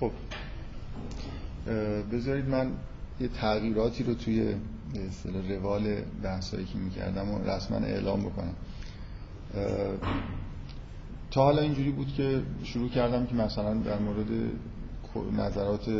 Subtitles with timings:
[0.00, 0.10] خب
[2.12, 2.70] بذارید من
[3.20, 4.54] یه تغییراتی رو توی
[5.48, 8.54] روال بحثایی که می‌کردم و رسما اعلام بکنم.
[11.30, 14.26] تا حالا اینجوری بود که شروع کردم که مثلا در مورد
[15.38, 15.90] نظرات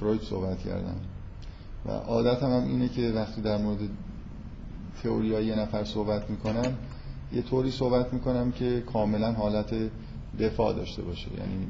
[0.00, 0.96] فروید صحبت کردم.
[1.86, 3.78] و عادتم هم اینه که وقتی در مورد
[5.02, 6.76] تئوری یه نفر صحبت می‌کنم
[7.32, 9.74] یه طوری صحبت می‌کنم که کاملا حالت
[10.40, 11.28] دفاع داشته باشه.
[11.38, 11.66] یعنی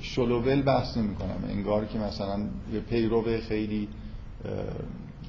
[0.00, 2.38] شلوول بحث نمی کنم انگار که مثلا
[2.74, 3.88] یه پیرو خیلی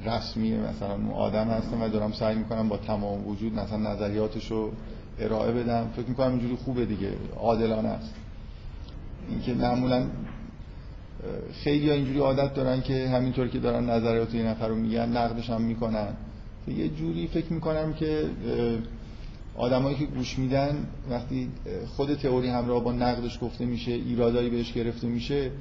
[0.06, 4.72] رسمی مثلا آدم هستم و دارم سعی می‌کنم با تمام وجود مثلا نظریاتش رو
[5.20, 5.88] ارائه بدم.
[5.96, 7.14] فکر می‌کنم اینجوری خوبه دیگه.
[7.40, 8.14] عادلانه است.
[9.30, 10.06] اینکه معمولا
[11.54, 15.50] خیلی ها اینجوری عادت دارن که همینطور که دارن نظریات یه نفر رو میگن نقدش
[15.50, 16.08] هم می‌کنن.
[16.68, 18.26] یه جوری فکر می‌کنم که
[19.56, 21.50] آدمایی که گوش میدن وقتی
[21.88, 25.52] خود تئوری همراه با نقدش گفته میشه ایرادایی بهش گرفته میشه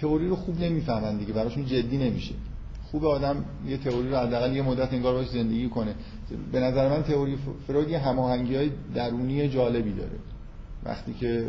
[0.00, 2.34] تئوری رو خوب نمی‌فهمن دیگه براشون جدی نمیشه.
[2.90, 5.94] خوب آدم یه تئوری رو حداقل یه مدت انگار باش زندگی کنه.
[6.52, 10.18] به نظر من تئوری فروید یه هماهنگی درونی جالبی داره.
[10.84, 11.48] وقتی که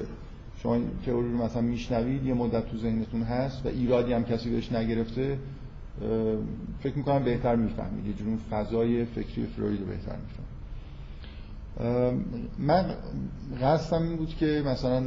[0.63, 4.71] شما تئوری رو مثلا میشنوید یه مدت تو ذهنتون هست و ایرادی هم کسی بهش
[4.71, 5.37] نگرفته
[6.79, 8.07] فکر می‌کنم بهتر می‌فهمید.
[8.07, 10.55] یه جور فضای فکری فروید رو بهتر می‌فهمید.
[12.59, 12.95] من
[13.61, 15.03] قصدم این بود که مثلا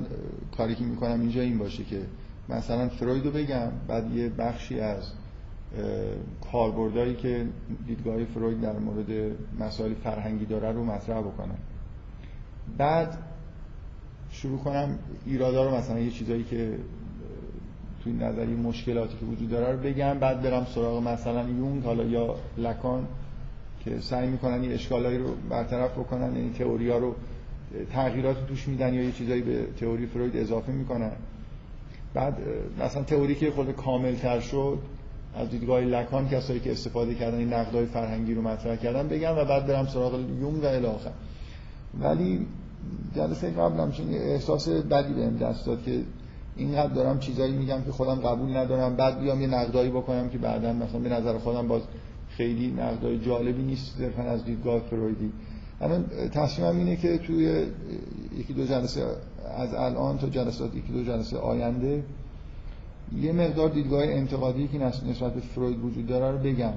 [0.57, 2.01] کاری که می‌کنم اینجا این باشه که
[2.49, 5.13] مثلا فروید رو بگم بعد یه بخشی از
[6.53, 7.47] کاربردهایی که
[7.87, 11.59] دیدگاه فروید در مورد مسائل فرهنگی داره رو مطرح بکنم.
[12.79, 13.19] بعد
[14.31, 16.79] شروع کنم ایرادا رو مثلا یه چیزایی که
[18.09, 22.35] توی نظری مشکلاتی که وجود داره رو بگم بعد برم سراغ مثلا یونگ حالا یا
[22.59, 23.07] لکان
[23.85, 27.15] که سعی می‌کنن یه اشکالایی رو برطرف بکنن یعنی تئوری ها رو
[27.93, 31.13] تغییرات توش میدن یا یه چیزایی به تئوری فروید اضافه می‌کنن.
[32.15, 32.39] بعد
[32.85, 34.79] مثلا تئوری که خود کامل تر شد
[35.37, 39.45] از دیدگاه لکان کسایی که استفاده کردن این نقدای فرهنگی رو مطرح کردن بگم و
[39.45, 41.11] بعد برم سراغ یونگ و الاخر
[42.01, 42.47] ولی
[43.17, 46.03] جلسه قبلم چون احساس بدی بهم دست داد که
[46.59, 48.97] اینقدر دارم چیزایی میگم که خودم قبول ندارم.
[48.97, 51.83] بعد بیام یه نقدایی بکنم که بعدا مثلا به نظر خودم باز
[52.29, 55.33] خیلی نقدای جالبی نیست صرفا از دیدگاه فرویدی.
[55.81, 57.67] الان تصمیمم اینه که توی
[58.39, 59.05] یکی دو جلسه
[59.57, 62.05] از الان تا جلسات یکی دو جلسه آینده
[63.17, 66.73] یه مقدار دیدگاه انتقادی که نسبت به فروید وجود داره رو بگم.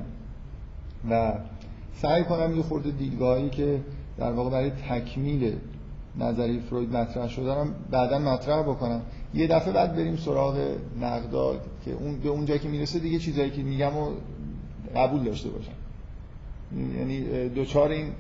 [1.10, 1.34] و
[1.94, 3.80] سعی کنم یه خورده دیدگاهی که
[4.18, 5.56] در واقع برای تکمیل
[6.20, 9.02] نظری فروید مطرح رو بعدا مطرح بکنم.
[9.34, 11.54] یه دفعه بعد بریم سراغ نقدا
[11.86, 14.12] که اون به اونجا که می‌رسه دیگه چیزایی که میگم و
[14.96, 15.72] قبول داشته باشم.
[16.98, 18.12] یعنی دوچار این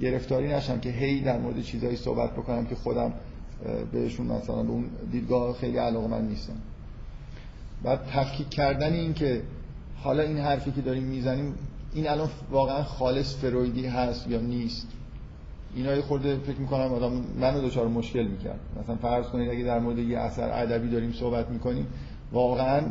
[0.00, 3.12] گرفتاری نشم که هی در مورد چیزایی صحبت بکنم که خودم
[3.92, 6.56] بهشون مثلا به اون دیدگاه خیلی علاقه من نیستم.
[7.82, 9.42] بعد تفکیک کردن این که
[9.96, 11.54] حالا این حرفی که داریم می‌زنیم
[11.94, 14.86] این الان واقعا خالص فرویدی هست یا نیست؟
[15.74, 18.60] اینا یه خورده فکر می‌کنم آدم منو دچار مشکل می‌کرد.
[18.82, 21.86] مثلا فرض کنید اگه در مورد یه اثر ادبی داریم صحبت می‌کنیم
[22.32, 22.82] واقعا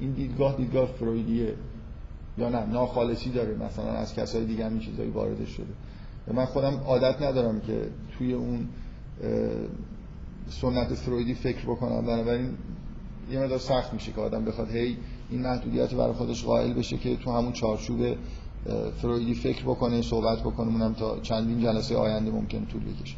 [0.00, 1.54] این دیدگاه دیدگاه فرویدیه
[2.38, 3.54] یا نه؟ ناخالصی داره.
[3.54, 5.66] مثلا از کسای دیگه هم چیزایی واردش شده.
[6.34, 7.80] من خودم عادت ندارم که
[8.18, 8.68] توی اون
[10.48, 12.06] سنت فرویدی فکر بکنم.
[12.06, 12.50] بنابراین
[13.30, 14.96] یه مقدار سخت میشه که آدم بخواد هی
[15.30, 18.16] این محدودیت رو برای خودش قائل بشه که تو همون چارچوب
[19.02, 23.16] فرویدی فکر بکنه صحبت بکنه اونم تا چندین جلسه آینده ممکن طول بکشه.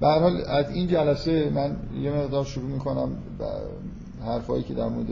[0.00, 3.16] به هر حال از این جلسه من یه مقدار شروع می‌کنم
[4.24, 5.06] حرفایی که در مورد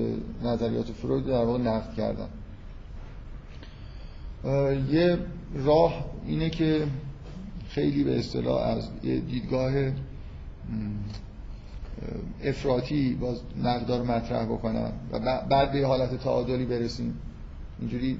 [0.44, 2.28] نظریات فروید در واقع نقد کردم
[4.90, 5.18] یه
[5.54, 6.86] راه اینه که
[7.68, 9.72] خیلی به اصطلاح از دیدگاه
[12.44, 17.14] افراطی باز نقدار مطرح بکنم و بعد به حالت تعادلی برسیم.
[17.80, 18.18] اینجوری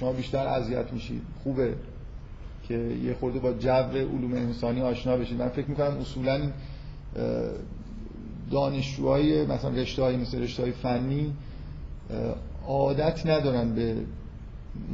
[0.00, 1.22] شما بیشتر اذیت میشید.
[1.42, 1.74] خوبه
[2.68, 5.38] که یه خورده با جو علوم انسانی آشنا بشید.
[5.38, 6.40] من فکر می‌کنم اصولا
[8.50, 11.32] دانشجوهای مثلا رشته های مثل رشته های فنی
[12.66, 13.96] عادت ندارن به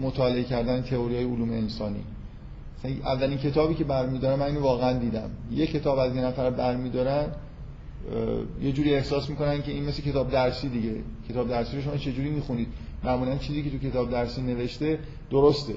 [0.03, 2.05] مطالعه کردن تئوری های علوم انسانی.
[3.05, 5.31] اولین کتابی که برمیدارم من اینو واقعا دیدم.
[5.53, 7.27] یه کتاب از یه نفر برمیدارن
[8.63, 10.95] یه جوری احساس می‌کنن که این مثل کتاب درسی دیگه.
[11.29, 12.69] کتاب درسی رو شما چجوری می‌خونید؟
[13.05, 14.99] معمولا چیزی که تو کتاب درسی نوشته
[15.31, 15.75] درسته.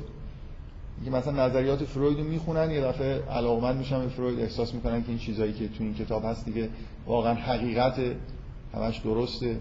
[1.05, 5.09] که مثلا نظریات فروید رو می‌خونن یه دفعه علاقمند میشن به فروید احساس می‌کنن که
[5.09, 6.69] این چیزایی که تو این کتاب هست دیگه
[7.05, 7.99] واقعا حقیقت
[8.73, 9.57] همش درسته.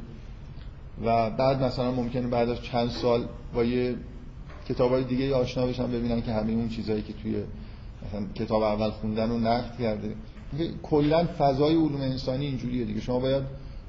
[1.04, 3.24] و بعد مثلا ممکنه بعد از چند سال
[3.54, 3.96] با یه
[4.68, 7.36] کتاب های دیگه آشنا بشن ببینن که همه اون چیزایی که توی
[8.06, 10.14] مثلا کتاب اول خوندن رو نقد کرده.
[10.82, 13.00] کلا فضای علوم انسانی اینجوریه دیگه.
[13.00, 13.42] شما باید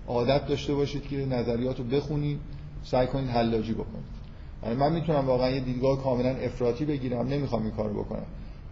[0.07, 2.39] عادت داشته باشید که نظریات رو بخونید.
[2.83, 4.21] سعی کنید حلاجی بکنید.
[4.63, 8.25] یعنی من می‌تونم واقعا یه دیدگاه کاملا افراطی بگیرم نمی‌خوام این کارو بکنم.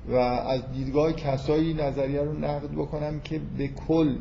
[0.10, 4.16] و از دیدگاه کسایی نظریه رو نقد بکنم که به کل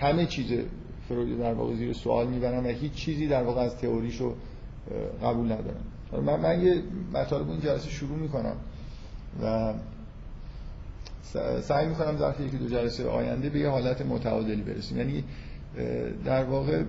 [0.00, 0.60] همه چیز
[1.08, 4.34] فروید در واقع زیر سوال می‌برم و هیچ چیزی در واقع از تئوریشو
[5.22, 5.84] قبول ندارم.
[6.12, 6.82] من, من یه
[7.14, 8.56] مطالب این جلسه شروع می‌کنم
[9.42, 9.74] و
[11.60, 14.98] سعی می‌کنم در یکی دو جلسه آینده به یه حالت متعادلی برسیم.
[14.98, 15.24] یعنی
[16.24, 16.82] در واقع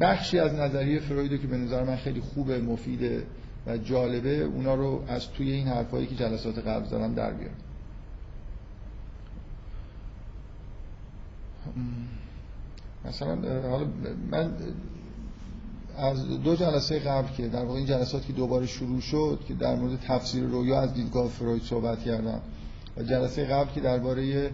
[0.00, 3.26] بخشی از نظریه فرویدو که به نظر من خیلی خوبه مفیده
[3.66, 7.54] و جالبه اونا رو از توی این حرفایی که جلسات قبل زدم در بیارم.
[13.04, 13.86] مثلا حالا
[14.30, 14.52] من
[15.96, 19.76] از دو جلسه قبل که در واقع این جلسات که دوباره شروع شد که در
[19.76, 22.40] مورد تفسیر رویا از دیدگاه فروید صحبت کردم
[22.96, 24.50] و جلسه قبل که درباره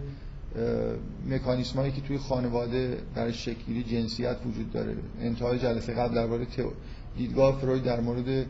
[1.29, 4.95] مکانیسم هایی که توی خانواده برای شکلی جنسیت وجود داره.
[5.21, 6.47] انتهای جلسه قبل درباره
[7.17, 8.45] دیدگاه فروید در مورد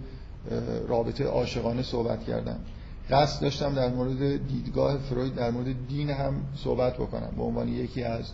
[0.88, 2.60] رابطه عاشقانه صحبت کردم.
[3.10, 8.04] قصد داشتم در مورد دیدگاه فروید در مورد دین هم صحبت بکنم به عنوان یکی
[8.04, 8.32] از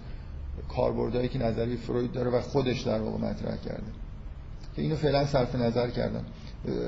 [0.69, 3.91] کاربردهایی که نظری فروید داره و خودش در واقع مطرح کرده.
[4.75, 6.23] که اینو فعلا صرف نظر کردم.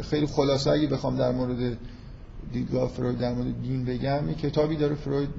[0.01, 1.77] خیلی خلاصه اگه بخوام در مورد
[2.53, 5.30] دیدگاه فروید در مورد دین بگم یه کتابی داره فروید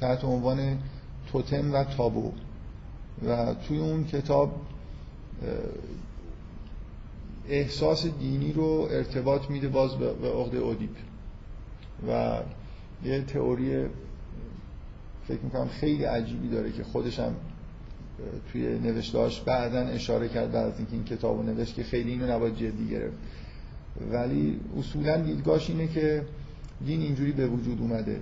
[0.00, 0.78] تحت عنوان
[1.32, 2.32] توتم و تابو.
[3.28, 4.60] و توی اون کتاب
[7.48, 10.96] احساس دینی رو ارتباط میده باز به عقد اودیپ.
[12.08, 12.38] و
[13.04, 13.86] یه تئوری
[15.28, 17.34] فکر می‌کنم خیلی عجیبی داره که خودشم
[18.52, 22.32] توی نوشتهاش بعدا اشاره کرد بعد از اینکه این کتاب رو نوشت که خیلی اینو
[22.32, 23.16] نباید جدی گرفت.
[24.12, 26.24] ولی اصولا دیدگاهش اینه که
[26.86, 28.20] دین اینجوری به وجود اومده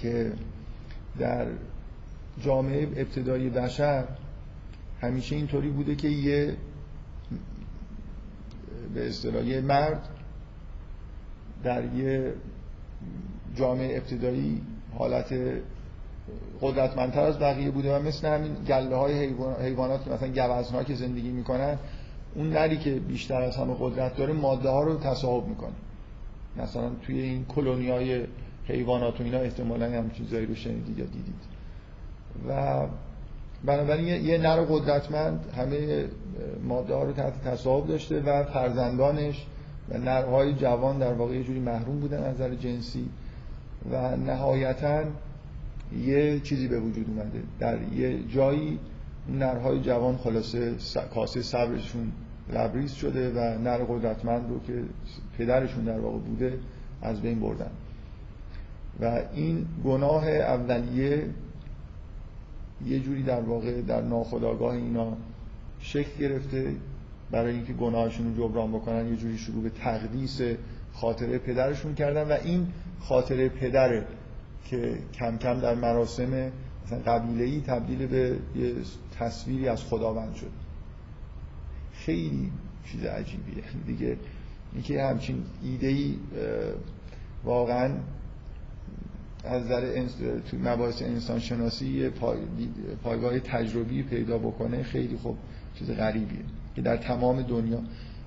[0.00, 0.32] که
[1.18, 1.46] در
[2.44, 4.04] جامعه ابتدایی بشر
[5.00, 6.56] همیشه اینطوری بوده که یه
[8.94, 10.08] به اصطلاح یه مرد
[11.64, 12.32] در یه
[13.56, 14.62] جامعه ابتدایی
[14.98, 15.34] حالت
[16.60, 21.30] قدرتمندتر از بقیه بوده و مثل همین گله های حیوانات که مثلا گوزنها که زندگی
[21.30, 21.78] می‌کنن
[22.34, 25.72] اون نری که بیشتر از همه قدرت داره ماده ها رو تصاحب می‌کنه.
[26.58, 28.24] مثلا توی این کلونی های
[28.64, 31.58] حیوانات و اینا احتمالا هم چیزایی رو شنیدید یا دیدید.
[32.48, 32.86] و
[33.64, 36.04] بنابراین یه نر قدرتمند همه
[36.68, 39.46] ماده ها رو تحت تصاحب داشته و فرزندانش
[39.88, 43.08] و نرهای جوان در واقع یه جوری محروم بودن از نظر جنسی
[43.92, 45.02] و نهایتا
[46.04, 47.42] یه چیزی به وجود اومده.
[47.60, 48.78] در یه جایی
[49.28, 50.74] نرهای جوان خلاصه
[51.14, 52.12] کاسه صبرشون
[52.52, 54.82] لبریز شده و نر قدرتمند رو که
[55.38, 56.58] پدرشون در واقع بوده
[57.02, 57.70] از بین بردن.
[59.00, 61.26] و این گناه اولیه
[62.86, 65.16] یه جوری در واقع در ناخودآگاه اینا
[65.80, 66.74] شکل گرفته
[67.30, 70.40] برای اینکه گناهشون رو جبران بکنن یه جوری شروع به تقدیس
[70.92, 72.66] خاطره پدرشون کردن و این
[73.00, 74.06] خاطره پدره
[74.64, 76.52] که کم کم در مراسم
[76.86, 78.74] مثلا قبیله تبدیل به یه
[79.18, 80.50] تصویری از خداوند شد.
[82.08, 82.52] خیلی
[82.92, 83.64] چیز عجیبیه.
[83.86, 84.16] دیگه
[84.72, 86.14] اینکه همچین ایده ای
[87.44, 87.90] واقعا
[89.44, 90.06] از نظر
[90.50, 92.10] تو مباحث انسان شناسی
[93.02, 95.36] پایگاه تجربی پیدا بکنه خیلی خوب
[95.74, 96.44] چیز غریبیه.
[96.76, 97.80] که در تمام دنیا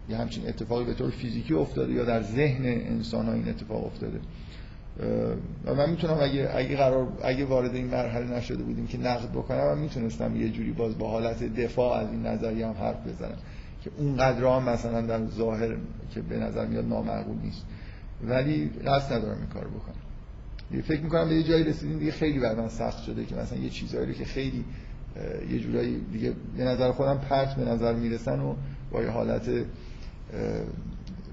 [0.10, 4.20] یه همچین اتفاقی به طور فیزیکی افتاده یا در ذهن انسان ها این اتفاق افتاده.
[5.66, 9.66] و من می‌تونم اگه اگه قرار اگه وارد این مرحله نشده بودیم که نقد بکنم
[9.66, 13.38] من می‌تونستم یه جوری باز با حالت دفاع از این نظریه هم حرف بزنم.
[13.82, 15.76] که اون قدر هم مثلا در ظاهر
[16.14, 17.66] که به نظر میاد نامعقول نیست.
[18.24, 20.82] ولی قصد ندارم این کار بکنم.
[20.82, 23.70] فکر می‌کنم به یه جایی رسیدیم دیگه خیلی بر من سخت شده که مثلا یه
[23.70, 24.66] چیزایی رو که خیلی
[25.50, 28.56] یه جورایی دیگه به نظر خودم پرت به نظر می‌رسن و
[28.92, 29.50] با یه حالت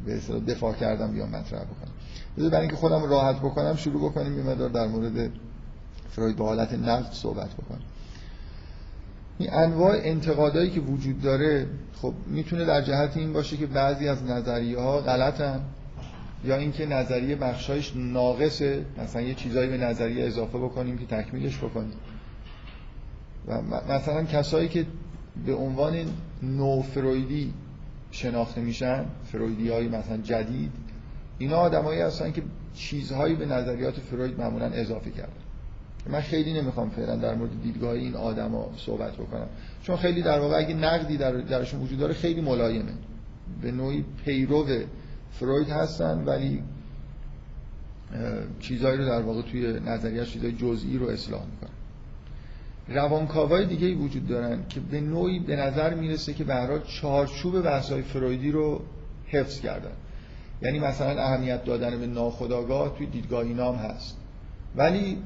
[0.07, 1.93] به اصطلاح دفاع کردم بیام مطرح بکنم.
[2.37, 5.31] بذار برای اینکه خودم راحت بکنم شروع بکنیم یه مقدار در مورد
[6.11, 7.81] فروید به حالت نقد صحبت بکنم
[9.39, 11.67] این انواع انتقادایی که وجود داره
[12.03, 15.61] خب می‌تونه در جهت این باشه که بعضی از نظریه ها غلطن
[16.45, 18.85] یا اینکه نظریه بخشایش ناقصه.
[19.03, 21.93] مثلا یه چیزایی به نظریه اضافه بکنیم که تکمیلش بکنیم.
[23.47, 24.87] و مثلا کسایی که
[25.47, 25.95] به عنوان
[26.43, 27.55] نو فرویدی
[28.11, 30.73] شناخته میشن فرویدی های مثلا جدید
[31.39, 32.43] اینا آدمایی هستن که
[32.75, 35.48] چیزهایی به نظریات فروید معمولا اضافه کردن.
[36.07, 39.47] من خیلی نمی‌خوام فعلا در مورد دیدگاه این آدما صحبت بکنم.
[39.83, 42.93] چون خیلی در واقع اگه نقدی در درشون وجود داره خیلی ملایمه.
[43.63, 44.67] به نوعی پیرو
[45.33, 46.63] فروید هستن ولی
[48.61, 51.71] چیزهایی رو در واقع توی نظریه چیزهای جزئی رو اصلاح می‌کنن.
[52.89, 58.03] روانکاوای دیگه ای وجود دارن که به نوعی به نظر می‌رسه که به چهارچوب بحث‌های
[58.03, 58.83] فرویدی رو
[59.27, 59.93] حفظ کردن.
[60.63, 64.17] یعنی مثلا اهمیت دادن به ناخودآگاه توی دیدگاه اینا هم هست.
[64.77, 65.19] ولی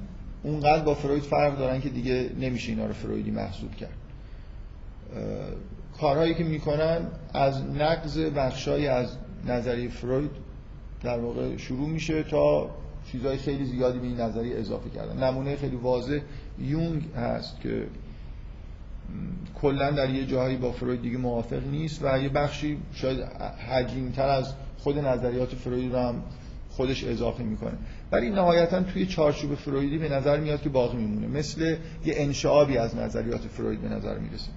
[0.43, 3.97] اونقدر با فروید فرق دارن که دیگه نمیشه اینا رو فرویدی محسوب کرد.
[6.01, 10.31] کارهایی که می‌کنن از نقض بخشایی از نظریه فروید
[11.03, 12.71] در واقع شروع میشه تا
[13.13, 15.25] چیزهای خیلی زیادی به این نظریه اضافه کردن.
[15.25, 16.19] نمونه خیلی واضح
[16.59, 17.87] یونگ هست که
[19.55, 23.21] کلا در یه جاهایی با فروید دیگه موافق نیست و یه بخشی شاید
[23.71, 26.23] حجیمتر از خود نظریات فروید رو هم
[26.73, 27.79] خودش اضافه می‌کنه.
[28.13, 31.27] ولی نهایتا توی چارچوب فرویدی به نظر میاد که باقی میمونه.
[31.27, 34.51] مثل یه انشعابی از نظریات فروید به نظر می‌رسه.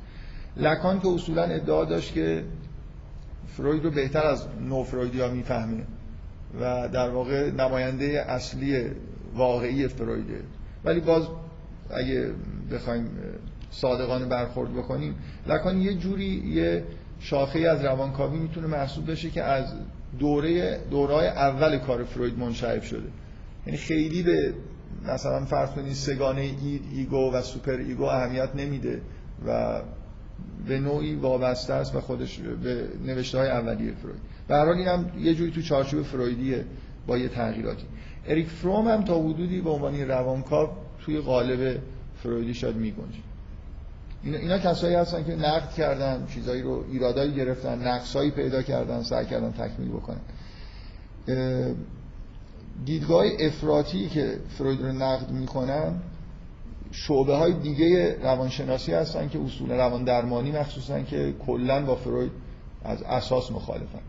[0.57, 2.43] لکان که اصولا ادعا داشت که
[3.47, 5.83] فروید رو بهتر از نو فرویدی ها می‌فهمه
[6.61, 8.85] و در واقع نماینده اصلی
[9.35, 10.41] واقعی فرویده.
[10.85, 11.23] ولی باز
[11.89, 12.31] اگه
[12.71, 13.09] بخوایم
[13.71, 15.15] صادقانه برخورد بکنیم
[15.47, 16.83] لکان یه جوری یه
[17.19, 19.73] شاخه از روانکاوی می‌تونه محسوب بشه که از
[20.19, 23.07] دوره دورهای اول کار فروید منشعب شده.
[23.65, 24.53] یعنی خیلی به
[25.07, 26.51] مثلا فرض کنید سه‌گانه
[26.95, 29.01] ego و super ego اهمیت نمیده
[29.47, 29.81] و
[30.67, 34.21] به نوعی وابسته است و خودش به نوشته های اولیه فروید.
[34.47, 36.65] به هر حال اینم یه جوری تو چارچوب فرویدیه
[37.07, 37.85] با یه تغییراتی.
[38.27, 40.69] اریک فروم هم تا حدودی به عنوان روانکاو
[41.05, 41.79] توی قالب
[42.23, 43.19] فرویدی شاید میگنجه.
[44.25, 49.51] اینا, کسایی هستن که نقد کردن چیزایی رو ایرادایی گرفتن نقصایی پیدا کردن سعی کردن
[49.51, 50.19] تکمیل بکنن.
[52.85, 55.93] دیدگاه افراطی که فروید رو نقد می‌کنن
[56.91, 62.31] شعبه های دیگه روانشناسی هستن که اصول روان درمانی مخصوصا که کلا با فروید
[62.83, 63.99] از اساس مخالفن.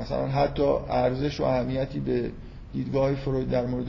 [0.00, 2.30] مثلا حتی ارزش و اهمیتی به
[2.72, 3.86] دیدگاه فروید در مورد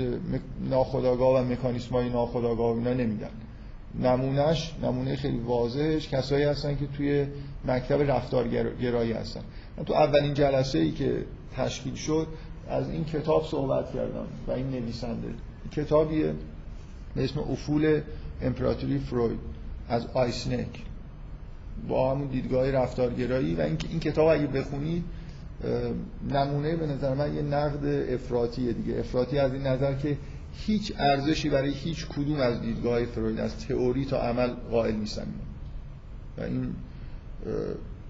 [0.70, 3.30] ناخودآگاه و مکانیسم های ناخودآگاه اینا نمیدن.
[4.00, 7.28] نمونهش نمونه خیلی واضحش کسایی هستن که توی
[7.66, 9.42] مکتب رفتارگرایی هستن.
[9.78, 11.26] من تو اولین جلسه ای که
[11.58, 12.28] تشکیل شد
[12.70, 15.28] از این کتاب صحبت کردم و این نویسنده.
[15.72, 16.34] کتابیه
[17.16, 18.02] به اسم افول
[18.42, 19.40] امپراتوری فروید
[19.90, 20.82] از آیسنک.
[21.88, 25.04] با همون دیدگاه رفتارگرایی و این, این کتاب اگه بخونید
[26.30, 29.00] نمونه به نظر من یه نقد افراطیه دیگه.
[29.00, 30.18] افراطی از این نظر که
[30.58, 35.28] هیچ ارزشی برای هیچ کدوم از دیدگاه فروید از تئوری تا عمل قائل نیستن.
[36.38, 36.74] و این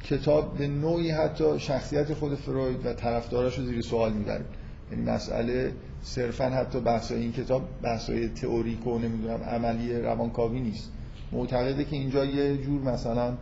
[0.03, 4.45] کتاب به نوعی حتی شخصیت خود فروید و طرفداراش رو زیر سوال می‌بره.
[4.91, 10.91] یعنی مسئله صرفا حتی بحثای این کتاب بحثای تئوریک و نمی‌دونم عملی روانکاوی نیست.
[11.31, 13.33] معتقده که اینجا یه جور مثلا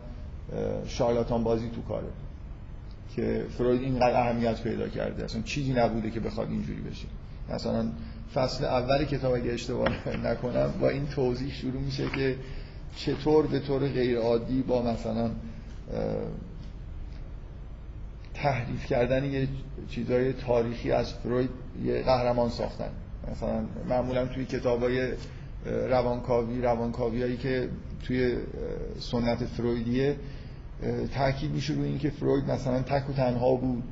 [0.86, 2.06] شارلاتان بازی تو کاره
[3.16, 5.24] که فروید اینقدر اهمیت پیدا کرده.
[5.24, 7.06] اصلا چیزی نبوده که بخواد اینجوری بشه.
[7.54, 7.86] مثلا
[8.34, 9.88] فصل اول کتاب اگه اشتباه
[10.26, 12.36] نکنم با این توضیح شروع میشه که
[12.96, 15.30] چطور به طور غیر عادی با مثلا
[18.34, 19.48] تحریف کردن یه
[19.88, 21.50] چیزای تاریخی از فروید
[21.84, 22.90] یه قهرمان ساختن.
[23.32, 25.12] مثلا معمولا توی کتابای
[25.66, 27.68] روانکاوی روانکاوی هایی که
[28.06, 28.36] توی
[28.98, 30.16] سنت فرویدیه
[31.14, 33.82] تاکید میشه روی اینکه فروید مثلا تک و تنها بود.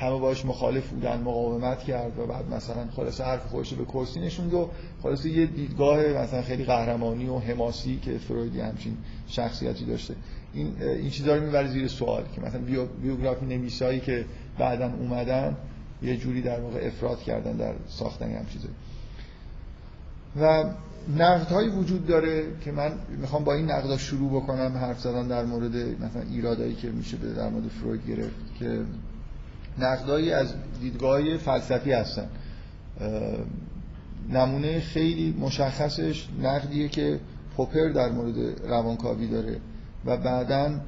[0.00, 4.54] همه باش مخالف بودن مقاومت کرد و بعد مثلا خلاص حرف خودش به کرسی نشوند
[4.54, 4.70] و
[5.02, 10.14] خلاص یه دیدگاه مثلا خیلی قهرمانی و حماسی که فرویدی همچین شخصیتی داشته.
[10.54, 14.24] این این چیزا رو می‌بره زیر سوال که مثلا بیو، بیوگرافی نویسایی که
[14.58, 15.56] بعدا اومدن
[16.02, 18.74] یه جوری در واقع افراد کردن در ساختن هم چیزایی
[20.40, 20.64] و
[21.18, 25.44] نقد هایی وجود داره که من می‌خوام با این نقد شروع بکنم حرف زدن در
[25.44, 28.80] مورد مثلا ایرادایی که میشه به در مورد فروید گرفت که
[29.78, 32.28] نقدایی از دیدگاه فلسفی هستن.
[34.30, 37.20] نمونه خیلی مشخصش نقدیه که
[37.56, 39.60] پوپر در مورد روانکاوی داره
[40.04, 40.80] و بعدا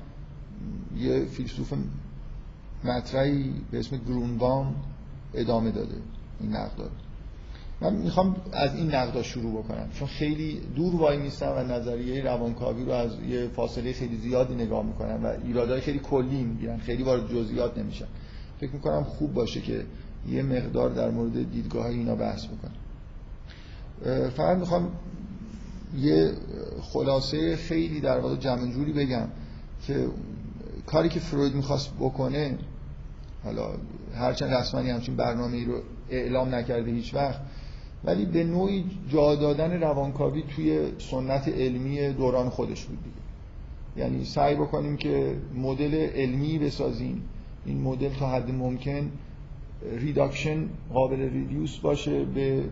[0.96, 1.72] یه فیلسوف
[2.84, 4.74] مطرحی به اسم گرونبام
[5.34, 5.96] ادامه داده
[6.40, 6.90] این نقد داره
[7.80, 12.84] من می‌خوام از این نقدا شروع بکنم چون خیلی دور وای میستم و نظریه روانکاوی
[12.84, 17.28] رو از یه فاصله خیلی زیادی نگاه می‌کنم و ایرادای خیلی کلی می‌گیرن خیلی وارد
[17.28, 18.06] جزئیات نمیشن.
[18.62, 19.84] فکر می‌کنم خوب باشه که
[20.28, 22.72] یه مقدار در مورد دیدگاه اینا بحث بکنم
[24.30, 24.92] فقط می‌خوام
[25.98, 26.32] یه
[26.80, 29.28] خلاصه خیلی در واقع جمع جوری بگم
[29.86, 30.06] که
[30.86, 32.58] کاری که فروید می‌خواست بکنه
[33.44, 33.68] حالا
[34.14, 37.40] هرچند رسما همچین برنامه ای رو اعلام نکرده هیچ وقت
[38.04, 43.16] ولی به نوعی جا دادن روانکاوی توی سنت علمی دوران خودش بود دیگه.
[43.96, 47.22] یعنی سعی بکنیم که مدل علمی بسازیم.
[47.66, 49.10] این مدل تا حد ممکن
[49.98, 52.64] reduction قابل reduce باشه به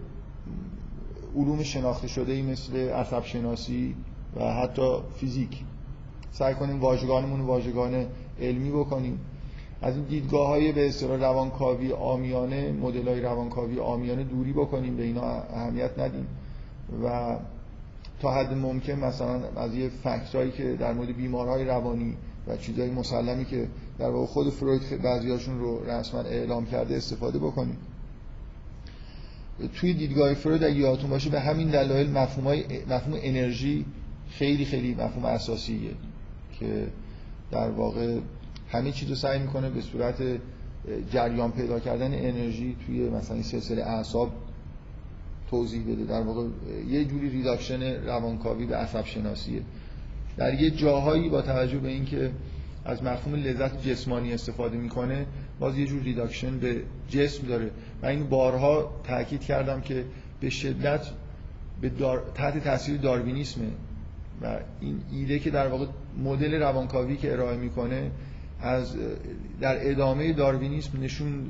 [1.36, 3.94] علوم شناخته شده ای مثل عصب شناسی
[4.36, 5.58] و حتی فیزیک.
[6.30, 8.06] سعی کنیم واژگانمون واژگان
[8.40, 9.20] علمی بکنیم.
[9.82, 15.02] از این دیدگاه های به اصطلاح روانکاوی عامیانه مدل های روانکاوی عامیانه دوری بکنیم به
[15.02, 16.26] اینا اهمیت ندیم.
[17.04, 17.36] و
[18.20, 22.16] تا حد ممکن مثلا از یه fact ایی که در مورد بیمارهای روانی
[22.46, 23.68] و چیزهای مسلمی که
[23.98, 27.76] در واقع خود فروید بعضیاشون رو رسما اعلام کرده استفاده بکنیم.
[29.74, 32.62] توی دیدگاه فروید اگه یادتون باشه به همین دلایل مفهوم,
[33.22, 33.84] انرژی
[34.30, 35.90] خیلی خیلی مفهوم اساسیه
[36.58, 36.86] که
[37.50, 38.18] در واقع
[38.68, 40.22] همه چیز رو سعی می‌کنه به صورت
[41.10, 44.32] جریان پیدا کردن انرژی توی مثلا سلسله اعصاب
[45.50, 46.04] توضیح بده.
[46.04, 46.46] در واقع
[46.88, 49.62] یه جوری ریداکشن روانکاوی به عصب شناسیه.
[50.36, 52.30] در یه جاهایی با توجه به اینکه
[52.84, 55.26] از مفهوم لذت جسمانی استفاده می‌کنه
[55.60, 57.70] باز یه جور ریداکشن به جسم داره.
[58.02, 60.04] و این بارها تاکید کردم که
[60.40, 61.06] به شدت
[61.80, 62.22] به دار...
[62.34, 63.70] تحت تاثیر داروینیسمه
[64.42, 65.86] و این ایده که در واقع
[66.24, 68.10] مدل روانکاوی که ارائه می‌کنه
[68.62, 68.96] از
[69.60, 71.44] در ادامه داروینیسم نشون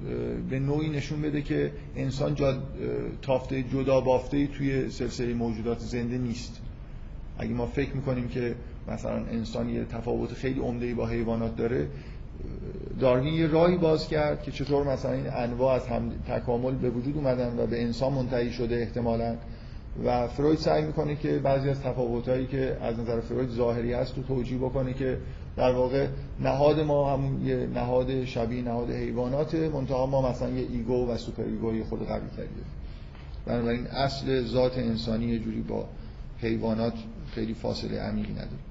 [0.51, 2.59] به نوعی نشون بده که انسان جا
[3.23, 6.61] تافته جدا بافته توی سلسله موجودات زنده نیست.
[7.39, 8.55] اگه ما فکر می‌کنیم که
[8.89, 11.89] مثلا انسان یه تفاوت خیلی عمده با حیوانات داره
[13.01, 17.17] داروین یه راهی باز کرد که چطور مثلا این انواع از هم تکامل به وجود
[17.17, 19.37] اومدن و به انسان منتهی شده احتمالاً.
[20.05, 24.23] و فروید سعی می‌کنه که بعضی از تفاوتایی که از نظر فروید ظاهری هست رو
[24.23, 25.19] توجیه بکنه که
[25.57, 26.07] در واقع
[26.41, 31.43] نهاد ما همون یه نهاد شبیه نهاد حیوانات منتها ما مثلا یه ego و super
[31.43, 32.65] ego ی خود قوی کردیم
[33.47, 35.89] بنابراین اصل ذات انسانی یه جوری با
[36.39, 36.95] حیوانات
[37.35, 38.70] خیلی فاصله عمیقی نداره.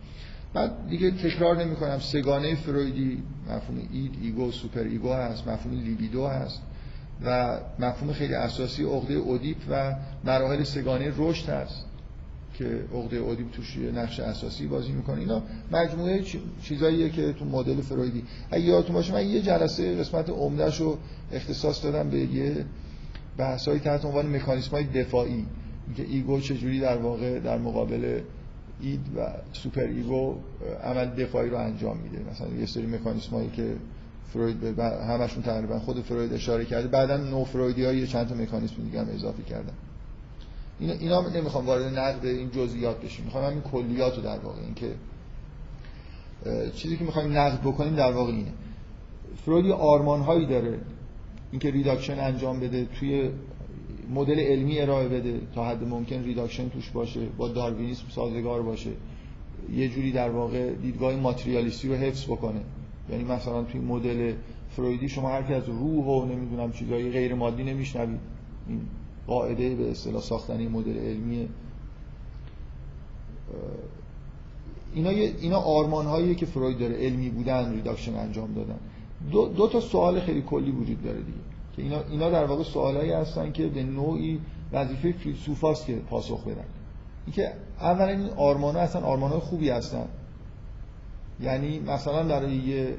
[0.53, 6.27] بعد دیگه تکرار نمی کنم سه‌گانه فرویدی مفهوم id ego super ego هست مفهوم لیبیدو
[6.27, 6.61] هست
[7.25, 11.85] و مفهوم خیلی اساسی عقده اودیپ و مراحل سه‌گانه رشد هست
[12.53, 15.19] که عقده اودیپ توش نقش اساسی بازی می‌کنه.
[15.19, 16.23] اینا مجموعه
[16.61, 18.23] چیزاییه که تو مدل فرویدی.
[18.51, 20.97] اگه یادتون باشه من یه جلسه قسمت عمدهش رو
[21.31, 22.65] اختصاص دادم به یه
[23.37, 25.45] بحثایی تحت عنوان مکانیسم های دفاعی.
[25.97, 28.19] که ego چجوری در واقع در مقابل
[28.81, 30.35] id و super ego
[30.83, 32.31] عمل دفاعی رو انجام میده.
[32.31, 33.75] مثلا یه سری مکانیسم هایی که
[34.33, 38.83] فروید به همشون تقریبا خود فروید اشاره کرده بعدا نو فرویدی های چند تا مکانیسم
[38.83, 39.73] دیگه هم اضافه کردن.
[40.79, 43.25] اینا, اینا نمی‌خوام وارد نقد این جزئیات بشیم.
[43.25, 44.91] می‌خوام همین کلیات رو در واقع این که
[46.75, 48.51] چیزی که می‌خوایم نقد بکنیم در واقع اینه.
[49.45, 50.79] فروید یه آرمان هایی داره
[51.51, 53.29] اینکه reduction انجام بده توی
[54.09, 58.89] مدل علمی ارائه بده تا حد ممکن reduction توش باشه با داروینیسم سازگار باشه.
[59.75, 62.61] یه جوری در واقع دیدگاه ماتریالیستی رو حفظ بکنه.
[63.11, 64.33] یعنی مثلا توی مدل
[64.69, 68.19] فرویدی شما هر از روح و نمی‌دونم چیزای غیر مادی نمیشنوید.
[68.67, 68.81] این
[69.27, 71.47] قاعده به اصطلاح ساختنی مدل علمی.
[74.93, 78.79] اینا اینا آرمان هایی که فروید داره علمی بودن reduction انجام دادن.
[79.31, 81.48] دو, دو تا سوال خیلی کلی وجود داره دیگه.
[81.79, 84.39] اینا اینا در واقع سوالایی هستن که به نوعی
[84.71, 86.65] وظیفه فیلسوفاست که پاسخ بدن.
[87.25, 90.05] اینکه اولا این آرمان ها اصلا آرمان های خوبی هستن.
[91.41, 92.95] یعنی مثلا برای یه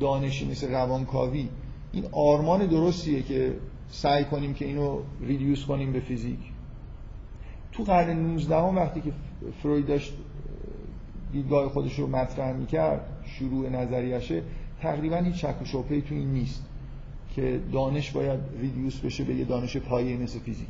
[0.00, 1.48] دانشی مثل روانکاوی
[1.92, 3.56] این آرمان درستیه که
[3.88, 6.40] سعی کنیم که اینو reduce کنیم به فیزیک.
[7.72, 9.12] تو قرن 19 وقتی که
[9.62, 10.12] فروید داشت
[11.32, 14.42] دیدگاه خودش رو مطرح می‌کرد شروع نظریشه
[14.82, 16.62] تقریبا هیچ شک و شبهه‌ای تو این نیست.
[17.36, 20.68] که دانش باید reduce بشه به یه دانش پایه مثل فیزیک.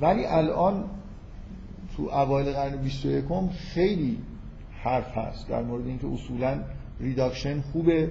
[0.00, 0.84] ولی الان
[1.96, 3.24] تو اوایل قرن 21
[3.74, 4.18] خیلی
[4.82, 6.60] حرف هست در مورد اینکه اصولا
[7.00, 8.10] reduction خوبه.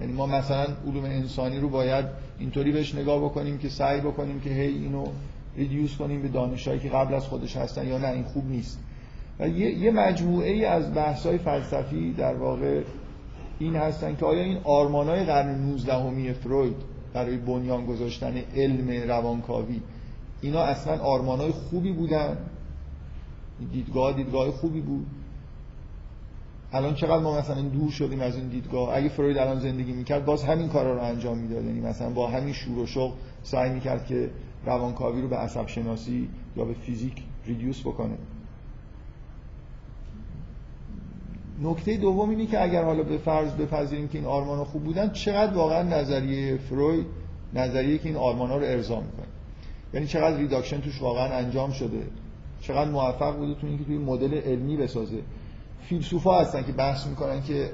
[0.00, 2.04] یعنی ما مثلا علوم انسانی رو باید
[2.38, 5.06] اینطوری بهش نگاه بکنیم که سعی بکنیم که هی اینو
[5.56, 8.78] ریدیوس کنیم به دانشهایی که قبل از خودش هستن یا نه این خوب نیست.
[9.38, 12.82] و یه, یه مجموعه ای از بحث های فلسفی در واقع
[13.62, 16.76] این هستن که آیا این آرمانای قرن 19 همی فروید
[17.12, 19.80] برای بنیان گذاشتن علم روانکاوی
[20.40, 22.36] اینا اصلا آرمانای خوبی بودن؟
[23.72, 25.06] دیدگاه دیدگاه خوبی بود؟
[26.72, 30.44] الان چقدر ما مثلا دور شدیم از این دیدگاه؟ اگه فروید الان زندگی می‌کرد باز
[30.44, 31.64] همین کارا رو انجام می‌داد.
[31.64, 34.30] یعنی مثلا با همین شور و شوق سعی می‌کرد که
[34.66, 38.14] روانکاوی رو به عصب شناسی یا به فیزیک reduce بکنه.
[41.62, 45.54] نکته دوم اینه که اگر حالا به فرض بپذیریم که این آرمان خوب بودن چقدر
[45.54, 47.06] واقعا نظریه فروید
[47.54, 49.26] نظریه که این آرمان ها رو ارضا می‌کنه.
[49.94, 52.02] یعنی چقدر reduction توش واقعا انجام شده.
[52.60, 55.18] چقدر موفق بوده تو اینکه توی مدل علمی بسازه.
[55.88, 57.70] فیلسوفا هستن که بحث می‌کنن که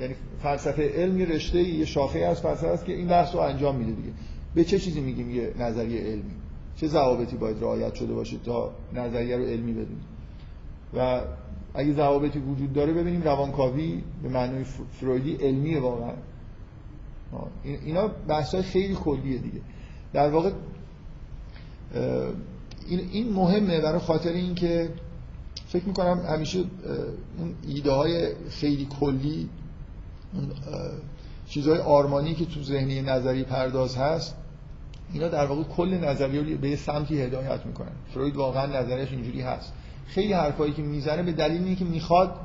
[0.00, 3.76] یعنی فلسفه علم یه رشته یه شاخه از فلسفه است که این بحث رو انجام
[3.76, 4.12] میده دیگه.
[4.54, 6.34] به چه چیزی میگیم یه نظریه علمی؟
[6.76, 10.00] چه ضوابطی باید رعایت شده باشه تا نظریه رو علمی بدیم
[10.94, 11.20] و
[11.74, 14.64] اگه ضوابطی وجود داره ببینیم روانکاوی به معنای
[15.00, 16.12] فرویدی علمیه واقعا.
[17.64, 19.60] اینا بحث خیلی کلیه دیگه.
[20.12, 20.50] در واقع
[22.88, 24.90] این مهمه برای خاطر اینکه
[25.66, 26.58] فکر می‌کنم همیشه
[27.38, 29.48] اون ایده های خیلی کلی
[30.34, 30.50] اون
[31.48, 34.36] چیزهای آرمانی که تو ذهنی نظری پرداز هست
[35.12, 37.92] اینا در واقع کل نظریه به سمتی هدایت می‌کنن.
[38.14, 39.72] فروید واقعا نظریش اینجوری هست.
[40.06, 42.36] خیلی حرفایی که می‌زنه به دلیل اینه که می‌خواد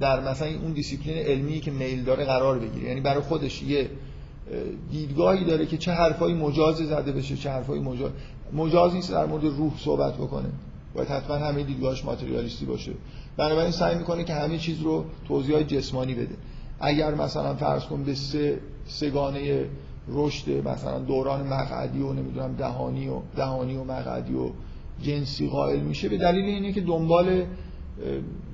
[0.00, 2.88] در مثلا اون دیسیپلین علمی که میل داره قرار بگیره.
[2.88, 3.90] یعنی برای خودش یه
[4.90, 8.10] دیدگاهی داره که چه حرفایی مجاز زده بشه چه حرفایی مجاز
[8.52, 10.48] مجاز نیست در مورد روح صحبت بکنه.
[10.94, 12.92] باید حتما همه دیدگاهش ماتریالیستی باشه.
[13.36, 16.34] بنابراین سعی می‌کنه که همه چیز رو توضیح جسمانی بده.
[16.80, 19.66] اگر مثلا فرض کن به سه سگانه
[20.08, 24.50] رشد مثلا دوران مقعدی و نمی‌دونم دهانی و دهانی و مقعدی و
[25.02, 27.44] جنسی قائل میشه به دلیل اینه که دنبال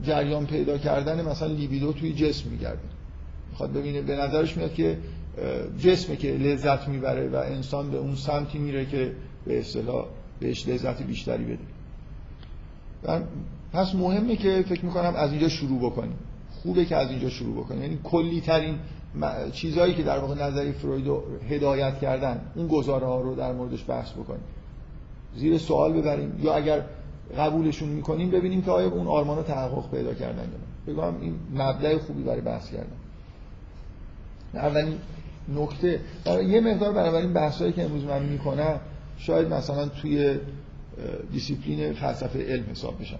[0.02, 2.80] جریان پیدا کردن مثلا لیبیدو توی جسم میگرده.
[3.50, 4.98] می‌خواد ببینه به نظرش میاد که
[5.78, 9.12] جسمه که لذت می‌بره و انسان به اون سمتی میره که
[9.46, 10.06] به اصطلاح
[10.40, 11.58] بهش لذت بیشتری بده.
[13.72, 16.18] پس مهمه که فکر می‌کنم از اینجا شروع بکنیم.
[16.62, 17.82] خوبه که از اینجا شروع بکنیم.
[17.82, 18.74] یعنی کلی ترین
[19.52, 23.84] چیزهایی که در واقع نظری فروید رو هدایت کردن اون گزاره ها رو در موردش
[23.88, 24.42] بحث بکنیم.
[25.36, 26.84] زیر سوال ببریم یا اگر
[27.38, 30.48] قبولشون می‌کنیم ببینیم که آیا اون آرمان تحقق پیدا کردن
[30.86, 32.96] یا بگم این مبدأ خوبی برای بحث کردن.
[34.54, 34.94] اولین
[35.56, 36.00] نکته
[36.48, 38.80] یه مقدار بنابراین بحثایی که امروز من می‌کنم
[39.18, 40.38] شاید مثلا توی
[41.32, 43.18] دیسیپلین فلسفه علم حساب بشن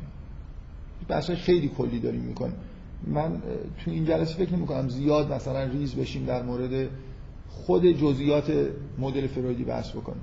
[1.08, 2.56] بحثای خیلی کلی داریم می‌کنیم.
[3.06, 3.32] من
[3.84, 6.88] تو این جلسه فکر نمی کنم زیاد مثلا ریز بشیم در مورد
[7.48, 8.52] خود جزئیات
[8.98, 10.22] مدل فرویدی بحث بکنیم.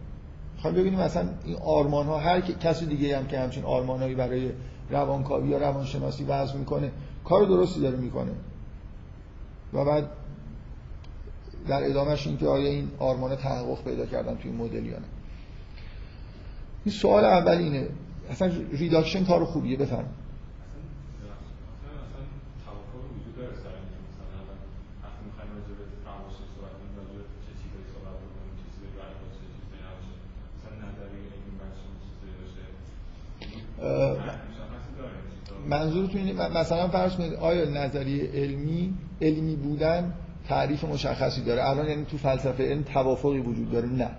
[0.57, 4.51] می‌خوام ببینیم مثلا این آرمان ها هر کسی دیگه هم که همچین آرمان هایی برای
[4.89, 6.91] روانکاوی یا روانشناسی وضع می‌کنه
[7.23, 8.31] کار درستی داره می‌کنه.
[9.73, 10.09] و بعد
[11.67, 15.05] در ادامهش این که آیا این آرمان تحقق پیدا کردن توی مدل یا نه.
[16.85, 17.87] این سوال اول اینه.
[18.31, 20.09] اصلا ریداکشن کار خوبیه؟ بفرم
[35.69, 40.13] منظورتون اینه مثلا فرض کنید آیا نظریه علمی علمی بودن
[40.47, 44.09] تعریف مشخصی داره؟ الان یعنی تو فلسفه علم توافقی وجود داره نه.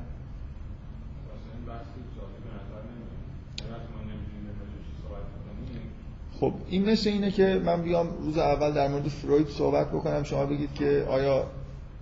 [6.40, 10.22] خب این مثل اینه که من بیام روز اول در مورد فروید صحبت بکنم.
[10.22, 11.46] شما بگید که آیا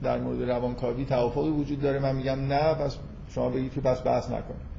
[0.02, 2.96] در مورد روانکاوی توافقی وجود داره؟ من میگم نه پس
[3.28, 4.75] شما بگید که پس بحث نکنید.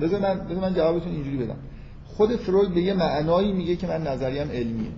[0.00, 1.56] بذار من بذار من جوابتون اینجوری بدم.
[2.06, 4.90] خود فروید به یه معنایی میگه که من نظریم علمیه.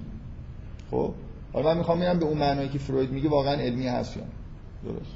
[0.90, 1.14] خب؟
[1.52, 4.22] حالا من می‌خوام ببینم به اون معنایی که فروید میگه واقعا علمی هست یا
[4.84, 5.12] درست.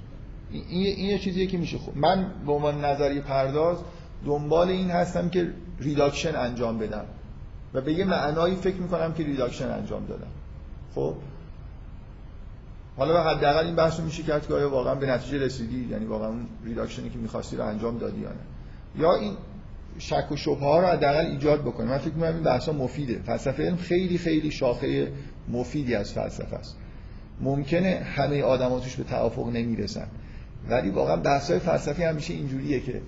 [0.50, 3.78] این این یه چیزیه که میشه خب من به عنوان نظریه پرداز
[4.26, 7.04] دنبال این هستم که reduction انجام بدم.
[7.74, 10.30] و به یه معنایی فکر می‌کنم که reduction انجام دادم.
[10.94, 11.14] خب؟
[12.96, 16.46] حالا حداقل این بحث میشه کرد که آیا واقعا به نتیجه رسیدی؟ یعنی واقعا اون
[16.64, 18.36] reduction ی که می‌خواستی رو انجام دادی یا نه.
[18.98, 19.32] یا این
[19.98, 21.88] شک و شبهه ها رو حداقل ایجاد بکنیم.
[21.88, 23.20] من فکر می‌کنم این بحثا مفیده.
[23.26, 25.12] فلسفه علم خیلی خیلی شاخه
[25.48, 26.76] مفیدی از فلسفه است.
[27.40, 30.06] ممکنه همه آدما توش به توافق نمی‌رسن.
[30.70, 33.02] ولی واقعا بحث‌های فلسفی همیشه اینجوریه که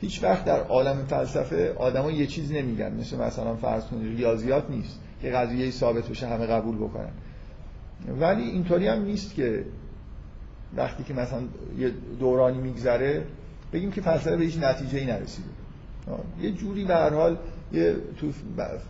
[0.00, 2.92] هیچ وقت در عالم فلسفه آدما یه چیز نمیگن.
[2.92, 7.10] مثل مثلا فرض کنید ریاضیات نیست که قضیه ثابت بشه همه قبول بکنن.
[8.20, 9.64] ولی اینطوری هم نیست که
[10.76, 11.40] وقتی که مثلا
[11.78, 13.24] یه دورانی میگذره
[13.74, 15.48] بگیم که فلسفه به هیچ نتیجه ای نرسیده
[16.40, 17.36] یه جوری به هر حال
[17.72, 18.30] یه تو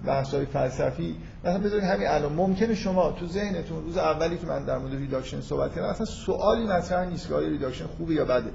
[0.07, 4.65] بحث های فلسفی مثلا بذارید همین الان ممکنه شما تو ذهنتون روز اولی که من
[4.65, 8.51] در مورد reduction صحبت کردم اصلا سوالی مطرح نیست که آیا reduction خوبه یا بده.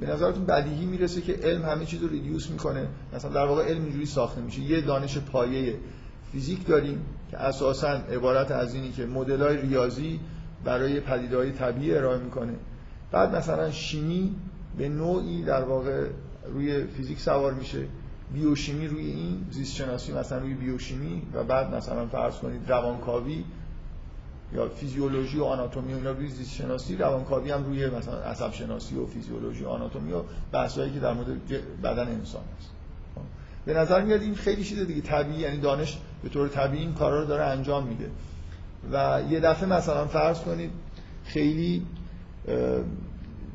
[0.00, 3.82] به نظرتون بدیهی می‌رسه که علم همه چیز رو reduce می‌کنه؟ مثلا در واقع علم
[3.82, 4.60] اینجوری ساخته میشه.
[4.60, 5.74] یه دانش پایه
[6.32, 10.20] فیزیک داریم که اساسا عبارت از اینی که مدل های ریاضی
[10.64, 12.52] برای پدیده‌های طبیعی ارائه می‌کنه.
[13.12, 14.34] بعد مثلا شیمی
[14.78, 16.06] به نوعی در واقع
[16.52, 17.86] روی فیزیک سوار میشه.
[18.34, 23.44] بیوشیمی روی این زیست شناسی مثلا روی بیوشیمی و بعد مثلا فرض کنید روانکاوی
[24.54, 29.06] یا فیزیولوژی و آناتومی و روی زیست شناسی روانکاوی هم روی مثلا عصب شناسی و
[29.06, 31.28] فیزیولوژی و آناتومی و بحثایی که در مورد
[31.82, 32.70] بدن انسان است
[33.64, 37.20] به نظر میاد این خیلی چیز دیگه طبیعی یعنی دانش به طور طبیعی این کارا
[37.20, 38.10] رو داره انجام میده.
[38.92, 40.70] و یه دفعه مثلا فرض کنید
[41.24, 41.86] خیلی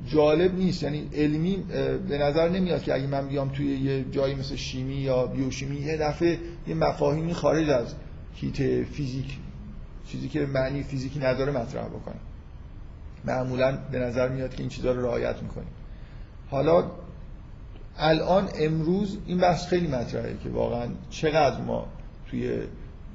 [0.07, 0.83] جالب نیست.
[0.83, 1.55] یعنی علمی
[2.09, 5.97] به نظر نمیاد که اگه من بیام توی یه جایی مثل شیمی یا بیوشیمی یه
[5.97, 7.95] دفعه یه مفاهیمی خارج از
[8.35, 9.37] کیت فیزیک
[10.07, 12.19] چیزی که معنی فیزیکی نداره مطرح بکنم
[13.25, 15.69] معمولا به نظر میاد که این چیزها رو رعایت می‌کنیم
[16.49, 16.91] حالا
[17.97, 21.87] الان امروز این بحث خیلی مطرحه که واقعا چقدر ما
[22.29, 22.59] توی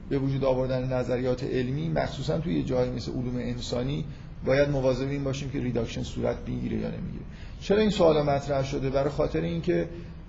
[0.09, 4.05] به وجود آوردن نظریات علمی مخصوصا توی جایی مثل علوم انسانی
[4.44, 7.24] باید مواظب این باشیم که ریداکشن صورت بگیره یا نمی‌گیره.
[7.61, 9.88] چرا این سوال مطرح شده؟ برای خاطر اینکه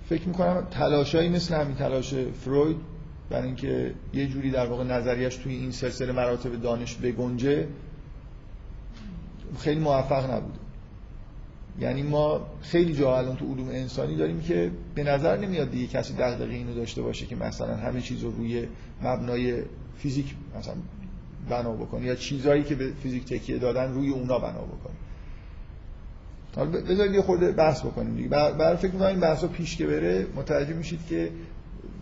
[0.10, 2.78] فکر می‌کنم تلاشایی مثل همین تلاش فروید
[3.30, 7.68] برای اینکه یه جوری در واقع نظریش توی این سلسله مراتب دانش بگنجه
[9.60, 10.60] خیلی موفق نبوده.
[11.80, 16.14] یعنی ما خیلی جا الان تو علوم انسانی داریم که به نظر نمیاد دیگه کسی
[16.14, 18.68] دغدغه اینو داشته باشه که مثلا همه چیز رو روی
[19.04, 19.64] مبنای
[19.98, 20.74] فیزیک مثلا
[21.50, 24.94] بنا بکنه یا چیزایی که به فیزیک تکیه دادن روی اونا بنا بکنه
[26.56, 28.30] حالا بذارید یه خورده بحث بکنیم دیگه.
[28.30, 31.32] برای فکر می‌کنم این بحثا پیش که بره متوجه میشید که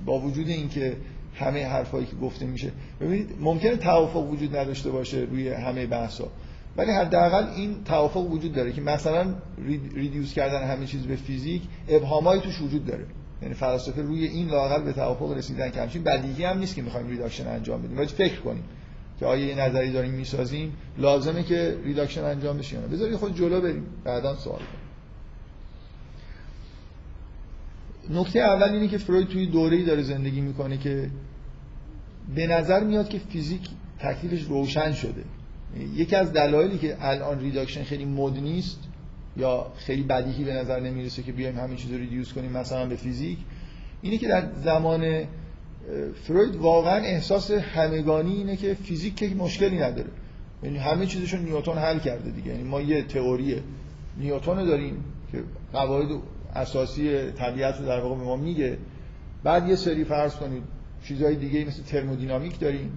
[0.06, 0.98] با وجود اینکه
[1.36, 2.72] همه حرفایی که گفته میشه
[3.02, 6.28] ببینید ممکنه توافق وجود نداشته باشه روی همه بحثا.
[6.78, 9.34] ولی حداقل این توافق وجود داره که مثلا
[9.96, 13.06] ریدیوس کردن همه چیز به فیزیک ابهامایی توش وجود داره.
[13.42, 17.08] یعنی فلاسفه روی این لااقل به توافق رسیدن که همچین بدیهی هم نیست که می‌خوایم
[17.08, 17.96] reduction انجام بدیم.
[17.96, 18.64] باید فکر کنیم.
[19.20, 22.88] که آیا یه نظریه داریم می‌سازیم لازمه که reduction انجام بشه یا نه.
[22.88, 24.90] بذارید خود جلو بریم بعدا سوال کنیم.
[28.22, 31.10] نکته اول اینه که فروید توی دوره‌ای داره زندگی می‌کنه که
[32.36, 35.24] به نظر میاد که فیزیک تکلیفش روشن شده.
[35.96, 38.80] یکی از دلایلی که الان reduction خیلی مد نیست
[39.38, 42.96] یا خیلی بدیهی به نظر نمی‌رسه که بیایم همین چیز رو ریدیوس کنیم مثلا به
[42.96, 43.38] فیزیک
[44.02, 45.24] اینه که در زمان
[46.24, 50.10] فروید واقعا احساس همگانی اینه که فیزیک که مشکلی نداره.
[50.64, 52.52] یعنی همه چیزشو نیوتن حل کرده دیگه.
[52.52, 53.56] یعنی ما یه تئوری
[54.18, 56.08] نیوتن داریم که قواعد
[56.56, 58.78] اساسی طبیعت رو در واقع به ما میگه.
[59.44, 60.64] بعد یه سری فرض کنید
[61.04, 62.92] چیزهای دیگه مثل ترمودینامیک داریم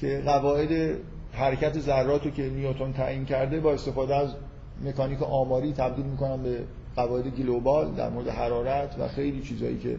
[0.00, 0.96] که قواعد
[1.32, 4.34] حرکت ذرات رو که نیوتن تعیین کرده با استفاده از
[4.84, 6.58] مکانیک آماری تبدیل می‌کنن به
[6.96, 9.96] قواعد گلوبال در مورد حرارت و خیلی چیزهایی که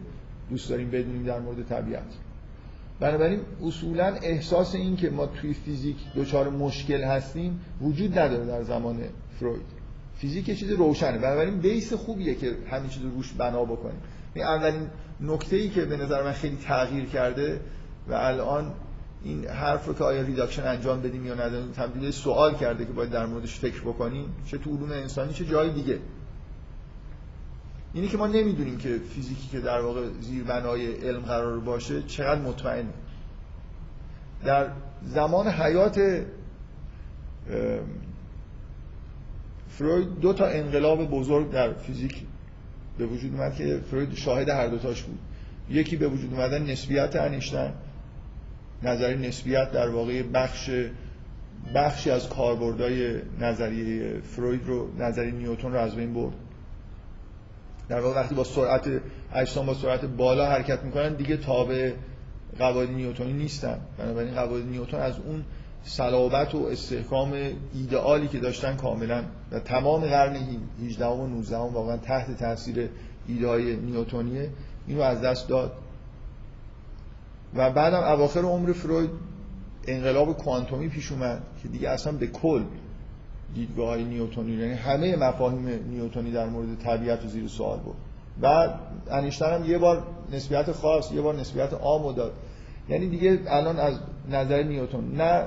[0.50, 2.02] دوست داریم بدونیم در مورد طبیعت.
[3.02, 9.00] بنابراین اصولا احساس این که ما توی فیزیک دچار مشکل هستیم وجود نداره در زمان
[9.40, 9.66] فروید.
[10.16, 11.18] فیزیک یه چیز روشنه.
[11.18, 14.00] بنابراین بیس خوبیه که همین چیز رو روش بنا بکنیم.
[14.34, 14.86] این اولین
[15.20, 17.60] نکته ای که به نظر من خیلی تغییر کرده
[18.08, 18.72] و الان
[19.24, 23.10] این حرف رو که آیا reduction انجام بدیم یا نداریم تبدیل سوال کرده که باید
[23.10, 25.98] در موردش فکر بکنیم چه تو علوم انسانی چه جای دیگه.
[27.94, 32.86] اینی که ما نمی‌دونیم که فیزیکی که در واقع زیربنای علم قرار باشه چقدر مطمئن.
[34.44, 34.68] در
[35.02, 36.24] زمان حیات
[39.68, 42.22] فروید دو تا انقلاب بزرگ در فیزیک
[42.98, 45.18] به وجود اومد که فروید شاهد هر دوتاش بود.
[45.70, 47.70] یکی به وجود اومدن نسبیت انیشتین
[48.82, 50.70] نظری نسبیت در واقع بخش
[51.74, 56.34] بخشی از کاربردهای نظریه فروید رو نظری نیوتن رو از بین برد.
[57.92, 59.00] در واقع وقتی با سرعت
[59.34, 61.92] اجسام با سرعت بالا حرکت می‌کنن دیگه تابع
[62.58, 63.80] قواعد نیوتنی نیستن.
[63.98, 65.44] بنابراین قواعد نیوتن از اون
[65.84, 67.32] صلابت و استحکام
[67.74, 70.36] ایدئالی که داشتن کاملا و تمام قرن
[70.84, 72.88] 18 و 19 واقعا تحت تاثیر
[73.28, 74.50] ایده های نیوتونیه
[74.86, 75.72] اینو از دست داد.
[77.54, 79.10] و بعدم اواخر عمر فروید
[79.86, 82.62] انقلاب کوانتومی پیش اومد که دیگه اصلا به کل
[83.54, 87.96] دیدگاه های نیوتونی یعنی همه مفاهیم نیوتونی در مورد طبیعت و زیر سوال بود
[88.42, 88.68] و
[89.10, 92.32] انیشتین هم یه بار نسبیت خاص یه بار نسبیت عام داد.
[92.88, 93.94] یعنی دیگه الان از
[94.30, 95.46] نظر نیوتن نه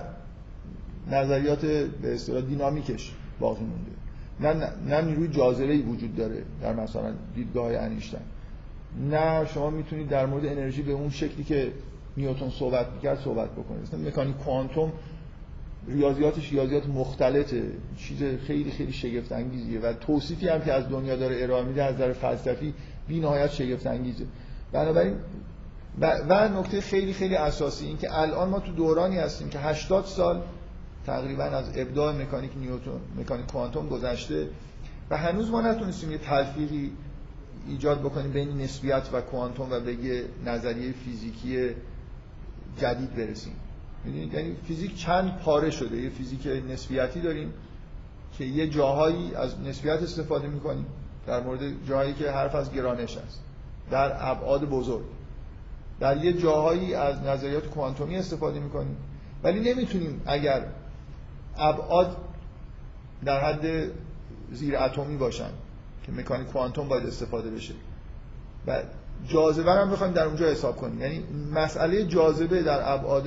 [1.11, 1.65] نظریات
[2.01, 3.91] به اصطلاح دینامیکش باقی مونده.
[4.39, 8.19] نه نه نیروی جاذبه وجود داره در مثلا دیدگاه انیشتین
[9.09, 11.71] نه شما می‌تونید در مورد انرژی به اون شکلی که
[12.17, 13.81] نیوتن صحبت می‌کرد صحبت بکنید.
[13.81, 14.91] مثلا مکانیک کوانتوم
[15.87, 17.63] ریاضیاتش ریاضیات مختلطه.
[17.97, 18.17] چیز
[18.47, 22.13] خیلی خیلی شگفت انگیزیه و توصیفی هم که از دنیا داره ارائه میده از نظر
[22.13, 22.73] فلسفی
[23.07, 24.25] بی نهایت شگفت انگیزه
[24.71, 25.15] بنابراین
[26.01, 30.05] و, و نکته خیلی خیلی اساسی این که الان ما تو دورانی هستیم که 80
[30.05, 30.41] سال
[31.05, 34.47] تقریبا از ابداع مکانیک نیوتن مکانیک کوانتوم گذشته
[35.09, 36.91] و هنوز ما نتونستیم یه تلفیقی
[37.67, 41.69] ایجاد بکنیم بین نسبیت و کوانتوم و به یه نظریه فیزیکی
[42.77, 43.53] جدید برسیم.
[44.07, 45.97] یعنی فیزیک چند پاره شده.
[45.97, 47.53] یه فیزیک نسبیتی داریم
[48.37, 50.85] که یه جاهایی از نسبیت استفاده می‌کنیم
[51.27, 53.41] در مورد جاهایی که حرف از گرانش است
[53.91, 55.05] در ابعاد بزرگ.
[55.99, 58.97] در یه جاهایی از نظریات کوانتومی استفاده می‌کنیم.
[59.43, 60.65] ولی نمی‌تونیم اگر
[61.57, 62.17] ابعاد
[63.25, 63.91] در حد
[64.51, 65.49] زیر اتمی باشن
[66.05, 67.73] که مکانیک کوانتوم باید استفاده بشه.
[68.67, 68.81] و
[69.27, 71.01] جاذبه هم بخوایم در اونجا حساب کنیم.
[71.01, 71.23] یعنی
[71.53, 73.25] مسئله جاذبه در ابعاد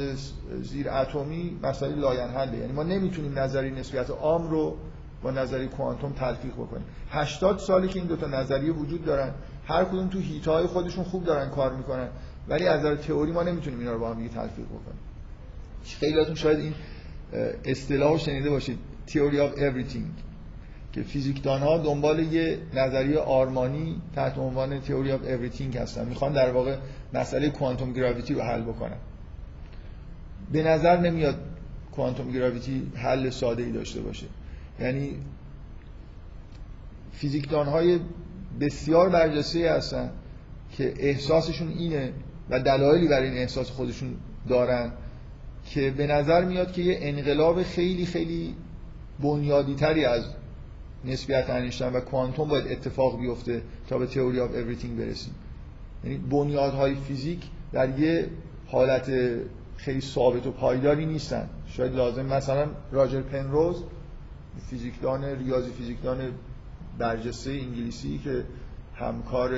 [0.63, 4.77] زیر اتمی مسئله لاینحله یعنی ما نمی‌تونیم نظریه نسبیت عام رو
[5.23, 6.85] با نظریه کوانتوم تلفیق بکنیم.
[7.11, 9.31] 80 سالی که این دوتا نظریه وجود دارن
[9.67, 12.09] هر کدوم تو هیتای خودشون خوب دارن کار می‌کنن
[12.49, 14.99] ولی از نظر تئوری ما نمی‌تونیم اینا رو با هم تلفیق بکنیم.
[15.85, 16.75] خیلیاتون شاید این
[17.65, 18.79] اصطلاح شنیده باشید.
[19.09, 20.28] Theory of everything.
[20.99, 26.09] که فیزیکدان ها دنبال یه نظریه آرمانی تحت عنوان theory of everything هستن.
[26.09, 26.77] می‌خوان در واقع
[27.15, 28.97] مسئله quantum gravity رو حل بکنن.
[30.53, 31.37] به نظر نمیاد
[31.93, 34.27] quantum gravity حل ساده ای داشته باشه.
[34.81, 35.11] یعنی
[37.13, 38.01] فیزیکدان های
[38.61, 40.11] بسیار برجسته هستن
[40.77, 42.13] که احساسشون اینه
[42.51, 44.15] و دلایلی برای این احساس خودشون
[44.49, 44.93] دارن
[45.65, 48.55] که به نظر میاد که یه انقلاب خیلی خیلی
[49.21, 50.25] بنیادی تری از
[51.05, 55.35] نسبیت انیشتین و کوانتوم باید اتفاق بیفته تا به theory of everything برسیم.
[56.05, 58.31] یعنی بنیادهای فیزیک در یه
[58.67, 59.11] حالت
[59.77, 61.49] خیلی ثابت و پایداری نیستن.
[61.67, 63.85] شاید لازم مثلا راجر پنروز
[64.71, 66.19] فیزیکدان ریاضی فیزیکدان
[66.99, 68.45] برجسته انگلیسی که
[68.95, 69.51] همکار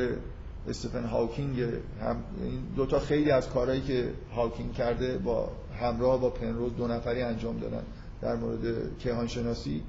[0.69, 1.61] استفن هاوکینگ
[2.01, 7.23] هم این دوتا خیلی از کارهایی که هاوکینگ کرده با همراه با پنروز دو نفری
[7.23, 7.83] انجام دادن
[8.21, 9.83] در مورد کیهان‌شناسی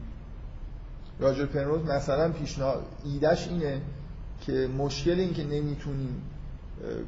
[1.22, 3.82] راجر پنروز مثلا پیشنهاد ایدش اینه
[4.42, 6.22] که مشکل این که نمی‌تونیم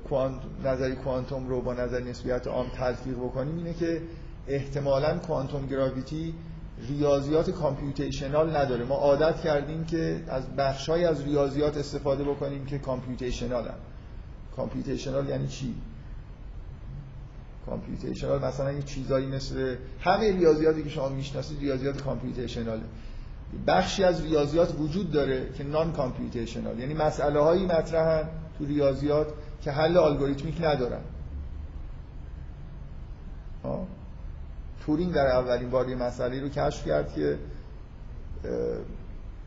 [0.09, 0.41] کوانت...
[0.65, 4.01] نظریه کوانتوم رو با نظریه نسبیت عام تلفیق بکنیم اینه که
[4.47, 6.33] احتمالا quantum gravity
[6.89, 8.85] ریاضیات computational نداره.
[8.85, 13.75] ما عادت کردیم که از بخشای از ریاضیات استفاده بکنیم که computational ان.
[14.55, 15.75] computational یعنی چی؟
[17.65, 22.83] computational مثلا یه چیزایی مثل همه ریاضیاتی که شما می‌شناسید ریاضیات computational ه.
[23.67, 29.27] بخشی از ریاضیات وجود داره که non-computational یعنی مسئله هایی مطرحن تو ریاضیات
[29.61, 31.01] که حل الگوریتمیک ندارن.
[34.85, 37.37] تورینگ در اولین بار یه مسئله رو کشف کرد که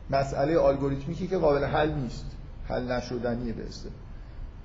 [0.09, 2.25] مسئله الگوریتمیکی که قابل حل نیست.
[2.67, 3.63] حل نشدنیه به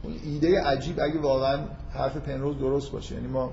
[0.02, 1.58] اون ایده عجیب اگه واقعا
[1.92, 3.14] حرف پنروز درست باشه.
[3.14, 3.52] یعنی ما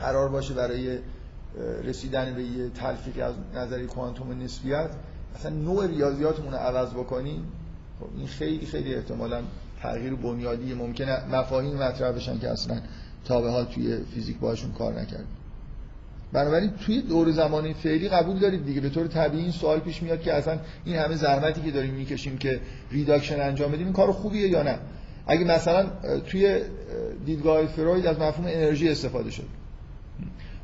[0.00, 0.98] قرار باشه برای
[1.84, 4.90] رسیدن به یه تلفیق از نظری کوانتوم نسبیت
[5.36, 7.44] اصلا نوع ریاضیاتمون رو عوض بکنیم
[8.00, 9.42] خب این خیلی خیلی احتمالا
[9.82, 11.36] تغییر بنیادی ممکنه.
[11.36, 12.80] مفاهیم مطرح بشن که اصلا
[13.24, 15.26] تا به حال توی فیزیک باشون کار نکردیم
[16.32, 18.80] بنابراین توی دوره زمانی فعلی قبول دارید دیگه.
[18.80, 22.38] به طور طبیعی این سوال پیش میاد که اصلا این همه زحمتی که داریم می‌کشیم
[22.38, 22.60] که
[22.90, 24.78] reduction انجام بدیم این کار خوبیه یا نه؟
[25.26, 25.86] اگه مثلا
[26.26, 26.60] توی
[27.26, 29.46] دیدگاه فروید از مفهوم انرژی استفاده شد.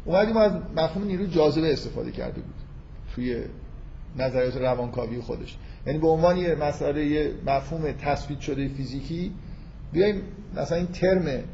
[0.09, 2.55] اومدیم از مفهوم نیروی جاذبه استفاده کرده بود
[3.15, 3.43] توی
[4.19, 5.57] نظریات روانکاوی خودش.
[5.87, 9.33] یعنی به عنوان یه مسئله یه مفهوم تثبیت شده فیزیکی
[9.93, 10.23] بیایم
[10.57, 11.45] مثلا این ترم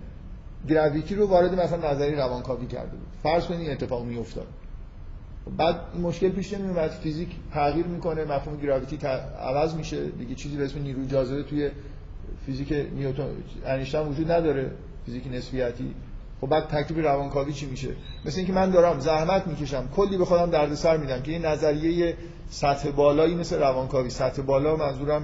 [0.68, 3.06] گراویتی رو وارد مثلا نظری روانکاوی کرده بود.
[3.22, 4.46] فرض کنید این اتفاق میافتاد.
[5.56, 9.06] بعد این مشکل پیش نمیاد فیزیک تغییر می‌کنه مفهوم گراویتی
[9.40, 10.06] عوض میشه.
[10.06, 11.70] دیگه چیزی به اسم نیروی جاذبه توی
[12.46, 13.28] فیزیک نیوتن
[13.66, 14.70] انیشتین وجود نداره.
[15.06, 15.94] فیزیک نسبیتی
[16.44, 17.88] خب بعد تکلیف روانکاوی چی میشه؟
[18.24, 22.16] مثل اینکه من دارم زحمت می‌کشم کلی به خودم دردسر میدم که این نظریه
[22.50, 24.10] سطح بالایی مثل روانکاوی.
[24.10, 25.22] سطح بالا منظورم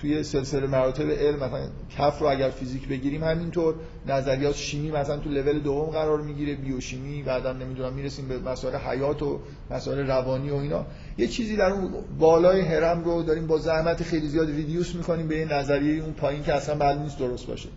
[0.00, 3.74] توی سلسله مراتب علم مثلا کف رو اگر فیزیک بگیریم همینطور.
[4.06, 9.22] نظریات شیمی مثلا تو لول دوم قرار می‌گیره بیوشیمی بعدا نمی‌دونم می‌رسیم به مسائل حیات
[9.22, 9.40] و
[9.70, 10.86] مسائل روانی و اینا.
[11.18, 15.44] یه چیزی در اون بالای هرم رو داریم با زحمت خیلی زیاد ریدیوس می‌کنیم به
[15.44, 17.68] نظریه اون پایین که اصلا معلوم نیست درست باشه.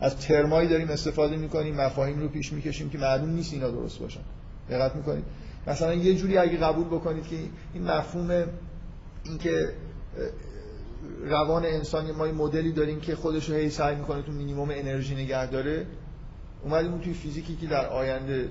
[0.00, 4.20] از ترمایی داریم استفاده می‌کنیم مفاهیم رو پیش می‌کشیم که معلوم نیست اینا درست باشن.
[4.70, 5.24] دقت می‌کنید.
[5.66, 7.36] مثلا یه جوری اگه قبول بکنید که
[7.74, 8.44] این مفهوم
[9.24, 9.68] اینکه
[11.24, 15.14] روان انسانی ما یه مدلی داریم که خودش رو هی سعی می‌کنه تو مینیمم انرژی
[15.14, 15.86] نگه داره
[16.64, 18.48] اومدیم توی فیزیکی که در آینده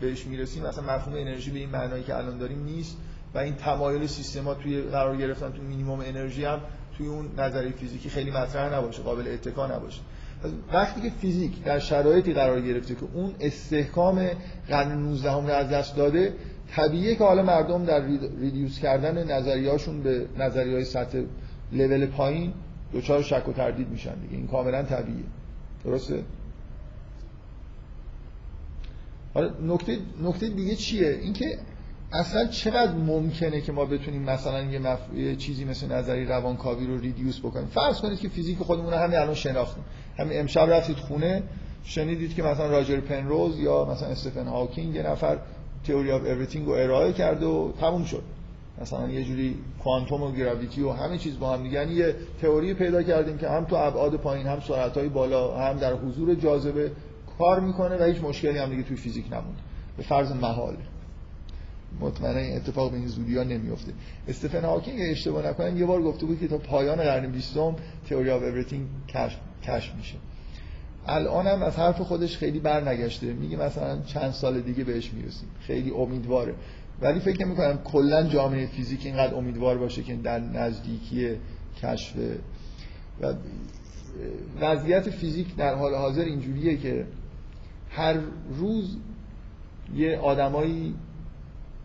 [0.00, 2.96] بهش می‌رسیم مثلا مفهوم انرژی به این معنایی که الان داریم نیست
[3.34, 6.60] و این تمایل سیستما توی قرار گرفتن تو مینیمم انرژی هم
[6.98, 10.00] توی اون نظریه فیزیکی خیلی مطرح نباشه قابل اتکا نباشه.
[10.72, 14.28] وقتی که فیزیک در شرایطی قرار گرفته که اون استحکام
[14.68, 16.34] قرن 19 رو از دست داده
[16.70, 18.04] طبیعیه که حالا مردم در
[18.40, 21.22] ریدیوس کردن نظریهاشون به نظریه های سطح
[21.72, 22.52] لول پایین
[22.94, 24.36] دچار شک و تردید میشن دیگه.
[24.36, 25.24] این کاملا طبیعیه.
[25.84, 26.24] درسته؟
[29.34, 31.58] حالا نکته نکته دیگه چیه؟ اینکه
[32.12, 34.98] اصلا چقدر ممکنه که ما بتونیم مثلا یه, مف...
[35.14, 39.34] یه چیزی مثل نظریه روانکاوی رو reduce بکنیم؟ فرض کنید که فیزیک خودمون همین الان
[39.34, 39.84] شناختیم.
[40.18, 41.42] همین امشب رفتید خونه
[41.84, 45.38] شنیدید که مثلا راجر پنروز یا مثلا استفن هاکینگ یه نفر
[45.86, 48.22] theory of everything رو ارائه کرد و تموم شد.
[48.80, 51.74] مثلا یه جوری کوانتوم و gravity و همه چیز با هم دیگه.
[51.74, 55.92] یعنی یه تئوری پیدا کردیم که هم تو ابعاد پایین هم سرعت‌های بالا هم در
[55.92, 56.90] حضور جاذبه
[57.38, 59.60] کار می‌کنه و هیچ مشکلی هم دیگه توی فیزیک نمونده.
[59.96, 60.76] به فرض محال
[62.00, 63.92] مطمئنا این اتفاق به این زودی ها نمیفته
[64.28, 67.76] استفن هاکینگ اشتباه نکنم یه بار گفته بود که تا پایان قرن بیستم
[68.08, 68.86] theory of everything
[69.62, 70.16] کشف میشه.
[71.06, 73.26] الان هم از حرف خودش خیلی برنگشته.
[73.32, 75.48] میگه مثلا چند سال دیگه بهش می‌رسیم.
[75.60, 76.54] خیلی امیدواره.
[77.00, 81.30] ولی فکر نمی کنم کلا جامعه فیزیک اینقدر امیدوار باشه که در نزدیکی
[81.82, 82.16] کشف.
[83.20, 83.34] و
[84.60, 87.06] وضعیت فیزیک در حال حاضر اینجوریه که
[87.90, 88.16] هر
[88.50, 88.96] روز
[89.94, 90.94] یه آدمایی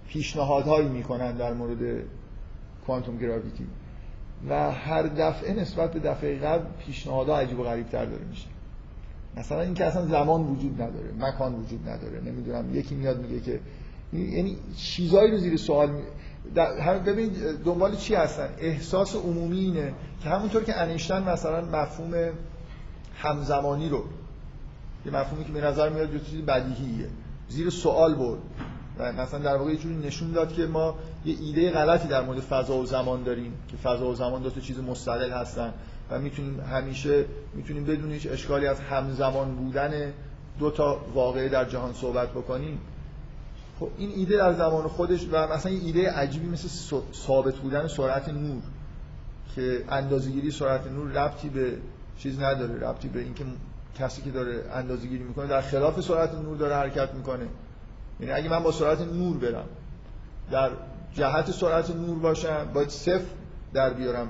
[0.08, 2.04] پیشنهادهایی می‌کنن در مورد
[2.86, 3.68] کوانتوم گراویتی.
[4.50, 8.48] و هر دفعه نسبت به دفعه قبل پیشنهادها عجیب و غریب تر داره میشه.
[9.38, 13.60] مثلا اینکه اصلا زمان وجود نداره مکان وجود نداره نمی‌دونم یکی میاد میگه که
[14.14, 16.02] یعنی چیزایی رو زیر سوال می...
[17.06, 17.30] ببین
[17.66, 19.94] دنبال چی هستن؟ احساس عمومی اینه
[20.24, 22.14] که همونطور که انیشتن مثلا مفهوم
[23.16, 24.04] همزمانی رو
[25.06, 27.08] یه مفهومی که به نظر میاد یه چیز بدیهیه
[27.50, 28.40] زیر سوال برد.
[29.00, 32.40] و مثلا در واقع یه جوری نشون داد که ما یه ایده غلطی در مورد
[32.40, 35.74] فضا و زمان داریم که فضا و زمان دو تا چیز مستقل هستن
[36.10, 40.14] و می‌تونیم همیشه می‌تونیم بدون هیچ اشکالی از همزمان بودن
[40.60, 42.80] دو تا واقعه در جهان صحبت بکنیم.
[43.80, 46.68] خب این ایده در زمان خودش و مثلا این ایده عجیبی مثل
[47.14, 48.62] ثابت بودن سرعت نور
[49.56, 51.78] که اندازه‌گیری سرعت نور ربطی به
[52.18, 53.44] چیز نداره ربطی به اینکه
[54.00, 57.48] کسی که داره اندازه‌گیری می‌کنه در خلاف سرعت نور داره حرکت می‌کنه.
[58.20, 59.66] یعنی اگه من با سرعت نور برم
[60.52, 60.70] در
[61.14, 63.26] جهت سرعت نور باشم باید صفر
[63.74, 64.28] در بیارم.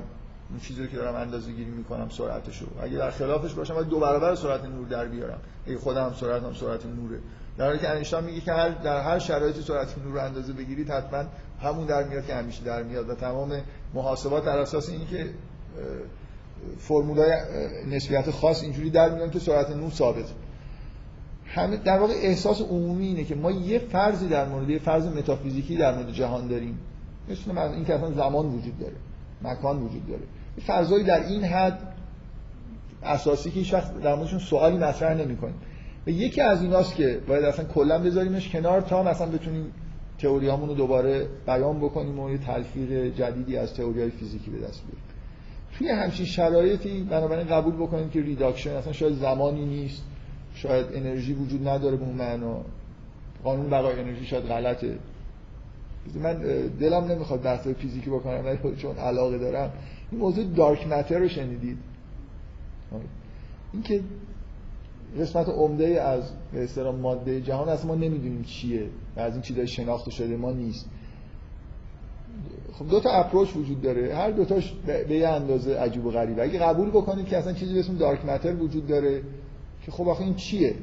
[0.49, 3.99] اون چیزی که دارم اندازه گیری می‌کنم سرعتش رو اگه در خلافش باشم باید دو
[3.99, 5.39] برابر سرعت نور در بیارم.
[5.67, 7.19] اگه خودم سرعتم سرعت نوره.
[7.57, 10.89] در حالی که انیشتین میگه که هر در هر شرایطی سرعت نور رو اندازه بگیرید
[10.89, 11.23] حتما
[11.61, 13.09] همون در میاد که همیشه در میاد.
[13.09, 13.61] و تمام
[13.93, 15.29] محاسبات در اساس اینی که
[16.79, 17.31] فرمولای
[17.89, 20.25] نسبیت خاص اینجوری در میاد که سرعت نور ثابت.
[21.45, 25.77] همه در واقع احساس عمومی اینه که ما یه فرضی در مورد یه فرض متافیزیکی
[25.77, 26.79] در مورد جهان داریم.
[27.29, 28.95] مثل من این که اصلا زمان وجود داره
[29.41, 30.23] مکان وجود داره.
[30.65, 31.79] فرضایی در این حد
[33.03, 35.55] اساسی که هیچوقت در موردشون سوالی مطرح نمی‌کنیم.
[36.07, 39.71] و یکی از ایناست که باید اصلا کلا بذاریمش کنار تا مثلا بتونیم
[40.19, 45.03] تئوریامون رو دوباره بیان بکنیم و یه تلفیق جدیدی از تئوریای فیزیکی به دست بیاریم.
[45.77, 50.03] توی همچین شرایطی بنابراین قبول بکنیم که reduction اصلا شاید زمانی نیست.
[50.55, 52.61] شاید انرژی وجود نداره به اون معنا.
[53.43, 54.97] قانون بقای انرژی شاید غلطه.
[56.15, 56.33] من
[56.79, 59.71] دلم نمی‌خواد بحث فیزیکی بکنم ولی چون علاقه دارم.
[60.11, 61.77] این موضوع دارک متر رو شنیدید.
[63.73, 64.01] اینکه
[65.19, 70.11] قسمت عمده از به ماده جهان اصلا ما نمی‌دونیم چیه و از این چیزای شناخته
[70.11, 70.89] شده ما نیست.
[72.73, 74.15] خب دو تا اپروچ وجود داره.
[74.15, 76.43] هر دوتاش به یه اندازه عجیب و غریبه.
[76.43, 79.21] اگه قبول بکنید که اصلا چیزی به اسم دارک متر وجود داره
[79.85, 80.75] که خب آخه این چیه؟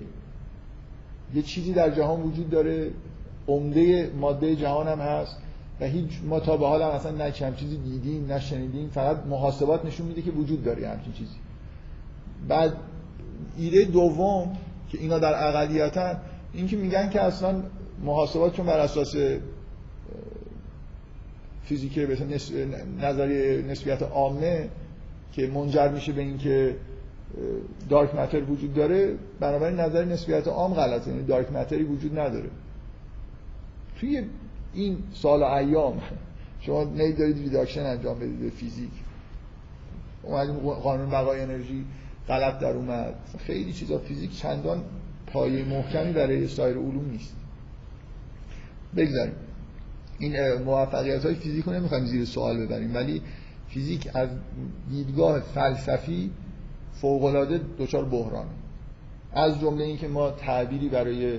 [1.34, 2.90] یه چیزی در جهان وجود داره
[3.48, 5.36] عمده ماده جهان هم هست
[5.80, 10.22] و هیچ ما تا به حال اصلا نه چیزی دیدیم نه فقط محاسبات نشون میده
[10.22, 11.36] که وجود داره همچین چیزی.
[12.48, 12.76] بعد
[13.58, 14.56] ایده دوم
[14.88, 16.20] که اینا در اقلیتن
[16.52, 17.62] این که میگن که اصلا
[18.04, 19.14] محاسبات چون بر اساس
[21.64, 22.18] فیزیک به
[23.00, 24.68] نظریه نسبیت عامه
[25.32, 26.76] که منجر میشه به اینکه
[27.88, 31.10] دارک متر وجود داره بنابراین نظر نسبیت عام غلطه.
[31.10, 32.50] یعنی دارک متری وجود نداره.
[34.00, 34.22] توی
[34.74, 36.00] این سال و ایام
[36.60, 38.90] شما need دارید reduction انجام بدید به فیزیک.
[40.22, 41.84] اومدیم قانون بقای انرژی
[42.28, 43.14] غلط در اومد.
[43.38, 44.84] خیلی چیزا فیزیک چندان
[45.26, 47.36] پایه محکمی برای سایر علوم نیست.
[48.96, 49.34] بگذاریم.
[50.18, 53.22] این موفقیت های فیزیک رو نمی‌خوایم زیر سوال ببریم ولی
[53.68, 54.28] فیزیک از
[54.90, 56.30] دیدگاه فلسفی
[57.02, 58.50] فوقالعاده دچار بحرانه.
[59.32, 61.38] از جمله اینکه ما تعبیری برای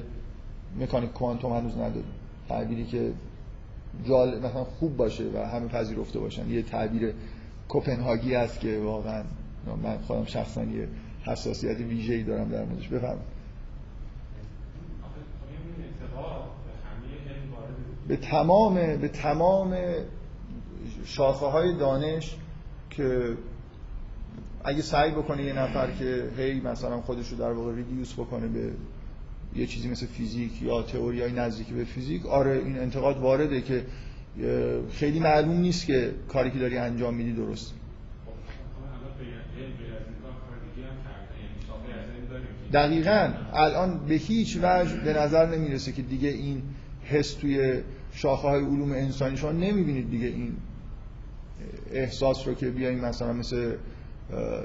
[0.80, 2.14] مکانیک کوانتوم هنوز نداریم.
[2.50, 3.12] تعبیری که
[4.08, 6.50] جال مثلا خوب باشه و همه پذیرفته باشن.
[6.50, 7.14] یه تعبیر
[7.70, 9.24] کوپنهاگی است که واقعا
[9.84, 10.88] من خودم شخصا یه
[11.24, 12.88] حساسیت ویژه‌ای دارم در موردش.
[12.88, 13.34] بفرمایید.
[18.08, 19.78] به تمام به تمام
[21.06, 22.36] شاخه های دانش
[22.90, 23.38] که
[24.64, 28.72] اگه سعی بکنه یه نفر که هی مثلا خودش رو در واقع ریدیوس بکنه به
[29.56, 33.86] یه چیزی مثل فیزیک یا تئوری های نزدیکی به فیزیک آره این انتقاد وارده که
[34.92, 37.74] خیلی معلوم نیست که کاری که داری انجام میدی درست.
[42.74, 43.30] دقیقا.
[43.54, 46.62] الان به هیچ وجه به نظر نمی‌رسه که دیگه این
[47.04, 50.56] حس توی شاخه های علوم انسانی شما نمی‌بینید دیگه این
[51.92, 53.76] احساس رو که بیایم مثلا مثل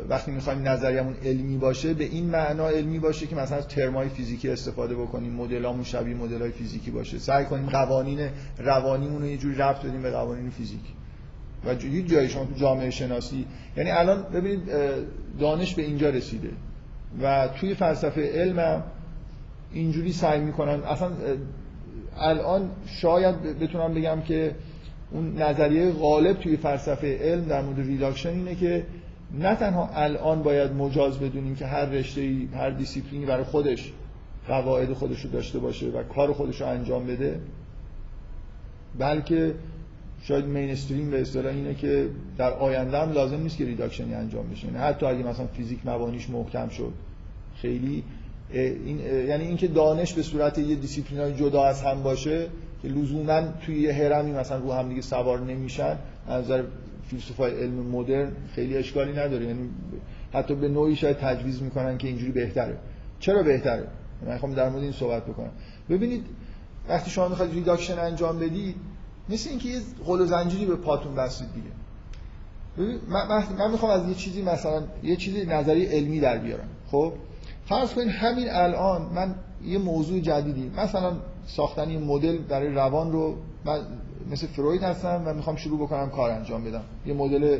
[0.08, 4.50] وقتی می‌خوایم نظریمون علمی باشه به این معنا علمی باشه که مثلا از ترمای فیزیکی
[4.50, 7.18] استفاده بکنیم مدلامون شبیه مدلای فیزیکی باشه.
[7.18, 10.92] سعی کنیم قوانین روانیمون رو یه جوری ربط بدیم به قوانین فیزیکی.
[11.64, 13.46] و هیچ جایی شما تو جامعه شناسی
[13.76, 14.62] یعنی الان ببینید
[15.40, 16.50] دانش به اینجا رسیده.
[17.22, 18.82] و توی فلسفه علم
[19.72, 20.82] اینجوری سعی می‌کنن.
[20.82, 21.10] اصلا
[22.18, 24.54] الان شاید بتونم بگم که
[25.10, 28.84] اون نظریه غالب توی فلسفه علم در مورد reduction اینه که
[29.32, 33.92] نه تنها الان باید مجاز بدونیم که هر رشته ای هر دیسیپلینی برای خودش
[34.48, 37.40] قواعد خودش رو داشته باشه و کار خودش رو انجام بده
[38.98, 39.54] بلکه
[40.22, 42.08] شاید mainstream به اصطلاح اینه که
[42.38, 44.66] در آینده هم لازم نیست که reduction ی انجام بشه.
[44.66, 46.92] یعنی حتی اگه مثلا فیزیک مبانیش محکم شد
[47.56, 48.04] خیلی
[48.50, 48.98] این
[49.28, 52.46] یعنی اینکه دانش به صورت یه دیسیپلینای جدا از هم باشه
[52.82, 55.98] که لزوما توی یه هرمی مثلا رو هم دیگه سوار نمیشن
[56.28, 56.62] از نظر
[57.10, 59.46] فیلسوفای علم مدرن خیلی اشکالی نداره.
[59.46, 59.70] یعنی
[60.32, 62.78] حتی به نوعی شاید تجویز می‌کنن که اینجوری بهتره.
[63.20, 63.88] چرا بهتره؟
[64.26, 65.50] من می‌خوام در مورد این صحبت بکنم.
[65.90, 66.26] ببینید
[66.88, 68.76] وقتی شما می‌خواید reduction انجام بدید
[69.28, 71.68] مثل اینکه یه غل زنجیری به پاتون بستید دیگه.
[73.08, 76.68] من, من می‌خوام از یه چیزی مثلا یه چیزی نظری علمی در بیارم.
[76.90, 77.12] خب؟
[77.66, 79.34] فرض کنید همین الان من
[79.64, 81.12] یه موضوع جدیدی مثلا
[81.46, 83.80] ساختن یه مدل برای روان رو من
[84.30, 86.84] مثل فروید هستم و می‌خوام شروع بکنم کار انجام بدم.
[87.06, 87.58] یه مدل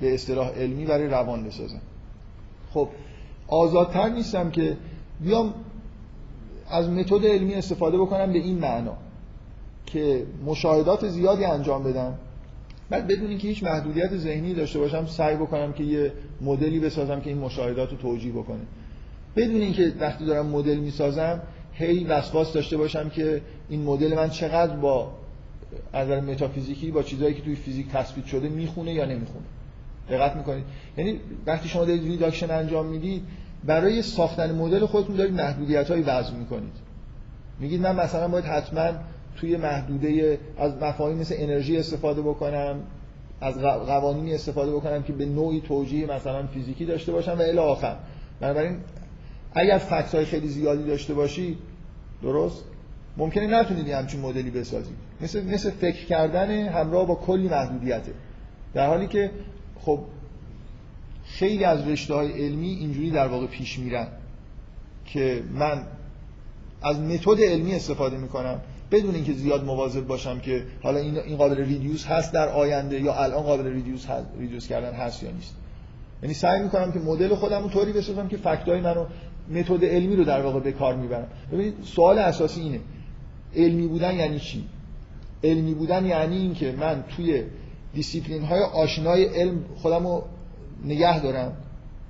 [0.00, 1.80] به اصطلاح علمی برای روان بسازم.
[2.70, 2.88] خب
[3.48, 4.76] آزادتر نیستم که
[5.20, 5.54] بیام
[6.70, 8.96] از متد علمی استفاده بکنم به این معنا
[9.86, 12.14] که مشاهدات زیادی انجام بدم.
[12.90, 17.30] بعد بدون اینکه هیچ محدودیت ذهنی داشته باشم سعی بکنم که یه مدلی بسازم که
[17.30, 18.60] این مشاهدات رو توجیه بکنه.
[19.36, 24.76] بدون اینکه وقتی دارم مدل می‌سازم هی وسواس داشته باشم که این مدل من چقدر
[24.76, 25.10] با
[25.92, 29.44] از نظر متافیزیکی با چیزهایی که توی فیزیک تثبیت شده می‌خونه یا نمی‌خونه.
[30.10, 30.64] دقت می‌کنید.
[30.96, 33.22] یعنی وقتی شما دارید reduction انجام می‌دید
[33.64, 36.72] برای ساختن مدل خودتون دارید محدودیت هایی وضع می‌کنید.
[37.60, 38.90] میگید من مثلا باید حتما
[39.36, 42.80] توی محدوده از مفاهیم مثل انرژی استفاده بکنم
[43.40, 47.96] از قوانینی استفاده بکنم که به نوعی توجیه مثلا فیزیکی داشته باشم و الی آخر.
[48.40, 48.76] بنابراین
[49.54, 51.58] اگر فکت های خیلی زیادی داشته باشی
[52.22, 52.64] درست؟
[53.18, 54.96] ممکنه نتونید همچین مدلی بسازید.
[55.20, 58.12] مثل مثل فکر کردن همراه با کلی محدودیته.
[58.74, 59.30] در حالی که
[59.80, 60.00] خب
[61.24, 64.06] خیلی از رشته های علمی اینجوری در واقع پیش میرن
[65.04, 65.82] که من
[66.82, 68.60] از متد علمی استفاده می‌کنم
[68.90, 73.14] بدون اینکه زیاد مواظب باشم که حالا این این قابل reduce هست در آینده یا
[73.14, 75.54] الان قابل reduce هست reduce کردن هست یا نیست.
[76.22, 79.06] یعنی سعی می‌کنم که مدل خودم رو طوری بسازم که fact ای منو
[79.50, 81.26] متد علمی رو در واقع به کار می‌برم.
[81.52, 82.80] ببینید سوال اساسی اینه.
[83.56, 84.64] علمی بودن یعنی چی؟
[85.44, 87.42] علمی بودن یعنی اینکه من توی
[87.94, 90.22] دیسیپلین های آشنای علم خودم رو
[90.84, 91.52] نگه دارم.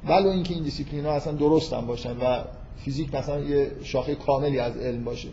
[0.08, 2.44] ولو اینکه این دیسیپلین ها اصلا درستم باشن و
[2.76, 5.28] فیزیک مثلا یه شاخه کاملی از علم باشه.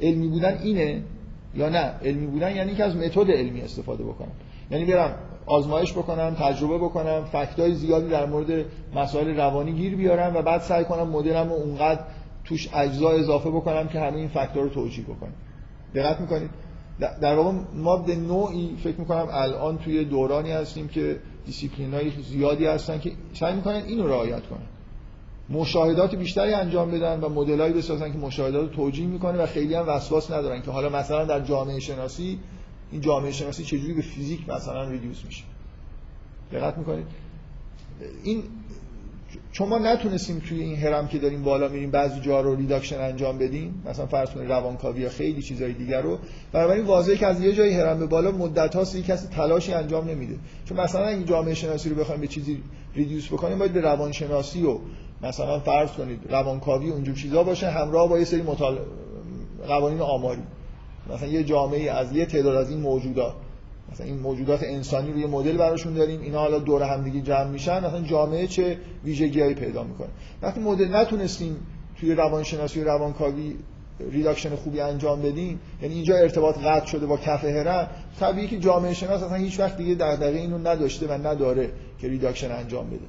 [0.00, 1.02] علمی بودن اینه
[1.54, 4.32] یا نه؟ علمی بودن یعنی که از متد علمی استفاده بکنم
[4.70, 5.14] یعنی برم
[5.46, 8.64] آزمایش بکنم تجربه بکنم fact ای زیادی در مورد
[8.94, 12.00] مسائل روانی گیر بیارم و بعد سعی کنم مدلم رو اونقدر
[12.44, 15.32] توش اجزا اضافه بکنم که همه این fact ها رو توجیه بکنم
[15.94, 16.50] دقت می‌کنید؟
[17.20, 22.66] در واقع ما به نوعی فکر می‌کنم الان توی دورانی هستیم که دیسیپلین های زیادی
[22.66, 24.66] هستن که سعی می‌کنن اینو رعایت کنن.
[25.50, 29.88] مشاهدات بیشتری انجام بدن و مدلایی بسازن که مشاهدات رو توجیه می‌کنه و خیلی هم
[29.88, 32.38] وسواس ندارن که حالا مثلا در جامعه شناسی
[32.92, 35.44] این جامعه شناسی چجوری به فیزیک مثلا reduce میشه.
[36.52, 37.06] دقت می‌کنید؟
[38.24, 38.42] این
[39.52, 43.38] چون ما نتونستیم توی این هرم که داریم بالا میریم بعضی جا رو reduction انجام
[43.38, 46.18] بدیم مثلا فرض کنید روانکاوی یا خیلی چیزای دیگر رو
[46.52, 50.34] بنابراین واضحه که از یه جایی هرم به بالا مدت هاست کسی تلاشی انجام نمیده.
[50.64, 52.62] چون مثلا این جامعه شناسی رو بخوایم به چیزی
[52.94, 54.78] reduce بکنیم باید به روانشناسی و
[55.22, 58.78] مثلا فرض کنید روانکاوی اونجور چیزا باشه همراه با یه سری مطال...
[59.68, 60.42] قوانین آماری.
[61.14, 63.34] مثلا یه جامعه از یه تعداد از این موجودات.
[63.92, 67.48] مثلا این موجودات انسانی رو یه مدل براشون داریم اینا حالا دور هم دیگه جمع
[67.48, 70.08] میشن مثلا جامعه چه ویژگیهایی پیدا می‌کنه.
[70.42, 71.56] وقتی مدل نتونستیم
[72.00, 73.56] توی روانشناسی و روانکاوی
[74.10, 77.88] reduction خوبی انجام بدیم یعنی اینجا ارتباط قطع شده با کف هرم
[78.20, 82.52] طبیعی که جامعه شناس اصلا هیچ وقت دیگه دغدغه اینو نداشته و نداره که reduction
[82.52, 83.06] انجام بده.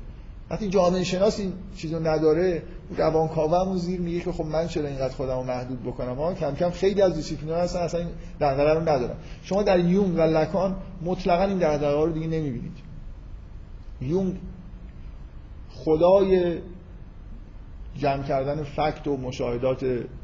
[0.49, 2.63] وقتی جامعه شناس این چیزو نداره
[2.97, 6.55] روانکاو اون زیر میگه که خب من چرا اینقدر خودم رو محدود بکنم؟ ها کم
[6.55, 8.09] کم خیلی از دیسیپلین هستن اصلا این
[8.41, 9.15] دغدغه رو ندارن.
[9.43, 10.75] شما در یونگ و لکان
[11.05, 12.77] مطلقا این دغدغه رو دیگه نمی‌بینید.
[14.01, 14.35] یونگ
[15.69, 16.57] خدای
[17.97, 19.83] جمع کردن fact و مشاهدات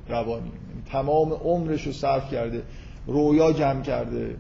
[0.10, 0.48] روانی.
[0.70, 2.64] یعنی تمام عمرش رو صرف کرده
[3.08, 4.36] رویا جمع کرده.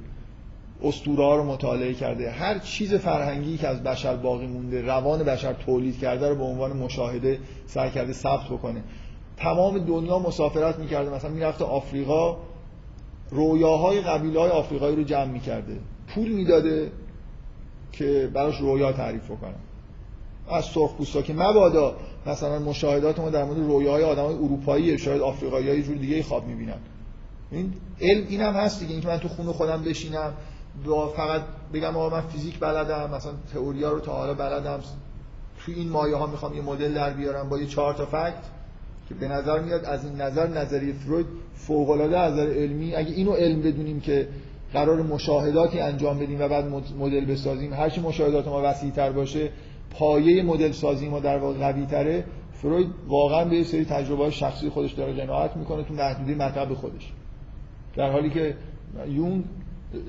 [0.83, 2.31] اسطوره ها رو مطالعه کرده.
[2.31, 6.77] هر چیز فرهنگی که از بشر باقی مونده روان بشر تولید کرده رو به عنوان
[6.77, 8.83] مشاهده سعی کرده ثبت بکنه.
[9.37, 11.09] تمام دنیا مسافرت می‌کرده.
[11.09, 12.37] مثلا می‌رفته آفریقا
[13.29, 15.77] رویاهای قبیله های آفریقایی رو جمع می‌کرده.
[16.07, 16.91] پول می‌داده
[17.91, 19.55] که براش رویا تعریف بکنن
[20.51, 25.69] از سرخ که مبادا مثلا مشاهدات ما در مورد رویاهای آدم های اروپایی شاید آفریقایی
[25.69, 26.77] های جور دیگه خواب می‌بینن.
[27.51, 28.91] این علم این هم هست دیگه.
[28.91, 30.33] اینکه من تو خونه خودم بشینم
[31.15, 31.41] فقط
[31.73, 34.79] بگم آقا من فیزیک بلدم مثلا تئوریا رو تا حالا بلدم.
[35.59, 38.43] توی این مایه ها می‌خوام یه مدل در بیارم با یه چهار تا فکت
[39.09, 41.25] که به نظر میاد از این نظر نظریه فروید
[41.55, 44.27] فوق العاده از نظر علمی اگه اینو علم بدونیم که
[44.73, 46.65] قرار مشاهداتی انجام بدیم و بعد
[46.99, 49.49] مدل بسازیم هر چی مشاهدات ما وسیع‌تر باشه
[49.91, 54.91] پایه مدل سازی ما در واقع قوی تره فروید واقعا یه سری تجربه شخصی خودش
[54.91, 57.13] داره قناعت می‌کنه تو محدوده مطلب خودش.
[57.95, 58.55] در حالی که
[59.07, 59.43] یونگ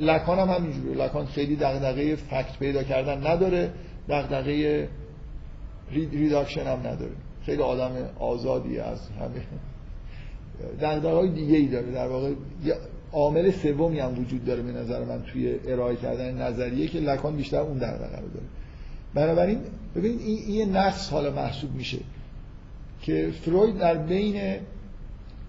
[0.01, 3.70] لکان هم همینجوره لکان خیلی دغدغه fact پیدا کردن نداره
[4.09, 4.89] دغدغه
[5.93, 7.12] reduction هم نداره.
[7.47, 9.43] خیلی آدم آزادی از همه.
[10.81, 11.93] دغدغه های دیگه ای داره.
[11.93, 12.33] در واقع
[13.12, 17.61] عامل سومی هم وجود داره به نظر من توی ارائه کردن نظریه که لکان بیشتر
[17.61, 18.47] اون دغدغه رو داره.
[19.14, 19.59] بنابراین
[19.95, 21.99] ببینید این یه نقص حالا محسوب میشه
[23.03, 24.57] که فروید در بین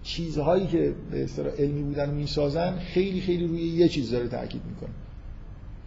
[0.02, 4.90] چیزهایی که به اصطلاح علمی بودن می‌سازن خیلی خیلی روی یه چیز داره تاکید می‌کنه.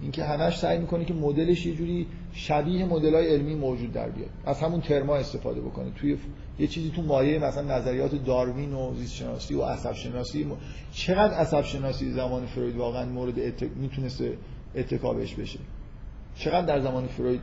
[0.02, 4.30] اینکه همش سعی می‌کنه که مدلش یه جوری شبیه مدلای علمی موجود در بیاد.
[4.46, 5.92] از همون ترما استفاده بکنه.
[5.96, 6.18] توی
[6.60, 10.46] یه چیزی تو مایه مثلا نظریات داروین و زیست شناسی و عصب شناسی
[10.94, 13.70] چقدر عصب شناسی زمان فروید واقعا مورد اتک...
[13.76, 14.38] می‌تونسته
[14.76, 15.60] اتکا بشه؟
[16.36, 17.42] چقدر در زمان فروید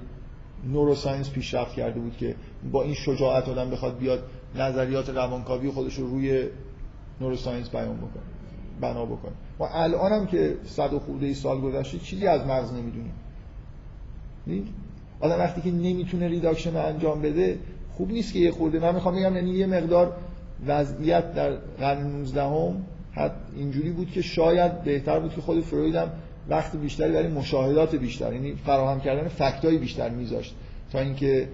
[0.73, 2.35] neuroscience پیشرفت کرده بود که
[2.73, 4.23] با این شجاعت آدم بخواد بیاد
[4.57, 6.49] نظریات روانکاوی خودش رو روی
[7.21, 8.23] neuroscience بیان بکنه
[8.81, 9.33] بنا بکنه.
[9.59, 13.13] ما الان هم که صد و خورده سال گذشته چیزی از مغز نمی‌دونیم.
[15.21, 17.59] آدم وقتی که نمی‌تونه reduction انجام بده
[17.97, 18.79] خوب نیست که یه خورده.
[18.79, 20.13] من می‌خوام بگم یعنی یه مقدار
[20.67, 21.51] وضعیت در
[21.81, 26.11] قرن 19 هم حد اینجوری بود که شاید بهتر بود که خود فروید هم
[26.49, 30.55] وقت بیشتری برای مشاهدات بیشتر یعنی فراهم کردن فکتای بیشتر میذاشت
[30.93, 31.49] تا اینکه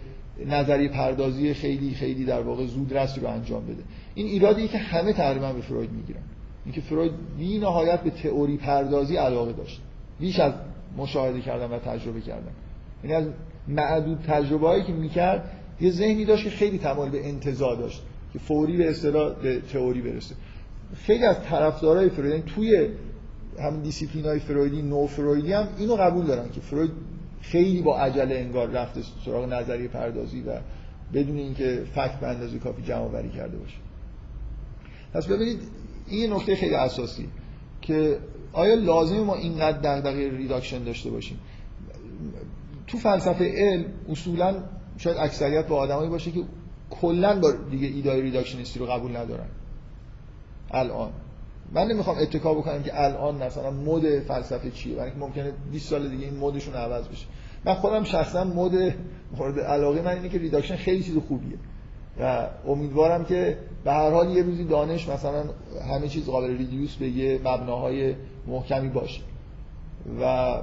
[0.46, 3.82] نظری پردازی خیلی خیلی در واقع زود رس رو انجام بده.
[4.14, 6.22] این ایرادی که همه تقریبا به فروید می‌گیرن.
[6.64, 9.80] اینکه فروید بی نهایت به تئوری پردازی علاقه داشت
[10.20, 10.52] بیش از
[10.96, 12.52] مشاهده کردن و تجربه کردن.
[13.04, 13.24] یعنی از
[13.68, 18.76] معدود تجربه که می‌کرد یه ذهنی داشت که خیلی تمایل به انتزاع داشت که فوری
[18.76, 20.34] به اصطلاح به تئوری برسه.
[20.94, 22.88] خیلی از طرفدارای فروید یعنی توی
[23.60, 26.90] همین دیسیپلین های فرویدی نو فرویدی هم اینو قبول دارن که فروید
[27.40, 30.60] خیلی با عجله انگار رفته سراغ نظریه پردازی و
[31.14, 33.76] بدون اینکه fact به اندازه کافی جمع آوری کرده باشه.
[35.12, 35.60] پس ببینید
[36.06, 37.28] این نکته خیلی اساسی
[37.82, 38.18] که
[38.52, 41.38] آیا لازم ما اینقدر دغدغه reduction داشته باشیم؟
[42.86, 44.54] تو فلسفه علم اصولا
[44.98, 46.40] شاید اکثریت با آدمایی باشه که
[46.90, 49.46] کلا با دیگه ایده‌ی reductionistی رو قبول ندارن.
[50.70, 51.10] الان.
[51.72, 54.94] من نمی‌خوام اتکا بکنم که الان مثلا مد فلسفه چیه.
[54.94, 57.26] برای اینکه ممکنه 20 سال دیگه این مدشون عوض بشه.
[57.64, 58.94] من خودم شخصا مد
[59.38, 61.58] مورد علاقه من اینه که reduction خیلی چیز خوبیه.
[62.20, 65.44] و امیدوارم که به هر حال یه روزی دانش مثلا
[65.90, 68.14] همه چیز قابل reduce به یه مبناهای
[68.46, 69.20] محکمی باشه.
[70.20, 70.54] و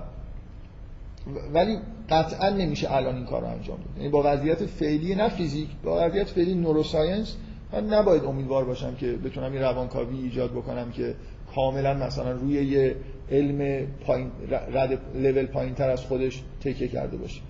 [1.54, 1.78] ولی
[2.10, 3.98] قطعا نمیشه الان این کار رو انجام داد.
[3.98, 7.36] یعنی با وضعیت فعلی نه فیزیک با وضعیت فعلی نوروساینس
[7.76, 11.16] من نباید امیدوار باشم که بتونم این روانکاوی ایجاد بکنم که
[11.56, 12.96] کاملا مثلا روی یه
[13.32, 17.42] علم پایین رد لول پایین تر از خودش تکیه کرده باشه.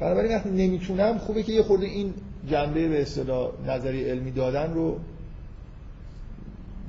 [0.00, 2.14] بنابراین وقتی نمی‌تونم خوبه که یه خورده این
[2.50, 4.98] جنبه به اصطلاح نظری علمی دادن رو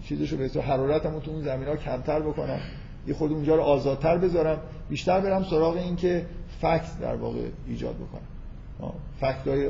[0.04, 2.60] چیزشو به اصطلاح حرارتمو تو اون زمین کمتر بکنم.
[3.08, 4.58] یه خورده اونجا رو آزادتر بذارم.
[4.90, 6.26] بیشتر برم سراغ این که
[6.62, 8.92] فکت در واقع ایجاد بکنم.
[9.20, 9.70] فکت های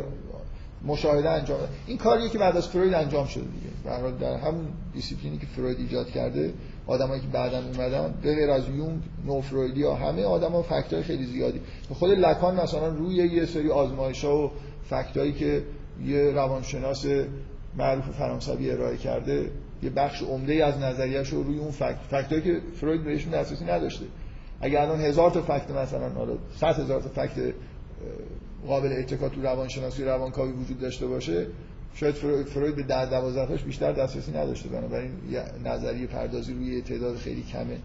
[0.86, 3.72] مشاهده انجام این کاریه که بعد از فروید انجام شده دیگه.
[3.86, 6.54] در در همون دیسیپلینی که فروید ایجاد کرده
[6.88, 11.26] آدمایی که بعدا اومدن به غیر از یونگ نو فرویدی ها همه آدما فکتای خیلی
[11.26, 11.62] زیادی.
[11.90, 14.52] خود لکان مثلا روی یه سری آزمایش ها و
[14.90, 15.64] فکتایی که
[16.06, 17.06] یه روانشناس
[17.78, 19.52] معروف فرانسوی ارائه کرده
[19.84, 24.06] یه بخش عمده از نظریه‌اش رو روی اون فکت فکتایی که فروید بهشون دسترسی نداشته.
[24.62, 27.54] اگر الان هزار تا فکت مثلا حالا 100 هزار تا فکت
[28.68, 31.48] قابل اتکا تو روانشناسی روانکاوی وجود داشته باشه
[31.94, 35.12] شاید فروید به ده دوازدهش بیشتر دسترسی نداشته بنابراین
[35.66, 37.78] نظریه پردازی روی تعداد خیلی کمه.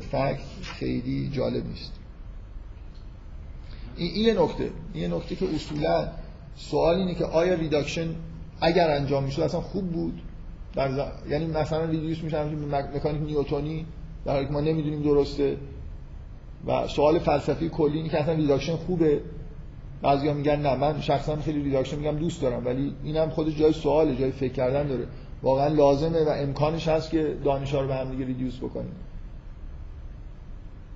[0.00, 1.92] فکت خیلی جالب نیست.
[3.96, 4.70] این یه نکته.
[4.94, 6.08] این نکته که اصولا
[6.56, 8.14] سوال اینه که آیا reduction
[8.60, 10.22] اگر انجام می‌شد اصلا خوب بود؟
[10.74, 11.12] در.
[11.28, 12.44] یعنی مثلا reduce میشه
[12.94, 13.86] مکانیک نیوتونی
[14.24, 15.56] در حالی که ما نمی‌دونیم درسته.
[16.66, 19.20] و سوال فلسفی کلی اینه که اصلا reduction خوبه؟
[20.04, 24.16] بعضیا میگن نه من شخصا خیلی reduction میگم دوست دارم ولی اینم خودش جای سواله
[24.16, 25.06] جای فکر کردن داره.
[25.42, 28.92] واقعا لازمه و امکانش هست که دانش‌ها رو به هم دیگه reduce بکنیم.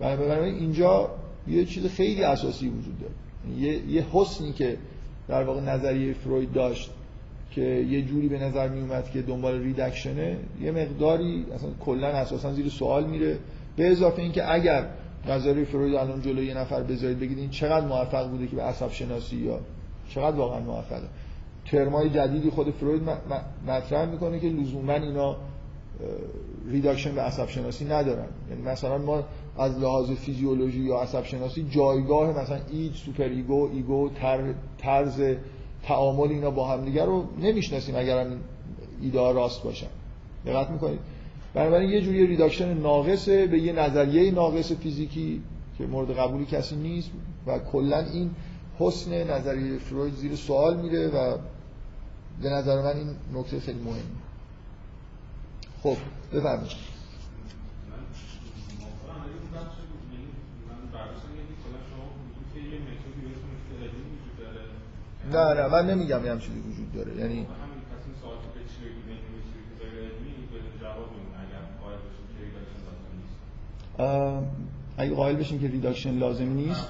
[0.00, 1.10] بنابراین اینجا
[1.48, 3.12] یه چیز خیلی اساسی وجود داره.
[3.58, 4.76] یه, یه حسنی که
[5.28, 6.90] در واقع نظریه فروید داشت
[7.50, 12.52] که یه جوری به نظر می اومد که دنبال ریدکشنه یه مقداری اصلا کلا اساسا
[12.52, 13.38] زیر سوال میره.
[13.76, 14.86] به اضافه اینکه اگر
[15.26, 18.90] نظریه فروید الان جلوی یه نفر بذارید بگید این چقدر موفق بوده که به عصب
[18.90, 19.60] شناسی یا
[20.08, 21.08] چقدر واقعا موفقه.
[21.66, 23.02] ترمای جدیدی خود فروید
[23.66, 25.36] مطرح می‌کنه که لزوما اینا
[26.70, 28.26] reduction به عصب شناسی ندارن.
[28.50, 29.22] یعنی مثلا ما
[29.58, 35.22] از لحاظ فیزیولوژی یا عصب شناسی جایگاه مثلا id super ego ego طرز، طرز
[35.82, 38.38] تعامل اینا با هم دیگر رو نمی‌شناسیم اگر این
[39.02, 39.86] ایده راست باشن.
[40.46, 41.00] دقت می‌کنید؟
[41.54, 45.42] بنابراین یه جوری reduction ناقصه به یه نظریه ناقص فیزیکی
[45.78, 47.10] که مورد قبول کسی نیست
[47.46, 48.30] و کلا این
[48.78, 51.38] حسن نظریه فروید زیر سوال میره و
[52.42, 54.02] به نظر من این نکته خیلی مهمه.
[55.82, 55.96] خب
[56.32, 56.72] بفرمایید.
[65.32, 67.16] نه نه من نمیگم یه چیزی وجود داره.
[67.16, 67.46] یعنی
[74.96, 76.88] اگه قائل بشیم که ریداکشن لازمی نیست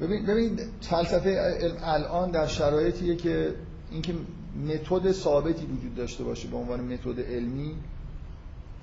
[0.00, 3.54] ببین ببین فلسفه الان در شرایطیه که
[3.90, 4.14] اینکه
[4.68, 7.74] متد ثابتی وجود داشته باشه به عنوان متد علمی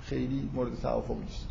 [0.02, 1.46] خیلی مورد توافق نیست.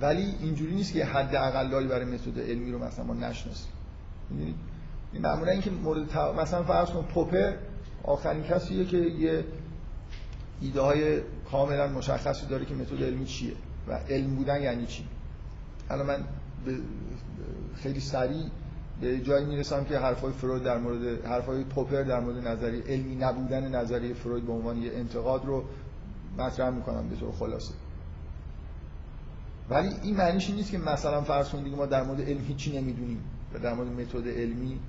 [0.00, 3.72] ولی اینجوری نیست که حد اقلایی برای متد علمی رو مثلا ما نشناسیم.
[4.30, 4.54] می‌دونید
[5.12, 6.18] این معمولا اینکه مورد.
[6.40, 7.52] مثلا فرض کن پوپر
[8.04, 9.44] آخرین کسیه که یه
[10.60, 13.52] ایده های کاملا مشخصی داره که متد علمی چیه
[13.88, 15.04] و علم بودن یعنی چی.
[15.90, 16.24] الان من
[17.74, 18.44] خیلی سریع
[19.00, 23.74] به جایی می‌رسم که حرفای فروید در مورد حرفای پوپر در مورد نظریه علمی نبودن
[23.74, 25.64] نظریه فروید به عنوان یه انتقاد رو
[26.38, 27.74] مطرح می‌کنم به طور خلاصه.
[29.70, 33.58] ولی این معنیش نیست که مثلا فرض کنید ما در مورد علم هیچی نمی‌دونیم و
[33.58, 34.80] در مورد متد علمی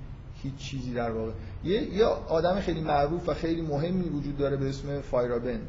[0.42, 1.32] هیچ چیزی در واقع.
[1.64, 5.66] یه یا آدم خیلی معروف و خیلی مهمی وجود داره به اسم فایرابند.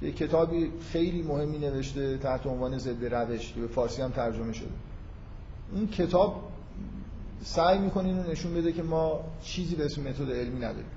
[0.00, 4.68] که کتابی خیلی مهمی نوشته تحت عنوان ضد روش که به فارسی هم ترجمه شده.
[5.74, 6.42] این کتاب
[7.42, 10.90] سعی می‌کنه اینو نشون بده که ما چیزی به اسم متد علمی نداریم.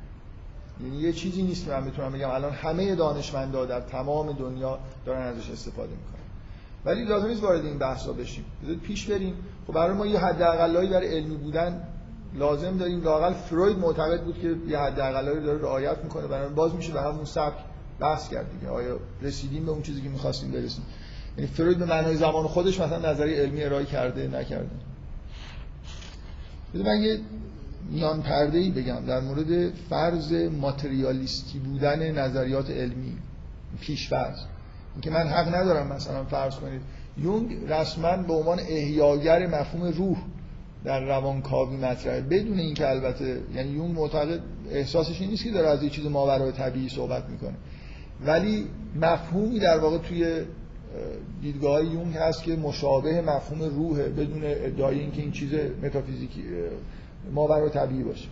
[0.83, 2.29] یعنی یه چیزی نیست که من بتونم بگم.
[2.29, 6.21] الان همه دانشمندا در تمام دنیا دارن ازش استفاده می‌کنن.
[6.85, 8.45] ولی لازم نیست وارد این بحثا بشیم.
[8.63, 9.35] بذارید پیش بریم.
[9.67, 11.87] خب برای ما یه حد اقلایی برای علمی بودن
[12.35, 16.27] لازم داریم لاقل فروید معتقد بود که یه حد اقلایی داره رعایت می‌کنه.
[16.27, 17.57] برای باز میشه به همون سبک
[17.99, 18.71] بحث کرد دیگه.
[18.71, 20.83] آیا رسیدیم به اون چیزی که می‌خواستیم برسیم؟
[21.37, 24.69] یعنی فروید به معنای زمان خودش مثلا نظری علمی ارائه کرده نکرده.
[26.73, 27.19] من یه
[27.89, 33.17] میان پرده ای بگم در مورد فرض ماتریالیستی بودن نظریات علمی
[33.81, 34.37] پیش فرض
[34.93, 36.81] اینکه من حق ندارم مثلا فرض کنید.
[37.17, 40.17] یونگ رسما به عنوان احیاگر مفهوم روح
[40.83, 42.21] در روانکاوی مطرحه.
[42.21, 44.39] بدون اینکه البته یعنی یونگ معتقد
[44.71, 47.55] احساسش این نیست که داره از یه چیز ماورای طبیعی صحبت می‌کنه.
[48.25, 50.41] ولی مفهومی در واقع توی
[51.41, 55.49] دیدگاه یونگ هست که مشابه مفهوم روحه بدون ادعای اینکه این چیز
[55.83, 56.43] متافیزیکی
[57.33, 58.27] ماورای طبیعی باشه.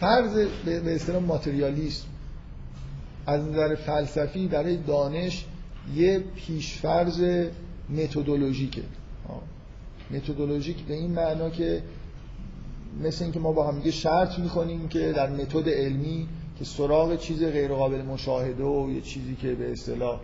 [0.00, 2.06] فرض به اصطلاح ماتریالیسم
[3.26, 5.44] از نظر فلسفی برای دانش
[5.94, 7.46] یه پیشفرز
[7.90, 8.82] متدولوژیکه
[10.10, 11.82] متدولوژیک به این معنا که
[13.02, 16.28] مثل اینکه ما با هم دیگه شرط می‌کنیم که در متد علمی
[16.58, 20.20] که سراغ چیز غیر قابل مشاهده و یه چیزی که به اصطلاح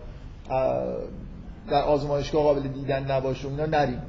[1.69, 4.03] در آزمایشگاه قابل دیدن نباشه اینا نریم.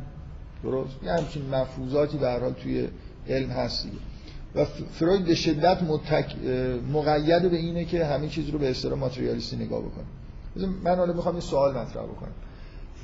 [0.63, 2.87] درست؟ یه همچین مفروضاتی به حال توی
[3.29, 3.91] علم هستی
[4.55, 6.35] و فروید به شدت متک...
[6.93, 10.05] مقید به اینه که همه چیز رو به اصطلاح ماتریالیستی نگاه بکنه
[10.83, 12.31] من حالا می‌خوام یه سوال مطرح بکنم.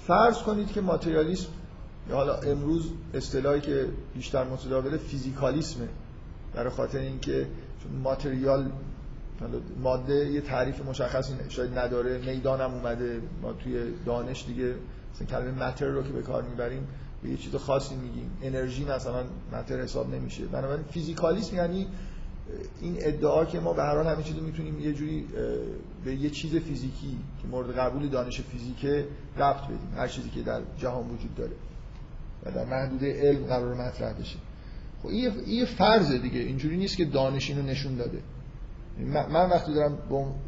[0.08, 1.48] فرض کنید که ماتریالیسم
[2.10, 5.88] یا حالا امروز اصطلاحی که بیشتر متداوله فیزیکالیسمه.
[6.54, 7.48] برای خاطر اینکه
[8.04, 8.72] ماتریال
[9.84, 14.76] ماده یه تعریف مشخصی شاید نداره می‌دانم اومده ما توی دانش دیگه
[15.14, 16.88] مثلا کلمه متر رو که به کار می‌بریم
[17.24, 18.32] به یه چیز خاصی میگیم.
[18.42, 19.24] انرژی مثلا
[19.54, 20.46] متر حساب نمیشه.
[20.46, 21.88] بنابراین فیزیکالیسم یعنی
[22.82, 25.28] این ادعا که ما به هر حال همه چیزو می‌تونیم یه جوری
[26.06, 29.06] به یه چیز فیزیکی که مورد قبول دانش فیزیکه
[29.38, 29.94] ربط بدیم.
[29.98, 31.52] هر چیزی که در جهان وجود داره
[32.46, 34.38] و در محدوده علم قرار مطرح بشه.
[35.04, 36.40] خب این یه فرضه دیگه.
[36.40, 38.20] اینجوری نیست که دانش اینو نشون داده.
[39.30, 39.98] من وقتی دارم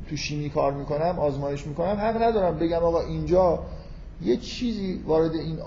[0.09, 3.63] تو شیمی کار می‌کنم آزمایش می‌کنم حق ندارم بگم آقا اینجا
[4.21, 5.59] یه چیزی وارد این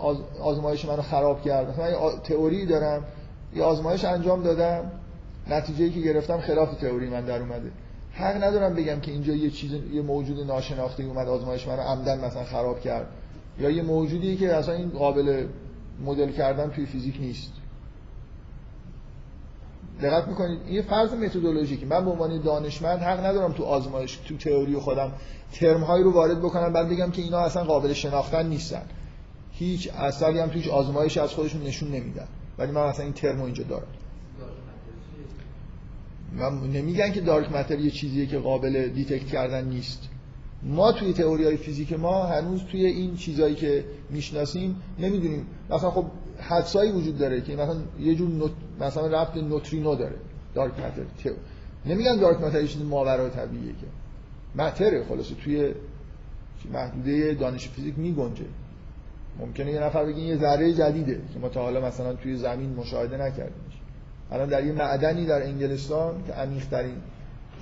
[0.43, 1.79] آزمایش منو خراب کرد.
[1.79, 3.05] یه تئوری دارم
[3.55, 4.93] یه آزمایش انجام دادم
[5.51, 7.71] نتیجه که گرفتم خلاف تئوری من در اومده.
[8.19, 12.45] حق ندارم بگم که اینجا یه چیز یه موجود ناشناخته اومد آزمایش منو عمدن مثلا
[12.45, 13.07] خراب کرد.
[13.59, 15.47] یا یه موجودی که اصلا این قابل
[16.05, 17.53] مدل کردن توی فیزیک نیست.
[20.03, 21.85] دقت می‌کنید یه فرض متدولوژیکی.
[21.85, 25.13] من به عنوان دانشمند حق ندارم تو آزمایش تو تئوری خودم
[25.53, 28.83] ترم هایی رو وارد بکنم بعد بگم که اینا اصلا قابل شناختن نیستن.
[29.53, 32.29] هیچ اثری هم توش آزمایش از خودشون نشون نمیدن.
[32.59, 33.87] ولی من اصلا این ترم اینجا دارم.
[36.33, 40.09] من نمیگن که dark matter یه چیزیه که قابل detect کردن نیست.
[40.63, 45.47] ما توی تئوری های فیزیک ما هنوز توی این چیزایی که می‌شناسیم نمی‌دونیم.
[45.71, 46.05] مثلا خب
[46.41, 48.51] حدسایی وجود داره که مثلا یه جور نوت...
[48.81, 50.17] مثلا ربط نوترینو داره
[50.55, 51.33] dark matter
[51.87, 53.87] نمیگن dark matter یه چیز ماورای طبیعیه که.
[54.63, 55.75] matter ه خلاصه توی
[56.73, 58.45] محدوده دانش فیزیک میگنجه.
[59.41, 63.17] ممکنه یه نفر بگه یه ذره جدیده که ما تا حالا مثلا توی زمین مشاهده
[63.17, 63.76] نکردیمش
[64.33, 66.97] الان در یه معدنی در انگلستان که عمیق‌ترین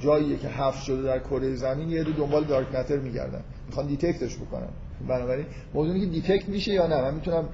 [0.01, 3.41] جاییه که حفظ شده در کره زمین یه دو دنبال dark matter میگردن.
[3.67, 4.69] می‌خوان detect ش بکنن.
[5.09, 7.03] بنابراین موضوعی که detect میشه یا نه.
[7.03, 7.49] من می‌تونم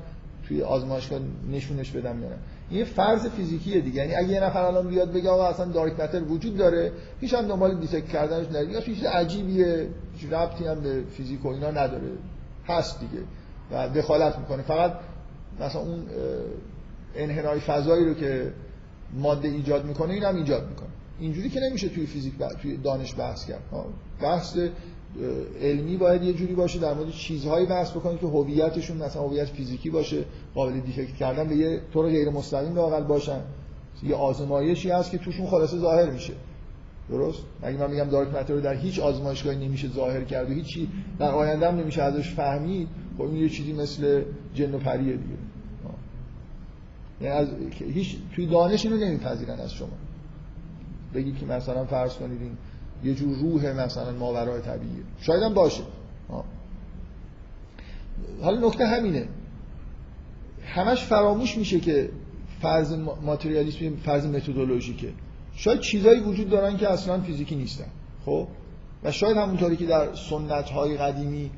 [0.48, 1.20] توی آزمایشگاه
[1.52, 2.36] نشونش بدم یا نه.
[2.70, 3.96] این فرض فیزیکیه دیگه.
[3.96, 7.48] یعنی اگه یه نفر الان بیاد بگه آقا اصلا dark matter وجود داره هیچ هم
[7.48, 8.80] دنبال detect کردنش نره.
[8.80, 9.88] چیز عجیبیه
[10.30, 12.08] ربطی هم به فیزیک و اینا نداره.
[12.68, 13.22] هست دیگه.
[13.72, 14.62] و دخالت می‌کنه.
[14.62, 14.92] فقط
[15.60, 16.06] مثلا اون
[17.16, 18.52] انحنای فضایی رو که
[19.14, 20.88] ماده ایجاد می‌کنه این هم ایجاد می‌کنه.
[21.20, 23.62] اینجوری که نمیشه توی فیزیک توی دانش بحث کرد.
[24.22, 24.58] بحث
[25.60, 29.90] علمی باید یه جوری باشه در مورد چیزهایی بحث بکنید که هویتشون مثلا هویت فیزیکی
[29.90, 33.40] باشه قابل detect کردن به یه طور غیر مستقیم لاقل باشن.
[34.02, 36.32] یه آزمایشی هست که توشون خلاصه ظاهر میشه.
[37.08, 40.88] درست؟ اگه من میگم دارک متر در هیچ آزمایشگاهی نمیشه ظاهر کرد و هیچی
[41.18, 42.88] در آینده هم نمیشه ازش فهمید
[43.18, 44.22] خب این یه چیزی مثل
[44.54, 45.36] جن و پریه دیگه.
[47.20, 47.48] یعنی از
[47.78, 49.88] هیچ توی دانش اینو نمیپذیرن از شما.
[51.14, 52.56] بگید که مثلا فرض کنید این
[53.04, 55.02] یه جور روح مثلا ماورای طبیعیه.
[55.20, 55.82] شاید هم باشه.
[58.42, 59.28] حالا نکته همینه.
[60.64, 62.10] همش فراموش میشه که
[62.62, 62.92] فرض
[63.22, 65.12] ماتریالیسم فرض methodologic ه.
[65.54, 67.86] شاید چیزایی وجود دارن که اصلا فیزیکی نیستن.
[68.24, 68.48] خب؟
[69.04, 71.50] و شاید همونطوری که در سنت های قدیمی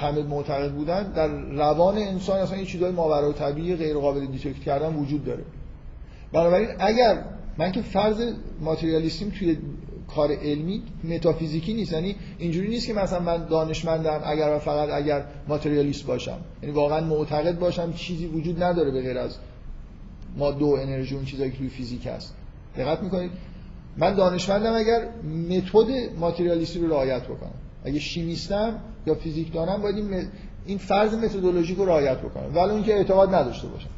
[0.00, 4.94] همه معتقد بودن در روان انسان اصلا یه چیزای ماورای طبیعی غیر قابل detect کردن
[4.94, 5.42] وجود داره.
[6.32, 7.24] بنابراین اگر
[7.58, 9.58] من که فرض ماتریالیسم توی
[10.08, 15.24] کار علمی متافیزیکی نیست یعنی اینجوری نیست که مثلا من دانشمندم اگر و فقط اگر
[15.48, 16.38] ماتریالیست باشم.
[16.62, 19.36] یعنی واقعا معتقد باشم چیزی وجود نداره به غیر از
[20.36, 22.34] ماده و انرژی اون چیزایی که توی فیزیک هست.
[22.76, 23.30] دقت می‌کنید؟
[23.96, 25.08] من دانشمندم اگر
[25.48, 27.54] متد ماتریالیستی رو رعایت بکنم.
[27.84, 29.96] اگه شیمیستم یا فیزیک دانم باید
[30.66, 33.88] این, فرض methodologic رو رعایت بکنم ولی اون که اعتقاد نداشته باشم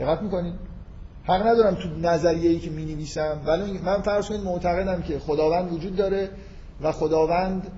[0.00, 0.54] دقت می‌کنید
[1.24, 5.72] حق ندارم تو نظریه ای که می نویسم ولی من فرض کنید معتقدم که خداوند
[5.72, 6.30] وجود داره
[6.82, 7.70] و خداوند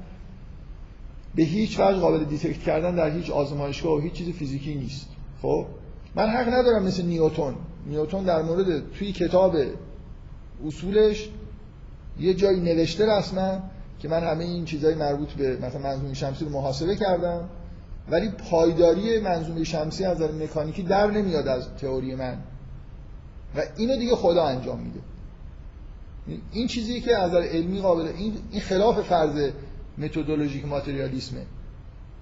[1.35, 5.09] به هیچ وجه قابل detect کردن در هیچ آزمایشگاه و هیچ چیز فیزیکی نیست.
[5.43, 5.67] خب؟
[6.15, 7.55] من حق ندارم مثل نیوتون
[7.87, 9.57] نیوتون در مورد توی کتاب
[10.67, 11.29] اصولش
[12.21, 13.61] یه جایی نوشته رسما
[14.07, 17.49] که من همه این چیزهای مربوط به مثلا منظومه شمسی رو محاسبه کردم
[18.11, 22.39] ولی پایداری منظومه شمسی از نظر مکانیکی در نمیاد از تئوری من.
[23.57, 25.01] و اینو دیگه خدا انجام میده.
[26.53, 29.51] این چیزی که از علمی قابل این این خلاف فرض
[29.99, 31.43] متدولوژیک ماتریالیسمه.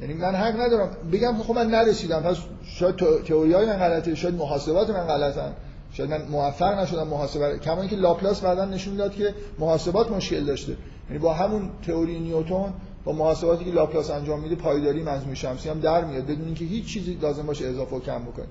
[0.00, 0.90] یعنی من حق ندارم.
[1.12, 2.20] بگم خب من نرسیدم.
[2.20, 5.52] پس شاید تئوری های من غلطه شاید محاسبات من غلطن.
[5.92, 10.76] شاید من موفق نشدم محاسبه کما اینکه لاپلاس بعدا نشون داد که محاسبات مشکل داشته.
[11.08, 12.72] یعنی با همون تئوری نیوتن
[13.04, 16.24] با محاسباتی که لاپلاس انجام میده پایداری منظومه شمسی هم در میاد.
[16.24, 18.46] بدون اینکه هیچ چیزی لازم باشه اضافه و کم بکنه.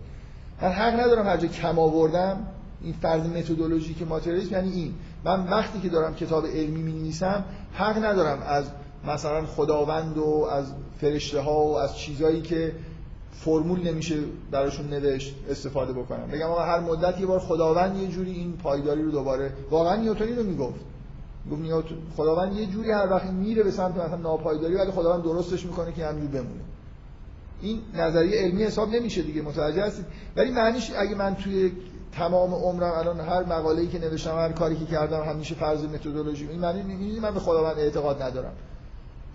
[0.61, 2.47] من حق ندارم هر کم آوردم.
[2.81, 4.93] این فرض methodologic ماتریالیسم یعنی این.
[5.23, 7.13] من وقتی که دارم کتاب علمی می
[7.73, 8.65] حق ندارم از
[9.07, 10.65] مثلا خداوند و از
[11.01, 12.71] فرشته ها و از چیزایی که
[13.31, 14.15] فرمول نمیشه
[14.51, 16.27] براشون نوشت استفاده بکنم.
[16.27, 20.33] بگم آقا هر مدت یه بار خداوند یه جوری این پایداری رو دوباره واقعا نیوتنی
[20.33, 20.79] رو می‌گفت.
[21.51, 21.85] گفت
[22.17, 26.05] خداوند یه جوری هر وقت میره به سمت مثلا ناپایداری ولی خداوند درستش می‌کنه که
[26.05, 26.61] همینجور بمونه.
[27.61, 31.71] این نظریه علمی حساب نمیشه دیگه متوجه هستید؟ ولی معنیش اگه من توی
[32.11, 36.59] تمام عمرم الان هر مقاله‌ای که نوشتم هر کاری که کردم همیشه فرض متدولوژی این
[36.59, 38.53] معنی من به خداوند اعتقاد ندارم.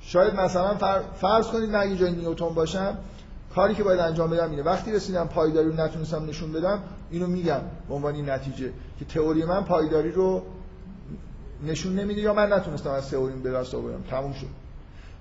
[0.01, 0.75] شاید مثلا
[1.15, 2.99] فرض کنید من اگه جای نیوتن باشم
[3.55, 4.63] کاری که باید انجام بدم اینه.
[4.63, 9.65] وقتی رسیدم پایداری رو نتونستم نشون بدم اینو میگم به عنوان نتیجه که تئوری من
[9.65, 10.43] پایداری رو
[11.67, 14.47] نشون نمیده یا من نتونستم از تئوریم به دست آوردم تموم شد.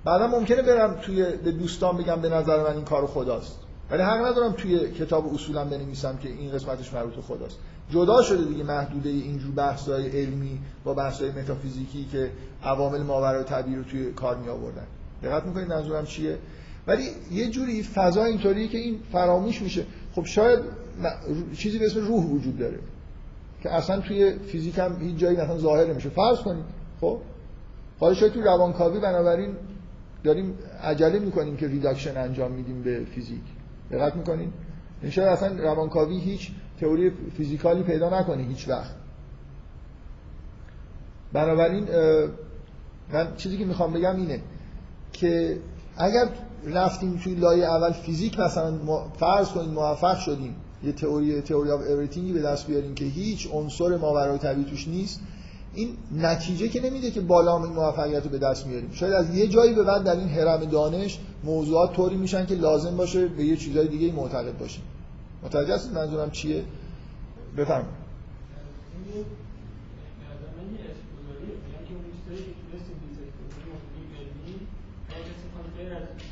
[0.06, 3.60] بعدا ممکنه برم توی به دوستان بگم به نظر من این کار خداست.
[3.92, 7.58] ولی حق ندارم توی کتاب اصولا بنویسم که این قسمتش مربوط خداست.
[7.90, 12.32] جدا شده دیگه محدوده اینجور بحث‌های علمی با بحث‌های متافیزیکی که
[12.64, 14.88] عوامل ماورای طبیعی رو توی کار می آوردن
[15.24, 16.38] دقت می‌کنید منظورم چیه؟
[16.88, 19.86] ولی یه جوری فضا اینطوریه که این فراموش میشه.
[20.16, 20.60] خب شاید
[21.58, 22.80] چیزی به اسم روح وجود داره.
[23.64, 26.10] که اصلا توی فیزیک هم هیچ جایی مثلا ظاهر نمیشه.
[26.10, 26.66] فرض کنید
[27.01, 27.20] خب؟
[27.99, 29.55] حالا شاید تو روانکاوی بنابراین
[30.24, 33.41] داریم عجله می‌کنیم که reduction انجام میدیم به فیزیک.
[33.91, 34.53] دقت می‌کنین؟
[35.01, 38.95] این شاید اصلا روانکاوی هیچ تئوری physical ی پیدا نکنه هیچ وقت.
[41.34, 41.88] بنابراین
[43.14, 44.41] من چیزی که می‌خوام بگم اینه
[45.14, 45.60] که
[45.97, 46.30] اگر
[46.66, 48.78] رفتیم توی لایه اول فیزیک مثلا
[49.20, 53.98] فرض کنیم موفق شدیم یه تئوری تئوری آف اوریثینگی به دست بیاریم که هیچ عنصر
[53.98, 55.20] ماورای طبیعی توش نیست.
[55.74, 59.48] این نتیجه که نمیده که بالا این موفقیت رو به دست میاریم شاید از یه
[59.48, 63.58] جایی به بعد در این حرم دانش موضوعات طوری میشن که لازم باشه به یه
[63.58, 64.84] چیزای دیگه معتقد باشیم.
[65.44, 66.64] متوجه هستید منظورم چیه؟
[67.58, 68.08] بفرمایید
[69.08, 69.46] آره یعنی ما موضوعی
[71.84, 73.04] که می‌تونیم مشخص بکنیم و وقتی من مثلا سوال
[73.38, 73.46] می‌کنم
[73.78, 74.34] بگم که
[75.20, 76.26] راجع به علم چی سوال می‌کنم راجع به نداره سوال می‌کنم این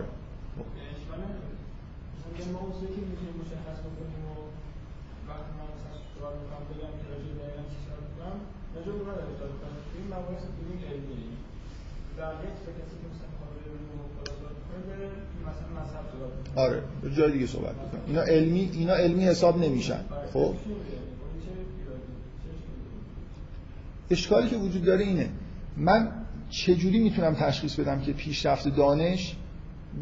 [16.57, 16.83] آره.
[17.03, 18.01] به جای دیگه صحبت می‌کنم.
[18.07, 20.01] اینا علمی اینا علمی حساب نمیشن.
[20.33, 20.55] خب؟
[24.11, 25.29] اشکالی که وجود داره اینه.
[25.77, 26.13] من
[26.51, 29.37] چجوری می‌تونم تشخیص بدم که پیشرفت دانش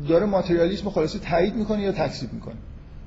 [0.08, 2.54] داره ماتریالیسم خلاصه تایید می‌کنه یا تکذیب می‌کنه.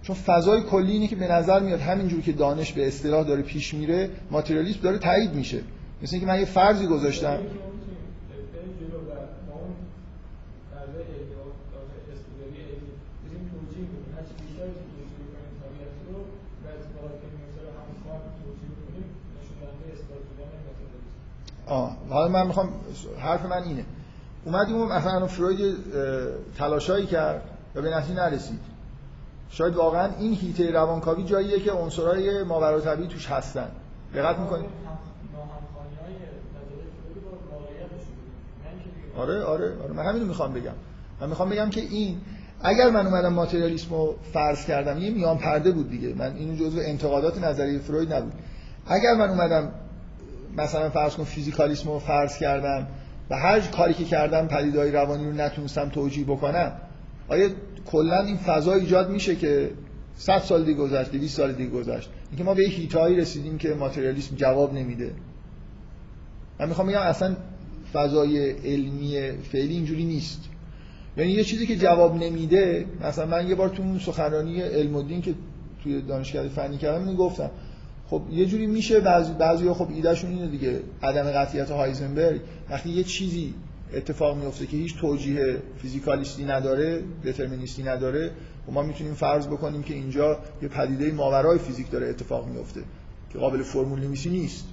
[0.01, 3.73] چون فضای کلی اینه که به نظر میاد همینجور که دانش به اصطلاح داره پیش
[3.73, 5.61] میره ماتریالیسم داره تایید میشه.
[6.03, 7.39] مثل اینکه من یه فرضی گذاشتم.
[21.65, 22.69] آه حالا من می‌خوام
[23.19, 23.85] حرف من اینه.
[24.45, 25.75] اومدیم مثلا فروید
[26.57, 27.41] تلاشایی کرد
[27.75, 28.59] و به نتیجه نرسید.
[29.49, 33.67] شاید واقعا این هیته روانکاوی جاییه که عنصرهای ماورای طبیعی توش هستن.
[34.15, 34.69] دقت می‌کنید
[39.17, 39.93] آره آره آره.
[39.93, 40.71] من همینو می‌خوام بگم.
[41.21, 42.21] من می‌خوام بگم که این
[42.63, 46.13] اگر من اومدم ماتریالیسم رو فرض کردم یه میان پرده بود دیگه.
[46.13, 48.33] من اینو جزو انتقادات نظریه فروید نبود.
[48.87, 49.71] اگر من اومدم
[50.57, 52.87] مثلا فرض کن فیزیکالیسم رو فرض کردم
[53.31, 56.71] و هر کاری که کردم پدیدهای روانی رو نتونستم توجیه بکنم
[57.27, 57.49] آیا
[57.85, 59.71] کلا این فضا ایجاد میشه که
[60.15, 64.35] 100 سال دیگه گذشت 200 سال دیگه گذشت اینکه ما به هیتایی رسیدیم که ماتریالیسم
[64.35, 65.13] جواب نمیده.
[66.59, 67.35] من می‌خوام بگم اصلا
[67.93, 70.39] فضای علمی فعلی اینجوری نیست.
[71.17, 75.01] یعنی یه چیزی که جواب نمیده مثلا من یه بار تو اون سخنرانی علم و
[75.01, 75.33] دین که
[75.83, 77.51] توی دانشکده فنی کردم اینو گفتم.
[78.11, 82.41] خب یه جوری میشه بعضی بعضیا خب ایدهشون اینه دیگه عدم قطعیت هایزنبرگ.
[82.69, 83.53] وقتی یه چیزی
[83.93, 88.29] اتفاق میفته که هیچ توجیه فیزیکالیستی نداره دترمینیستی نداره و
[88.67, 92.81] خب ما می‌تونیم فرض بکنیم که اینجا یه پدیده ماورای فیزیک داره اتفاق میفته
[93.33, 94.65] که قابل فرمول نویسی نیست.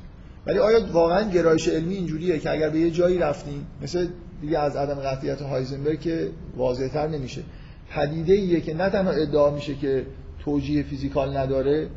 [0.46, 4.06] ولی آیا واقعا گرایش علمی اینجوریه که اگر به یه جایی رفتیم مثل
[4.40, 7.42] دیگه از عدم قطعیت هایزنبرگ که واضحتر نمیشه.
[7.90, 10.06] پدیده ایه که نه تنها ادعا میشه که
[10.44, 11.88] توجیه فیزیکال نداره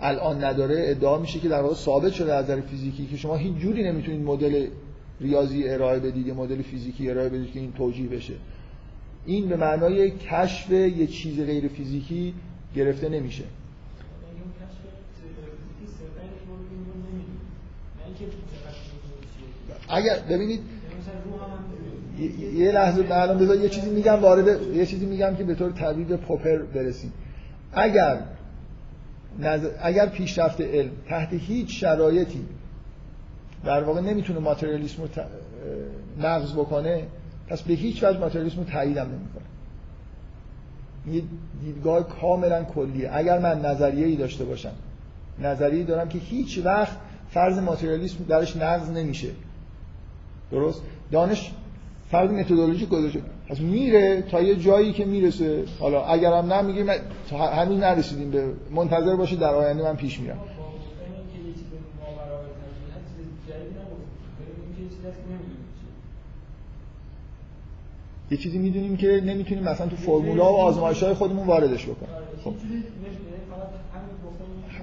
[0.00, 3.56] الان نداره ادعا میشه که در واقع ثابت شده از نظر فیزیکی که شما هیچ
[3.56, 4.66] جوری نمی‌تونید مدل
[5.20, 8.34] ریاضی ارائه بدید مدل فیزیکی ارائه بدید که این توجیه بشه.
[9.26, 12.34] این به معنای کشف یه چیز غیر فیزیکی
[12.76, 13.44] گرفته نمیشه.
[19.88, 20.60] اگر ببینید
[22.54, 26.16] یه لحظه الان بذار یه چیزی میگم وارد یه چیزی میگم که به طور طبیب
[26.16, 27.12] پوپر برسیم.
[27.72, 28.22] اگر
[29.82, 32.46] اگر پیشرفت علم تحت هیچ شرایطی
[33.64, 35.08] در واقع نمی‌تونه ماتریالیسم رو
[36.20, 37.02] نقض بکنه
[37.48, 39.44] پس به هیچ وجه ماتریالیسم رو تایید هم نمی‌کنه.
[41.16, 41.22] یه
[41.64, 43.10] دیدگاه کاملا کلیه.
[43.12, 44.72] اگر من نظریه ای داشته باشم
[45.38, 46.96] نظریه دارم که هیچ وقت
[47.30, 49.28] فرض ماتریالیسم درش نقض نمیشه.
[50.50, 50.82] درست؟
[51.12, 51.50] دانش
[52.10, 55.64] فرض متدولوژی گذاشته پس میره تا یه جایی که می‌رسه.
[55.80, 56.96] حالا اگرم نمیگه من
[57.30, 60.38] هنوز نرسیدیم به منتظر باشه در آینده من پیش میرم.
[68.30, 72.14] یه چیزی می‌دونیم که نمی‌تونیم مثلا تو فرمولا و آزمایش های خودمون واردش بکنیم.
[72.44, 72.54] خب.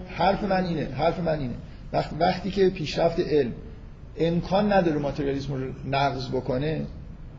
[0.08, 1.54] حرف من اینه حرف من اینه.
[1.94, 3.52] وقت وقتی که پیشرفت علم
[4.18, 5.60] امکان نداره ماتریالیسم رو
[5.92, 6.86] نقض بکنه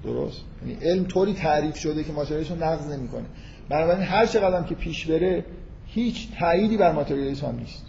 [0.06, 0.40] درست.
[0.66, 3.24] یعنی علم طوری تعریف شده که ماتریالیسم نقض نمی‌کنه.
[3.68, 5.44] بنابراین هر چقدر که پیش بره
[5.86, 7.82] هیچ تأییدی بر ماتریالیسم هم نیست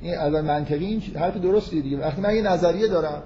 [0.00, 1.98] این از منطقی این حرف درستیه دیگه.
[1.98, 3.22] وقتی من یه نظریه دارم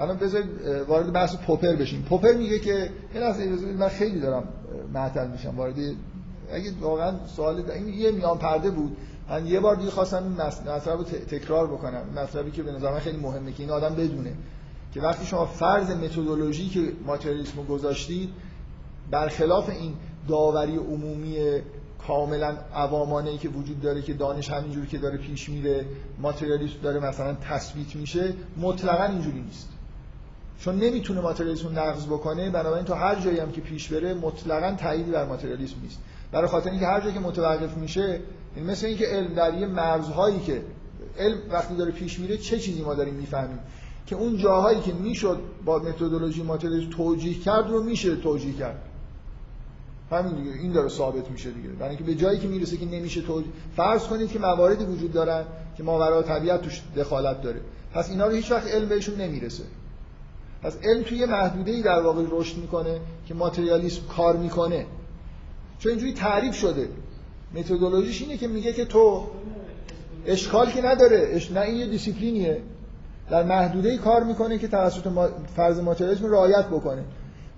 [0.00, 0.48] الان بذارید
[0.88, 2.02] وارد بحث پوپر بشیم.
[2.02, 4.48] پوپر میگه که اجازه بدید، من خیلی دارم
[4.94, 5.56] معطل میشم.
[5.56, 5.74] وارد
[6.52, 8.96] اگه واقعا سوال این یه میان پرده بود.
[9.30, 10.32] من یه بار دیگه خواستم این
[10.76, 12.02] مطلب رو تکرار بکنم.
[12.16, 14.32] مطلبی که به نظر من خیلی مهمه که این آدم بدونه.
[14.94, 18.30] که وقتی شما فرض متدولوژی که ماتریالیسم گذاشتید
[19.10, 19.94] برخلاف این
[20.28, 21.36] داوری عمومی
[22.06, 25.86] کاملا عوامانه ای که وجود داره که دانش همینجوری که داره پیش میره
[26.18, 29.68] ماتریالیسم داره مثلا تثبیت میشه مطلقا اینجوری نیست.
[30.58, 35.10] چون نمی‌تونه ماتریالیسم نقض بکنه بنابراین تا هر جایی هم که پیش بره مطلقا تأییدی
[35.10, 35.98] بر ماتریالیسم نیست.
[36.32, 38.20] برای خاطر اینکه هر جایی که متوقف میشه
[38.56, 40.62] این مثل اینکه علم در یه مرزهایی که
[41.18, 43.58] علم وقتی داره پیش میره چه چیزی ما داریم می‌فهمیم؟
[44.06, 48.82] که اون جاهایی که می‌شد با متدولوژی ماتریالیسم توجیه کرد رو میشه توجیه کرد.
[50.10, 51.68] همین دیگه این داره ثابت میشه دیگه.
[51.68, 55.44] برای اینکه به جایی که می‌رسه که نمیشه توجیه فرض کنید که مواردی وجود دارن
[55.76, 57.60] که ماورای طبیعت توش دخالت داره.
[57.94, 59.64] پس اینا رو هیچ وقت علم بهشون نمی‌رسه.
[60.62, 64.86] پس علم توی محدوده‌ای در واقع رشد می‌کنه که ماتریالیسم کار می‌کنه.
[65.78, 66.88] چون اینجوری تعریف شده.
[67.54, 69.26] متدولوژیش اینه که میگه که تو
[70.26, 71.50] اشکال که نداره اش...
[71.50, 72.62] نه این یه دیسیپلینیه.
[73.30, 75.28] در محدوده کار می‌کنه که توسط ما...
[75.56, 77.04] فرض ماتریالیسم رعایت بکنه.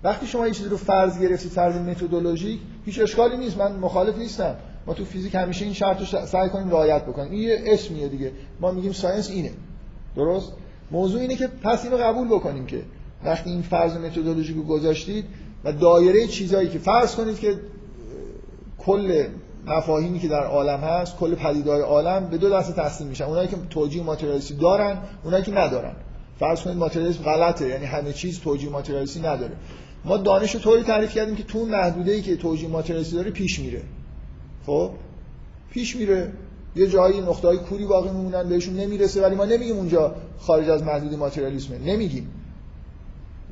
[0.03, 3.57] وقتی شما یه چیزی رو فرض گرفتید فرض متدولوژیک هیچ اشکالی نیست.
[3.57, 4.55] من مخالف نیستم.
[4.85, 7.31] ما تو فیزیک همیشه این شرط رو سعی کنیم رعایت بکنیم.
[7.31, 8.31] این یه اسمیه دیگه.
[8.59, 9.51] ما میگیم science اینه.
[10.15, 10.53] درست؟
[10.91, 12.81] موضوع اینه که پس اینو قبول بکنیم که
[13.25, 15.25] وقتی این فرض methodologic رو گذاشتید
[15.63, 17.59] و دایره چیزایی که فرض کنید که
[18.77, 19.27] کل
[19.67, 23.23] مفاهیمی که در عالم هست کل پدیده‌های عالم به دو دسته تقسیم میشن.
[23.23, 25.95] اونایی که توجیه ماتریالیستی دارن اونایی که ندارن.
[26.39, 29.51] فرض کنید ماتریالیسم غلطه یعنی همه چیز توجیه ماتریالیستی نداره.
[30.05, 33.59] ما دانش رو طوری تعریف کردیم که تو اون محدوده‌ای که توجیه ماتریالیستی داره پیش
[33.59, 33.81] میره.
[34.65, 34.91] خب؟
[35.71, 36.31] پیش میره.
[36.75, 41.15] یه جایی نقطه‌های کوری باقی میمونن بهشون نمی‌رسه ولی ما نمیگیم اونجا خارج از محدوده
[41.15, 41.77] ماتریالیسمه.
[41.77, 42.29] نمیگیم.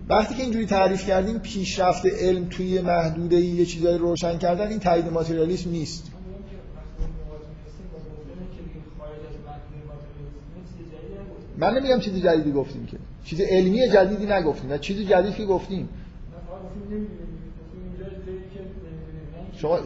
[0.10, 4.80] وقتی که اینجوری تعریف کردیم پیشرفت علم توی محدوده یه چیزایی رو روشن کردن این
[4.80, 6.12] تایید ماتریالیسم نیست.
[11.58, 12.98] من نمیگم چیز جدیدی گفتیم که.
[13.26, 15.82] چیز علمی جدیدی نگفتیم و چیز جدیدی که گفتیم.
[15.82, 15.88] نه
[19.58, 19.80] شما-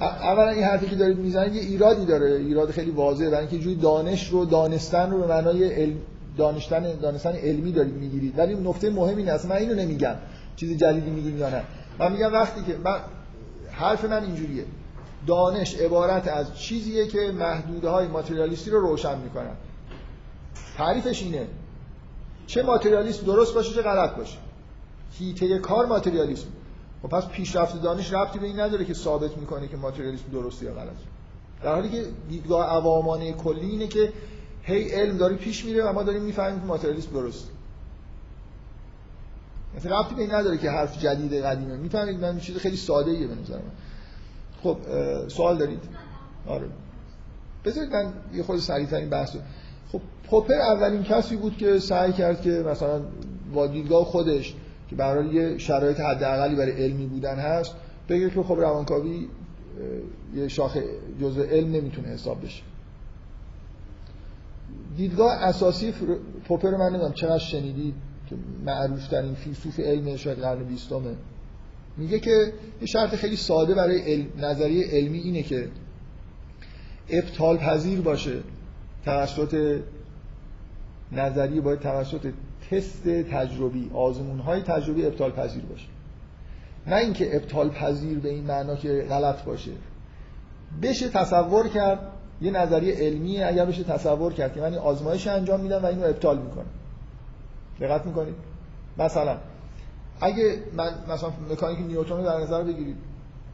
[0.00, 2.32] اولا این حرفی که دارید می‌زنید یه ایرادی داره.
[2.36, 3.30] ایراد خیلی واضحه.
[3.30, 5.96] برای اینکه جوری دانش رو دانستن رو به معنای علم
[6.36, 10.14] دانشتن دانستن علمی دارید می‌گیرید ولی نکته مهم این است من اینو نمیگم.
[10.56, 11.64] چیز جدیدی میگیم یا نه.
[11.98, 12.96] من میگم وقتی که من
[13.70, 14.64] حرف من اینجوریه.
[15.26, 19.56] دانش عبارت از چیزیه که محدوده های ماتریالیستی رو روشن می‌کنن.
[20.76, 21.46] تعریفش اینه.
[22.46, 24.38] چه ماتریالیسم درست باشه چه غلط باشه.
[25.18, 26.46] هیته کار ماتریالیسم.
[27.04, 30.74] و پس پیشرفت دانش ربطی به این نداره که ثابت می‌کنه که ماتریالیسم درسته یا
[30.74, 30.92] غلطه.
[31.62, 34.12] در حالی که دیدگاه عوامانه کلی اینه که
[34.64, 37.48] هی علم داره پیش میره و ما داریم می‌فهمیم که ماتریالیسم درسته
[39.76, 41.76] مثلا ربطی به نداره که حرف جدید قدیمه.
[41.76, 43.62] می‌فهمید من چیز خیلی ساده ایه به نظر من.
[44.62, 44.76] خب
[45.28, 45.80] سوال دارید؟
[46.46, 46.66] آره.
[47.64, 49.36] بذارید من یه خود سریعتر این بحث
[49.92, 50.00] خب
[50.30, 53.02] پوپر اولین کسی بود که سعی کرد که مثلا
[53.88, 54.54] با خودش
[54.90, 57.74] که برای یه شرایط حداقلی برای علمی بودن هست
[58.08, 59.28] بگه که خب روانکاوی
[60.34, 60.84] یه شاخه
[61.20, 62.62] جزء علم نمی‌تونه حساب بشه.
[64.96, 65.94] دیدگاه اساسی
[66.48, 67.94] پوپر من نمی‌دونم چقدر شنیدید
[68.30, 71.14] که معروف ترین فیلسوف علم شاید قرن بیستمه.
[71.96, 75.68] میگه که یه شرط خیلی ساده برای علم، نظریه علمی اینه که
[77.08, 78.40] ابطال پذیر باشه
[79.04, 79.80] توسط
[81.12, 82.32] نظریه باید توسط
[82.70, 85.86] تست تجربی آزمون های تجربی ابطال پذیر باشه.
[86.86, 89.70] نه اینکه ابطال پذیر به این معنا که غلط باشه.
[90.82, 95.82] بشه تصور کرد یه نظریه علمی اگر بشه تصور کرد که من آزمایش انجام میدم
[95.82, 96.66] و اینو ابطال می‌کنم.
[97.80, 98.34] دقت می‌کنید؟
[98.98, 99.36] مثلا
[100.20, 102.96] اگه من مثلا مکانیک نیوتن رو در نظر بگیرید.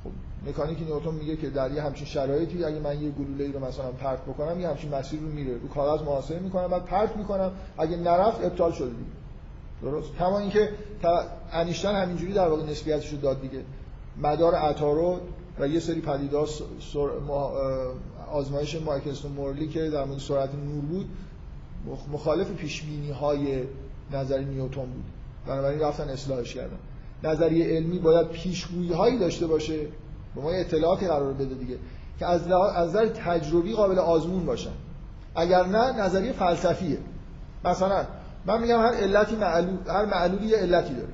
[0.04, 0.10] خب
[0.48, 4.22] مکانیک نیوتن میگه که در یه همچین شرایطی اگه من یه گلوله رو مثلا پرت
[4.22, 5.52] بکنم یه همچین مسیر رو میره.
[5.52, 7.50] رو کاغذ محاسبه می‌کنم بعد پرت می‌کنم.
[7.78, 9.10] اگه نرفت ابطال شده دیگه.
[9.82, 10.68] درست؟ کما اینکه
[11.52, 13.60] انیشتین همینجوری در واقع نسبیتش رو داد دیگه.
[14.22, 15.20] مدار عطارد
[15.58, 17.94] و یه سری اه،
[18.32, 21.08] آزمایش مایکلستون مورلی که در مورد سرعت نور بود
[22.12, 22.84] مخالف پیش
[23.20, 23.62] های
[24.12, 25.04] نظری نیوتن بود.
[25.46, 26.78] بنابراین رفتن اصلاحش کردن.
[27.24, 29.78] نظریه علمی باید پیشگویی هایی داشته باشه.
[30.34, 31.76] به ما اطلاعاتی قرار بده دیگه
[32.18, 34.72] که از نظر تجربی قابل آزمون باشن.
[35.34, 36.98] اگر نه نظریه فلسفیه.
[37.64, 38.06] مثلا
[38.46, 41.12] من میگم هر علتی معلول هر معلولی یه علتی داره.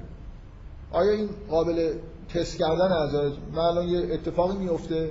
[0.92, 1.92] آیا این قابل
[2.34, 3.14] تست کردن از
[3.52, 5.10] من الان یه اتفاقی میفته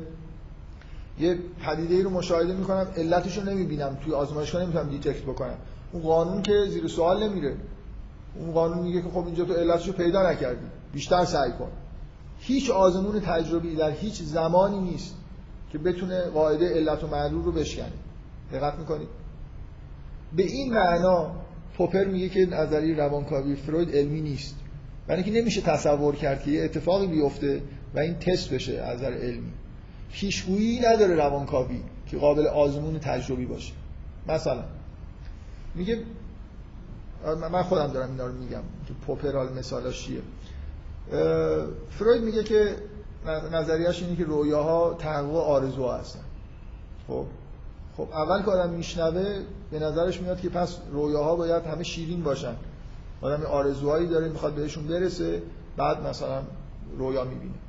[1.20, 3.98] یه پدیده ای رو مشاهده می‌کنم علتش رو نمی‌بینم.
[4.04, 5.58] توی آزمایشگاه نمی‌تونم detect بکنم.
[5.92, 7.56] اون قانون که زیر سوال نمیره.
[8.40, 10.66] اون قانون میگه که خب اینجا تو علتش رو پیدا نکردی.
[10.94, 11.72] بیشتر سعی کن.
[12.40, 15.16] هیچ آزمون تجربی در هیچ زمانی نیست
[15.72, 17.94] که بتونه قاعده علت و معلول رو بشکنه.
[18.54, 19.08] دقت می‌کنید
[20.36, 21.32] به این معنا
[21.78, 24.56] پوپر میگه که نظریه روانکاوی فروید علمی نیست.
[25.08, 27.62] برای اینکه نمیشه تصور کرد که یه اتفاقی بیفته
[27.96, 29.52] و این تست بشه از نظر علمی.
[30.16, 33.74] پیشگویی نداره روانکاوی که قابل آزمون تجربی باشه.
[34.28, 34.64] مثلا
[35.76, 36.04] میگه
[37.52, 40.22] من خودم دارم اینا رو میگم که پوپرال مثالاش چیه.
[41.90, 42.76] فروید میگه که
[43.52, 46.24] نظریهش اینه که رویاها تحقق آرزوها هستن.
[47.08, 47.26] خب؟
[47.98, 49.40] خب اول که آدم میشنوه
[49.72, 52.56] به نظرش میاد که پس رویاها باید همه شیرین باشن.
[53.22, 55.42] آدم آرزوهایی داره می‌خواد بهشون برسه
[55.78, 56.42] بعد مثلا
[56.98, 57.65] رویا می‌بینه.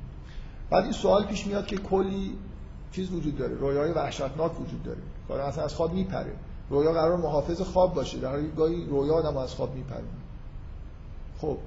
[0.69, 2.37] بعد این سوال پیش میاد که کلی
[2.91, 3.55] چیز وجود داره.
[3.55, 4.99] رویای وحشتناک وجود داره.
[5.27, 6.33] که اصلا از خواب میپره.
[6.69, 8.17] رویا قرار محافظ خواب باشه.
[8.17, 10.03] در حالی گاهی رویا آدم از خواب میپره.
[11.37, 11.57] خب.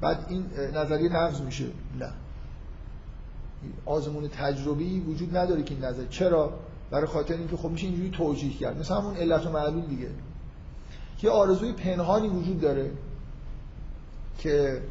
[0.00, 1.66] بعد این نظریه نقض میشه.
[1.98, 2.12] نه.
[3.86, 6.52] آزمون تجربی وجود نداره که این نظر چرا؟
[6.90, 8.78] برای خاطر اینکه خب میشه اینجوری توجیه کرد.
[8.80, 10.10] مثلا همون علت و معلول دیگه.
[11.18, 12.90] که آرزوی پنهانی وجود داره
[14.38, 14.82] که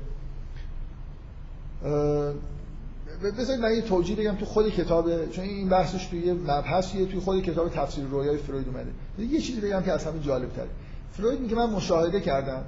[3.32, 7.42] بذارید من یه توجیه بگم تو خود کتاب چون این بحثش توی مبحثیه توی خود
[7.42, 8.92] کتاب تفسیر رویای فروید اومده.
[9.18, 10.68] یه چیزی بگم که از همین جالب تره
[11.12, 12.64] فروید میگه من مشاهده کردم.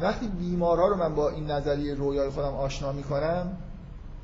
[0.00, 3.56] وقتی بیمارا رو من با این نظریه رویای خودم آشنا می‌کنم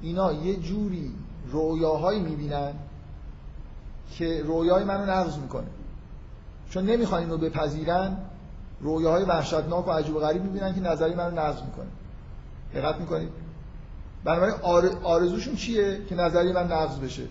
[0.01, 1.13] اینا یه جوری
[1.53, 2.73] رویاهایی می‌بینن
[4.11, 5.67] که رویای منو نقض می‌کنه.
[6.71, 8.17] چون نمی‌خوان اینو بپذیرن
[8.81, 11.87] رویاهای وحشتناک و عجیب و غریب می‌بینن که نظری منو نقض می‌کنه.
[12.75, 13.29] دقت می‌کنید؟
[14.25, 14.55] بنابراین
[15.03, 17.23] آرزوشون چیه که نظری من نقض بشه؟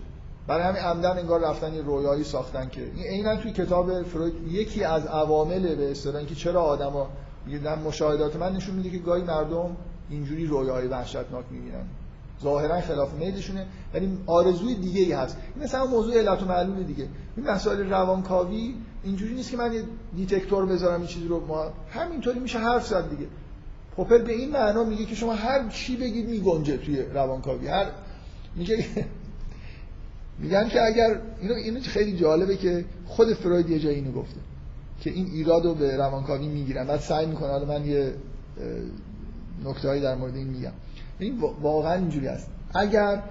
[0.46, 4.84] برای همین عمدن انگار رفتن یه رویایی ساختن که این عینا توی کتاب فروید یکی
[4.84, 7.08] از عوامل به اصطلاح که چرا آدما
[7.46, 9.76] میگن مشاهدات من نشون میده که گاهی مردم
[10.10, 11.84] اینجوری رویاهای وحشتناک می‌بینن.
[12.42, 15.36] ظاهرا خلاف میلشونه ولی آرزوی دیگه ای هست.
[15.54, 17.08] این مثلا موضوع علت و معلول دیگه.
[17.36, 19.82] این مسائل روانکاوی اینجوری نیست که من یه
[20.16, 21.46] دیتکتور بذارم این چیزی رو.
[21.46, 23.26] ما همینطوری میشه حرف زد دیگه.
[24.00, 27.68] پوپر به این معنا میگه که شما هر چی بگید میگنجه توی روانکاوی.
[27.68, 27.86] هر
[28.56, 28.84] میگه
[30.42, 34.40] میگن که اگر اینو اینو خیلی جالبه که خود فروید یه جایی اینو گفته
[35.00, 36.86] که این ایراد رو به روانکاوی می‌گیرن.
[36.86, 38.14] بعد سعی می‌کنه حالا من یه
[39.64, 40.72] نکتهایی در مورد این میگم.
[41.18, 42.50] این واقعا اینجوری است.
[42.74, 43.22] اگر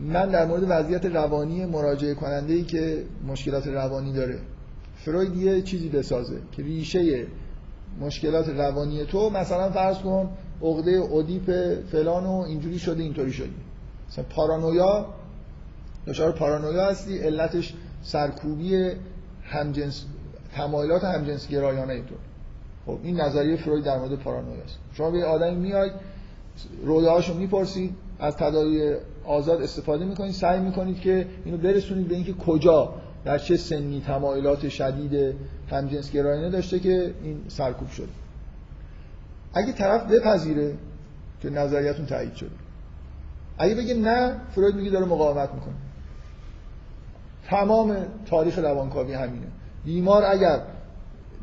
[0.00, 4.38] من در مورد وضعیت روانی مراجعه کننده ای که مشکلات روانی داره
[4.96, 7.26] فروید یه چیزی بسازه که ریشه
[8.00, 10.28] مشکلات روانی تو مثلا فرض کن
[10.62, 13.54] عقده اودیپ فلان و اینجوری شده اینطوری شدی
[14.08, 15.06] مثلا پارانویا
[16.06, 18.90] دچار پارانویا هستی علتش سرکوبی
[19.42, 20.04] همجنس
[20.52, 22.14] تمایلات همجنس گرایانه تو.
[22.86, 24.78] خب این نظریه فروید در مورد پارانویا است.
[24.92, 25.92] شما به آدمی میاید
[26.84, 28.92] رویاهاشو می‌پرسید از تداعی
[29.24, 32.94] آزاد استفاده می‌کنید سعی می‌کنید که اینو برسونید به اینکه کجا
[33.24, 35.34] در چه سنی تمایلات شدید
[35.70, 38.08] همجنس گرایانه داشته که این سرکوب شده.
[39.54, 40.74] اگه طرف بپذیره
[41.42, 42.50] که نظریتون تایید شده.
[43.58, 45.74] اگه بگه نه فروید میگه داره مقاومت می‌کنه.
[47.46, 49.46] تمام تاریخ روانکاوی همینه.
[49.84, 50.60] بیمار اگر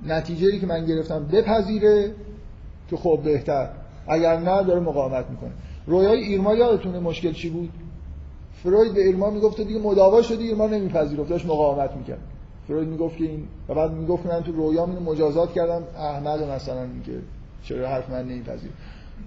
[0.05, 2.11] نتیجه که من گرفتم بپذیره
[2.89, 3.69] که خب بهتر.
[4.07, 5.51] اگر نه داره مقاومت می‌کنه.
[5.85, 7.69] رویای ایرما یادتونه مشکل چی بود؟
[8.63, 12.19] فروید به ایرما می‌گفت دیگه مداوا شدی ایرما نمیپذیرفت داشت مقاومت می‌کرد.
[12.67, 16.85] فروید می‌گفت که این و بعد می‌گفت من تو رویام اینو مجازات کردم احمد مثلا
[16.85, 17.19] میگه
[17.63, 18.69] چرا حرف من نمیپذیر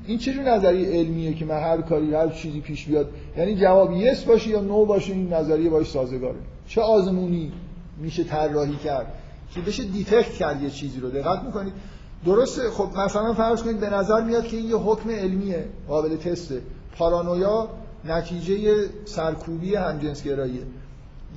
[0.06, 3.92] این چه جور نظریه علمیه که من هر کاری هر چیزی پیش بیاد؟ یعنی جواب
[3.92, 6.38] yes باشه یا no باشه این نظریه باش سازگاره.
[6.68, 7.52] چه آزمونی
[7.98, 9.06] میشه طراحی کرد؟
[9.54, 11.72] که بشه detect کرد یه چیزی رو؟ دقت می‌کنید.
[12.24, 16.62] درسته خب مثلا فرض کنید به نظر میاد که این یه حکم علمیه قابل تسته.
[16.98, 17.68] پارانویا
[18.04, 20.62] نتیجه سرکوبی همجنسگراییه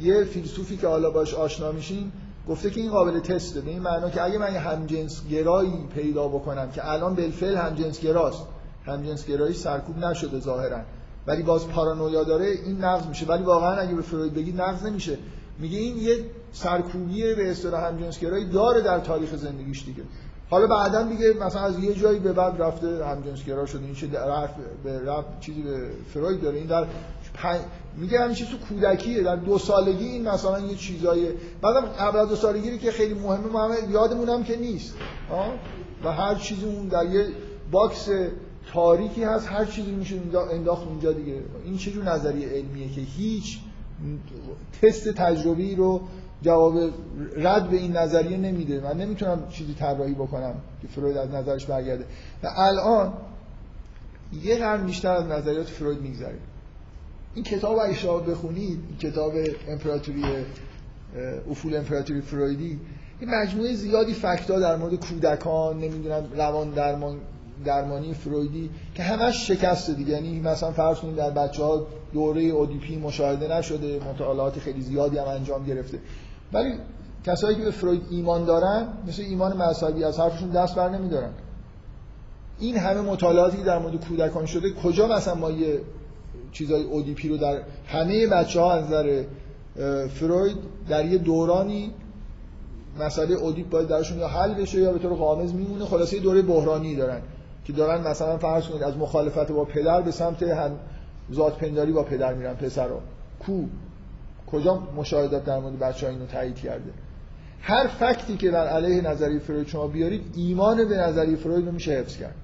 [0.01, 2.11] یه فیلسوفی که حالا باش آشنا میشین
[2.49, 3.61] گفته که این قابل تسته.
[3.61, 8.47] به این معنا که اگه من یه همجنسگرایی پیدا بکنم که الان بالفعل همجنسگراست
[8.85, 10.79] همجنسگرایی سرکوب نشده ظاهرا.
[11.27, 13.25] ولی باز پارانویا داره این نقض میشه.
[13.25, 15.17] ولی واقعا اگه به فروید بگید نقض نمیشه.
[15.59, 20.03] میگه این یه سرکوبی به اصطلاح همجنسگرایی داره در تاریخ زندگیش دیگه.
[20.53, 24.07] حالا بعدا دیگه مثلا از یه جایی به بعد رفته همجنسگرا شده این چه
[24.83, 26.57] به رفت چیزی به فروید داره.
[26.57, 26.87] این در
[27.33, 27.59] پن...
[27.97, 29.23] میگه همین چیز تو کودکیه.
[29.23, 31.27] در دو سالگی این مثلا یه چیزای
[31.61, 34.93] بعدم قبل از دو سالگی که خیلی مهمه ما یادمون هم که نیست؟
[36.03, 37.27] و هر چیزی اون در یه
[37.71, 38.09] box
[38.73, 40.15] تاریکی هست هر چیزی میشه
[40.51, 41.41] انداخت اونجا دیگه.
[41.65, 43.59] این چه جور نظریه علمیه که هیچ
[44.81, 46.01] تست تجربی رو
[46.43, 46.77] جواب
[47.37, 48.79] رد به این نظریه نمیده.
[48.79, 52.05] من نمی‌تونم چیزی طراحی بکنم که فروید از نظرش برگرده.
[52.43, 53.13] و الان
[54.43, 56.37] یه قرن بیشتر از نظریات فروید میگذره.
[57.35, 59.33] این کتاب اگه شما بخونید این کتاب
[59.67, 60.23] امپراتوری
[61.51, 62.79] افول امپراتوری فرویدی
[63.19, 67.17] این مجموعه زیادی فکتا در مورد کودکان نمی‌دونم روان درمان
[67.65, 70.11] درمانی فرویدی که همش شکسته دیگه.
[70.11, 75.27] یعنی مثلا فرض کنید در بچه ها دوره اودیپی مشاهده نشده مطالعات خیلی زیادی هم
[75.27, 75.99] انجام گرفته.
[76.53, 76.73] ولی
[77.25, 81.29] کسایی که به فروید ایمان دارن مثل ایمان مذهبی از حرفشون دست بر نمیدارن.
[82.59, 85.81] این همه مطالعاتی در مورد کودکان شده کجا مثلا ما یه
[86.51, 89.23] چیزای اودیپی رو در همه بچه ها از نظر
[90.07, 90.57] فروید
[90.89, 91.91] در یه دورانی
[92.99, 95.85] مسئله اودیپ باید درشون یا حل بشه یا به طور قامز میمونه.
[95.85, 97.21] خلاصه دوره بحرانی دارن
[97.65, 100.71] که دارن مثلا فرض کنید از مخالفت با پدر به سمت هم
[101.33, 102.99] ذات پنداری با پدر میرن پسرا.
[103.39, 103.63] کو؟
[104.53, 106.91] کجا مشاهدات در مورد بچه اینو تایید کرده.
[107.61, 111.91] هر فکتی که در علیه نظریه فروید شما بیارید ایمان به نظریه فروید رو میشه
[111.91, 112.35] حفظ کرد.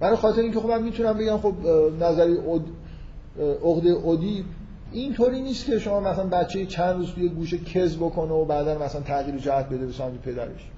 [0.00, 1.54] برای خاطر اینکه خب من می‌تونم بگم خب
[2.00, 2.40] نظریه
[3.62, 4.44] عقده اودی
[4.92, 9.00] اینطوری نیست که شما مثلا بچه چند روز توی گوشه کز بکنه و بعدا مثلا
[9.00, 10.70] تغییر جهت بده به سمت پدرش.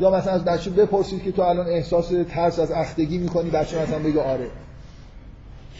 [0.00, 3.98] یا مثلا از بچه بپرسید که تو الان احساس ترس از اختگی می‌کنی بچه مثلا
[3.98, 4.46] بگه آره.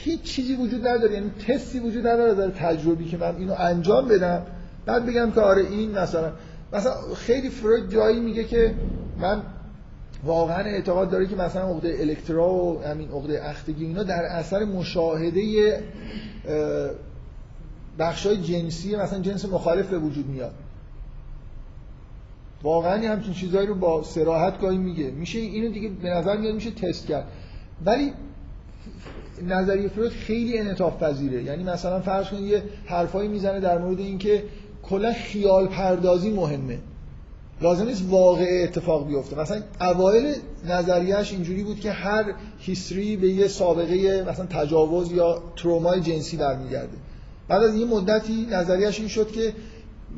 [0.05, 1.15] هیچ چیزی وجود نداره.
[1.15, 4.43] یعنی تستی وجود نداره در تجربی که من اینو انجام بدم.
[4.87, 6.33] بعد بگم که آره این مثلا
[6.73, 8.75] مثلا خیلی فروید جایی میگه که
[9.21, 9.43] من
[10.25, 15.83] واقعا اعتقاد داره که مثلا عقده الکترا و همین عقده اختگی اینا در اثر مشاهده
[17.99, 20.55] بخشای جنسی مثلا جنس مخالف به وجود میاد.
[22.63, 25.11] واقعا همچین چیزهایی رو با سراحت گاهی میگه.
[25.11, 27.27] میشه اینو دیگه به نظر میاد میشه تست کرد.
[27.85, 28.13] ولی
[29.49, 31.43] نظریه فروید خیلی انعطاف پذیره.
[31.43, 34.43] یعنی مثلا فرض کنید یه حرفایی می‌زنه در مورد اینکه
[34.83, 36.79] کلا خیال پردازی مهمه.
[37.61, 39.41] لازم نیست واقع اتفاق بیفته.
[39.41, 40.35] مثلا اوایل
[40.69, 42.25] نظریهش اینجوری بود که هر
[42.59, 46.97] هیستری به یه سابقه مثلا تجاوز یا ترومای جنسی برمیگرده.
[47.49, 49.53] بعد از یه مدتی نظریهش این شد که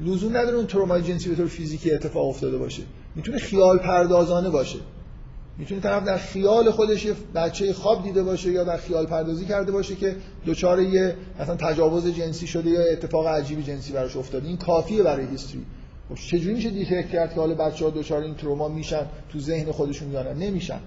[0.04, 2.82] لزوم نداره اون ترومای جنسی به طور فیزیکی اتفاق افتاده باشه.
[3.14, 4.78] می‌تونه خیال پردازانه باشه.
[5.58, 9.72] می‌تونه طرف در خیال خودش یه بچه خواب دیده باشه یا در خیال پردازی کرده
[9.72, 10.16] باشه که
[10.46, 14.48] دچار یه مثلا تجاوز جنسی شده یا اتفاق عجیبی جنسی براش افتاده.
[14.48, 15.66] این کافیه برای هیستری.
[16.08, 20.12] خب چجوری میشه detect کرد که حالا بچه‌ها دچار این تروما میشن تو ذهن خودشون
[20.12, 20.80] یا نمیشن.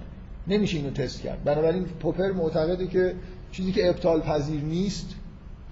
[0.47, 1.43] نمیشه اینو تست کرد.
[1.43, 3.15] بنابراین پوپر معتقده که
[3.51, 5.07] چیزی که ابطال پذیر نیست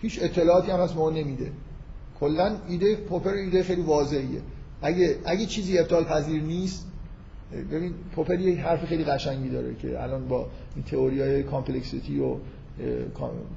[0.02, 1.52] هیچ اطلاعاتی هم از ما نمیده.
[2.20, 4.42] کلا ایده پوپر ایده خیلی واضحیه.
[4.82, 6.88] اگه اگه چیزی ابطال پذیر نیست
[7.52, 12.36] ببین پوپر یه حرف خیلی قشنگی داره که الان با این تئوری های complexity و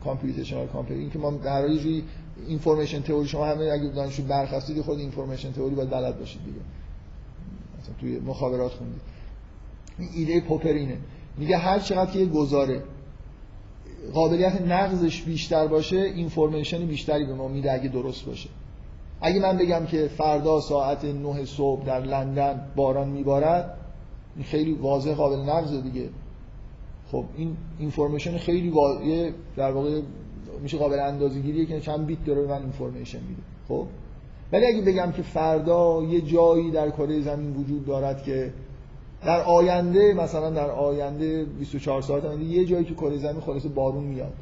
[0.05, 2.05] computational کامپیوتر این که ما در یه جوری
[2.47, 6.61] information theory شما همه اگه دانشجو برخواستید خود information theory باید بلد باشید دیگه.
[7.81, 9.01] مثلا توی مخابرات خوندید.
[9.99, 10.97] این ایده پوپر اینه.
[11.39, 12.83] میگه هر چقدر که یه گزاره
[14.15, 18.49] قابلیت نقضش بیشتر باشه information بیشتری به ما میده اگه درست باشه.
[19.21, 23.78] اگه من بگم که فردا ساعت 9 صبح در لندن باران میبارد
[24.37, 26.09] این خیلی واضح قابل نقضه دیگه.
[27.13, 30.01] خب این اینفورمیشن خیلی واضحه در واقع
[30.63, 33.43] میشه قابل اندازه گیریه که چند بیت داره من اینفورمیشن میده.
[33.69, 33.87] خب؟
[34.53, 38.53] ولی اگه بگم که فردا یه جایی در کره زمین وجود دارد که
[39.25, 44.05] در آینده مثلا در آینده 24 ساعت آینده یه جایی تو کره زمین خلاص بارون
[44.05, 44.33] میاد.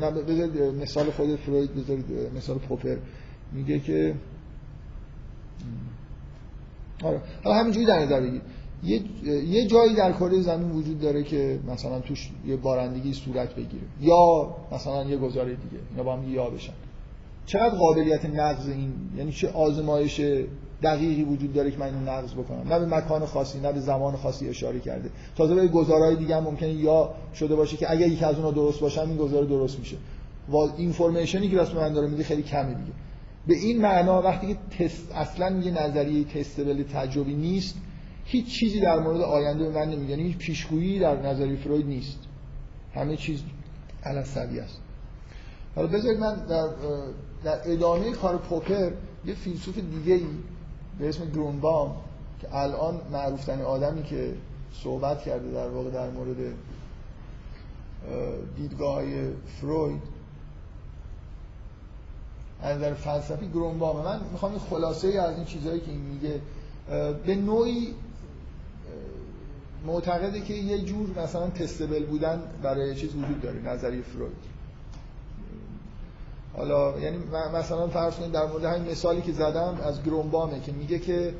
[0.00, 2.04] نه بذارید مثال خود فروید بذارید
[2.36, 2.96] مثال پوپر
[3.52, 4.14] میگه که
[7.04, 7.20] آره.
[7.44, 8.42] حالا همینجوری در نظر بگید
[8.84, 9.02] یه
[9.48, 13.82] یه جایی در کره زمین وجود داره که مثلا توش یه بارندگی صورت بگیره.
[14.00, 15.82] یا مثلا یه گزاره دیگه.
[15.90, 16.72] اینا با هم یا بشن.
[17.46, 20.20] چقدر قابلیت نقض این؟ یعنی چه آزمایش
[20.82, 24.16] دقیقی وجود داره که من اینو نقض بکنم؟ نه به مکان خاصی نه به زمان
[24.16, 25.10] خاصی اشاره کرده.
[25.36, 28.80] تازه به گزارهای دیگه هم ممکنه یا شده باشه که اگر یکی از اونها درست
[28.80, 29.96] باشه این گزاره درست میشه.
[30.48, 32.92] و اینفورمیشنی که راست من داره میده خیلی کمه دیگه.
[33.46, 37.76] به این معنا وقتی که تست اصلا یه نظریه تستبل تجربی نیست
[38.24, 42.18] هیچ چیزی در مورد آینده به من نمیگه هیچ پیشگویی در نظریه فروید نیست.
[42.94, 43.42] همه چیز
[44.04, 44.80] على است.
[45.74, 46.68] حالا بذارید من در
[47.44, 48.90] در ادامه کار پوپر
[49.24, 50.26] یه فیلسوف دیگه ای
[50.98, 51.96] به اسم گرونبام
[52.40, 54.34] که الان معروفترین آدمی که
[54.72, 56.36] صحبت کرده در واقع در مورد
[58.56, 59.02] دیدگاه
[59.60, 60.19] فروید
[62.62, 66.40] از نظر فلسفی گرونبام من می‌خوام خلاصه ای از این چیزهایی که این میگه
[67.26, 67.94] به نوعی
[69.86, 74.50] معتقده که یه جور مثلا تستبل بودن برای چیز وجود داره نظریه فروید.
[76.56, 77.18] حالا یعنی
[77.54, 81.34] مثلا فرض کنید در مورد همین مثالی که زدم از گرونبامه که میگه که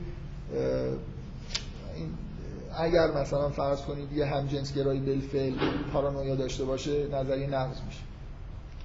[2.79, 5.55] اگر مثلا فرض کنید یه همجنسگرایی بالفعل
[5.93, 8.01] پارانویا داشته باشه نظریه نقض میشه.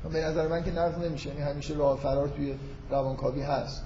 [0.09, 1.29] به نظر من که نقض نمیشه.
[1.29, 2.55] یعنی همیشه راه فرار توی
[2.89, 3.83] روانکاوی هست.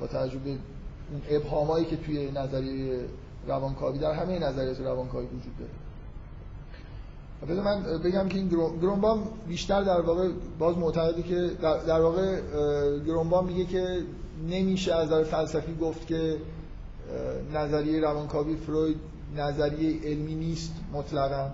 [0.00, 3.00] با توجه به اون ابهامایی که توی نظریه
[3.46, 5.70] روانکاوی در همه نظریات روانکاوی وجود داره.
[7.48, 10.28] بذار من بگم که این گرونبام بیشتر در واقع
[10.58, 11.50] باز معتقده که
[11.86, 12.40] در, واقع
[13.06, 14.02] گرونبام میگه که
[14.48, 16.36] نمیشه از نظر فلسفی گفت که
[17.54, 18.96] نظریه روانکاوی فروید
[19.36, 21.50] نظریه علمی نیست مطلقا.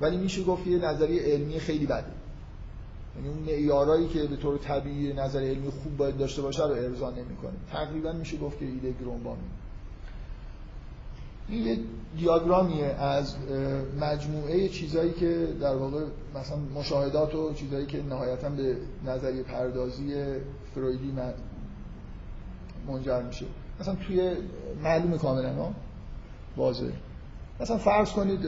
[0.00, 2.04] ولی میشه گفت یه نظریه علمی خیلی بده.
[3.16, 7.10] یعنی اون معیارایی که به طور طبیعی نظر علمی خوب باید داشته باشه رو ارضا
[7.10, 7.52] نمی‌کنه.
[7.72, 9.42] تقریبا میشه گفت که ایده گرونبامی
[11.48, 11.78] این یه
[12.16, 13.36] دیاگرامیه از
[14.00, 18.76] مجموعه چیزایی که در واقع مثلا مشاهدات و چیزایی که نهایتا به
[19.06, 20.14] نظریه پردازی
[20.74, 21.12] فرویدی
[22.88, 23.46] منجر میشه.
[23.80, 24.32] مثلا توی
[24.82, 25.72] معلوم کاملا ها؟
[26.56, 26.90] واضح
[27.60, 28.40] مثلا فرض کنید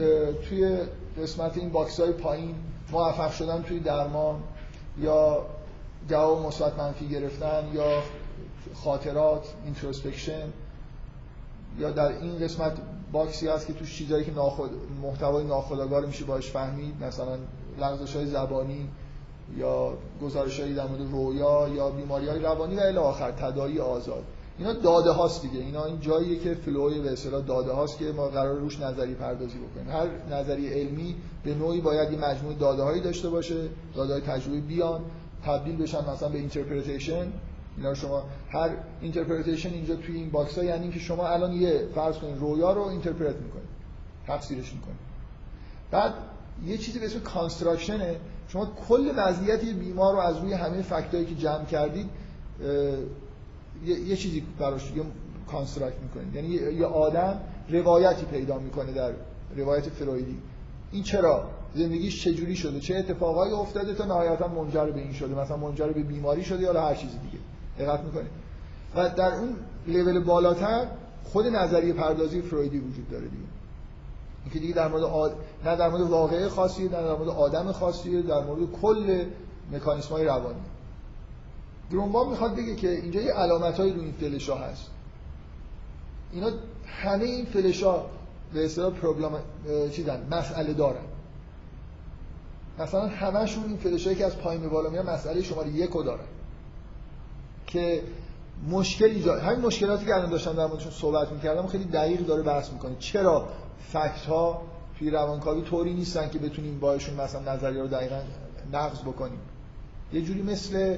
[0.49, 0.77] توی
[1.21, 2.55] قسمت این box های پایین
[2.91, 4.35] موفق شدن توی درمان
[5.01, 5.45] یا
[6.09, 8.03] جواب مثبت منفی گرفتن یا
[8.75, 10.53] خاطرات introspection
[11.79, 12.77] یا در این قسمت
[13.11, 14.71] box ی هست که توش چیزایی که ناخود...
[15.01, 17.37] محتوای ناخودآگاه میشه باش فهمید مثلا
[17.79, 18.89] لغزش های زبانی
[19.57, 24.23] یا گزارش های در مورد رویا یا بیماری های روانی و الی آخر تداعی آزاد.
[24.59, 25.59] اینا داده هاست دیگه.
[25.59, 29.13] اینا این جاییه که flow ی به اصطلاح داده هاست که ما قرار روش نظریه
[29.13, 29.89] پردازی بکنیم.
[29.89, 34.61] هر نظریه علمی به نوعی باید یه مجموعه داده هایی داشته باشه داده های تجربی
[34.61, 35.01] بیان
[35.45, 37.27] تبدیل بشن مثلا به interpretation
[37.77, 38.69] اینا شما هر
[39.01, 42.81] interpretation اینجا توی این box ها یعنی که شما الان یه فرض کنید رویا رو
[42.81, 43.69] interpret می‌کنید.
[44.27, 44.99] تفسیرش می‌کنید.
[45.91, 46.13] بعد
[46.65, 48.15] یه چیزی به اسم construction ه
[48.47, 52.09] شما کل وضعیت بیمار رو از روی همه fact ایی که جمع کردید
[53.85, 55.03] یه, یه چیزی براش یه
[55.51, 56.35] construct می‌کنید.
[56.35, 57.39] یعنی یه آدم
[57.69, 59.11] روایتی پیدا می‌کنه در
[59.55, 60.37] روایت فرویدی.
[60.91, 61.43] این چرا؟
[61.75, 66.03] زندگیش چجوری شده؟ چه اتفاقایی افتاده تا نهایتا منجر به این شده؟ مثلا منجر به
[66.03, 67.43] بیماری شده یا هر چیزی دیگه؟
[67.79, 68.31] دقت می‌کنید.
[68.95, 69.55] و در اون
[69.87, 70.87] لول بالاتر
[71.23, 73.43] خود نظریه پردازی فرویدی وجود داره دیگه.
[74.43, 75.35] اینکه دیگه در مورد آد...
[75.65, 79.25] نه در مورد واقعه خاصی نه در مورد آدم خاصی در مورد کل
[79.71, 80.59] مکانیسم های روانی.
[81.91, 84.85] گرونبام می‌خواد بگه که اینجا یه علامت های روی این فلشا هست.
[86.31, 86.51] اینا
[86.85, 88.05] همه این فلشا
[88.53, 89.31] به اصطلاح پروبلم
[89.91, 91.05] چیزن مسئله دارن.
[92.79, 96.25] مثلا همشون این فلشایی که از پایین به بالا میان مسئله شماره یک رو دارن.
[97.67, 98.03] که
[98.69, 102.71] مشکل ایجاد همین مشکلاتی که الان داشتم در موردشون صحبت می‌کردم خیلی دقیق داره بحث
[102.71, 102.95] می‌کنه.
[102.99, 103.47] چرا
[103.79, 104.61] فکت ها
[104.99, 108.21] توی روانکاوی طوری نیستن که بتونیم باشون مثلا نظریه رو دقیقا
[108.73, 109.39] نقض بکنیم؟
[110.13, 110.97] یه جوری مثل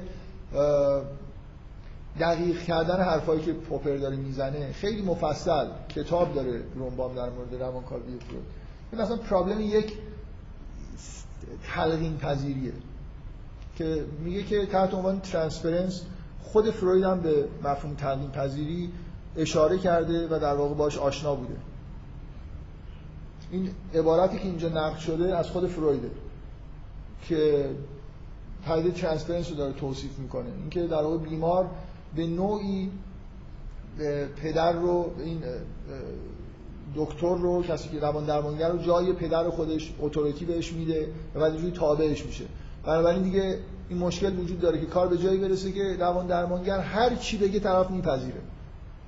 [2.20, 8.02] دقیق کردن حرفایی که پوپر داره می‌زنه خیلی مفصل کتاب داره رومبام در مورد روانکاوی
[8.02, 8.44] فروید.
[8.92, 9.92] مثلا پرابلم یک
[11.74, 12.72] تلقین پذیریه
[13.76, 16.02] که میگه که تحت عنوان transference
[16.42, 18.92] خود فروید هم به مفهوم تلقین پذیری
[19.36, 21.56] اشاره کرده و در واقع باش آشنا بوده.
[23.50, 26.10] این عبارتی که اینجا نقل شده از خود فرویده
[27.28, 27.70] که
[28.66, 30.48] پدیده transference رو داره توصیف می‌کنه.
[30.60, 31.70] اینکه در واقع بیمار
[32.16, 32.90] به نوعی
[34.42, 35.42] پدر رو این
[36.96, 41.56] دکتر رو کسی که روان درمانگر رو جای پدر خودش اتوریتی بهش میده و بعد
[41.56, 42.44] جوری تابعش میشه.
[42.84, 43.58] بنابراین دیگه
[43.88, 47.60] این مشکل وجود داره که کار به جایی برسه که روان درمانگر هر چی بگه
[47.60, 48.40] طرف میپذیره.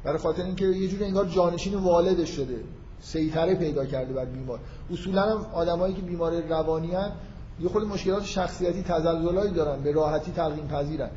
[0.05, 2.57] برای خاطر اینکه یه جوری انگار جانشین والدش شده.
[3.01, 4.59] سیطره پیدا کرده بر بیمار.
[4.93, 7.13] اصولا هم آدمایی که بیمار روانی هن
[7.61, 11.11] یه خود مشکلات شخصیتی تزلزلایی دارن به راحتی تلقین پذیرن.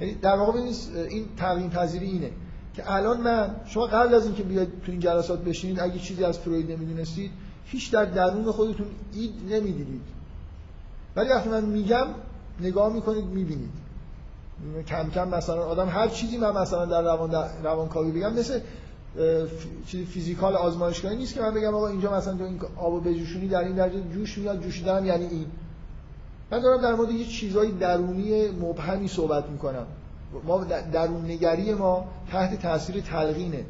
[0.00, 0.60] یعنی در واقع
[1.10, 2.30] این تلقین پذیری اینه
[2.74, 6.38] که الان من شما قبل از اینکه بیاید تو این جلسات بشینید اگه چیزی از
[6.38, 7.30] فروید نمی‌دونستید
[7.64, 10.02] هیچ در درون خودتون اید نمی‌دیدید.
[11.16, 12.06] ولی وقتی من میگم
[12.60, 13.86] نگاه می‌کنید می‌بینید.
[14.88, 18.60] کم کم مثلا آدم هر چیزی من مثلا در روان در روانکاوی بگم مثل
[19.86, 23.64] چیزی فیزیکال آزمایشگاهی نیست که من بگم آقا اینجا مثلا تو این آبو بجوشونی در
[23.64, 25.46] این درجه جوش میاد جوشیدن یعنی این.
[26.50, 29.86] من دارم در مورد یه چیزای درونی مبهمی صحبت می‌کنم.
[30.46, 33.64] ما درون نگری ما تحت تاثیر تلقینه.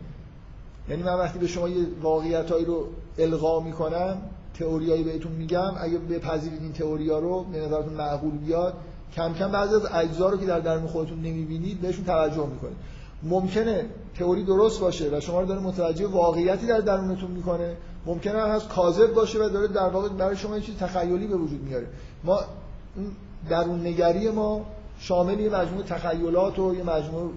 [0.89, 2.87] یعنی من وقتی به شما یه واقعیتایی رو
[3.19, 4.17] القا می‌کنم
[4.59, 8.75] تئوریایی بهتون میگم اگه بپذیرید این تئوریا رو به نظرتون معقول بیاد
[9.15, 12.77] کم کم بعضی از اجزا رو که در درون خودتون نمی‌بینید بهشون توجه می‌کنید.
[13.23, 13.85] ممکنه
[14.19, 17.77] تئوری درست باشه و شما رو داره متوجه واقعیتی در درونتون می‌کنه.
[18.07, 21.63] ممکنه هست کاذب باشه و داره در واقع برای شما یه چیز تخیلی به وجود
[21.63, 21.87] میاره.
[22.25, 22.41] ما
[23.49, 24.67] درون نگری ما
[24.99, 27.31] شامل یه مجموعه تخیلات و یه مجموعه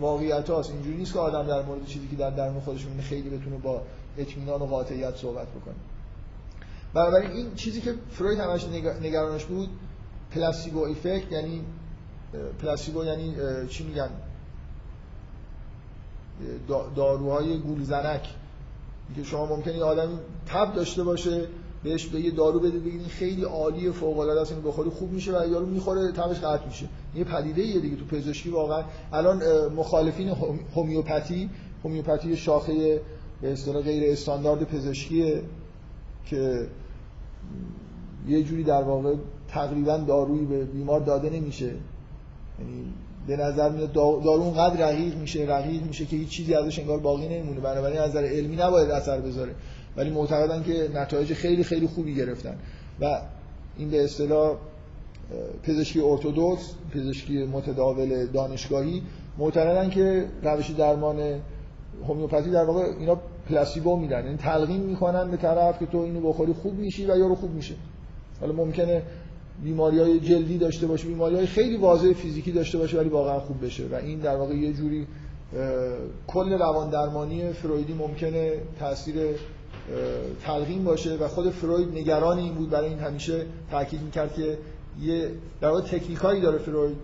[0.00, 0.70] واقعیت هاست.
[0.70, 3.82] اینجوری نیست که آدم در مورد چیزی که در درون خودش می‌بینه خیلی بتونه با
[4.18, 5.74] اطمینان و قاطعیت صحبت بکنه.
[6.94, 8.66] بنابراین این چیزی که فروید همش
[9.02, 9.68] نگرانش بود
[10.30, 11.64] پلاسیبو افکت یعنی
[12.62, 13.34] پلاسیبو یعنی
[13.68, 14.10] چی میگن؟
[16.96, 18.28] داروهای گولزنک
[19.16, 21.48] که شما ممکنه یه آدمی تب داشته باشه
[21.84, 25.12] بهش به یه دارو بده بگید این خیلی عالی فوق العاده است اینو بخوری خوب
[25.12, 26.88] میشه و یارو می‌خوره تبش قطع میشه.
[27.14, 28.82] یه پدیده یه دیگه تو پزشکی واقعا.
[29.12, 30.28] الان مخالفین
[30.74, 31.50] هومیوپاتی
[31.84, 33.00] هومیوپاتی شاخه
[33.42, 35.42] به اصطلاح غیر استاندارد پزشکیه
[36.26, 36.66] که
[38.28, 39.14] یه جوری در واقع
[39.48, 41.66] تقریبا دارویی به بیمار داده نمیشه.
[41.66, 42.94] یعنی
[43.26, 47.28] به نظر میاد دارو اونقدر رقیق میشه رقیق میشه که هیچ چیزی ازش انگار باقی
[47.28, 47.60] نمیمونه.
[47.60, 49.54] بنابراین از نظر علمی نباید اثر بذاره.
[49.96, 52.56] ولی معتقدن که نتایج خیلی خیلی خوبی گرفتن.
[53.00, 53.20] و
[53.78, 54.56] این به اصطلاح
[55.62, 59.02] پزشکی ارتودکس پزشکی متداول دانشگاهی
[59.38, 61.40] معتقدن که روش درمان
[62.06, 64.24] هومیوپاتی در واقع اینا پلاسیبو میدن.
[64.24, 67.74] یعنی تلقین می‌کنن به طرف که تو اینو بخوری خوب میشی و یارو خوب میشه.
[68.40, 69.02] حالا ممکنه
[69.64, 73.64] بیماری های جلدی داشته باشه بیماری های خیلی واضح فیزیکی داشته باشه ولی واقعا خوب
[73.64, 73.84] بشه.
[73.92, 75.06] و این در واقع یه جوری
[76.26, 79.14] کل روان درمانی فرویدی ممکنه تاثیر
[80.42, 84.58] تلقین باشه و خود فروید نگران این بود برای این همیشه تاکید می‌کرد که
[85.00, 85.30] یه
[85.60, 86.96] در واقع تکنیکایی داره فروید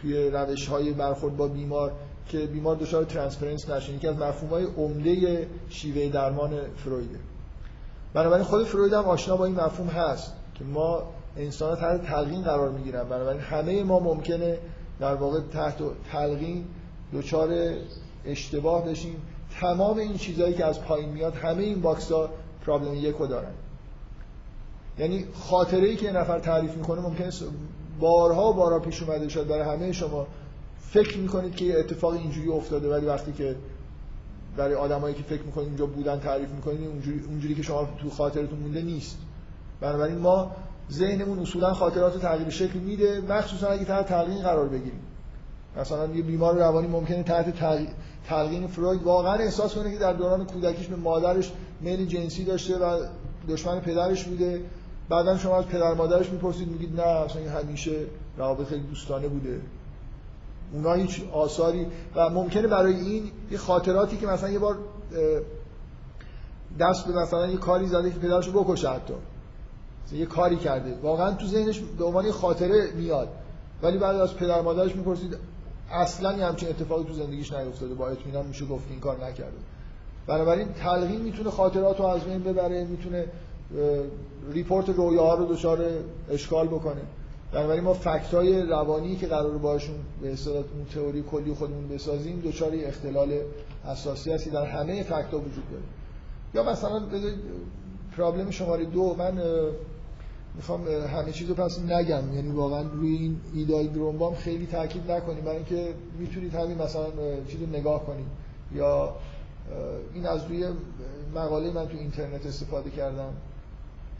[0.00, 1.92] توی روش های برخورد با بیمار
[2.28, 3.92] که بیمار دچار transference نشه.
[3.92, 7.18] یکی از مفهوم های عمده شیوه درمان فرویده.
[8.14, 11.02] بنابراین خود فروید هم آشنا با این مفهوم هست که ما
[11.36, 13.04] انسان تحت تلقین قرار می‌گیرن.
[13.04, 14.58] بنابراین همه ما ممکنه
[15.00, 15.76] در واقع تحت
[16.12, 16.64] تلقین
[17.12, 17.48] دچار
[18.24, 19.16] اشتباه بشیم
[19.60, 22.30] تمام این چیزهایی که از پایین میاد همه این box ها
[22.66, 23.52] problem یکو دارن.
[24.98, 27.30] یعنی خاطره ای که نفر تعریف می‌کنه ممکنه
[28.00, 30.26] بارها بارها پیش اومده باشه برای همه شما
[30.80, 33.56] فکر می‌کنید که یه اتفاق اینجوری افتاده ولی وقتی که
[34.56, 38.58] برای آدمایی که فکر می‌کنید اینجا بودن تعریف می‌کنید اونجوری, اونجوری که شما تو خاطرتون
[38.58, 39.18] مونده نیست.
[39.80, 40.50] بنابراین ما
[40.92, 45.00] ذهنمون اصولا خاطرات رو تغییر شکل میده مخصوصا اگه تحت تلقین قرار بگیریم.
[45.76, 47.54] مثلا یه بیمار روانی ممکنه تحت
[48.28, 53.06] تلقین فروید واقعا احساس کنه که در دوران کودکیش به مادرش میل جنسی داشته و
[53.48, 54.62] دشمن پدرش بوده.
[55.08, 57.92] بعدا شما از پدر مادرش می‌پرسید میگید نه اصلا همیشه
[58.36, 59.60] روابط دوستانه بوده.
[60.72, 64.78] اونا هیچ آثاری و ممکنه برای این یه خاطراتی که مثلا یه بار
[66.80, 69.14] دست به مثلا یه کاری زده که پدرش رو بکشه حتی.
[70.12, 70.98] یه کاری کرده.
[71.02, 73.28] واقعا تو ذهنش به عنوان خاطره میاد.
[73.82, 75.36] ولی بعد از پدر مادرش می‌پرسید
[75.90, 77.94] اصلا یه همچین اتفاقی تو زندگیش نیفتاده.
[77.94, 79.56] با اطمینان میشه گفت این کار نکرده.
[80.26, 83.24] بنابراین تلقین می‌تونه خاطرات رو از بین ببره می‌تونه
[84.52, 85.78] ریپورت رویاها رو دچار
[86.30, 87.00] اشکال بکنه.
[87.52, 92.42] بنابراین ما فکت های روانی که قرار باشون به اصطلاح اون تئوری کلی خودمون بسازیم
[92.44, 93.32] دچار اختلال
[93.84, 94.50] اساسی هستی.
[94.50, 95.82] در همه fact ها وجود داره.
[96.54, 97.02] یا مثلا
[98.16, 99.42] problem شماره دو من
[100.54, 102.34] می‌خوام همه چیز رو پس نگم.
[102.34, 105.44] یعنی واقعا روی این ایده‌ال گرونبام خیلی تاکید نکنیم.
[105.44, 107.06] برای اینکه می‌تونید همین مثلا
[107.48, 108.26] چیز رو نگاه کنید
[108.74, 109.14] یا
[110.14, 110.68] این از روی
[111.34, 113.32] مقاله من تو اینترنت استفاده کردم.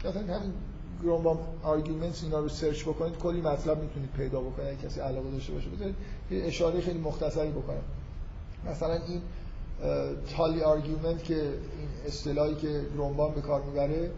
[0.05, 0.53] مثلا همین
[1.03, 4.81] گرونبام arguments اینا رو search بکنید کلی مطلب می‌تونید پیدا بکنید.
[4.81, 5.95] کسی علاقه داشته باشه بذارید
[6.31, 7.83] یه اشاره خیلی مختصری بکنم.
[8.71, 9.21] مثلا این
[10.37, 14.11] تالی آرگومنت که این اصطلاحی که گرومبام به کار می‌بره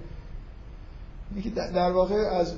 [1.35, 2.53] اینه که در واقع از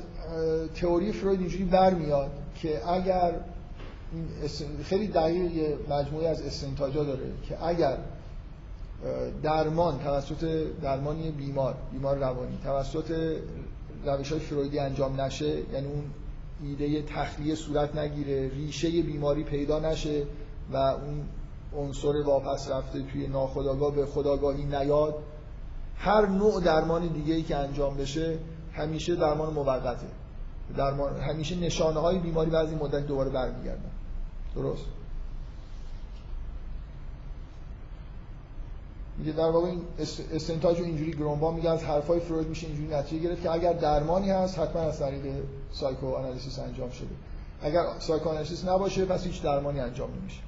[0.75, 3.33] تئوری فروید اینجوری برمیاد که اگر
[4.83, 7.97] خیلی دقیق یه مجموعه از استنتاجا داره که اگر
[9.43, 13.37] درمان توسط درمانی بیمار بیمار روانی توسط
[14.05, 16.03] روش های فرویدی انجام نشه یعنی اون
[16.63, 20.23] ایده تخلیه صورت نگیره ریشه بیماری پیدا نشه
[20.73, 21.23] و اون
[21.77, 25.15] عنصر واپس رفته توی ناخودآگاه به خداگاهی نیاد
[25.97, 28.37] هر نوع درمان دیگه ای که انجام بشه
[28.75, 30.07] همیشه درمان موقته.
[30.77, 33.91] درمان همیشه نشانه های بیماری بعضی مدت دوباره برمیگردن.
[34.55, 34.85] درست.
[39.17, 39.81] میگه در واقع این
[40.33, 44.29] استنتاج رو اینجوری گرونبا میگه از حرفای فروید میشه اینجوری نتیجه گرفت که اگر درمانی
[44.29, 45.23] هست حتما از طریق
[45.71, 47.15] سایکو آنالیسیس انجام شده.
[47.61, 50.41] اگر سایکوآنالیسیس نباشه پس هیچ درمانی انجام نمیشه.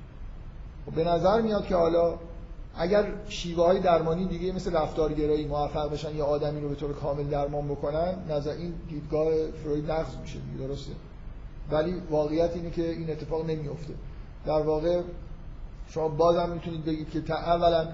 [0.88, 2.14] و به نظر میاد که حالا
[2.78, 7.24] اگر شیوه های درمانی دیگه مثل رفتارگرایی موفق بشن یا آدمی رو به طور کامل
[7.24, 9.28] درمان بکنن نظر این دیدگاه
[9.64, 10.92] فروید نقض میشه دیگه درسته؟
[11.72, 13.94] ولی واقعیت اینه که این اتفاق نمیفته
[14.46, 15.02] در واقع
[15.90, 17.88] شما بازم می‌تونید بگید که اولا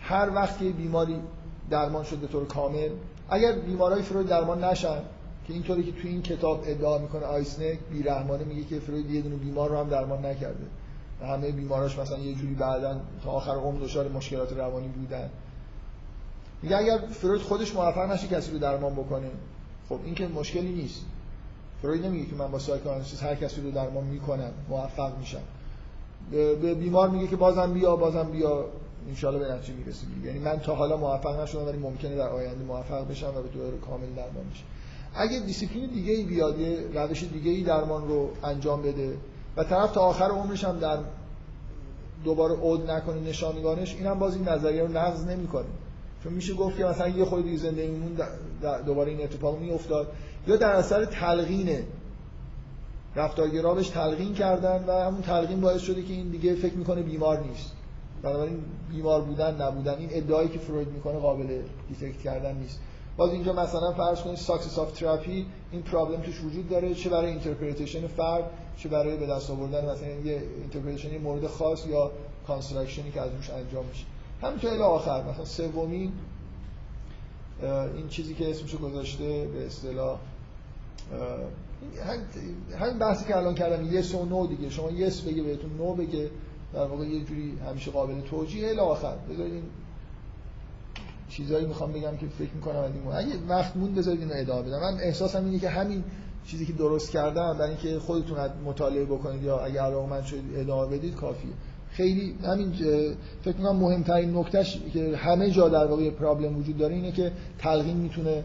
[0.00, 1.20] هر وقت که بیماری
[1.70, 2.90] درمان شد به طور کامل
[3.30, 4.98] اگر بیمارای فروید درمان نشن
[5.46, 9.36] که اینطوری که توی این کتاب ادعا می‌کنه آیسنک بیرحمانه میگه که فروید یه دونه
[9.36, 10.64] بیمار رو هم درمان نکرده.
[11.22, 15.30] همه بیماراش مثلا یه جوری بعدا تا آخر عمر دچار مشکلات روانی بودن.
[16.62, 19.30] میگه اگر فروید خودش موفق نشه کسی رو درمان بکنه
[19.88, 21.04] خب این که مشکلی نیست.
[21.82, 25.42] فروید نمیگه که من با psychoanalysis هر کسی رو درمان می‌کنم موفق میشم.
[26.30, 28.64] به بیمار میگه که بازم بیا بازم بیا.
[29.08, 33.08] انشالله به نتیجه می‌رسیم یعنی من تا حالا موفق نشدم ولی ممکنه در آینده موفق
[33.08, 34.64] بشم و به طور کامل درمان بشم.
[35.14, 39.16] اگه دیسیپلین دیگه ای بیاد یه روش دیگه ای درمان رو انجام بده
[39.56, 40.98] و طرف تا آخر عمرش هم در
[42.24, 45.66] دوباره عود نکنه نشانگانش اینم باز این نظریه رو نقض نمی‌کنه.
[46.24, 48.18] چون میشه گفت که مثلا یه خورده دیگه زنده می‌موند
[48.86, 50.12] دوباره این اتفاق میافتاد.
[50.46, 51.78] یا در اثر تلقین
[53.16, 57.40] رفتارگرا بهش تلقین کردن و همون تلقین باعث شده که این دیگه فکر می‌کنه بیمار
[57.40, 57.72] نیست.
[58.22, 62.80] بنابراین بیمار بودن نبودن این ادعایی که فروید می‌کنه قابل detect کردن نیست.
[63.18, 67.30] باز اینجا مثلا فرض کنید success of therapy این problem توش وجود داره چه برای
[67.30, 72.10] interpretation فرد چه برای به دست آوردن مثلا یه interpretation مورد خاص یا
[72.46, 74.04] construction ی که از روش انجام میشه.
[74.42, 76.12] همینطور الی آخر مثلا سومین
[77.96, 80.18] این چیزی که اسمشو گذاشته به اصطلاح
[82.78, 84.70] همین بحثی که الان کردم yes و no دیگه.
[84.70, 86.30] شما yes بگه بهتون no بگه
[86.74, 88.68] در واقع یه جوری همیشه قابل توجیه.
[88.68, 89.64] الی آخر بذارید
[91.38, 94.80] چیزایی می‌خوام بگم که فکر می‌کنم از این اگه وقت مون بذارید اینو ادامه بدم.
[94.80, 96.04] من احساسم اینه که همین
[96.46, 101.14] چیزی که درست کردم برای اینکه خودتون مطالعه بکنید یا اگه علاقه شد ادامه بدید
[101.14, 101.50] کافیه.
[101.90, 102.72] خیلی همین
[103.42, 107.96] فکر می‌کنم مهمترین نکتهش که همه جا در واقع پرابلم وجود داره اینه که تلقین
[107.96, 108.44] می‌تونه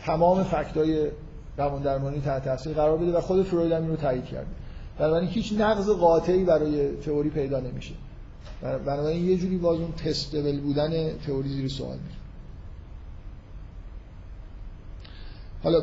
[0.00, 1.08] تمام فکتای
[1.58, 4.50] روان درمانی تحت تاثیر قرار بده و خود فروید هم این رو تایید کرده.
[4.98, 7.94] بنابراین هیچ نقض قاطعی برای تئوری پیدا نمیشه.
[8.62, 12.19] بنابراین یه جوری باز اون تست بودن تئوری زیر سوال میره
[15.62, 15.80] حالا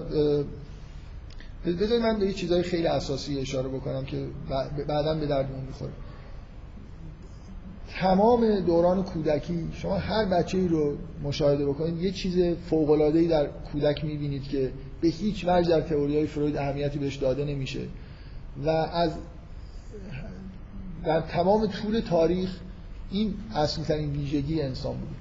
[1.65, 4.25] بذارید من به یه چیزهای خیلی اساسی اشاره بکنم که
[4.87, 5.91] بعدا به دردمون می‌خوره.
[7.99, 14.05] تمام دوران کودکی شما هر بچه ای رو مشاهده بکنید یه چیز فوق در کودک
[14.05, 14.71] می‌بینید که
[15.01, 17.81] به هیچ وجه در تئوری های فروید اهمیتی بهش داده نمیشه.
[18.65, 19.11] و از
[21.05, 22.49] در تمام طول تاریخ
[23.11, 25.15] این اصلی ترین ویژگی انسان بود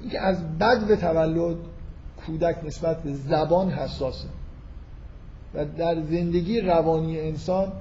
[0.00, 1.56] اینکه از بد به تولد
[2.30, 4.28] کودک نسبت به زبان حساسه.
[5.54, 7.72] و در زندگی روانی انسان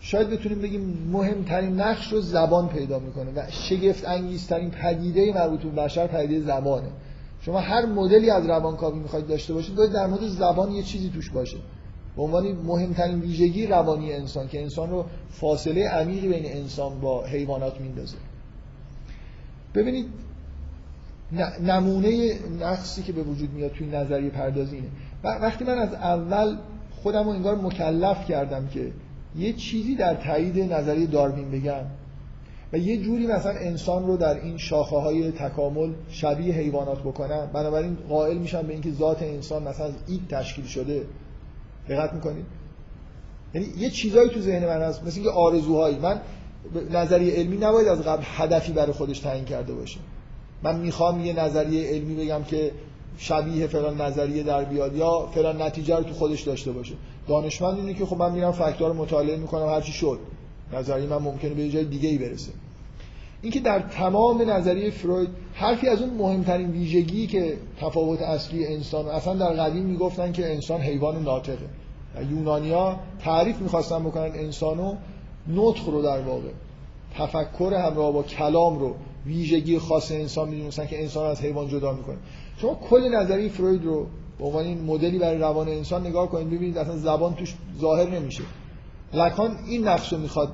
[0.00, 5.68] شاید بتونیم بگیم مهمترین نقش رو زبان پیدا می‌کنه و شگفت انگیزترین پدیده مربوط به
[5.68, 6.88] بشر پدیده زبانه.
[7.40, 11.30] شما هر مدلی از روانکاوی می‌خواید داشته باشید باید در مورد زبان یه چیزی توش
[11.30, 11.56] باشه.
[12.16, 17.80] به عنوان مهمترین ویژگی روانی انسان که انسان رو فاصله عمیقی بین انسان با حیوانات
[17.80, 18.16] میندازه.
[19.74, 20.06] ببینید
[21.62, 24.88] نمونه نقصی که به وجود میاد توی نظریه پردازی اینه.
[25.24, 26.56] وقتی من از اول
[27.02, 28.92] خودم رو انگار مکلف کردم که
[29.36, 31.84] یه چیزی در تایید نظریه داروین بگم
[32.72, 37.96] و یه جوری مثلا انسان رو در این شاخه های تکامل شبیه حیوانات بکنم بنابراین
[38.08, 41.06] قائل میشم به اینکه ذات انسان مثلا از ایگ تشکیل شده.
[41.88, 42.44] دقت می‌کنید؟
[43.54, 45.98] یعنی یه چیزایی تو ذهن من هست مثل اینکه آرزوهایی.
[45.98, 46.20] من
[46.90, 50.00] نظریه علمی نباید از قبل هدفی برای خودش تعیین کرده باشه.
[50.64, 52.70] من می‌خوام یه نظریه علمی بگم که
[53.18, 56.94] شبیه فلان نظریه در بیاد یا فلان نتیجه رو تو خودش داشته باشه.
[57.28, 60.18] دانشمند اینه که خب من میرم فکت‌ها رو مطالعه می‌کنم هرچی شد.
[60.72, 62.52] نظریه من ممکنه به جای دیگه ای برسه.
[63.42, 69.34] اینکه در تمام نظریه فروید حرفی از اون مهمترین ویژگی که تفاوت اصلی انسان اصلا
[69.34, 71.68] در قدیم می‌گفتن که انسان حیوان ناطقه.
[72.30, 74.94] یونانیا تعریف می‌خواستن بکنن انسانو
[75.48, 76.48] نطق رو در واقع
[77.14, 78.94] تفکر همراه با کلام رو
[79.26, 82.16] ویژگی خاص انسان می‌دونستن که انسان از حیوان جدا می‌کنه.
[82.56, 84.06] شما کل نظریه فروید رو
[84.38, 88.42] به عنوان این مدلی برای روان انسان نگاه کنید ببینید اصلا زبان توش ظاهر نمیشه.
[89.14, 90.52] لکان این نقش رو می‌خواد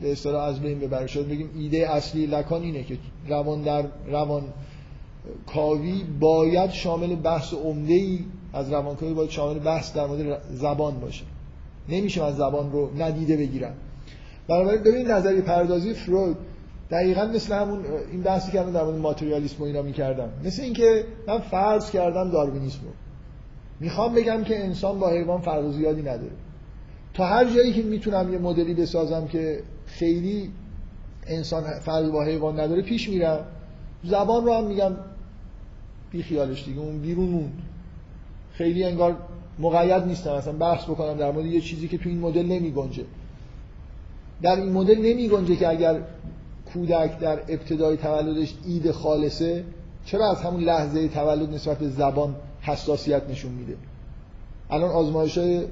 [0.00, 1.06] به اصطلاح از بین ببره.
[1.06, 2.98] شد بگیم ایده اصلی لکان اینه که
[3.28, 4.42] روان در روان
[5.46, 8.18] کاوی باید شامل بحث عمده ای
[8.52, 11.24] از روانکاوی باید شامل بحث در مورد زبان باشه.
[11.88, 13.74] نمیشه من زبان رو ندیده بگیرم.
[14.48, 16.36] بنابراین ببین نظری پردازی فروید
[16.90, 20.28] دقیقا مثل همون این بحثی که در مورد ماتریالیسم و اینا می‌کردم.
[20.44, 22.90] مثل اینکه من فرض کردم داروینیسم رو.
[23.80, 26.32] می‌خوام بگم که انسان با حیوان فرق زیادی نداره.
[27.14, 30.50] تا هر جایی که می‌تونم یه مدلی بسازم که خیلی
[31.26, 33.44] انسان فرق با حیوان نداره پیش میرم.
[34.04, 34.92] زبان رو هم میگم
[36.10, 37.62] بی خیالش دیگه اون بیرون موند.
[38.52, 39.16] خیلی انگار
[39.58, 43.04] مقید نیستم مثلا بحث بکنم در مورد یه چیزی که تو این مدل نمی گنجه
[44.42, 46.00] در این مدل نمی گنجه که اگر
[46.72, 49.64] کودک در ابتدای تولدش اید خالصه
[50.04, 53.76] چرا از همون لحظه تولد نسبت به زبان حساسیت نشون میده؟
[54.70, 55.64] الان آزمایش های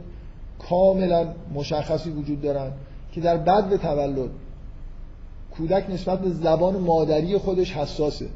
[0.58, 2.72] کاملا مشخصی وجود دارن
[3.12, 4.30] که در بعد به تولد
[5.50, 8.28] کودک نسبت به زبان مادری خودش حساسه.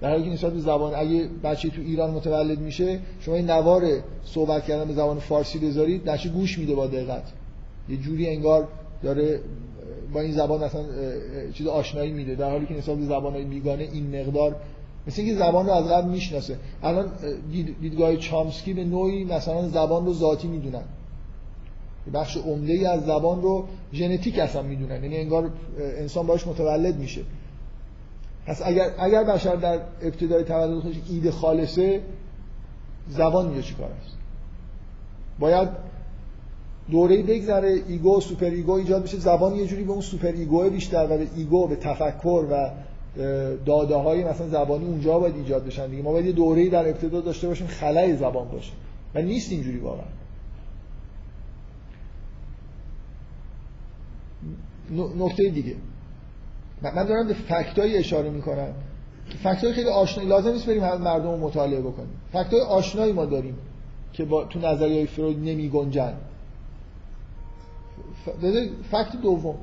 [0.00, 3.82] در حالی که نسبت به زبان اگه بچه تو ایران متولد میشه شما این نوار
[4.24, 7.32] صحبت کردن به زبان فارسی بذارید بچه گوش میده با دقت.
[7.88, 8.68] یه جوری انگار
[9.02, 9.40] داره
[10.14, 10.82] با این زبان مثلا
[11.52, 14.56] چیز آشنایی میده در حالی که نسبت به زبانهای بیگانه این مقدار
[15.06, 16.56] مثل اینکه زبان رو از قبل می‌شناسه.
[16.82, 17.10] الان
[17.52, 20.82] دید، دیدگاه چامسکی به نوعی مثلا زبان رو ذاتی می‌دونن.
[22.14, 25.02] بخش عمده از زبان رو ژنتیک اصلا می‌دونن.
[25.02, 27.20] یعنی انگار انسان باش متولد میشه.
[28.46, 32.00] پس اگر اگر بشر در ابتدای تولد خودش ایده خالصه
[33.08, 34.16] زبان اینجا چیکار است.
[35.38, 35.68] باید
[36.90, 39.16] دوره بگذره ego super ego ایجاد بشه.
[39.16, 42.70] زبان یه جوری به اون super ego بیشتر و به ego به تفکر و
[43.66, 46.02] داده های مثلا زبانی اونجا باید ایجاد بشن دیگه.
[46.02, 48.72] ما باید یه دوره در ابتدا داشته باشیم خلای زبان باشه
[49.14, 50.04] و نیست اینجوری واقعا.
[55.18, 55.74] نکته دیگه.
[56.82, 58.68] من دارم به fact ایی اشاره می‌کنم.
[59.42, 62.20] fact ای خیلی آشنایی لازم نیست بریم مردم رو مطالعه بکنیم.
[62.32, 63.58] fact ای آشنایی ما داریم
[64.12, 66.14] که با تو نظریه فروید نمی گنجن
[68.90, 69.54] فکت دوم.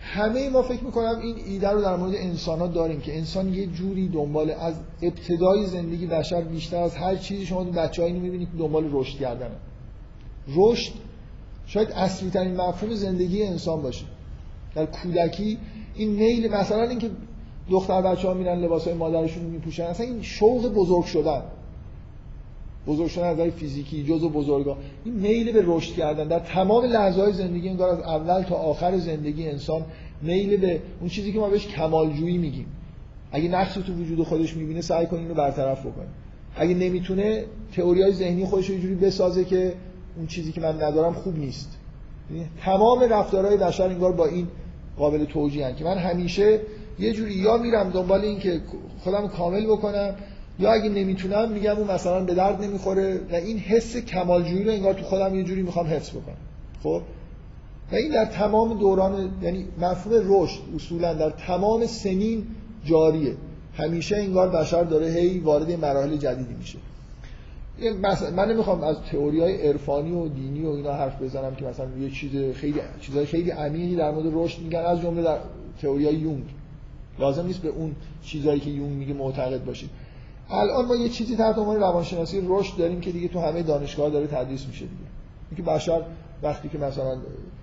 [0.00, 3.66] همه ما فکر می‌کنم این ایده رو در مورد انسان ها داریم که انسان یه
[3.66, 8.58] جوری دنبال از ابتدای زندگی بشر بیشتر از هر چیزی شما بچه هایی می‌بینید که
[8.58, 9.54] دنبال رشد کردنه.
[10.56, 10.92] رشد
[11.66, 14.04] شاید اصلی ترین مفهوم زندگی انسان باشه.
[14.74, 15.58] در کودکی
[15.94, 17.10] این میل مثلا اینکه
[17.70, 21.42] دختر بچه ها میرن لباس های مادرشون رو میپوشن اصلا این شوق بزرگ شدن.
[22.86, 26.28] بزرگ شدن از فیزیکی جزء بزرگا این میل به رشد کردن.
[26.28, 29.84] در تمام لحظه های زندگی انگار از اول تا آخر زندگی انسان
[30.22, 32.66] میل به اون چیزی که ما بهش کمالجویی میگیم.
[33.32, 36.06] اگه نقصی تو وجود خودش می‌بینه سعی کنه اینو برطرف بکنه.
[36.56, 37.44] اگه نمی‌تونه
[37.76, 39.74] تئوری های ذهنی خودش رو جوری بسازه که
[40.16, 41.78] اون چیزی که من ندارم خوب نیست.
[42.30, 44.48] یعنی تمام رفتارهای بشر انگار با این
[44.98, 46.60] قابل توجیه که من همیشه
[46.98, 48.60] یه جوری یا میرم دنبال این که
[48.98, 50.14] خودم کامل بکنم
[50.58, 54.94] یا اگه نمی‌تونم میگم اون مثلا به درد نمی‌خوره و این حس کمالجویی رو انگار
[54.94, 56.36] تو خودم یه جوری می‌خوام حفظ بکنم.
[56.82, 57.02] خب؟
[57.92, 62.46] و این در تمام دوران یعنی مفهوم رشد اصولا در تمام سنین
[62.84, 63.34] جاریه.
[63.74, 66.78] همیشه انگار بشر داره هی وارد مراحل جدیدی میشه.
[68.36, 72.10] من نمی‌خوام از تئوری های عرفانی و دینی و اینا حرف بزنم که مثلا یه
[72.10, 75.38] چیز خیلی چیزای خیلی عمیقی در مورد رشد میگن از جمله در
[75.82, 76.44] تئوری های یونگ.
[77.18, 79.90] لازم نیست به اون چیزایی که یونگ میگه معتقد باشید.
[80.50, 84.26] الان ما یه چیزی تحت عنوان روانشناسی رشد داریم که دیگه تو همه دانشگاه داره
[84.26, 85.10] تدریس میشه دیگه.
[85.50, 86.02] اینکه بشر
[86.42, 87.16] وقتی که مثلا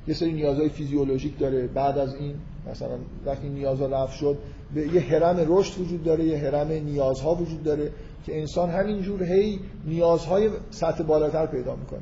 [0.08, 2.36] یه سری نیازهای فیزیولوژیک داره بعد از این
[2.72, 4.38] مثلا وقتی نیازها رفع شد
[4.74, 7.92] به یه هرم رشد وجود داره یه هرم نیازها وجود داره
[8.26, 12.02] که انسان همینجور هی نیازهای سطح بالاتر پیدا می‌کنه.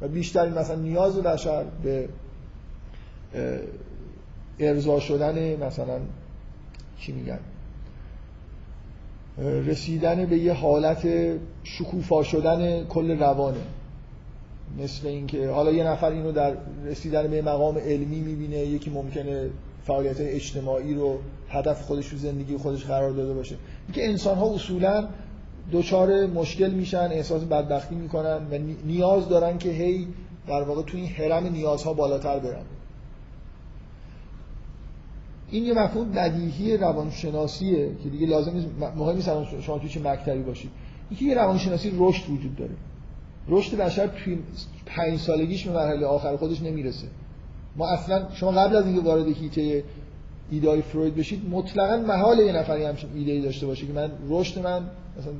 [0.00, 2.08] و بیشترین مثلا نیاز بشر به
[4.58, 6.00] ارضا شدن مثلا
[6.98, 7.38] چی میگن؟
[9.38, 11.08] رسیدن به یه حالت
[11.64, 13.60] شکوفا شدن کل روانه.
[14.78, 19.50] مثل اینکه حالا یه نفر اینو در رسیدن به مقام علمی می‌بینه یکی ممکنه
[19.86, 21.18] فعالیت اجتماعی رو
[21.48, 23.56] هدف خودش رو زندگی خودش قرار داده باشه.
[23.86, 25.08] اینکه انسان ها اصولا
[25.72, 30.08] دچار مشکل میشن احساس بدبختی می‌کنن و نیاز دارن که هی
[30.48, 32.62] در واقع تو این حرم نیازها بالاتر برن.
[35.52, 38.66] این یه مفهوم بدیهی روانشناسیه که دیگه لازم نیست
[38.96, 40.70] مهم نیست شما تو چه مکتبی باشید
[41.10, 42.74] اینکه یه روانشناسی رشد وجود داره.
[43.48, 44.38] رشد بشر توی
[44.86, 47.06] پنج سالگیش به مرحله آخر خودش نمی‌رسه.
[47.76, 49.84] ما اصلا شما قبل از اینکه وارد هیته
[50.50, 54.82] ایدای فروید بشید مطلقا محال یه نفری همچین ایده داشته باشه که من رشد من
[55.18, 55.32] مثلا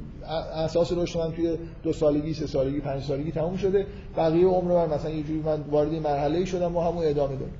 [0.64, 3.86] اساس رشد من توی دو سالگی سه سالگی پنج سالگی تموم شده
[4.16, 7.52] بقیه عمر من مثلا یه جوری من وارد مرحله شدم و همون ادامه دارم.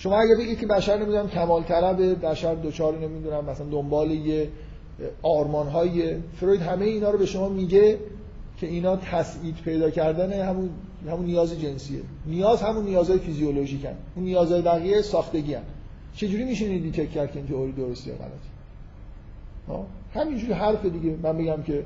[0.00, 4.48] شما اگه بگید که بشر نمی‌دونم کمال طلب بشر دوچار نمی‌دونم مثلا دنبال یه
[5.22, 5.90] آرمان
[6.34, 7.98] فروید همه اینا رو به شما میگه
[8.56, 10.70] که اینا تسعید پیدا کردن همون
[11.08, 13.92] همون نیاز جنسیه نیاز همون نیازهای فیزیولوژیک هم.
[14.16, 15.62] اون نیازهای بقیه ساختگی هم.
[16.14, 21.38] چجوری میشه این دیتک کرد که این تئوری درسته یا غلطه همینجوری حرف دیگه من
[21.38, 21.84] بگم که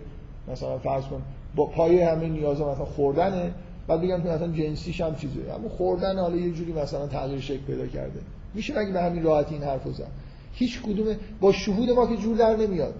[0.52, 1.22] مثلا فرض کن
[1.56, 3.52] با پایه همه نیازها مثلا خوردنه
[3.88, 7.62] بعد بگم که مثلا جنسیش هم چیزه اما خوردن حالا یه جوری مثلا تغییر شکل
[7.66, 8.20] پیدا کرده.
[8.54, 10.08] میشه مگه به همین راحتی این حرفو زد؟
[10.52, 11.06] هیچ کدوم
[11.40, 12.94] با شهود ما که جور در نمیاد.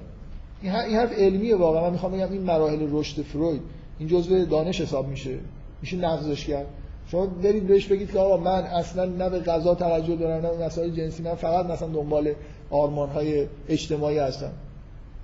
[0.62, 1.82] این حرف علمیه واقعا.
[1.82, 3.61] من می‌خوام بگم این مراحل رشد فروید.
[3.98, 5.39] این جزء دانش حساب میشه.
[5.82, 6.66] میشه نقضش کرد.
[7.06, 10.66] شما برید بهش بگید که آقا من اصلا نه به غذا توجه دارم نه به
[10.66, 12.32] مسائل جنسی من فقط مثلا دنبال
[12.70, 14.52] آرمان های اجتماعی هستم.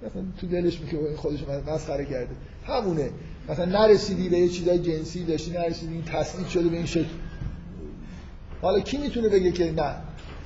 [0.06, 2.34] مثلا تو دلش میگه خودش من مسخره کرده.
[2.64, 3.10] همونه.
[3.50, 7.04] مثلا نرسیدی به یه چیزای جنسی داشتی نرسیدی این تصدیق شده به این شکل.
[8.62, 9.94] حالا کی می‌تونه بگه که نه؟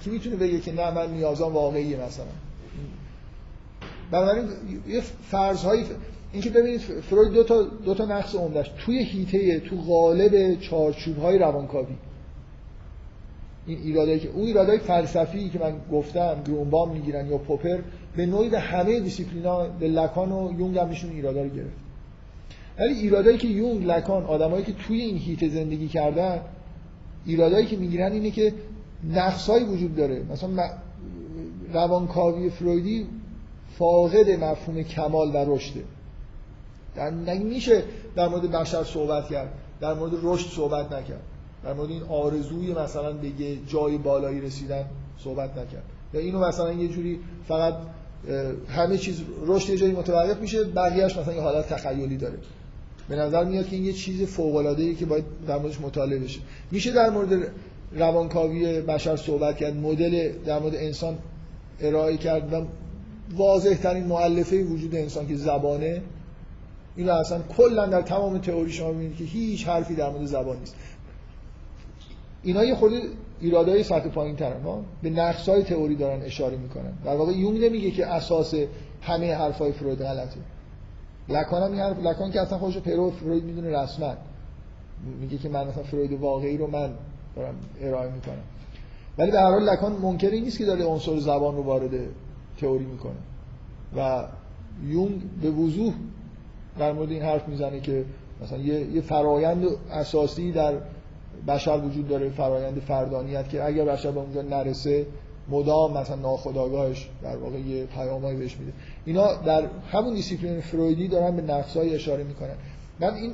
[0.04, 2.26] کی می‌تونه بگه که نه من نیازم واقعیه مثلا؟
[4.10, 4.48] بنابراین
[4.88, 5.00] یه
[5.30, 5.66] فرض
[6.32, 11.38] اینکه ببینید فروید دو تا دو تا نقص عمدهش توی هیته تو قالب چارچوب های
[11.38, 11.94] روانکاوی.
[13.66, 17.78] این ایرادایی که اون ایرادای فلسفی که من گفتم گرونبام می‌گیرن یا پوپر
[18.16, 21.83] به نوعی به همه دیسیپلینا به لکان و یونگ هم میشون ایرادا رو گرفت.
[22.78, 26.40] ولی ایرادایی که یونگ لکان آدمایی که توی این هیته زندگی کردن
[27.26, 28.54] ایرادایی که می‌گیرن اینه که
[29.12, 30.22] نقصایی وجود داره.
[30.32, 30.70] مثلا
[31.72, 33.06] روانکاوی فرویدی
[33.78, 35.84] فاقد مفهوم کمال و رشده.
[36.96, 37.82] در میشه
[38.16, 39.48] در مورد بشر صحبت کرد؟
[39.80, 41.22] در مورد رشد صحبت نکرد.
[41.64, 43.28] در مورد این آرزوی مثلا به
[43.68, 44.84] جای بالایی رسیدن
[45.18, 45.82] صحبت نکرد.
[46.14, 47.74] یا اینو مثلا یه جوری فقط
[48.68, 52.38] همه چیز رشد یه جایی متوقف میشه بقیهش مثلا یه حالت تخیلی داره.
[53.08, 56.40] به نظر میاد که این یه چیز فوق العاده که باید در موردش مطالعه بشه.
[56.70, 57.48] میشه در مورد
[57.96, 61.18] روانکاوی بشر صحبت کرد مدل در مورد انسان
[61.80, 62.66] ارائه کرد و
[63.36, 66.02] واضح ترین مؤلفه وجود انسان که زبانه.
[66.96, 70.74] این اصلا کلا در تمام تئوری شما می‌بینید که هیچ حرفی در مورد زبان نیست.
[72.42, 72.92] اینا یه خود
[73.40, 76.92] ایرادای سطح پایین ترن به نقصای تئوری دارن اشاره می‌کنن.
[77.04, 78.54] در واقع یونگ نمیگه که اساس
[79.02, 80.36] همه حرفای فروید غلطه.
[81.28, 84.14] لکان هم حرف لکان که اصلا خودش پیرو فروید می‌دونه رسما.
[85.20, 86.90] میگه که من مثلا فروید واقعی رو من
[87.36, 88.42] دارم ارائه می‌کنم.
[89.18, 91.90] ولی به هر حال لکان منکر نیست که داره عنصر زبان رو وارد
[92.60, 93.12] تئوری می‌کنه.
[93.96, 94.24] و
[94.84, 95.94] یونگ به وضوح
[96.78, 98.04] در مورد این حرف می‌زنه که
[98.42, 100.74] مثلا یه, یه فرایند اساسی در
[101.48, 105.06] بشر وجود داره فرایند فردانیت که اگر بشر به اونجا نرسه
[105.48, 108.72] مدام مثلا ناخودآگاهش در واقع یه پیامایی بهش میده.
[109.04, 112.54] اینا در همون دیسیپلین فرویدی دارن به نقصای اشاره می‌کنن.
[113.00, 113.32] من این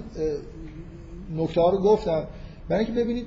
[1.37, 2.25] نکته رو گفتم.
[2.69, 3.27] برای اینکه ببینید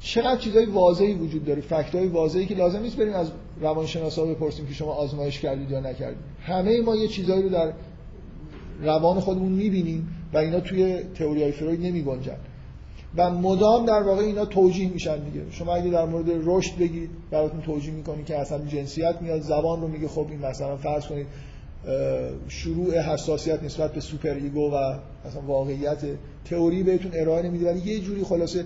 [0.00, 3.30] چقدر چیزای واضحی وجود داره fact ای واضحی که لازم نیست بریم از
[3.60, 6.18] روانشناسا بپرسیم که شما آزمایش کردید یا نکردید.
[6.42, 7.72] همه ما یه چیزایی رو در
[8.82, 12.02] روان خودمون می‌بینیم و اینا توی تئوری های فروید نمی
[13.16, 15.42] و مدام در واقع اینا توجیه میشن دیگه.
[15.50, 19.88] شما اگه در مورد رشد بگید براتون توجیه می‌کنید که اصلا جنسیت میاد زبان رو
[19.88, 21.26] میگه خب این مثلا فرض کنید
[22.48, 24.74] شروع حساسیت نسبت به super ego و
[25.24, 25.98] اصلا واقعیت
[26.44, 28.64] تئوری بهتون ارائه نمیده ولی یه جوری خلاصه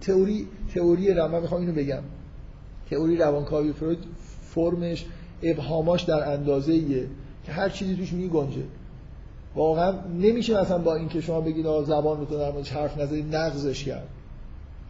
[0.00, 2.02] تئوری تئوری رو من می‌خوام اینو بگم.
[2.90, 3.98] تئوری روانکاوی فروید
[4.54, 5.06] فرمش
[5.42, 6.80] ابهاماش در اندازه
[7.44, 8.62] که هر چیزی توش میگنجه.
[9.54, 13.84] واقعا نمیشه مثلا با اینکه شما بگید زبان رو تو در موردش حرف نزدید نقضش
[13.84, 14.08] کرد.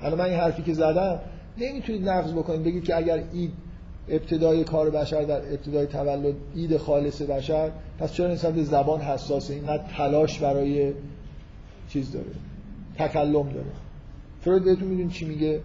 [0.01, 1.21] حالا من این حرفی که زدم
[1.59, 3.53] نمی‌تونید نقض بکنید بگید که اگر اید
[4.09, 9.55] ابتدای کار بشر در ابتدای تولد اید خالص بشر پس چرا نسبت به زبان حساسه؟
[9.55, 10.93] اینقدر تلاش برای
[11.89, 12.31] چیز داره
[12.99, 13.67] تکلم داره.
[14.41, 15.61] فروید بهتون میدون چی میگه؟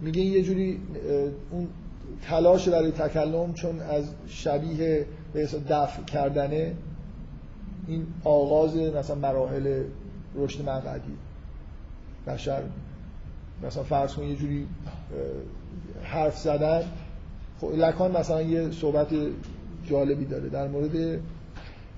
[0.00, 0.80] میگه یه جوری
[1.50, 1.68] اون
[2.28, 6.74] تلاش برای تکلم چون از شبیه به دفع کردنه
[7.88, 9.82] این آغاز مثلا مراحل
[10.36, 11.16] رشد مقعدی
[12.26, 12.62] بشر
[13.62, 14.66] مثلا فرض کن یه جوری
[16.02, 16.82] حرف زدن.
[17.60, 19.08] خب لکان مثلا یه صحبت
[19.90, 21.20] جالبی داره در مورد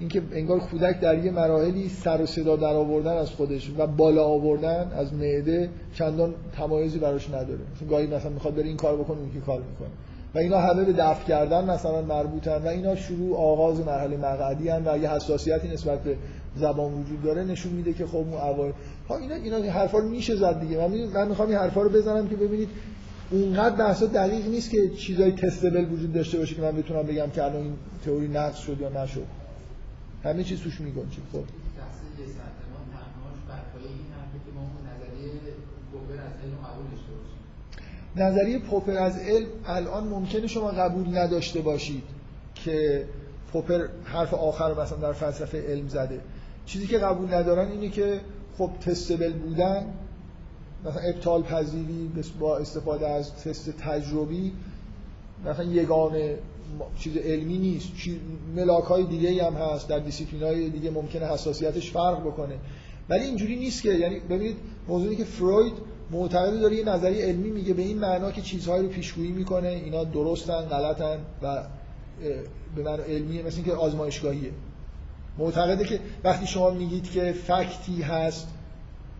[0.01, 4.25] اینکه انگار کودک در یه مراحلی سر و صدا در آوردن از خودش و بالا
[4.25, 7.61] آوردن از معده چندان تمایزی براش نداره.
[7.75, 9.89] مثلا گاهی مثلا می‌خواد بره این کار بکنه اون که کار می‌کنه.
[10.35, 14.89] و اینا همه به دفع کردن مثلا مربوطن و اینا شروع آغاز مرحله مقعدی هن
[14.89, 16.17] و یه حساسیتی نسبت به
[16.57, 18.73] زبان وجود داره نشون میده که خب اون اوایل
[19.09, 20.89] ها اینا اینا حرفا رو میشه زد دیگه.
[20.89, 22.69] من من می‌خوام این حرفا رو بزنم که ببینید
[23.31, 27.45] اونقدر بحثا دقیق نیست که چیزای تستبل وجود داشته باشه که من بتونم بگم که
[27.45, 27.75] الان این
[28.05, 29.27] تئوری نقض شد یا نشد.
[30.25, 31.23] همه چیز توش میگنجه.
[31.33, 31.45] خب.
[38.17, 42.03] نظریه پوپر از علم الان ممکنه شما قبول نداشته باشید
[42.55, 43.05] که
[43.53, 46.21] پوپر حرف آخر مثلا در فلسفه علم زده.
[46.67, 48.21] چیزی که قبول ندارن اینه که
[48.59, 49.87] خب تستبل بودن
[50.85, 52.11] مثلا ابطال پذیری
[52.41, 54.53] با استفاده از تست تجربی
[55.45, 56.39] مثلا یگانه
[56.99, 57.89] چیز علمی نیست.
[58.57, 62.55] ملاک های دیگه هم هست در دیسیپلین های دیگه ممکنه حساسیتش فرق بکنه.
[63.09, 64.57] ولی اینجوری نیست که یعنی ببینید
[64.89, 65.73] موضوعی که فروید
[66.13, 70.05] معتقد داره یه نظری علمی میگه به این معنا که چیزهایی رو پیشگویی می‌کنه اینا
[70.05, 71.63] درستن غلطن و
[72.77, 74.51] به معنی علمیه مثل اینکه آزمایشگاهیه.
[75.39, 78.49] معتقده که وقتی شما میگید که فکتی هست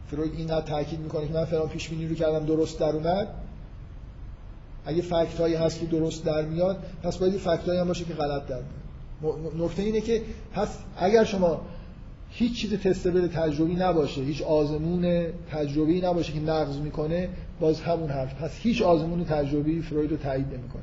[0.07, 3.29] فروید اینقدر تاکید می‌کنه که من فلان پیش بینی رو کردم درست در اومد.
[4.87, 8.15] اگه فکت هایی هست که درست در میاد پس باید فکت هایی هم باشه که
[8.15, 9.55] غلط در میاد.
[9.59, 10.23] نکته اینه که
[10.53, 11.61] پس اگر شما
[12.31, 17.29] هیچ چیز تستبل تجربی نباشه هیچ آزمون تجربی نباشه که نقض می‌کنه
[17.61, 18.35] باز همون حرف.
[18.35, 20.83] پس هیچ آزمون تجربی فروید رو تایید نمی‌کنه.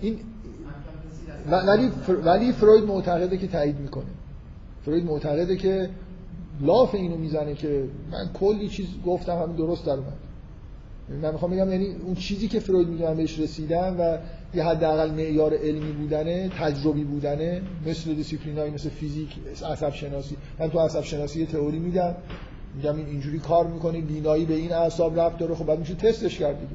[0.00, 0.18] این
[1.50, 1.90] ولی
[2.24, 4.04] ولی فروید معتقده که تایید می‌کنه.
[4.84, 5.90] فروید معتقده که
[6.60, 10.12] لاف اینو می‌زنه که من کلی چیز گفتم همین درست در اومد.
[11.22, 14.18] من می‌خوام بگم یعنی اون چیزی که فروید میگه بهش رسیدم و
[14.54, 19.28] یه حداقل معیار علمی بودنه تجربی بودنه مثل دیسیپلینایی مثل فیزیک
[19.64, 20.36] عصب شناسی.
[20.58, 22.16] من تو عصب شناسی یه تئوری میدم
[22.76, 26.38] میگم این اینجوری کار می‌کنه بینایی به این اعصاب رفت داره خب بعد میشه تستش
[26.38, 26.72] کرد دیگه.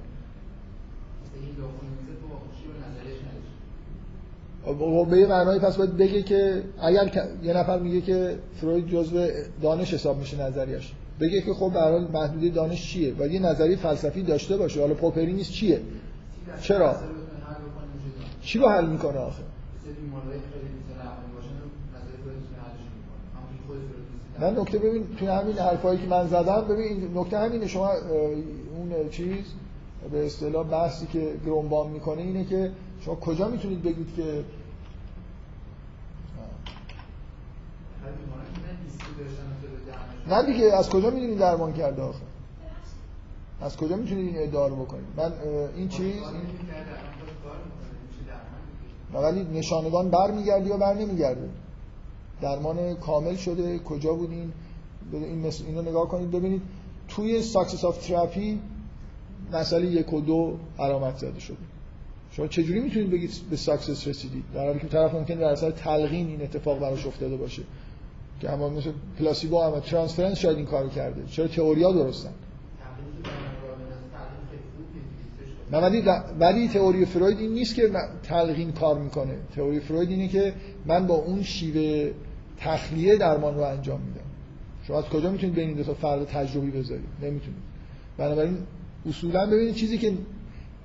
[5.09, 7.11] به یه معنایی پس باید بگه که اگر
[7.43, 9.27] یه نفر میگه که فروید جزو
[9.61, 14.23] دانش حساب میشه نظریش بگه که خب به محدوده دانش چیه؟ و یه نظری فلسفی
[14.23, 14.81] داشته باشه.
[14.81, 15.81] حالا پوپری نیست چیه؟
[16.61, 16.95] چرا؟
[18.43, 19.43] چی رو حل می‌کنه آخه؟
[24.39, 27.67] من نکته ببین توی همین حرفایی که من زدم ببین نکته همینه.
[27.67, 27.91] شما
[28.75, 29.45] اون چیز
[30.11, 32.71] به اصطلاح بحثی که گرونبام می‌کنه اینه که
[33.01, 34.43] شما کجا می‌تونید بگید که
[40.27, 42.23] نه دیگه از کجا می‌دونید درمان کرده آخه؟
[43.61, 45.31] از کجا می‌تونید این ادعا رو بکنید من
[45.75, 46.15] این چیز
[49.21, 51.49] ولی نشانگان بر میگردی یا بر نمیگرده
[52.41, 54.53] درمان کامل شده کجا بودین؟
[55.13, 56.61] این اینو نگاه کنید ببینید
[57.07, 58.59] توی success of therapy
[59.53, 61.57] مسئله یک و دو علامت زده شده.
[62.31, 66.27] شما چجوری می‌تونید بگید به success رسیدید؟ در حالی که طرف ممکنه در اثر تلقین
[66.27, 67.63] این اتفاق براش افتاده باشه.
[68.41, 71.23] که اما مثل placebo اما transference شاید این کارو کرده.
[71.27, 72.35] چرا؟ تئوریا درستن نه
[75.81, 76.03] ولی
[76.39, 77.91] ولی تئوری فروید این نیست که
[78.23, 79.33] تلقین کار می‌کنه.
[79.55, 80.53] تئوری فروید اینه که
[80.85, 82.11] من با اون شیوه
[82.57, 84.25] تخلیه درمان رو انجام میدم.
[84.87, 87.59] شما از کجا می‌تونید بین دو تا فرد تجربی بذارید؟ نمی‌تونید.
[88.17, 88.57] بنابراین
[89.09, 90.13] اصولا ببینید چیزی که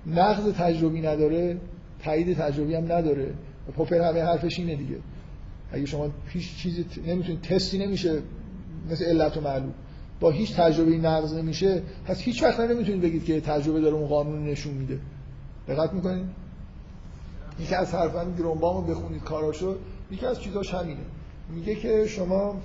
[0.07, 1.57] نقض تجربی نداره
[2.05, 3.35] تایید تجربی هم نداره.
[3.77, 4.97] پوپر همه حرفش اینه دیگه.
[5.73, 8.23] اگه شما هیچ چیزی نمی‌تونید تستی نمیشه
[8.91, 9.75] مثل علت و معلوم.
[10.21, 14.45] با هیچ تجربه نقض نمیشه پس هیچ وقت نمی‌تونید بگید که تجربه داره اون قانون
[14.45, 15.01] نشون میده.
[15.69, 16.27] دقت می‌کنید؟
[17.61, 19.77] یکی از حرفان گرونبام رو بخونید کاراشو
[20.11, 21.01] یکی از چیزاش همینه.
[21.51, 22.57] میگه که شما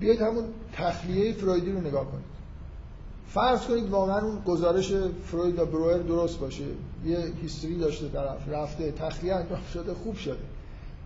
[0.00, 2.32] بیاید همون تخلیه فرویدی رو نگاه کنید.
[3.28, 4.92] فرض کنید واقعا اون گزارش
[5.24, 6.64] فروید و بروئر درست باشه.
[7.04, 10.36] یه هیستوری داشته طرف رفته تخلیه انجام شده خوب شده.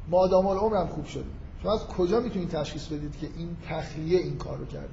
[0.08, 1.24] مادام العمر هم خوب شده.
[1.66, 4.88] شما از کجا می‌تونید تشخیص بدید که این تخلیه این کار رو کرده؟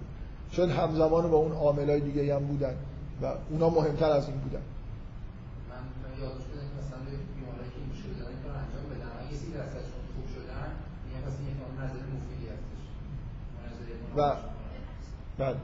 [0.52, 2.76] شاید همزمان با اون عاملای دیگه هم بودن
[3.22, 4.62] و اونا مهمتر از این بودن.
[5.70, 7.00] من یاد شده مثلا
[7.36, 9.28] بیمارایی که دارن کار انجام بدن.
[9.28, 10.72] اگه سی درصدشون خوب شدن
[11.26, 12.84] پس این احتمال نظر مفیدی هستش.
[14.18, 14.36] و
[15.38, 15.56] بعد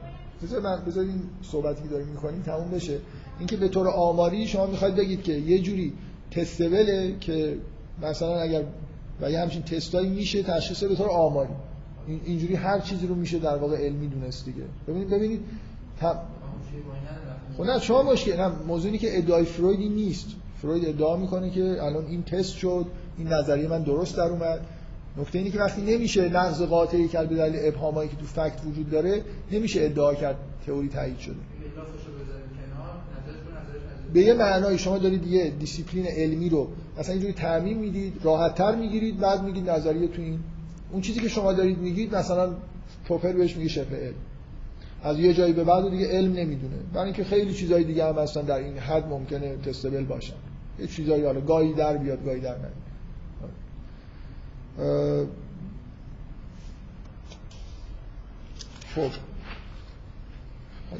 [0.42, 2.98] بذار من بذار این صحبتی که داریم می‌کنیم تموم بشه.
[3.38, 5.92] اینکه به طور آماری شما می‌خواید بگید که یه جوری
[6.30, 7.58] تستبله که
[8.02, 8.64] مثلا اگر
[9.22, 11.52] و یه همچین تستایی میشه تشخیص به طور آماری.
[12.24, 14.62] اینجوری هر چیزی رو میشه در واقع علمی دونست دیگه.
[14.88, 15.40] ببینید ببینید.
[17.56, 20.26] خب نه شما مشکل نه موضوعی که ادعای فرویدی نیست.
[20.62, 22.86] فروید ادعا می‌کنه که الان این تست شد
[23.18, 24.60] این نظریه من درست در اومد.
[25.16, 28.90] نکته اینه که وقتی نمیشه نقض قاطعی کرد به دلیل ابهامایی که تو fact وجود
[28.90, 29.22] داره
[29.52, 30.36] نمیشه ادعا کرد
[30.66, 31.34] تئوری تایید شده.
[34.12, 36.68] به یه معنای شما دارید یه دیسیپلین علمی رو
[37.00, 40.40] مثلا اینجوری تعمیم می‌دید راحت تر می‌گیرید بعد میگید نظریه تو این.
[40.92, 42.54] اون چیزی که شما دارید میگید مثلا
[43.08, 44.14] پوپر بهش میگه شبه علم.
[45.02, 46.76] از یه جایی به بعد دیگه علم نمی‌دونه.
[46.92, 50.34] برای اینکه خیلی چیزای دیگه هم هستن در این حد ممکنه تستبل باشن.
[50.78, 52.72] یه چیزایی حالا گاهی در بیاد گاهی در نیاد.
[58.94, 59.10] خب.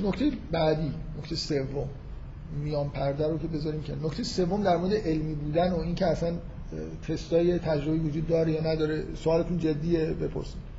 [0.06, 1.88] نکته بعدی نکته سوم.
[2.52, 6.32] میان پرده رو که بذاریم که نکته سوم در مورد علمی بودن و اینکه اصلا
[7.08, 10.70] تستای تجربی وجود داره یا نداره سوالتون جدیه بپرسید.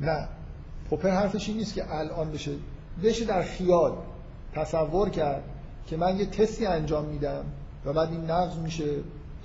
[0.00, 0.28] نه.
[0.90, 2.52] پوپر حرفش این نیست که الان بشه.
[3.02, 3.92] بشه در خیال
[4.54, 5.42] تصور کرد
[5.86, 7.44] که من یه تستی انجام میدم
[7.84, 8.84] و بعد این نقض میشه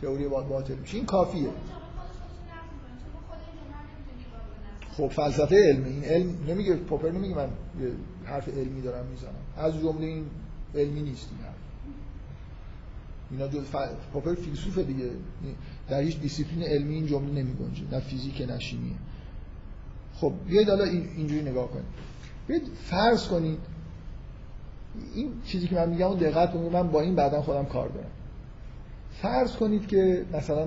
[0.01, 0.97] تئوری باطل میشه.
[0.97, 1.49] این کافیه.
[4.97, 7.47] خب فلسفه علمی این علم نمیگه پوپر نمیگه من
[7.81, 7.91] یه
[8.25, 9.31] حرف علمی دارم می‌زنم.
[9.57, 10.25] از جمله این
[10.75, 11.55] علمی نیست این حرف.
[13.31, 13.65] اینا جز.
[14.13, 15.09] پوپر فیلسوفه دیگه.
[15.89, 17.83] در هیچ دیسیپلین علمی این جمله نمیگنجه.
[17.91, 18.95] نه فیزیک نه شیمیه
[20.15, 21.85] خب بیاید حالا اینجوری نگاه کنید
[22.47, 23.59] بیاید فرض کنید
[25.15, 28.11] این چیزی که من میگم اون دقت کنید من با این بعدا خودم کار دارم.
[29.21, 30.65] فرض کنید که مثلا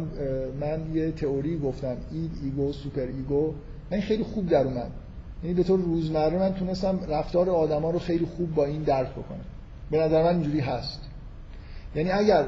[0.60, 3.54] من یه تئوری گفتم id ego super ego
[3.90, 4.90] من خیلی خوب در اومد.
[5.42, 9.44] یعنی به طور روزمره من تونستم رفتار آدما رو خیلی خوب با این درک بکنم.
[9.90, 11.00] به نظر من اینجوری هست.
[11.94, 12.46] یعنی اگر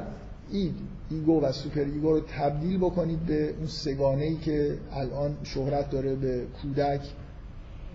[0.50, 0.74] id
[1.10, 6.14] ego و super ego رو تبدیل بکنید به اون سگانه ای که الان شهرت داره
[6.14, 7.00] به کودک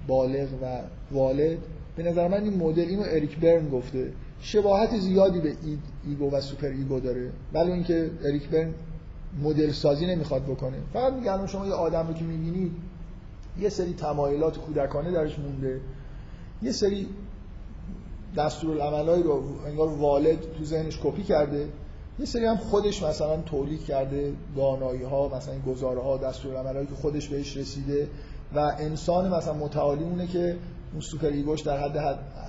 [0.08, 0.80] بالغ و
[1.12, 1.58] والد
[1.96, 4.12] به نظر من این مدل اینو اریک برن گفته.
[4.40, 7.32] شباهت زیادی به id ego و super ego داره.
[7.54, 8.74] ولی اینکه اریک برن
[9.44, 10.78] مدل سازی نمی‌خواد بکنه.
[10.94, 12.72] فقط میگن شما یه آدم رو که می‌بینید
[13.60, 15.82] یه سری تمایلات کودکانه درش مونده.
[16.62, 17.08] یه سری
[18.38, 21.70] دستورالعملایی رو انگار والد تو ذهنش کپی کرده.
[22.20, 27.28] یه سری هم خودش مثلا تولید کرده دانایی ها مثلا گزاره ها دستورالعملایی که خودش
[27.28, 28.08] بهش رسیده
[28.56, 30.58] و انسان مثلا متعالی مونه که
[30.92, 31.98] اون super ego ش در حد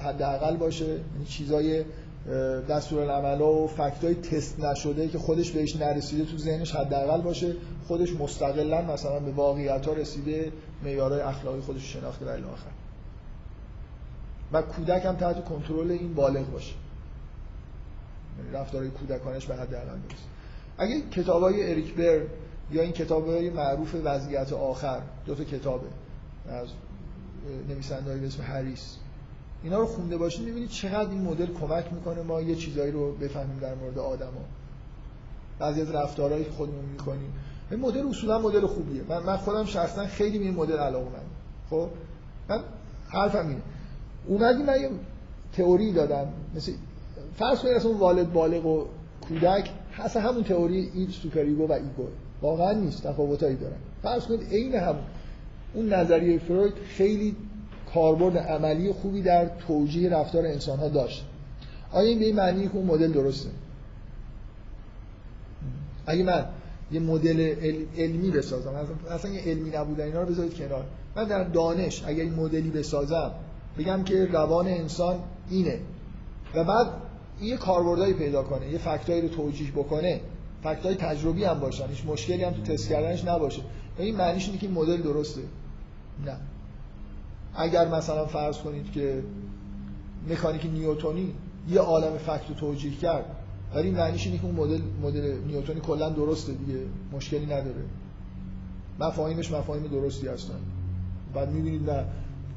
[0.04, 0.84] حد اقل باشه.
[0.84, 1.84] یعنی چیزای
[2.68, 7.54] دستورالعملا و فکتای تست نشده که خودش بهش نرسیده تو ذهنش حداقل باشه
[7.88, 10.52] خودش مستقلا مثلا به واقعیت ها رسیده
[10.84, 12.70] معیارهای اخلاقی خودش شناخته و آخر.
[14.52, 16.74] و کودک هم تحت کنترل این بالغ باشه.
[18.38, 20.36] یعنی رفتارهای کودکانش به حد اقل برسه
[20.78, 22.20] اگه کتابای اریک بر
[22.72, 25.86] یا این کتابای معروف وضعیت آخر دو تا کتابه
[26.48, 26.68] از
[27.68, 28.96] نویسنده‌ای به اسم هریس
[29.62, 33.58] اینا رو خونده باشید می‌بینید چقدر این مدل کمک می‌کنه ما یه چیزایی رو بفهمیم
[33.58, 34.44] در مورد آدما
[35.58, 37.32] بعضی از رفتارهایی که خودمون می‌کنیم.
[37.70, 39.02] این مدل اصولا مدل خوبیه.
[39.08, 41.30] من, من خودم شخصا خیلی به این مدل علاقه‌مندم
[41.70, 41.88] خب؟
[42.48, 42.60] من
[43.08, 43.62] حرفم اینه.
[44.26, 44.90] اومدی من یه
[45.52, 46.26] تئوری دادم.
[46.54, 46.72] مثل
[47.36, 48.84] فرض کنید اصلا والد بالغ و
[49.28, 52.08] کودک اصلا همون تئوری این super ego و ego.
[52.42, 53.02] واقعا نیست.
[53.02, 53.76] تفاوتایی دارن.
[54.02, 54.96] فرض کنید عین هم
[55.74, 57.36] اون نظریه فروید خیلی
[57.96, 61.24] کاربرد عملی خوبی در توجیه رفتار انسان ها داشت.
[61.92, 63.48] آیا این به این معنی که اون مدل درسته؟
[66.06, 66.44] اگه من
[66.92, 67.40] یه مدل
[67.98, 68.74] علمی بسازم
[69.10, 70.84] اصلا یه علمی نبودن اینا رو بذارید کنار.
[71.16, 73.30] من در دانش اگر این مدلی بسازم
[73.78, 75.18] بگم که روان انسان
[75.50, 75.80] اینه.
[76.54, 76.86] و بعد
[77.40, 80.20] یه کاربردایی پیدا کنه یه فکتایی رو توجیه بکنه.
[80.62, 83.62] فکتای تجربی هم باشن هیچ مشکلی هم تو تست کردنش نباشه.
[83.98, 85.40] این معنیش اینه که مدل درسته.
[86.26, 86.36] نه.
[87.56, 89.22] اگر مثلا فرض کنید که
[90.28, 91.34] مکانیک نیوتونی
[91.68, 93.24] یه عالم فکت رو توجیه کرد
[93.74, 96.80] ولی این معنیش اینه که اون مدل مدل نیوتونی کلا درسته دیگه
[97.12, 97.84] مشکلی نداره.
[99.00, 100.58] مفاهیمش مفاهیم درستی هستن.
[101.34, 102.04] بعد می‌بینید نه.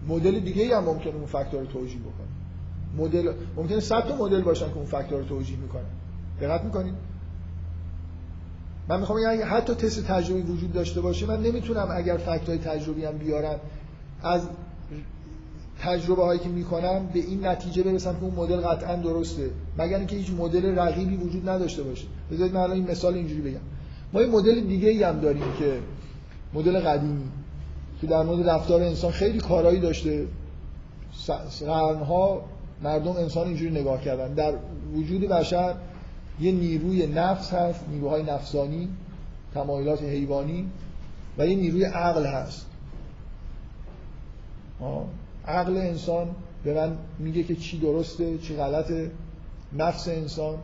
[0.07, 2.27] مدل دیگه هم ممکنه اون فاکتور رو توجیه بکنه.
[2.97, 5.89] مدل ممکنه 100 تا مدل باشن که اون فاکتور رو توجیه می‌کنن.
[6.41, 6.93] دقت می‌کنید؟
[8.89, 13.05] من می‌خوام یعنی حتی تست تجربی وجود داشته باشه من نمی‌تونم اگر فکت های تجربی
[13.05, 13.59] هم بیارم
[14.23, 14.41] از
[15.79, 19.49] تجربه هایی که می‌کنم به این نتیجه برسم که اون مدل قطعا درسته.
[19.77, 22.07] مگر اینکه هیچ مدل رقیبی وجود نداشته باشه.
[22.31, 23.59] بذارید من الان این مثال اینجوری بگم.
[24.13, 25.79] ما یه مدل دیگه ای هم داریم که
[26.53, 27.29] مدل قدیمی
[28.01, 30.27] که در مورد رفتار انسان خیلی کارایی داشته.
[31.59, 32.41] قرنها
[32.83, 34.33] مردم انسان اینجوری نگاه کردن.
[34.33, 34.53] در
[34.95, 35.75] وجود بشر
[36.39, 38.89] یه نیروی نفس هست نیروهای نفسانی
[39.53, 40.67] تمایلات حیوانی
[41.37, 42.65] و یه نیروی عقل هست.
[45.49, 46.27] عقل انسان
[46.63, 49.11] به من میگه که چی درسته چی غلطه.
[49.77, 50.57] نفس انسان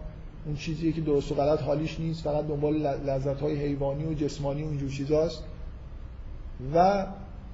[0.46, 4.64] اون چیزیه که درست و غلط حالیش نیست فقط دنبال لذت های حیوانی و جسمانی
[4.64, 5.44] و اینجور چیزاست.
[6.74, 7.06] و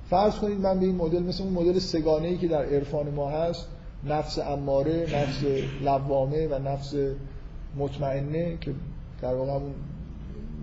[0.09, 3.29] فرض کنید من به این مدل مثل اون مدل سگانه ای که در عرفان ما
[3.29, 3.67] هست
[4.03, 5.43] نفس اماره نفس
[5.81, 6.93] لوامه و نفس
[7.77, 8.73] مطمئنه که
[9.21, 9.73] در واقع اون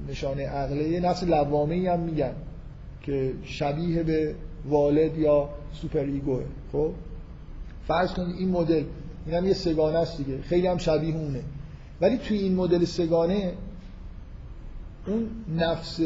[0.09, 2.33] نشانه عقله نفس لوامه ای هم میگن
[3.03, 4.35] که شبیه به
[4.69, 6.91] والد یا سوپر ایگوه خب؟
[7.89, 8.85] فرض کنید این مدل
[9.27, 10.43] این هم یه سگانه است دیگه.
[10.43, 11.41] خیلی هم شبیه اونه.
[12.01, 13.53] ولی توی این مدل سگانه
[15.07, 15.27] اون
[15.57, 16.01] نفس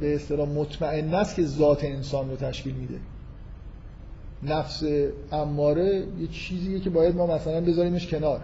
[0.00, 2.98] به اصطلاح مطمئن است که ذات انسان رو تشکیل میده.
[4.42, 4.82] نفس
[5.32, 8.40] اماره یه چیزیه که باید ما مثلا بذاریمش کنار.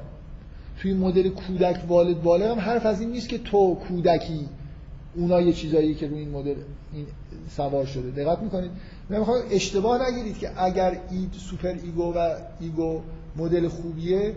[0.78, 4.48] توی مدل کودک والد بالغ هم حرف از این نیست که تو کودکی
[5.14, 6.54] اونا یه چیزایی که روی این مدل
[6.92, 7.06] این
[7.56, 8.24] سوار شده.
[8.24, 8.70] دقت می‌کنید؟
[9.10, 13.00] من می‌خوام اشتباه نگیرید که اگر id super ego و ego
[13.36, 14.36] مدل خوبیه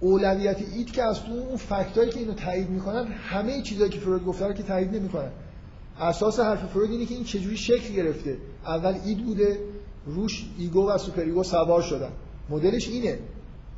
[0.00, 4.24] اولویت اید که از تو اون fact‌ایی که اینو تایید می‌کنن همه چیزایی که فروید
[4.24, 5.30] گفته رو که تایید نمی‌کنن.
[6.00, 8.36] اساس حرف فروید اینه که این چجوری شکل گرفته.
[8.66, 9.58] اول اید بوده
[10.06, 12.10] روش ایگو و سوپر ایگو سوار شدن.
[12.50, 13.18] مدلش اینه.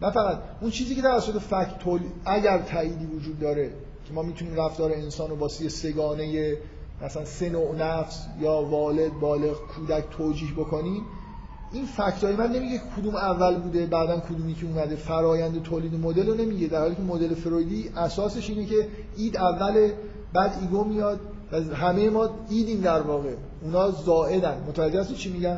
[0.03, 0.39] نه فقط.
[0.61, 3.70] اون چیزی که توسط fact تولید اگر تاییدی وجود داره
[4.05, 6.56] که ما می‌تونیم رفتار انسان رو واسه سگانه
[7.02, 11.02] مثلا سه نوع نفس یا والد بالغ کودک توجیه بکنیم
[11.72, 14.97] این fact های من نمیگه کدوم اول بوده بعدا کدومی که اومده.
[14.97, 19.90] فرایند تولید مدل رو نمیگه در حالی که مدل فرویدی اساسش اینه که اید اول
[20.32, 21.20] بعد ایگو میاد
[21.52, 23.35] و همه ما ایدیم در واقع.
[23.62, 24.64] اونا زائدن.
[24.68, 25.56] متوجه هستی چی میگم؟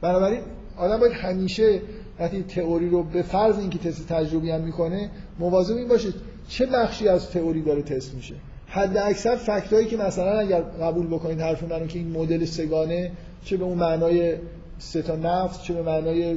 [0.00, 0.40] بنابراین
[0.76, 1.80] آدم باید همیشه
[2.18, 6.12] وقتی تئوری رو به فرض اینکه تست تجربی هم می‌کنه مواظب این باشه
[6.48, 8.34] چه بخشی از تئوری داره تست میشه؟
[8.66, 13.10] حد اکثر fact هایی که مثلا اگر قبول بکنید حرف منو که این مدل سگانه
[13.44, 14.36] چه به اون معنای
[14.78, 16.34] سه تا نفس چه به معنای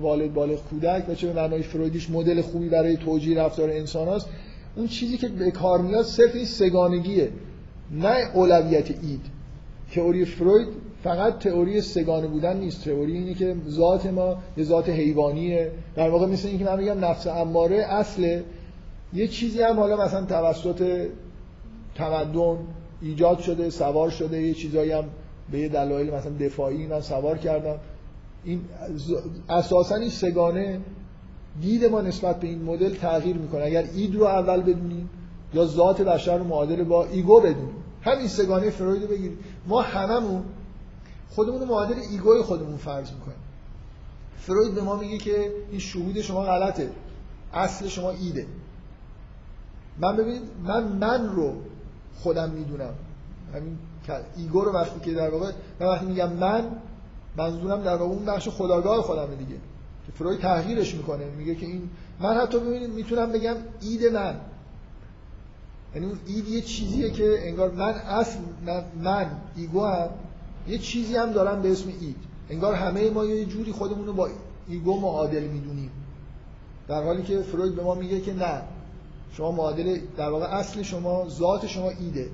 [0.00, 4.28] والد بالغ کودک و چه به معنای فرویدیش مدل خوبی برای توجیه رفتار انسان هست
[4.76, 7.30] اون چیزی که به کار میاد صرف این سگانگیه
[7.90, 9.20] نه اولویت اید.
[9.94, 10.68] تئوری فروید
[11.04, 12.84] فقط تئوری سگانه بودن نیست.
[12.84, 15.70] تئوری اینه که ذات ما یه ذات حیوانیه.
[15.96, 18.40] در واقع مثل اینکه من میگم نفس اماره اصل
[19.12, 21.08] یه چیزی هم حالا مثلا توسط
[21.94, 22.58] تمدن
[23.02, 25.04] ایجاد شده سوار شده یه چیزایی هم
[25.50, 27.78] به یه دلایل مثلا دفاعی من سوار کردم
[28.44, 28.60] این
[29.48, 30.80] اساسا این سگانه
[31.60, 33.64] دید ما نسبت به این مدل تغییر می‌کنه.
[33.64, 35.10] اگر اید رو اول بدونیم
[35.54, 37.74] یا ذات بشر رو معادل با ایگو بدونیم.
[38.02, 39.38] همین سگانه فروید رو بگیریم.
[39.66, 40.42] ما هممون
[41.30, 43.38] خودمون رو معادل ایگوی خودمون فرض می‌کنیم.
[44.38, 46.90] فروید به ما میگه که این شهود شما غلطه.
[47.54, 48.46] اصل شما ایده.
[50.00, 51.52] من ببینید من من رو
[52.14, 52.94] خودم می‌دونم.
[53.54, 53.78] همین
[54.36, 56.64] ایگو رو وقتی که در واقع من وقتی میگم من
[57.36, 59.54] منظورم در واقع اون بخش خودآگاه خودم دیگه
[60.06, 64.34] که فروید تعبیرش می‌کنه میگه که این من حتی ببینید می‌تونم بگم اید من.
[65.94, 68.38] یعنی اون اید یه چیزیه که انگار من اصل
[69.02, 69.26] من
[69.56, 70.08] ایگو هم
[70.68, 72.16] یه چیزی هم دارم به اسم اید.
[72.50, 74.28] انگار همه ما یه جوری خودمون رو با
[74.68, 75.90] ایگو معادل می‌دونیم.
[76.88, 78.62] در حالی که فروید به ما میگه که نه.
[79.32, 82.30] شما معادل در واقع اصل شما ذات شما ایده.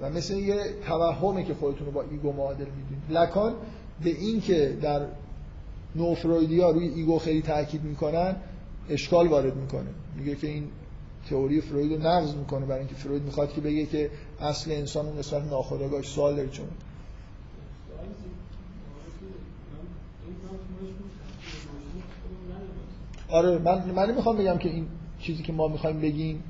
[0.00, 3.10] و مثل یه توهمه که خودتون رو با ایگو معادل می‌دونید.
[3.10, 3.54] لکان
[4.04, 5.06] به این که در
[5.96, 8.36] نوفرویدی ها روی ایگو خیلی تاکید می‌کنن
[8.90, 9.88] اشکال وارد می‌کنه.
[10.16, 10.68] میگه که این
[11.30, 14.10] تئوری فروید رو نقض می‌کنه برای اینکه فروید می‌خواد که بگه که
[14.40, 16.66] اصل انسان اون قسمت ناخودآگاهش سوال داره چون.
[23.28, 24.86] آره من من نمی‌خوام بگم که این
[25.22, 26.42] چیزی که ما می‌خوایم بگیم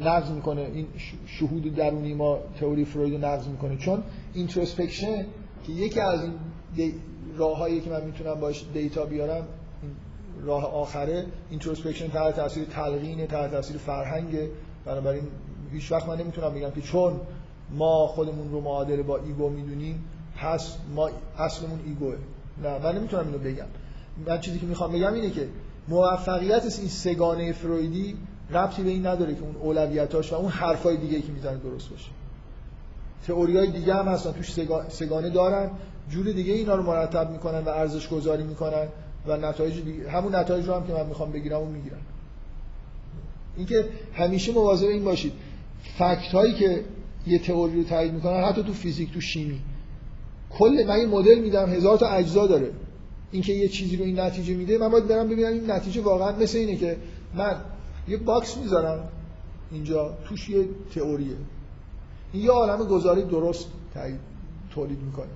[0.00, 0.60] نقض می‌کنه.
[0.60, 0.86] این
[1.26, 3.76] شهود درونی ما تئوری فروید رو نقض می‌کنه.
[3.76, 4.02] چون
[4.34, 5.26] introspection
[5.66, 6.20] که یکی از
[6.76, 6.92] این
[7.36, 9.46] راههایی که من می‌تونم باش data بیارم
[10.42, 14.36] راه آخره introspection تحت تاثیر تلقین تحت تاثیر فرهنگ.
[14.84, 15.22] بنابراین
[15.72, 17.20] هیچ وقت من نمی‌تونم بگم که چون
[17.70, 20.04] ما خودمون رو معادل با ایگو می‌دونیم
[20.36, 22.16] پس ما اصلمون ایگوه
[22.62, 23.66] نه من نمی‌تونم اینو بگم.
[24.26, 25.48] من چیزی که می‌خوام بگم اینه که
[25.88, 28.16] موفقیت این سگانه فرویدی
[28.50, 32.10] ربطی به این نداره که اون اولویتاش و اون حرفای دیگه که می‌زنه درست باشه.
[33.26, 34.52] تئوری های دیگه هم هستن توش
[34.88, 35.70] سگانه دارن
[36.10, 38.86] جور دیگه اینا رو مرتب می‌کنن و ارزش گذاری می‌کنن
[39.26, 41.98] و نتایج دیگه همون نتایج رو هم که من می‌خوام بگیرم اون می‌گیرن.
[43.56, 43.84] اینکه
[44.14, 45.32] همیشه مواظب این باشید.
[45.98, 46.84] فکت هایی که
[47.26, 49.60] یه تئوری رو تایید می‌کنن حتی تو فیزیک تو شیمی.
[50.50, 52.70] کل من یه مدل میدم هزار تا اجزا داره.
[53.36, 56.58] اینکه یه چیزی رو این نتیجه میده من باید برم ببینم این نتیجه واقعا مثل
[56.58, 56.96] اینه که
[57.34, 57.56] من
[58.08, 59.08] یه box می‌ذارم
[59.70, 61.36] اینجا توش یه تئوریه.
[62.32, 63.66] این یه عالم گزاره‌ی درست
[64.74, 65.26] تولید می‌کنه.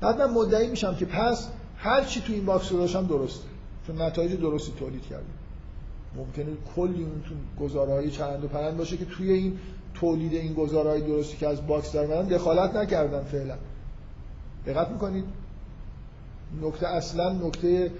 [0.00, 3.44] بعد من مدعی میشم که پس هر چی تو این box رو داشتم درسته
[3.86, 5.24] چون نتایج درستی تولید کرده
[6.16, 6.46] ممکنه
[6.76, 9.58] کلی اون تو گزاره‌های چرند و پرند باشه که توی این
[9.94, 13.54] تولید این گزاره‌های درستی که از box در دخالت نکردن فعلا.
[14.66, 15.24] دقت می‌کنید؟
[16.62, 17.90] نکته اصلا نکته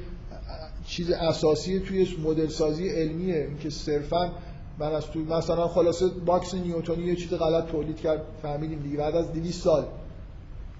[0.86, 3.46] چیز اساسی توی مدل سازی علمیه.
[3.48, 4.32] اینکه صرفا
[4.78, 8.96] من از تو مثلا خلاصه box نیوتونی یه چیز غلط تولید کرد فهمیدیم دیگه.
[8.96, 9.84] بعد از 200 سال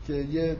[0.07, 0.57] که یه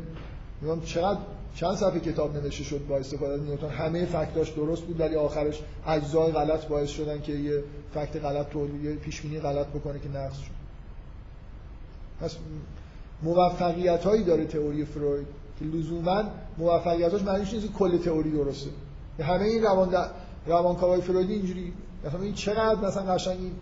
[0.61, 1.19] میگم چقدر
[1.55, 5.63] چند صفحه کتاب نوشته شد با استفاده از نیوتن همه fact‌اش درست بود ولی آخرش
[5.87, 7.65] اجزای غلط باعث شدن که یه
[7.95, 10.59] فکت غلط تولید یه پیش بینی غلط بکنه که نقص شد.
[12.21, 12.37] پس
[13.23, 15.27] موفقیت هایی داره تئوری فروید.
[15.59, 16.23] که لزوما
[16.59, 18.71] موفقیتاش معنیش نیست کل تئوری درسته.
[19.21, 19.97] همه این روان
[20.47, 21.73] روانکاوای فرویدی اینجوری
[22.05, 23.53] مثلا این چقدر مثلا قشنگ این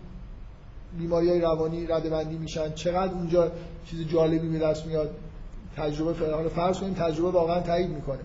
[0.99, 3.51] بیماری های روانی ردبندی میشن چقدر اونجا
[3.85, 5.15] چیز جالبی به دست میاد.
[5.77, 8.19] تجربه فرض فرض کنیم تجربه واقعا تایید می‌کنه.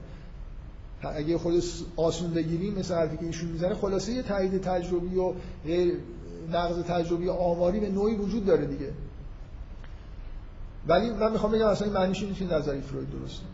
[1.03, 1.62] اگه خود
[1.97, 5.32] آسون بگیریم مثل حرفی که ایشون می‌زنه خلاصه یه تایید تجربی و
[5.65, 5.99] غیر
[6.53, 8.90] نقض تجربی آماری به نوعی وجود داره دیگه.
[10.89, 13.44] ولی من می‌خوام بگم اصلا این معنیش که نظری فروید درسته.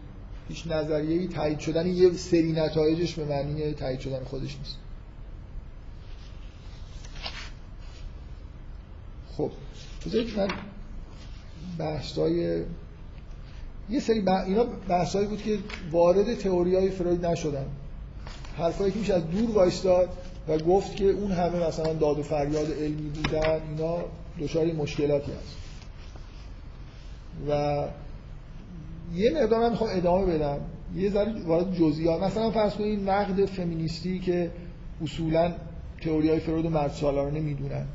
[0.49, 4.77] هیچ نظریه‌ای تایید شدن یه سری نتایجش به معنی تایید شدن خودش نیست.
[9.37, 9.51] خب
[10.07, 10.49] بذارید من
[11.79, 12.65] بحثای
[13.91, 14.29] یه سری ب...
[14.29, 15.59] اینا بحثایی بود که
[15.91, 17.67] وارد تئوری های فروید نشدن.
[18.57, 20.09] حرفایی که میشه از دور وایستاد
[20.49, 23.99] و گفت که اون همه مثلا داد و فریاد علمی بودن اینا
[24.41, 25.57] دچار مشکلاتی هست.
[27.49, 27.85] و
[29.15, 30.59] یه مقدار من می‌خوام ادامه بدم.
[30.97, 34.51] یه ذره وارد جزئیات مثلا فرض کنید نقد فمینیستی که
[35.03, 35.53] اصولا
[36.01, 37.87] تئوری های فروید و مرد سالارانه می‌دونن.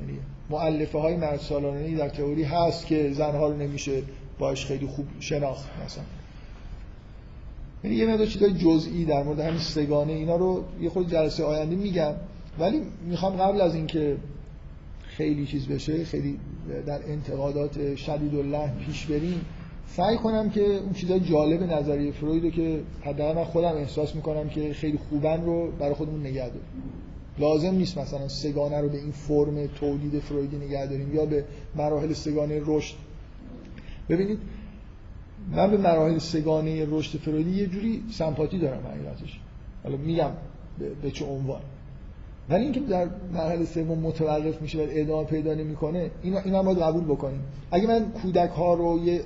[0.00, 0.18] یعنی
[0.50, 4.02] مؤلفه های مرد سالارانه در تئوری هست که زنها رو نمیشه
[4.38, 6.04] باش خیلی خوب شناخت مثلا.
[7.84, 11.76] یعنی یه مقدار چیزای جزئی در مورد همین سگانه اینا رو یه خود جلسه آینده
[11.76, 12.12] میگم.
[12.58, 14.16] ولی می‌خوام قبل از اینکه
[15.02, 16.38] خیلی چیز بشه خیلی
[16.86, 19.40] در انتقادات شدید الله پیش بریم
[19.96, 24.48] سعی کنم که اون چیزای جالب نظریه فروید رو که حداقل من خودم احساس می‌کنم
[24.48, 26.62] که خیلی خوبن رو برای خودمون نگه داریم.
[27.38, 31.44] لازم نیست مثلا سگانه رو به این فرم تولید فرویدی نگه داریم یا به
[31.76, 32.94] مراحل سگانه رشد.
[34.08, 34.38] ببینید
[35.52, 39.40] من به مراحل سگانه رشد فرویدی یه جوری سمپاتی دارم حقیقتش
[39.84, 40.30] حالا میگم
[41.02, 41.60] به چه عنوان.
[42.48, 47.04] ولی اینکه در مرحله سوم متوقف میشه و ادامه پیدا نمی‌کنه این اینا باید قبول
[47.04, 47.40] بکنیم.
[47.70, 49.22] اگه من کودک ها رو یه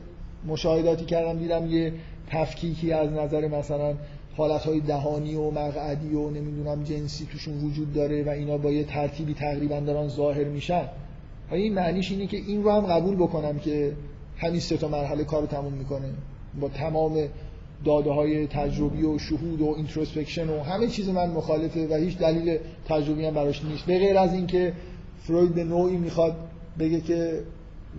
[0.47, 1.93] مشاهداتی کردم دیدم یه
[2.31, 3.95] تفکیکی از نظر مثلا
[4.37, 9.35] حالت دهانی و مقعدی و نمی‌دونم جنسی توشون وجود داره و اینا با یه ترتیبی
[9.35, 10.85] تقریبا دارن ظاهر میشن.
[11.51, 13.93] و این معنیش اینه که این رو هم قبول بکنم که
[14.37, 16.09] همین سه تا مرحله کارو تموم می‌کنه.
[16.61, 17.29] با تمام
[17.85, 22.59] داده های تجربی و شهود و introspection و همه چیز من مخالفه و هیچ دلیل
[22.89, 23.87] تجربی هم براش نیست.
[23.87, 24.73] به غیر از اینکه
[25.23, 26.37] فروید به نوعی می‌خواد
[26.79, 27.41] بگه که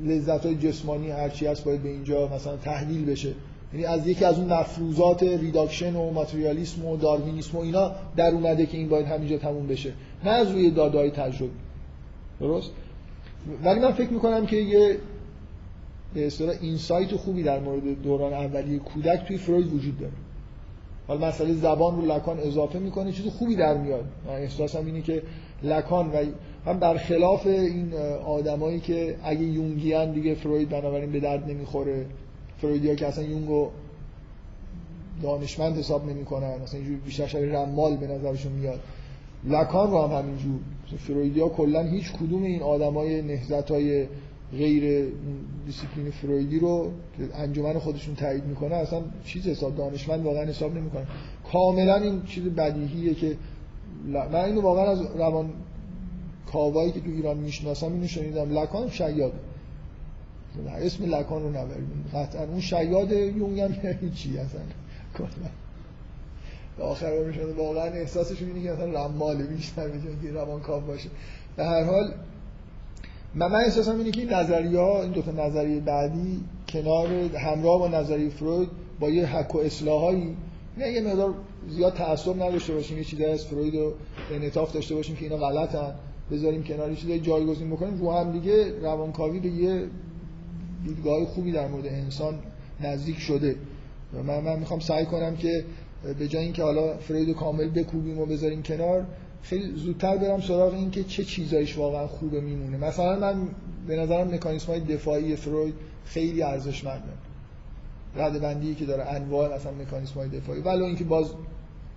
[0.04, 3.34] لذت های جسمانی هرچی هست باید به اینجا مثلا تحلیل بشه.
[3.74, 8.66] یعنی از یکی از اون مفروضات reduction و ماتریالیسم و داروینیسم و اینا در اومده
[8.66, 9.94] که این باید همینجا تموم بشه.
[10.26, 11.52] نه از روی داده های تجربی.
[12.40, 12.72] درست؟
[13.64, 14.98] ولی من فکر می‌کنم که یه
[16.14, 20.14] به اصطلاح insight خوبی در مورد دوران اولیه کودک توی فروید وجود داره.
[21.08, 24.06] حالا مسئله زبان رو لکان اضافه می‌کنه چیز خوبی در میاد.
[24.28, 25.22] من احساسم اینه که
[25.64, 26.26] لکان و
[26.66, 27.94] هم برخلاف این
[28.26, 32.06] آدمایی که اگه یونگیان دیگه فروید بنابراین به درد نمی‌خوره.
[32.58, 33.70] فرویدیا که اصلا یونگو
[35.24, 38.80] دانشمند حساب نمی‌کنن مثلا اینجوری بیشتر شبیه رمال به نظرشون میاد.
[39.44, 40.60] لکان رو هم همینجور.
[40.98, 44.06] فرویدیا کلا هیچ کدوم این آدمای نهضت های
[44.52, 45.12] غیر
[45.66, 51.06] دیسیپلین فرویدی رو که انجمن خودشون تایید می‌کنه اصلا چیز حساب دانشمند واقعا حساب نمی‌کنه
[51.52, 53.38] کاملا این چیز بدیهیه که
[54.06, 55.50] من اینو واقعا از روان
[56.52, 58.60] کاوایی که تو ایران می‌شناسم اینو شنیدم.
[58.60, 59.34] لکان شیاد.
[60.78, 62.06] اسم لکان رو نبریم.
[62.14, 63.72] قطعا اون شیاد یونگ هم
[64.02, 64.62] هیچی اصلا.
[65.18, 65.50] کلا.
[66.80, 71.10] آخر میشن واقعا احساسشون اینه که مثلا رماله بیشتر به که روان کاو باشه.
[71.56, 72.14] به هر حال
[73.36, 77.80] من من احساسم اینه که این نظریه ها این دو تا نظریه بعدی کنار همراه
[77.80, 78.70] با نظریه فروید
[79.00, 80.36] با یه حک و اصلاحایی
[80.78, 81.34] نه یه مقدار
[81.70, 83.94] زیاد تعصب نداشته باشیم یه چیزی از فروید رو
[84.32, 85.96] انعطاف داشته باشیم که اینا غلطن.
[86.32, 88.00] بذاریم کنار یه چیزای جایگزین بکنیم.
[88.00, 89.88] رو هم دیگه روانکاوی به یه
[90.86, 92.40] دیدگاه خوبی در مورد انسان
[92.82, 93.56] نزدیک شده.
[94.14, 95.66] و من من می‌خوام سعی کنم که
[96.20, 99.06] به جای اینکه حالا فروید کامل بکوبیم و بذاریم کنار
[99.42, 102.78] خیلی زودتر برم سراغ این که چه چیزایش واقعا خوبه میمونه.
[102.78, 103.48] مثلا من
[103.88, 105.74] به نظرم مکانیسم های دفاعی فروید
[106.06, 107.25] خیلی ارزشمنده.
[108.16, 110.62] رده بندی که داره انواع مثلا مکانیسم های دفاعی.
[110.62, 111.34] ولو اینکه باز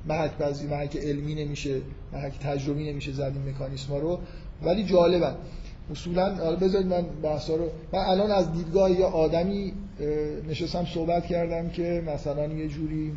[0.09, 1.81] محک بعضی محک علمی نمیشه
[2.13, 4.19] محک تجربی نمیشه زد این مکانیسم ها رو.
[4.63, 5.35] ولی جالبن
[5.91, 9.73] اصولا حالا بذارید من بحثا رو من الان از دیدگاه یه آدمی
[10.49, 13.13] نشستم صحبت کردم که مثلا یه جوری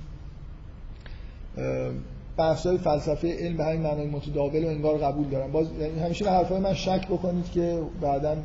[2.37, 5.51] بحث‌های فلسفه علم به همین معنای متداول و انگار قبول دارم.
[5.51, 8.35] باز یعنی همیشه به حرفای من شک بکنید که بعدا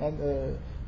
[0.00, 0.12] من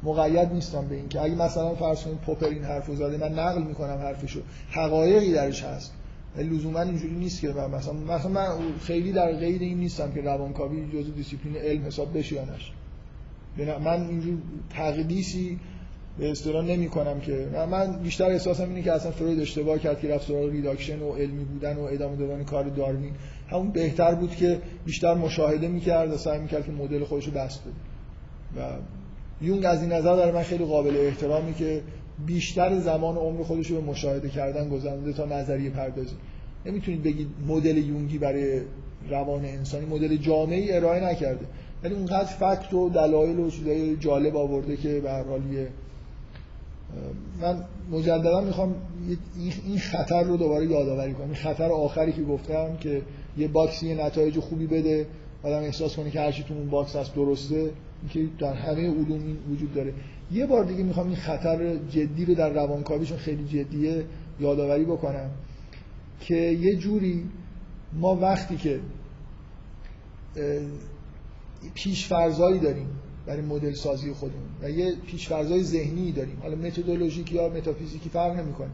[0.03, 3.63] مقید نیستم به این که اگه مثلا فرض کنید پوپر این حرفو زده من نقل
[3.63, 4.41] می‌کنم حرفشو.
[4.71, 5.93] حقایقی درش هست.
[6.37, 8.47] لزوما اینجوری نیست که من مثلا مثلا من
[8.83, 12.73] خیلی در قید این نیستم که روانکاوی جزء دیسیپلین علم حساب بشه یا نشه.
[13.79, 14.39] من اینجور
[14.71, 15.59] تقدیسی
[16.19, 20.15] به اصطلاح نمی کنم که من بیشتر احساسم اینه که اصلا فروید اشتباه کرد که
[20.15, 23.13] رفت سراغ reduction و علمی بودن و ادامه دادن کار داروین.
[23.49, 27.61] همون بهتر بود که بیشتر مشاهده می‌کرد و سعی می‌کرد که مدل خودش رو بسط
[27.63, 27.73] بده.
[28.57, 28.79] و
[29.43, 31.81] یونگ از این نظر در من خیلی قابل احترامی که
[32.27, 36.15] بیشتر زمان عمر خودش رو به مشاهده کردن گذرونده تا نظریه پردازی.
[36.67, 38.61] نمی‌تونید بگید مدل یونگی برای
[39.11, 41.47] روان انسانی مدل جامعی ارائه نکرده.
[41.85, 45.25] ولی اونقدر fact و دلایل و چیزای جالب آورده که به هر
[47.41, 48.75] من مجددا می‌خوام
[49.67, 51.27] این خطر رو دوباره یادآوری کنم.
[51.27, 53.03] این خطر آخری که گفتم که
[53.39, 55.07] یه باکسی نتایج خوبی بده.
[55.43, 57.71] آدم احساس کنه که هرچی تو اون باکس هست درسته
[58.11, 59.95] که در همه علوم وجود داره.
[60.33, 64.05] یه بار دیگه می‌خوام این خطر جدی رو در روانکاوی چون خیلی جدیه
[64.41, 65.31] یادآوری بکنم
[66.21, 67.25] که یه جوری
[67.93, 68.81] ما وقتی که
[71.75, 72.87] پیشفرزایی داریم
[73.27, 78.71] برای مدل سازی خودمون و یه پیشفرزای ذهنی داریم حالا متدولوژیک یا متافیزیکی فرق نمی‌کنه.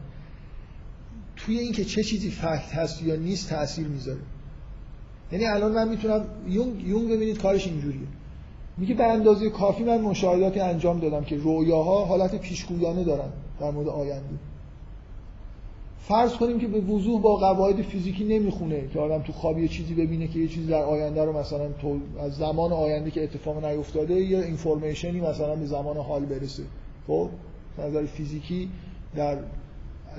[1.35, 4.19] توی اینکه چه چیزی فکت هست یا نیست تاثیر می‌ذاره.
[5.31, 8.07] یعنی الان من می‌تونم یونگ یونگ ببینید کارش اینجوریه.
[8.77, 13.29] میگه به اندازه کافی من مشاهداتی انجام دادم که رویاها حالت پیشگویانه دارن
[13.59, 14.35] در مورد آینده.
[15.99, 19.93] فرض کنیم که به وضوح با قواعد فیزیکی نمی‌خونه که آدم تو خواب یه چیزی
[19.93, 24.13] ببینه که یه چیزی در آینده رو مثلا تو از زمان آینده که اتفاق نیفتاده
[24.13, 26.63] یا اینفورمیشنی مثلا به زمان حال برسه.
[27.07, 27.29] خب؟
[27.79, 28.69] نظر فیزیکی
[29.15, 29.37] در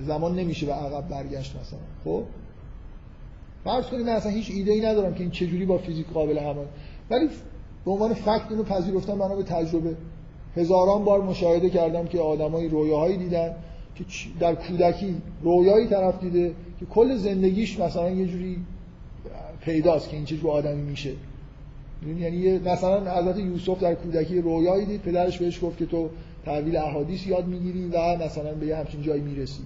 [0.07, 1.79] زمان نمیشه به عقب برگشت مثلا.
[2.05, 2.23] خب؟
[3.69, 6.63] فرض کنیم من اصلا هیچ ایده ای ندارم که این چجوری با فیزیک قابل همه
[7.11, 7.29] ولی
[7.85, 9.97] به عنوان فکت اینو پذیرفتم بنا به تجربه
[10.57, 13.55] هزاران بار مشاهده کردم که آدمای رویاهایی دیدن
[13.95, 14.05] که
[14.41, 18.59] در کودکی رویایی طرف دیده که کل زندگیش مثلا یه جوری
[19.61, 21.13] پیداست که این چه آدمی میشه.
[22.19, 26.09] یعنی مثلا حضرت یوسف در کودکی رویایی دید پدرش بهش گفت که تو
[26.45, 29.63] تحویل احادیث یاد می‌گیری و مثلا به یه همچین جایی می‌رسی.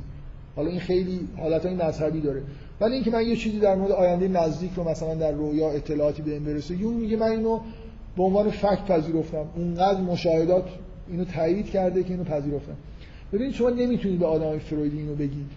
[0.57, 2.43] حالا این خیلی حالتهای مذهبی داره.
[2.83, 6.33] ولی اینکه من یه چیزی در مورد آینده نزدیک رو مثلا در رویا اطلاعاتی به
[6.33, 7.61] این برسه یون میگه من اینو
[8.17, 9.45] به عنوان فکت پذیرفتم.
[9.57, 10.65] اونقدر مشاهدات
[11.09, 12.77] اینو تایید کرده که اینو پذیرفتم.
[13.33, 15.51] ببینید شما نمی‌تونید به آدم فرویدی اینو بگید.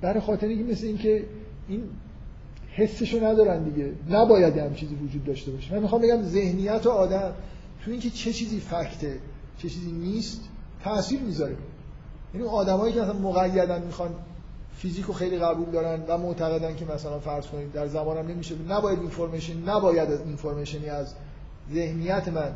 [0.00, 1.24] برای خاطر اینکه مثل اینکه
[1.68, 1.82] این
[2.72, 3.92] حسشو ندارن دیگه.
[4.10, 5.74] نباید هم چیزی وجود داشته باشه.
[5.74, 7.32] من می‌خوام بگم ذهنیت آدم
[7.84, 9.18] تو اینکه چه چیزی فکته
[9.58, 10.40] چه چیزی نیست
[10.84, 11.56] تاثیر می‌ذاره.
[12.34, 14.10] یعنی آدمایی که مثلا مقیدن می‌خوان
[14.76, 18.54] فیزیکو خیلی قبول دارن و معتقدن که مثلا فرض کنید در زمانم نمیشه.
[18.68, 21.14] نباید اینفورمیشن نباید اینفورمیشنی از
[21.74, 22.52] ذهنیت من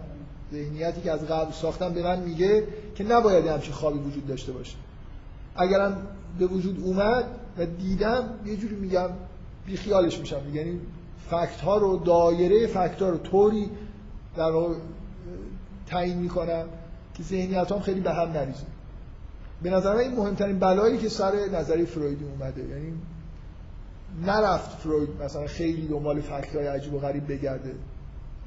[0.52, 2.64] ذهنیتی که از قبل ساختم به من میگه
[2.94, 4.76] که نباید همچین خوابی وجود داشته باشه.
[5.56, 6.06] اگرم
[6.38, 7.24] به وجود اومد
[7.58, 9.08] و دیدم یه جوری میگم
[9.66, 10.40] بیخیالش میشم.
[10.54, 10.80] یعنی
[11.30, 13.70] فکت ها رو دایره فکت ها رو طوری
[14.36, 14.52] در
[15.86, 16.64] تعیین می‌کنم
[17.14, 18.75] که ذهنیت خیلی به هم نریزه.
[19.62, 22.92] به نظر من این مهمترین بلایی که سر نظری فرویدی اومده یعنی
[24.26, 27.74] نرفت فروید مثلا خیلی دنبال فکت های عجیب و غریب بگرده.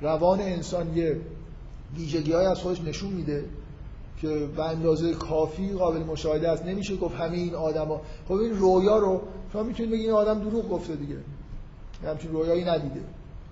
[0.01, 1.17] روان انسان یه
[1.97, 3.45] ویژگی های از خودش نشون میده
[4.21, 6.65] که به اندازه کافی قابل مشاهده است.
[6.65, 8.01] نمیشه گفت همه این آدما.
[8.27, 9.21] خب این رویا رو
[9.53, 11.15] شما می‌تونید بگید این آدم دروغ گفته دیگه.
[12.03, 13.01] همچین رویایی ندیده.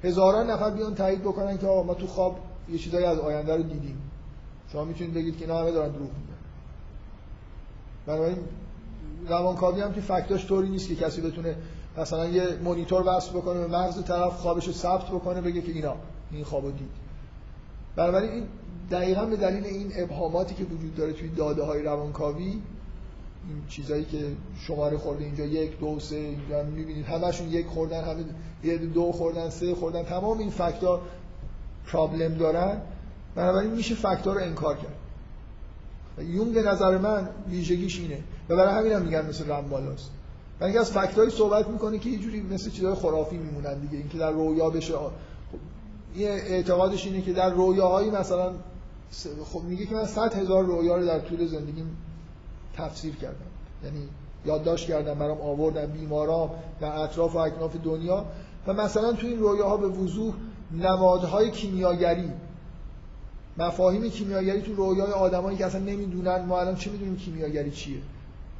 [0.04, 2.40] هزاران نفر بیان تایید بکنن که ما تو خواب
[2.70, 3.98] یه چیزایی از آینده رو دیدیم.
[4.72, 6.10] شما می‌تونید بگید که اینا همه دارن دروغ
[8.08, 8.38] بنابراین
[9.28, 11.56] روانکاوی هم که فکتاش طوری نیست که کسی بتونه
[11.98, 15.96] مثلا یه مونیتور وصل بکنه به مغز طرف خوابش رو ثبت بکنه بگه که اینا
[16.32, 16.90] این خوابو دید.
[17.96, 18.48] بنابراین این
[18.92, 22.62] دقیقا به دلیل این ابهاماتی که وجود داره توی داده های روانکاوی این
[23.68, 24.18] چیزایی که
[24.60, 27.06] شماره خورده اینجا یک دو سه اینجا می‌بینید.
[27.06, 28.26] همشون یک خوردن همه
[28.64, 31.02] یه دو خوردن سه خوردن تمام این فکتا
[31.88, 32.82] پرابلم دارن.
[33.36, 34.96] بنابراین میشه فکتا رو انکار کرد.
[36.24, 38.24] یون به نظر من ویژگیش اینه.
[38.50, 39.50] و برای همین هم میگن مثل
[40.60, 43.98] و اینکه از فکتایی صحبت می‌کنه که یه جوری مثل چیزای خرافی میمونن دیگه.
[43.98, 44.94] اینکه در رویا بشه
[46.14, 48.52] این اعتقادش اینه که در رویاهایی مثلا
[49.54, 51.98] خب میگه که من 100 هزار رویا رو در طول زندگیم
[52.78, 53.36] تفسیر کردم.
[53.84, 54.10] یعنی
[54.46, 56.50] یادداشت کردم برام آوردم بیمارا
[56.82, 58.26] در اطراف و اکناف دنیا.
[58.68, 60.34] و مثلا تو این رویاها به وضوح
[60.72, 62.32] نمادهای کیمیاگری
[63.58, 67.98] مفاهیم کیمیاگری تو رویای آدمایی که اصلا نمی‌دونن ما الان چه می‌دونیم کیمیاگری چیه؟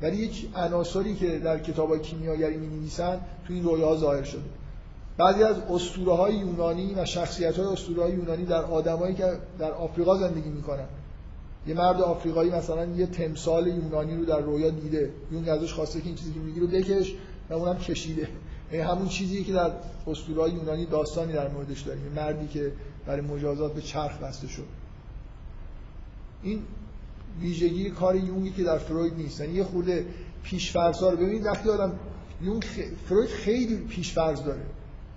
[0.02, 4.42] ولی یک عناصری که در کتابای کیمیاگری می نویسن تو این رویاها ظاهر شده.
[5.18, 9.72] بعضی از اسطوره های یونانی و شخصیت های اسطوره های یونانی در آدمایی که در
[9.72, 10.86] آفریقا زندگی می‌کنن.
[11.68, 15.12] یه مرد آفریقایی مثلا یه تمثال یونانی رو در رویا دیده.
[15.32, 17.14] یون ازش خواسته که این چیزی که میگی رو بکش
[17.50, 18.28] و اونم کشیده.
[18.72, 19.72] یعنی همون چیزی که در
[20.08, 22.12] اسطوره یونانی داستانی در موردش داریم.
[22.16, 22.72] مردی که
[23.06, 24.77] برای مجازات به چرخ بسته شد.
[26.48, 26.62] این
[27.42, 29.40] ویژگی کار یونگی که در فروید نیست.
[29.40, 30.06] یعنی یه خورده
[30.44, 32.00] پیشفرضا رو ببینید وقتی آدم
[32.42, 32.80] یونگ خ...
[33.06, 34.62] فروید خیلی پیشفرض داره.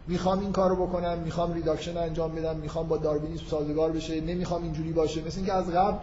[0.09, 4.93] می‌خوام این کارو بکنم می‌خوام reduction انجام بدم می‌خوام با داروینیسم سازگار بشه نمی‌خوام اینجوری
[4.93, 5.27] باشه.
[5.27, 5.99] مثل اینکه از قبل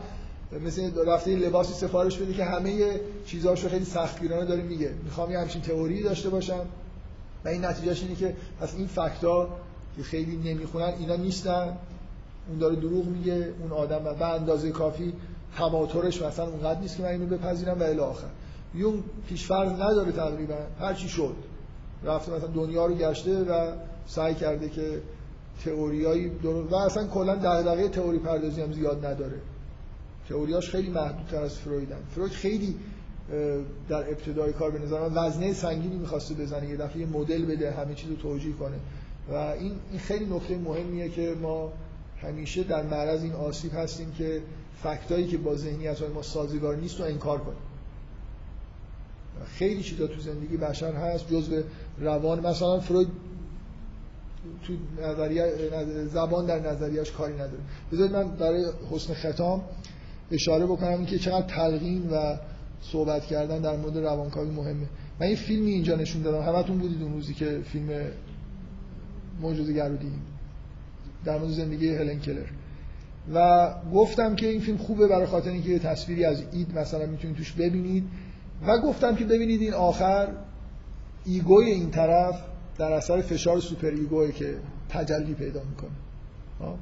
[0.66, 4.94] مثل رفته لباسی سفارش بده که همه چیزهاشو خیلی سختگیرانه داره میگه.
[5.04, 6.66] می‌خوام یه همچین تئوری داشته باشم.
[7.46, 9.50] و این نتیجهش اینه که پس این fact ا
[9.98, 11.78] که خیلی نمی‌خونن اینا نیستن.
[12.50, 15.14] اون داره دروغ میگه اون آدم به اندازه کافی
[15.58, 18.28] تواترش مثلا اونقدر نیست که من اینو بپذیرم و الی آخر.
[18.76, 20.58] یون پیشفرض نداره تقریبا.
[20.80, 21.36] هر چی شد.
[22.04, 23.72] رفته مثلا دنیا رو گشته و
[24.08, 25.02] سعی کرده که
[25.66, 26.32] تئوریایی
[26.72, 29.38] و اصلا کلا دغدغه تئوری پردازی هم زیاد نداره.
[30.30, 32.76] تئوریاش خیلی محدودتر از فرویدن فروید خیلی
[33.90, 36.70] در ابتدای کار به نظر من وزنه سنگینی می‌خواسته بزنه.
[36.70, 38.78] یه دفعه مدل بده همه چیز رو توجیه کنه.
[39.32, 41.72] و این خیلی نکته مهمیه که ما
[42.22, 44.42] همیشه در معرض این آسیب هستیم که
[44.84, 47.58] فکتایی که با ذهنیت ما سازگار نیست رو انکار کنیم.
[49.46, 51.62] خیلی چیزا تو زندگی بشر هست جزء
[52.00, 53.08] روان مثلا فروید
[54.64, 54.74] تو
[55.04, 55.54] نظریه
[56.06, 57.60] زبان در نظریهش کاری نداره.
[57.92, 59.62] بذارید من برای حسن ختام
[60.32, 62.38] اشاره بکنم اینکه چقدر تلقین و
[62.82, 64.88] صحبت کردن در مورد روانکاوی مهمه.
[65.20, 66.42] من یه فیلمی اینجا نشون دادم.
[66.42, 67.90] همتون بودید اون روزی که فیلم
[69.42, 70.22] معجزه‌گر رو دیدیم
[71.26, 72.46] در مورد زندگی هلن کلر.
[73.34, 77.38] و گفتم که این فیلم خوبه برای خاطر اینکه یه تصویری از id مثلا می‌تونید
[77.38, 78.04] توش ببینید.
[78.68, 80.28] و گفتم که ببینید این آخر
[81.26, 82.42] ego ی این طرف
[82.78, 84.56] در اثر فشار superego ی که
[84.90, 85.90] تجلی پیدا می‌کنه.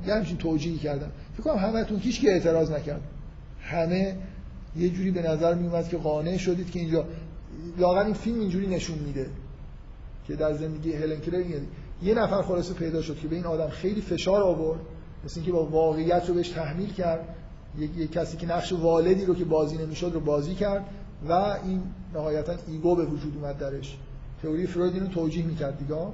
[0.08, 1.12] یه همچین توجیهی کردم.
[1.34, 3.02] فکر کنم همتون هیچ که اعتراض نکرد.
[3.62, 4.16] همه
[4.78, 7.06] یه جوری به نظر میومد که قانع شدید که اینجا
[7.78, 9.30] لاغر این فیلم اینجوری نشون میده
[10.28, 11.44] که در زندگی هلن کلر
[12.06, 14.80] یه نفر خلاصه پیدا شد که به این آدم خیلی فشار آورد
[15.26, 17.36] مثل اینکه با واقعیت رو بهش تحمیل کرد.
[17.78, 20.86] یک کسی که نقش والدی رو که بازی نمی‌شد رو بازی کرد
[21.30, 21.84] و این
[22.14, 23.98] نهایتا ایگو به وجود اومد درش.
[24.42, 26.08] تئوری فروید اینو توجیه می‌کرد دیگه.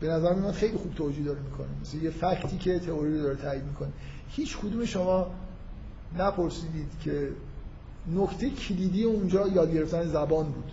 [0.00, 1.66] به نظر میاد خیلی خوب توجیه داره می‌کنه.
[1.80, 3.92] مثل یه فکتی که تئوری رو داره تایید می‌کنه.
[4.28, 5.26] هیچ کدوم شما
[6.18, 7.28] نپرسیدید که
[8.14, 10.72] نکته کلیدی اونجا یاد گرفتن زبان بود.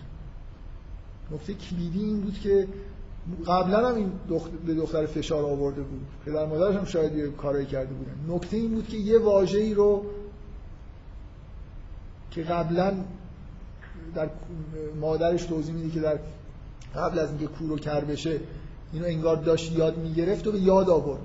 [1.32, 2.68] نکته کلیدی این بود که
[3.46, 4.50] قبلا هم این دخت...
[4.50, 6.06] به دختر فشار آورده بود.
[6.26, 8.34] پدر مادرش هم شاید یه کارایی کرده بودن.
[8.34, 10.04] نکته این بود که یه واژه‌ای رو
[12.30, 12.94] که قبلا
[14.14, 14.30] در
[15.00, 16.18] مادرش توضیح میده که در
[16.96, 18.40] قبل از اینکه کور و کر بشه
[18.92, 21.20] اینو انگار داشت یاد می‌گرفت و به یاد آورد.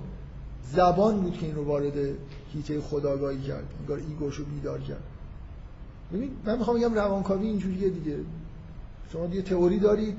[0.73, 1.93] زبان بود که این رو وارد
[2.53, 3.63] هیته خداگاهی کرد.
[3.79, 5.03] انگار ایگوشو بیدار کرد.
[6.13, 8.17] ببین من می‌خوام بگم روانکاوی اینجوریه دیگه.
[9.13, 10.17] شما یه تئوری دارید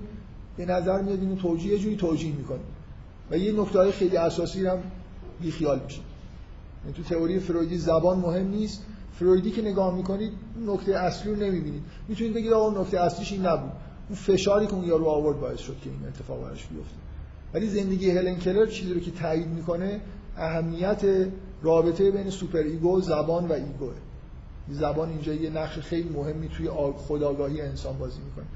[0.56, 2.60] به نظر میاد اینو توجیه یه جوری توجیه می‌کنه.
[3.30, 4.78] و یه نکته های خیلی اساسی هم
[5.40, 6.02] بیخیال میشید
[6.84, 8.82] یعنی تو تئوری فرویدی زبان مهم نیست.
[9.12, 10.32] فرویدی که نگاه می‌کنید
[10.66, 11.82] نکته اصلی رو نمی‌بینید.
[12.08, 13.72] می‌تونید بگید آقا نکته اصلیش این نبود.
[14.08, 16.96] اون فشاری که اون یارو آورد باعث شد که این اتفاق براش بیفته.
[17.54, 20.00] ولی زندگی هلن کلر چیزی رو که تایید می‌کنه
[20.36, 21.02] اهمیت
[21.62, 23.94] رابطه بین superego زبان و ego ه.
[24.70, 28.46] زبان اینجا یه نقش خیلی مهمی توی خودآگاهی انسان بازی می‌کنه.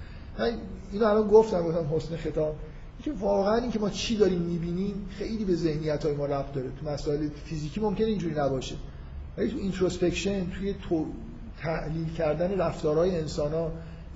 [0.41, 0.53] من
[0.93, 2.57] اینو الان گفتم گفتم حسن خطاب.
[3.05, 6.71] که واقعا این که ما چی داریم می‌بینیم خیلی به ذهنیت های ما ربط داره.
[6.81, 8.75] تو مسائل فیزیکی ممکنه اینجوری نباشه.
[9.37, 11.07] ولی تو introspection توی تو
[11.63, 13.73] تحلیل کردن رفتارهای انسان ها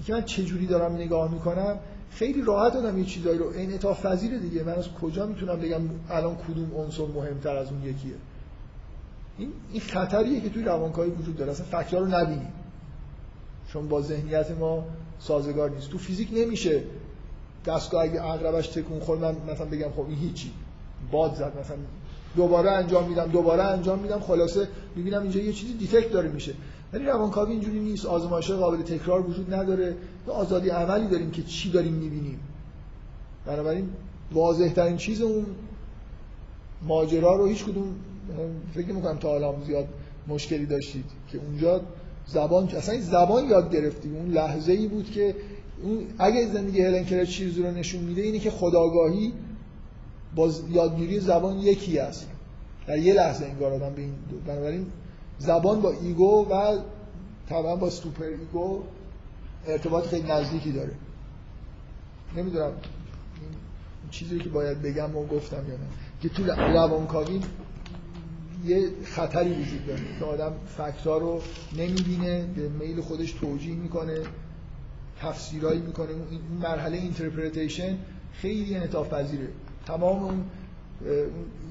[0.06, 1.78] که من چه جوری دارم نگاه می‌کنم
[2.10, 4.62] خیلی راحت دادم یه چیزایی رو انعطاف پذیر دیگه.
[4.62, 5.80] من از کجا می‌تونم بگم
[6.10, 8.14] الان کدوم عنصر مهمتر از اون یکیه؟
[9.38, 11.52] این این خطریه که توی روانکاوی وجود داره.
[11.52, 12.52] اصلا fact ها رو نبینیم
[13.72, 14.84] چون با ذهنیت ما
[15.18, 15.90] سازگار نیست.
[15.90, 16.82] تو فیزیک نمیشه
[17.66, 20.50] دستگاه اگه عقربه‌ش تکون خورد من مثلا بگم خب این هیچی.
[21.10, 21.76] باد زد مثلا.
[22.36, 26.54] دوباره انجام میدم دوباره انجام میدم خلاصه می‌بینم اینجا یه چیزی detect داره میشه.
[26.92, 28.06] ولی روانکاوی اینجوری نیست.
[28.06, 29.96] آزمایش قابل تکرار وجود نداره.
[30.26, 32.40] آزادی عملی داریم که چی داریم می‌بینیم.
[33.46, 33.88] بنابراین
[34.32, 35.46] واضح ترین چیز اون
[36.82, 37.94] ماجرا رو هیچ کدوم
[38.74, 39.88] فکر می‌کنم تا حالا زیاد
[40.28, 41.80] مشکلی داشتید که اونجا
[42.26, 44.16] زبان اصلا زبان یاد گرفتیم.
[44.16, 45.34] اون لحظه ای بود که
[45.82, 49.32] اون اگه زندگی هلن کلر چیزی رو نشون میده اینه که خداگاهی
[50.34, 52.28] با یادگیری زبان یکی است.
[52.86, 54.14] در یه لحظه انگار آدم به این
[54.46, 54.86] بنابراین
[55.38, 56.78] زبان با ego و
[57.48, 58.82] طبعا با superego
[59.66, 60.92] ارتباط خیلی نزدیکی داره.
[62.36, 62.72] نمی‌دونم.
[64.10, 65.86] چیزی که باید بگم و گفتم یا نه.
[66.22, 67.40] که تو روانکاوی
[68.66, 71.42] یه خطری وجود داره که آدم fact ها رو
[71.78, 74.20] نمی‌بینه به میل خودش توجیه می‌کنه
[75.20, 76.08] تفسیرایی می‌کنه.
[76.08, 77.98] این مرحله interpretation
[78.32, 79.48] خیلی انعطاف پذیره
[79.86, 80.44] تمام اون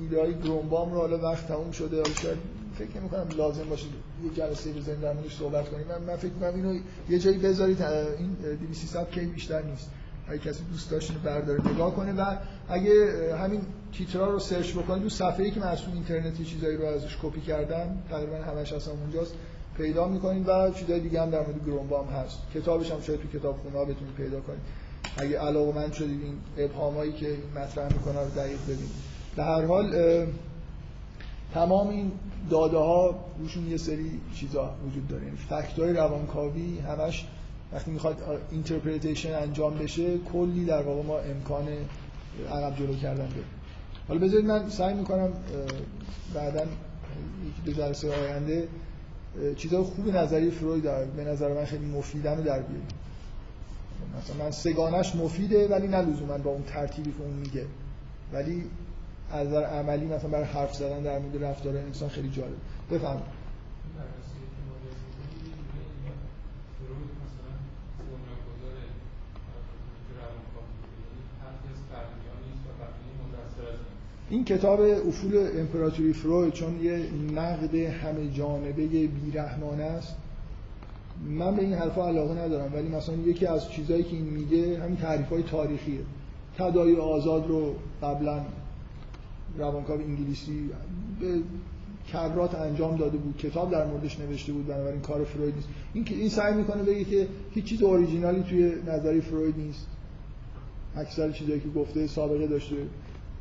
[0.01, 2.37] ایده های گرومبام رو حالا وقت تموم شده حالا شاید
[2.77, 3.85] فکر نمی لازم باشه
[4.23, 5.87] یه جلسه بزنیم در موردش صحبت کنیم.
[5.87, 6.79] من, من فکر کنم اینو
[7.09, 9.89] یه جایی بذارید این 2300 کی بیشتر نیست.
[10.27, 12.13] اگه کسی دوست داشت اینو برداره نگاه کنه.
[12.13, 12.35] و
[12.69, 12.93] اگه
[13.37, 13.61] همین
[13.93, 17.97] تیترا رو سرچ بکنید تو صفحه‌ای که من از اینترنت چیزایی رو ازش کپی کردم
[18.09, 19.33] تقریبا همش اصلا اونجاست
[19.77, 20.49] پیدا می‌کنید.
[20.49, 22.37] و چیزای دیگه هم در مورد گرونبام هست.
[22.53, 24.61] کتابش هم شاید تو کتاب خونه بتونید پیدا کنید.
[25.17, 28.91] اگه علاقه‌مند شدید این ابهامایی که این مطرح می‌کنه رو دقیق ببینید.
[29.35, 29.95] در هر حال
[31.53, 32.11] تمام این
[32.49, 35.23] داده ها روشون یه سری چیزا وجود داره.
[35.23, 37.27] یعنی fact های روانکاوی همش
[37.73, 41.67] وقتی می‌خواد interpretation انجام بشه کلی در واقع ما امکان
[42.51, 43.43] عقب جلو کردن داریم.
[44.07, 45.29] حالا بذارید من سعی می‌کنم
[46.33, 46.65] بعدا
[47.65, 48.67] دو جلسه آینده
[49.55, 50.83] چیزای خوب نظری فروید
[51.15, 52.87] به نظر من خیلی مفیدن در بیاریم.
[54.17, 57.65] مثلا من سگانش مفیده ولی نه لزوما با اون ترتیبی که اون میگه.
[58.33, 58.63] ولی
[59.31, 62.55] از نظر عملی مثلا برای حرف زدن در مورد رفتار انسان خیلی جالب.
[62.91, 63.21] بفهم
[74.29, 77.05] این کتاب افول امپراتوری فروید چون یه
[77.35, 80.15] نقد همه جانبه بیرحمانه است
[81.29, 84.95] من به این حرفا علاقه ندارم ولی مثلا یکی از چیزهایی که این میگه همین
[84.95, 85.99] تعریف های تاریخیه.
[86.57, 88.41] تدایی آزاد رو قبلا
[89.57, 90.69] روانکاو انگلیسی
[91.19, 91.39] به
[92.13, 93.37] کبرات انجام داده بود.
[93.37, 95.67] کتاب در موردش نوشته بود بنابراین کار فروید نیست.
[95.93, 99.87] این این سعی می‌کنه بگه که هیچ چیز اوریجینالی توی نظری فروید نیست.
[100.95, 102.75] اکثر چیزایی که گفته سابقه داشته.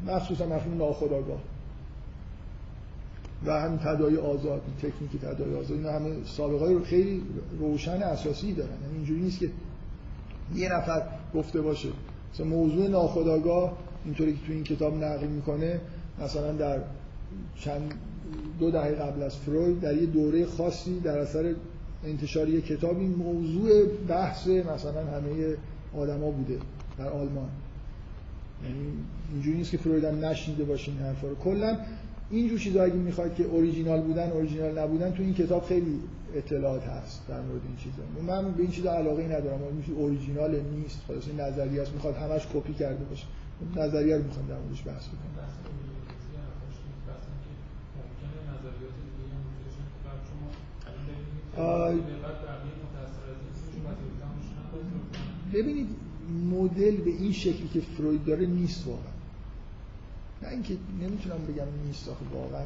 [0.06, 1.40] مخصوصا مفهوم ناخودآگاه.
[3.46, 7.22] و همین تدایی آزاد تکنیک تدایی آزاد اینا همه سابقه های خیلی
[7.58, 8.70] روشن اساسی دارن.
[8.82, 9.50] یعنی اینجوری نیست که
[10.54, 11.02] یه نفر
[11.34, 11.88] گفته باشه.
[12.34, 13.72] مثلا موضوع ناخودآگاه
[14.04, 15.80] اینطوری که تو این کتاب نقل می‌کنه
[16.22, 16.80] مثلا در
[17.56, 17.94] چند
[18.60, 21.54] دو دهه قبل از فروید در یه دوره خاصی در اثر
[22.04, 25.56] انتشار یه کتاب این موضوع بحث مثلا همه
[25.96, 26.58] آدما بوده
[26.98, 27.48] در آلمان.
[28.64, 28.92] یعنی
[29.32, 31.34] اینجوری نیست که فروید هم نشنیده باشه این حرفا رو.
[31.34, 31.78] کلا
[32.30, 36.00] اینجور چیزا اگه می‌خواد که اوریجینال بودن اوریجینال نبودن تو این کتاب خیلی
[36.34, 38.32] اطلاعات هست در مورد این چیزا.
[38.32, 41.00] من به این چیزا علاقه ای ندارم میشه اوریجینال نیست.
[41.08, 43.26] خلاص این نظریه است می‌خواد همش کپی کرده باشه.
[43.76, 45.32] نظریه رو می‌خوام در موردش بحث کنم
[55.52, 55.86] ببینید
[56.50, 59.02] مدل به این شکلی که فروید داره نیست واقعا.
[60.42, 62.64] نه اینکه نمی‌تونم بگم نیست آخه واقعا.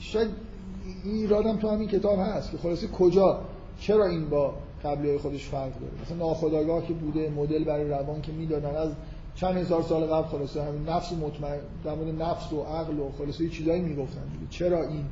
[0.00, 0.28] شاید
[1.04, 3.40] این ایرادم تو همین کتاب هست که خلاصه کجا
[3.80, 8.32] چرا این با قبلی خودش فرق داره؟ مثلا ناخداگاه که بوده مدل برای روان که
[8.32, 8.76] می‌دادن.
[8.76, 8.92] از
[9.34, 13.48] چند هزار سال قبل خلاصه همین نفس مطمئن در مورد نفس و عقل و خلاصه
[13.48, 14.22] چیزایی می‌گفتن.
[14.50, 15.04] چرا این؟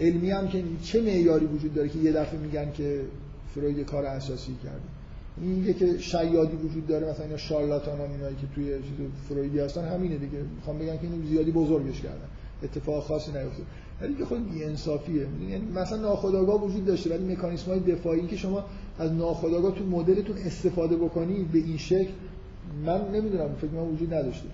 [0.00, 3.04] علمی هم که چه معیاری وجود داره که یه دفعه میگن که
[3.54, 4.80] فروید کار اساسی کرده.
[5.40, 9.84] این که شیادی وجود داره مثلا اینا شارلاتان هم اینایی که توی چیز فرویدی هستن
[9.84, 10.38] همینه دیگه.
[10.56, 12.28] می‌خوام بگن که اینو زیادی بزرگش کردن.
[12.62, 13.66] اتفاق خاصی نیفتاد
[14.00, 18.36] ولی که خود بی انصافیه یعنی مثلا ناخودآگاه وجود داشته ولی مکانیسم های دفاعی که
[18.36, 18.64] شما
[18.98, 22.10] از ناخودآگاه تو مدلتون استفاده بکنید به این شکل
[22.86, 24.48] من نمی‌دونم فکر من وجود نداشته.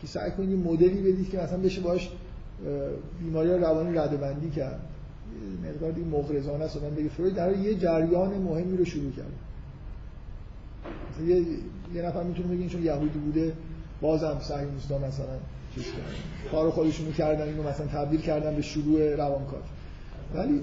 [0.00, 2.10] که سعی کنید مدلی بدید که مثلا بشه باش
[3.20, 4.80] بیماری روانی ردبندی کرد.
[5.64, 9.32] مقدار دیگه مغرضانه است من بگه فروید در یه جریان مهمی رو شروع کرد
[11.26, 11.46] یه,
[11.94, 13.52] یه نفر می‌تونه بگه چون یهودی بوده
[14.00, 15.38] بازم صهیونیست‌ها مثلا
[15.74, 19.62] چیز کردن کار خودشون می‌کردن اینو مثلا تبدیل کردن به شروع روانکاو.
[20.34, 20.60] ولی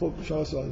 [0.00, 0.70] خب شما سوال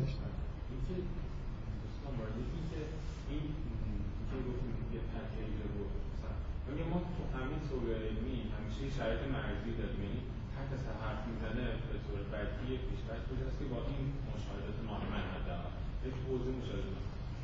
[6.92, 10.00] ما تو همین طور علمی همیشه شرایط مرزی داریم.
[10.04, 10.20] یعنی
[10.56, 15.24] هر کس حرف می‌زنه به طور بدی پیشبرد کجاست که با این مشاهدات ما من
[15.34, 15.72] حداقل
[16.06, 16.92] یک حوزه مشاهده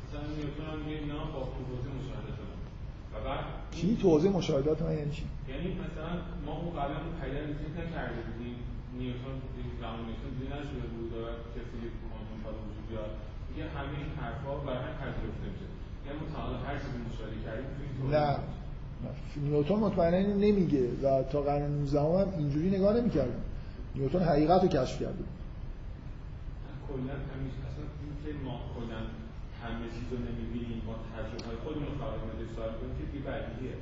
[0.03, 2.55] مثلا نیوتن هم میگه اینا با حوزه مشاهدات ما
[3.13, 3.43] و بعد
[3.75, 6.11] چی؟ توضیح مشاهدات من یعنی چی؟ یعنی مثلا
[6.45, 8.57] ما اون قبلا پیدا فکر نکرده بودیم.
[8.99, 9.35] نیوتن
[9.81, 11.19] زمان نیوتن دیده نشده بود و
[11.55, 13.11] کسی کوانتوم تا وجود بیاد
[13.49, 15.67] میگه همه این حرفا برای هم پذیرفته میشه.
[16.05, 17.69] یعنی حالا هر چیزی مشاهده کردیم
[18.15, 18.37] نه.
[19.37, 23.33] نیوتن مطمئنا اینو نمیگه و تا قرن 19 هم اینجوری نگاه نمی‌کرد
[23.95, 25.23] نیوتن حقیقت رو کشف کرده
[26.87, 27.57] کلا همیشه
[28.25, 28.99] اینکه ما کلا
[29.63, 33.75] همه چیز رو نمی‌بینیم با تجربه های خودمون رو فقط سوال کنیم که بی بدیهیه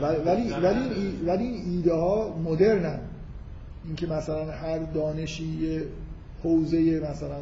[0.00, 3.00] ولی ولی ولی این ایده ها مدرنن.
[3.84, 5.86] اینکه مثلا هر دانشی یه
[6.42, 7.36] حوزه مثلا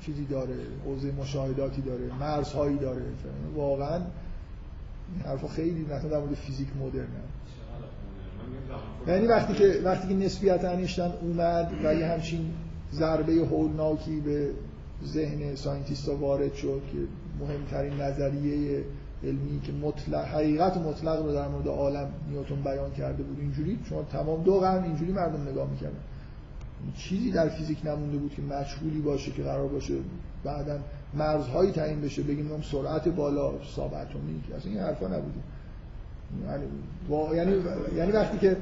[0.00, 3.02] چیزی داره حوزه مشاهداتی داره مرزهایی داره.
[3.54, 7.06] واقعا این حرفا خیلی مثلا در مورد فیزیک مدرنه
[9.08, 12.50] یعنی وقتی که وقتی که نسبیت انیشتن اومد و یه همچین
[12.92, 14.50] ضربه هولناکی به
[15.04, 16.98] ذهن ساینتیستا وارد شد که
[17.40, 18.84] مهمترین نظریه
[19.24, 23.78] علمی که مطلق حقیقت مطلق رو در مورد عالم نیوتن بیان کرده بود اینجوری.
[23.88, 25.98] شما تمام دو قرن اینجوری مردم نگاه می‌کردن.
[26.96, 29.94] چیزی در فیزیک نمونده بود که مشغولی باشه که قرار باشه
[30.44, 30.78] بعدا
[31.14, 35.40] مرزهایی تعیین بشه بگیم اون سرعت بالا ساب اتمیک اصلا این حرفا نبوده.
[37.36, 37.62] یعنی
[37.96, 38.56] یعنی وقتی که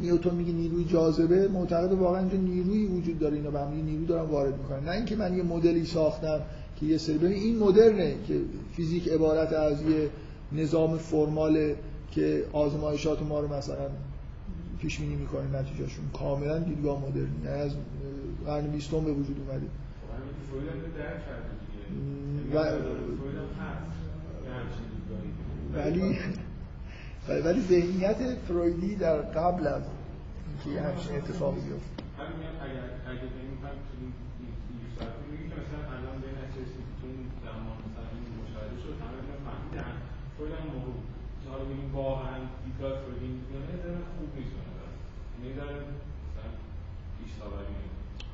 [0.00, 4.30] نیوتن میگه نیروی جاذبه معتقد واقعا اینجا نیروی وجود داره اینا به هم نیرو دارن
[4.30, 4.84] وارد می‌کنن.
[4.84, 6.40] نه اینکه من یه مدلی ساختم
[6.80, 8.40] که یه سری ببین این مدرنه که
[8.76, 10.10] فیزیک عبارت از یه
[10.52, 11.76] نظام فرماله
[12.10, 13.88] که آزمایشات ما رو مثلا
[14.80, 17.28] پیش بینی می‌کنه نتیجهشون کاملا دیدگاه مدرنی.
[17.44, 17.72] یعنی از
[18.46, 19.66] قرن 20 به وجود اومده.
[22.52, 22.58] خب و-.
[25.74, 26.18] ولی
[27.28, 28.16] ولی- ولی ذهنیت
[28.48, 29.82] فرویدی در قبل از
[30.48, 32.02] اینکه یه همچین اتفاقی بیفته.
[41.92, 45.68] واقعا دیدگاه فروید این یعنی خوب یعنی مثلا
[47.18, 47.32] پیش.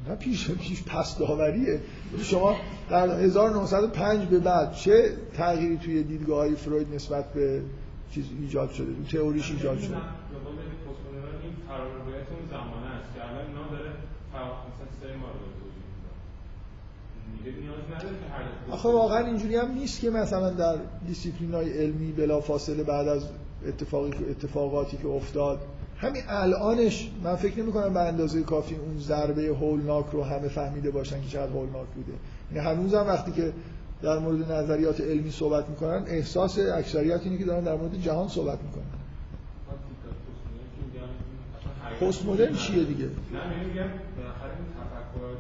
[0.09, 1.81] نه پیش پیش پس داوریه
[2.23, 2.57] شما
[2.91, 7.63] در 1905 به بعد چه تغییری توی دیدگاه های فروید نسبت به
[8.15, 9.97] چیز ایجاد شده تو تئوریش ایجاد شده.
[18.71, 20.77] آخه واقعا اینجوری هم نیست که مثلا در
[21.07, 23.27] دیسیپلین های علمی بلا فاصله بعد از
[23.67, 25.61] اتفاقی که اتفاقاتی که افتاد.
[25.97, 30.91] همین الانش من فکر نمی کنم به اندازه کافی اون ضربه هولناک رو همه فهمیده
[30.91, 32.13] باشن که چقدر هولناک بوده.
[32.53, 33.53] یعنی هنوزم وقتی که
[34.03, 38.59] در مورد نظریات علمی صحبت می‌کنن احساس اکثریت اینه که دارن در مورد جهان صحبت
[38.63, 38.85] می‌کنن.
[42.01, 43.11] پست مدرن چیه دیگه؟ نه
[43.47, 43.89] من میگم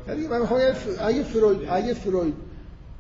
[0.08, 2.34] یعنی من یعنی اگه فروید اگه فروید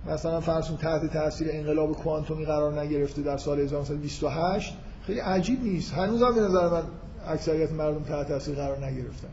[0.06, 4.74] مثلا فرض کن تحت تاثیر انقلاب کوانتومی قرار نگرفته در سال 1928
[5.06, 5.92] خیلی عجیب نیست.
[5.92, 6.82] هنوزم به نظر من
[7.26, 9.28] اکثریت مردم تحت تاثیر قرار نگرفتن.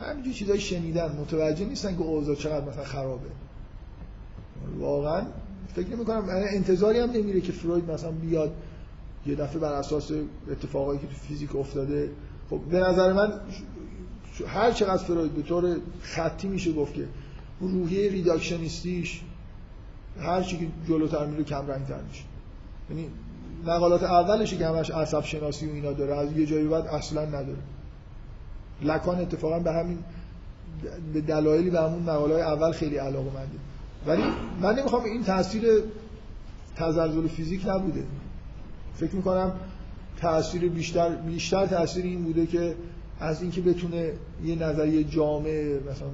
[0.00, 3.28] همینجور چیزای شنیدن متوجه نیستن که اوضاع چقدر مثلا خرابه.
[4.78, 5.22] واقعا
[5.74, 8.52] فکر نمی کنم انتظاری هم نمیره که فروید مثلا بیاد
[9.26, 10.10] یه دفعه بر اساس
[10.50, 12.10] اتفاقایی که تو فیزیک افتاده.
[12.50, 13.32] خب به نظر من
[14.46, 17.08] هر چقدر فروید به طور خطی میشه گفت که
[17.60, 19.22] روحیه ریداکشنیستیش
[20.20, 22.24] هر چی که جلوتر میره کم رنگتر میشه.
[22.90, 23.10] یعنی
[23.66, 27.58] مقالات اولش که همش عصب شناسی و اینا داره از یه جایی بعد اصلا نداره.
[28.82, 29.98] لکان اتفاقا به همین
[31.12, 33.58] به دلایلی به همون مقاله اول خیلی علاقه منده
[34.06, 34.22] ولی
[34.60, 35.64] من نمی‌خوام این تاثیر
[36.76, 38.04] تزلزل فیزیک نبوده.
[38.94, 39.52] فکر می‌کنم
[40.16, 42.74] تاثیر بیشتر بیشتر تاثیر این بوده که
[43.20, 44.12] از اینکه بتونه
[44.44, 46.08] یه نظریه جامع مثلا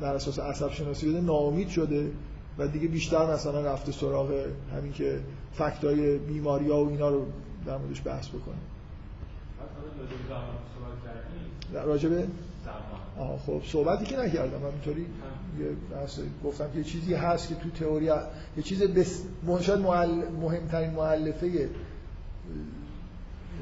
[0.00, 2.10] بر اساس عصب شناسی بده ناامید شده
[2.58, 5.20] و دیگه بیشتر مثلا رفته سراغ همین که
[5.52, 7.26] فکتای بیماری ها و اینا رو
[7.66, 8.54] در موردش بحث بکنه.
[11.84, 12.26] راجبه
[13.18, 14.58] آها خب صحبتی که نکردم.
[14.58, 15.06] من اینطوری
[15.58, 18.04] یه بحث گفتم که یه چیزی هست که تو تئوری
[18.56, 19.22] یه چیز بس...
[19.60, 20.28] شاید معل...
[20.40, 21.68] مهمترین مؤلفه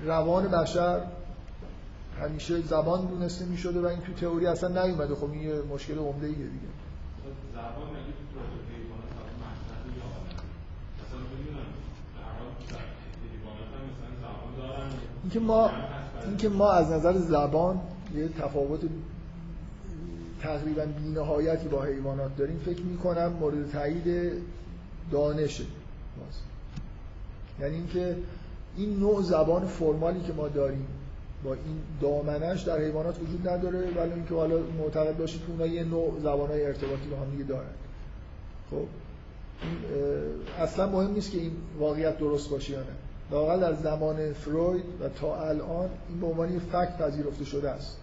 [0.05, 1.00] روان بشر
[2.20, 5.15] همیشه زبان دونسته می شده و این تو تئوری اصلا نیومده.
[5.15, 6.68] خب این یه مشکل عمده ایه دیگه
[7.55, 7.89] زبان
[13.92, 14.91] مثلا زبان
[15.23, 15.70] اینکه ما.
[16.26, 17.81] اینکه ما از نظر زبان
[18.14, 18.80] یه تفاوت
[20.42, 22.58] تقریبا بی‌نهایتی با حیوانات داریم.
[22.58, 24.32] فکر می‌کنم مورد تایید
[25.10, 25.64] دانشه
[26.20, 26.34] باز.
[27.60, 28.16] یعنی اینکه
[28.76, 30.86] این نوع زبان فرمالی که ما داریم
[31.44, 35.84] با این دامنش در حیوانات وجود نداره ولی اینکه حالا معتقد باشید که اونها یه
[35.84, 37.70] نوع زبانهای ارتباطی با هم دیگه دارن.
[38.70, 38.86] خب
[40.58, 42.86] اصلا مهم نیست که این واقعیت درست باشه یا نه.
[43.30, 47.96] واقعا در زمان فروید و تا الان این به عنوان یه فکت پذیرفته شده است.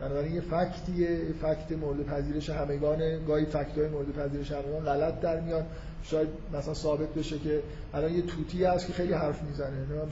[0.00, 5.20] بنابراین یه فکتیه یه فکت مورد پذیرش همگان گاهی فکت های مورد پذیرش همگان غلط
[5.20, 5.64] در میان
[6.02, 7.62] شاید مثلا ثابت بشه که
[7.94, 9.76] الان یه توتی هست که خیلی حرف می‌زنه.
[9.76, 10.08] نمی‌دونم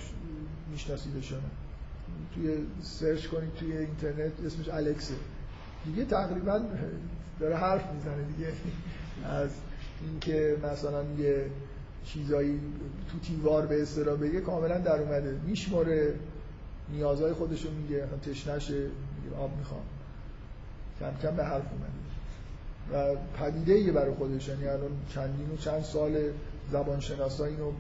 [0.73, 1.33] میشناسیدش
[2.35, 5.15] توی سرچ کنید توی اینترنت اسمش الکسه
[5.85, 6.61] دیگه تقریبا
[7.41, 8.49] داره حرف می‌زنه دیگه.
[9.25, 9.51] از
[10.11, 11.47] اینکه مثلا یه
[12.05, 12.61] چیزایی
[13.13, 15.39] تو تیوار به اصطلاح بگه کاملا در اومده.
[15.47, 16.15] میشماره
[16.93, 18.05] نیازهای خودشو میگه.
[18.23, 18.87] تشنشه
[19.33, 19.83] آب می‌خوام.
[21.01, 22.05] کم کم به حرف اومده.
[22.93, 26.17] و پدیده برای خودش یعنی الان چندین و چند سال
[26.73, 27.73] زبانشناسا اینو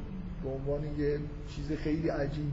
[0.43, 1.19] به عنوان یه
[1.57, 2.53] چیز خیلی عجیب.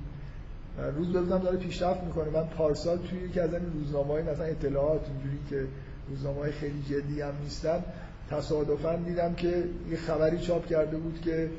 [0.96, 2.30] روز به روزم داره پیشرفت می‌کنه.
[2.30, 5.68] من پارسال توی یکی از این روزنامه های مثلا اطلاعات اینجوری که
[6.10, 7.84] روزنامه های خیلی جدی هم نیستن
[8.30, 11.50] تصادفا دیدم که یه خبری چاپ کرده بود که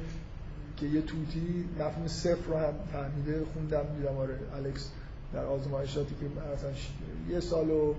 [0.77, 4.91] که یه توتی مفهوم صفر رو هم فهمیده خوندم دیدم آره الکس
[5.35, 6.71] در آزمایشاتی که مثلا
[7.31, 7.95] یه سال و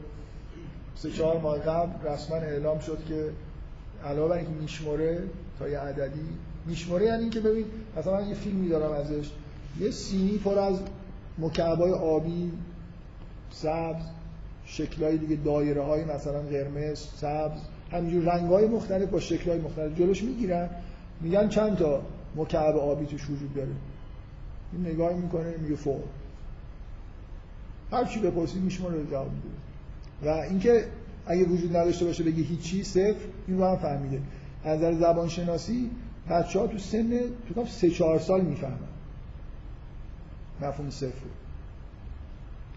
[0.95, 3.29] سه چهار ماه قبل رسما اعلام شد که
[4.05, 5.23] علاوه بر اینکه میشمره
[5.59, 6.27] تا یه عددی
[6.65, 7.65] میشمره یعنی اینکه ببین
[7.97, 9.29] مثلا من یه فیلمی دارم ازش
[9.79, 10.79] یه سینی پر از
[11.37, 12.51] مکعبای آبی
[13.51, 14.03] سبز
[14.65, 17.59] شکلهای دیگه دایره های مثلا قرمز سبز
[17.91, 20.69] همینجور رنگ های مختلف با شکل های مختلف جلوش می‌گیرن
[21.21, 22.01] میگن چند تا
[22.35, 23.69] مکعب آبی توش وجود داره.
[24.73, 26.03] این نگاه می‌کنه میگه فوق.
[27.93, 29.55] هر چی بپرسی میشماره جواب میده.
[30.23, 30.85] و اینکه
[31.25, 34.21] اگه وجود نداشته باشه بگه هیچی صفر این رو هم فهمیده.
[34.63, 35.89] از نظر زبان شناسی
[36.29, 38.77] بچه ها تو سن تو کم سه چهار سال می‌فهمن.
[40.61, 41.25] مفهوم صفر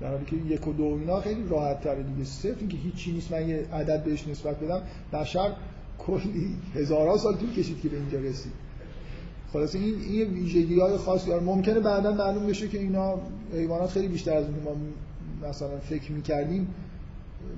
[0.00, 2.24] در حالی که یک و دو اینا خیلی راحت تره دیگه.
[2.24, 3.32] صفر اینکه هیچی نیست.
[3.32, 4.82] من یه عدد بهش نسبت بدم.
[5.12, 5.52] بشر
[5.98, 8.52] کلی هزارها سال طول کشید که به اینجا رسید.
[9.52, 11.42] خلاص این این ویژگی های خاصی داره.
[11.42, 13.14] ممکنه بعدا معلوم بشه که اینا
[13.52, 14.76] حیوانات خیلی بیشتر از اون ما
[15.48, 16.74] مثلا فکر می‌کردیم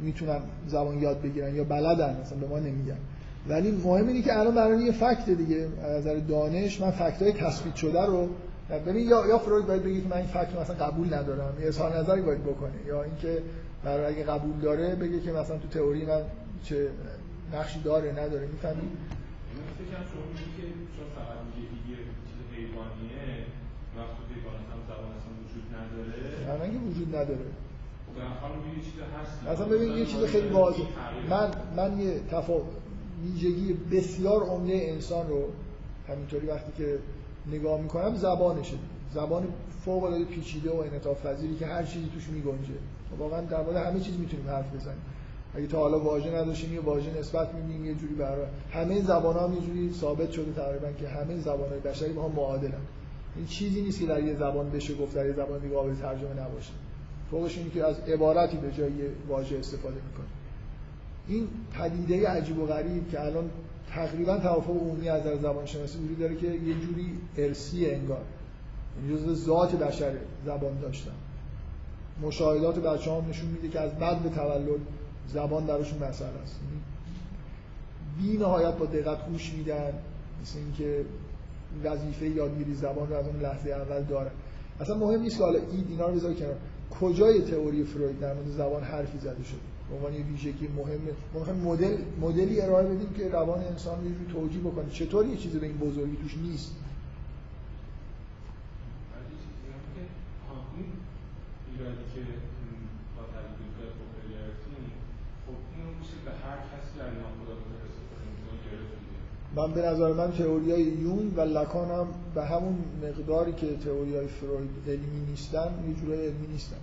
[0.02, 2.96] می‌تونن زبان یاد بگیرن یا بلدن مثلا به ما نمیگن.
[3.48, 7.32] ولی مهم اینه که الان برای یه فکت دیگه از نظر دانش من فکت های
[7.32, 8.28] تثبیت شده رو
[8.86, 12.22] ببین یا یا فروید باید که من این فکت مثلا قبول ندارم یا اظهار نظری
[12.22, 13.38] باید بکنه یا اینکه
[13.84, 16.20] برای اگه قبول داره بگه که مثلا تو تئوری من
[16.64, 16.88] چه
[17.54, 18.46] نقشی داره نداره.
[18.46, 18.88] می‌فهمی؟
[19.78, 20.26] فکر شما
[20.56, 20.62] که
[20.94, 21.98] چون فقط میگه یه
[22.28, 23.46] چیز حیوانیه
[23.96, 26.72] وقتی تو حیوانات هم زبان اصلا وجود نداره.
[26.72, 27.48] که وجود نداره.
[28.06, 30.86] خب اصلا ببین یه چیز خیلی واضحه
[31.30, 32.64] من من یه تفاوت
[33.24, 35.44] ویژگی بسیار عمده انسان رو
[36.08, 36.98] همینطوری وقتی که
[37.46, 38.76] نگاه می‌کنم زبانشه.
[39.14, 39.46] زبان
[39.84, 42.74] فوق العاده پیچیده و انعطاف پذیری که هر چیزی توش میگنجه.
[43.18, 45.02] واقعا در مورد همه چیز می‌تونیم حرف بزنیم.
[45.54, 49.54] اگه تا حالا واژه نداشتیم یه واژه نسبت میدیم یه جوری برای همه زبان ها
[49.54, 52.72] یه جوری ثابت شده تقریبا که همه زبان های بشری با هم معادلن.
[53.36, 56.30] این چیزی نیست که در یه زبان بشه گفت در یه زبان دیگه قابل ترجمه
[56.30, 56.72] نباشه.
[57.30, 58.92] فوقش اینه که از عبارتی به جای
[59.28, 60.26] واژه استفاده می‌کنه
[61.28, 63.50] این پدیده عجیب و غریب که الان
[63.94, 68.22] تقریبا توافق عمومی از نظر زبان شناسی وجود داره که یه جوری ارسی انگار.
[68.96, 70.12] یعنی جزء ذات بشر
[70.46, 71.12] زبان داشتن.
[72.22, 74.80] مشاهدات بچه هم نشون میده که از بعد به تولد
[75.32, 76.60] زبان درشون مسئله است.
[78.18, 79.92] بی نهایت با دقت گوش میدن
[80.42, 81.04] مثل اینکه
[81.84, 84.30] وظیفه یادگیری زبان رو از اون لحظه اول دارن.
[84.80, 86.56] اصلا مهم نیست که حالا این اینا رو بذار کنار.
[87.00, 91.56] کجای تئوری فروید در مورد زبان حرفی زده شده؟ به عنوان یه ویژگی مهمه مهم
[91.56, 94.90] مدل مدلی ارائه بدیم که روان انسان رو توجیه بکنه.
[94.90, 96.72] چطور یه چیزی به این بزرگی توش نیست؟
[99.94, 100.02] که
[100.52, 100.90] آه، این
[101.70, 102.24] ایرادی که م،
[103.16, 104.76] با تبدیل پاپولیاریتی
[105.44, 107.54] خب اینو میشه به هر کسی در ناخدا
[107.88, 109.20] استفاده می‌کنه گرفت دیگه
[109.56, 114.16] من به نظر من تئوری های یون و لکان هم به همون مقداری که تئوری
[114.16, 116.76] های فروید علمی نیستن یه جورای علمی نیستن.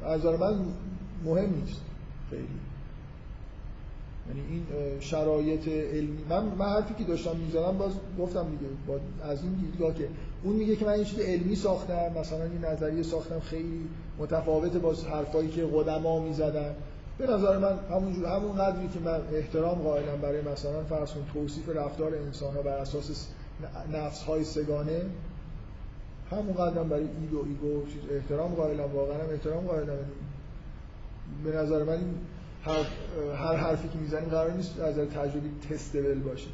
[0.00, 0.54] به نظر من
[1.24, 1.80] مهم نیست
[2.30, 2.46] خیلی.
[4.28, 4.66] یعنی این
[5.00, 6.18] شرایط علمی.
[6.30, 10.08] من, من حرفی که داشتم می‌زنم باز گفتم دیگه با از این دیدگاه که
[10.42, 14.92] اون میگه که من یه چیز علمی ساختم مثلا این نظریه ساختم خیلی متفاوته با
[14.92, 16.74] حرفایی که قدما می‌زدن.
[17.20, 21.68] به نظر من همون جور همون قدری که من احترام قائلم برای مثلا فرض توصیف
[21.68, 23.26] رفتار انسان ها بر اساس
[23.92, 25.00] نفس های سگانه
[26.30, 28.00] همون قدرم برای اید و ایگو چیز.
[28.10, 29.98] احترام قائلم واقعا احترام قائلم.
[31.44, 32.14] به نظر من این
[32.64, 32.86] هر,
[33.36, 36.48] هر حرفی که می‌زنیم قرار نیست از تجربی testable باشه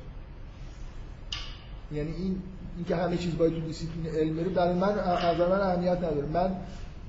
[1.93, 2.43] یعنی این
[2.77, 6.27] اینکه همه چیز باید تو دیسیپلین علمی رو برای من از من اهمیت نداره.
[6.27, 6.57] من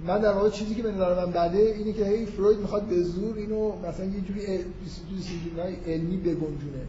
[0.06, 3.04] من در واقع چیزی که به نظر من بده اینه که هی فروید می‌خواد به
[3.04, 4.46] زور اینو مثلا یه جوری
[5.86, 6.86] علمی بگنجونه.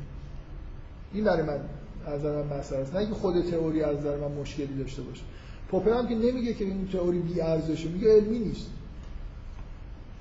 [1.12, 1.60] این برای من
[2.06, 2.92] از نظر من مسئله است.
[2.92, 5.22] نه اینکه خود تئوری از نظر من مشکلی داشته باشه.
[5.70, 8.66] پوپر هم که نمیگه که این تئوری بی ارزشه میگه علمی نیست.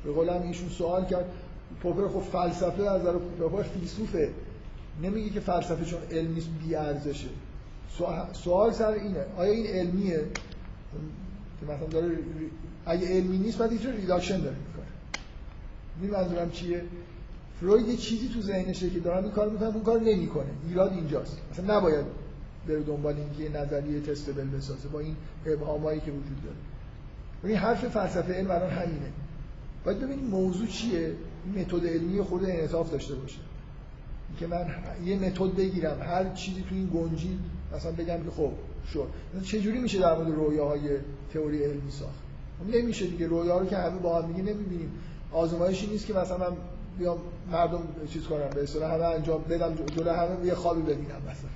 [0.03, 1.25] به قولم ایشون سوال کرد.
[1.81, 4.29] پوپر خب فلسفه از نظر پوپر فیلسوفه.
[5.03, 7.27] نمیگه که فلسفه چون علم نیست بی ارزشه.
[8.33, 9.25] سوال سر اینه.
[9.37, 10.25] آیا این علمیه؟
[11.59, 12.07] که مثلا داره
[12.87, 14.85] اگه علمی نیست بعد اینجا reduction داره می‌کنه
[16.01, 16.83] این منظورم چیه؟
[17.59, 20.49] فروید چیزی تو ذهنشه که دارن این کار می‌کنن اون کار نمی‌کنه.
[20.67, 21.37] ایراد اینجاست.
[21.51, 22.05] مثلا نباید
[22.67, 26.55] بره دنبال اینکه یه نظریه testable بسازه با این ابهامایی که وجود داره.
[27.43, 29.11] این حرف فلسفه علم الان همینه.
[29.85, 31.13] باید ببینیم موضوع چیه؟
[31.55, 33.39] متد علمی خود انعطاف داشته باشه.
[34.39, 34.67] که من
[35.05, 37.39] یه متد بگیرم هر چیزی تو این گنجی
[37.75, 38.51] مثلا بگم که خب
[38.93, 39.07] شد
[39.43, 40.97] چه جوری میشه در مورد رویاهای
[41.33, 42.26] تئوری علمی ساخت؟
[42.65, 44.91] نمیشه دیگه رویا رو که همه با هم دیگه نمی‌بینیم.
[45.31, 46.51] آزمایشی نیست که مثلا
[46.99, 47.17] بیام
[47.51, 47.79] مردم
[48.13, 51.49] چیز کنم به اصطلاح همه انجام بدم جلو همه یه خوابی ببینم مثلا.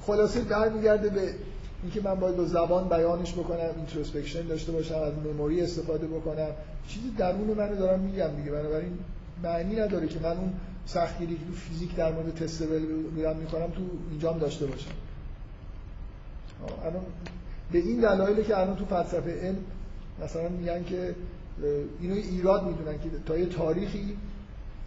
[0.00, 1.34] خلاصه برمیگرده به
[1.82, 6.48] اینکه من باید با زبان بیانش بکنم introspection داشته باشم از memory استفاده بکنم.
[6.88, 8.98] چیزی درون منو دارم میگم دیگه بنابراین
[9.42, 10.52] معنی نداره که من اون
[10.86, 13.80] سختگیری که فیزیک در مورد testable بیان می‌کنم تو
[14.10, 14.90] اینجام داشته باشم.
[16.84, 17.02] الان
[17.72, 19.56] به این دلایلی که الان تو فلسفه علم
[20.24, 21.14] مثلا میگن که
[22.00, 24.16] اینو ایراد می‌دونن که تا یه تاریخی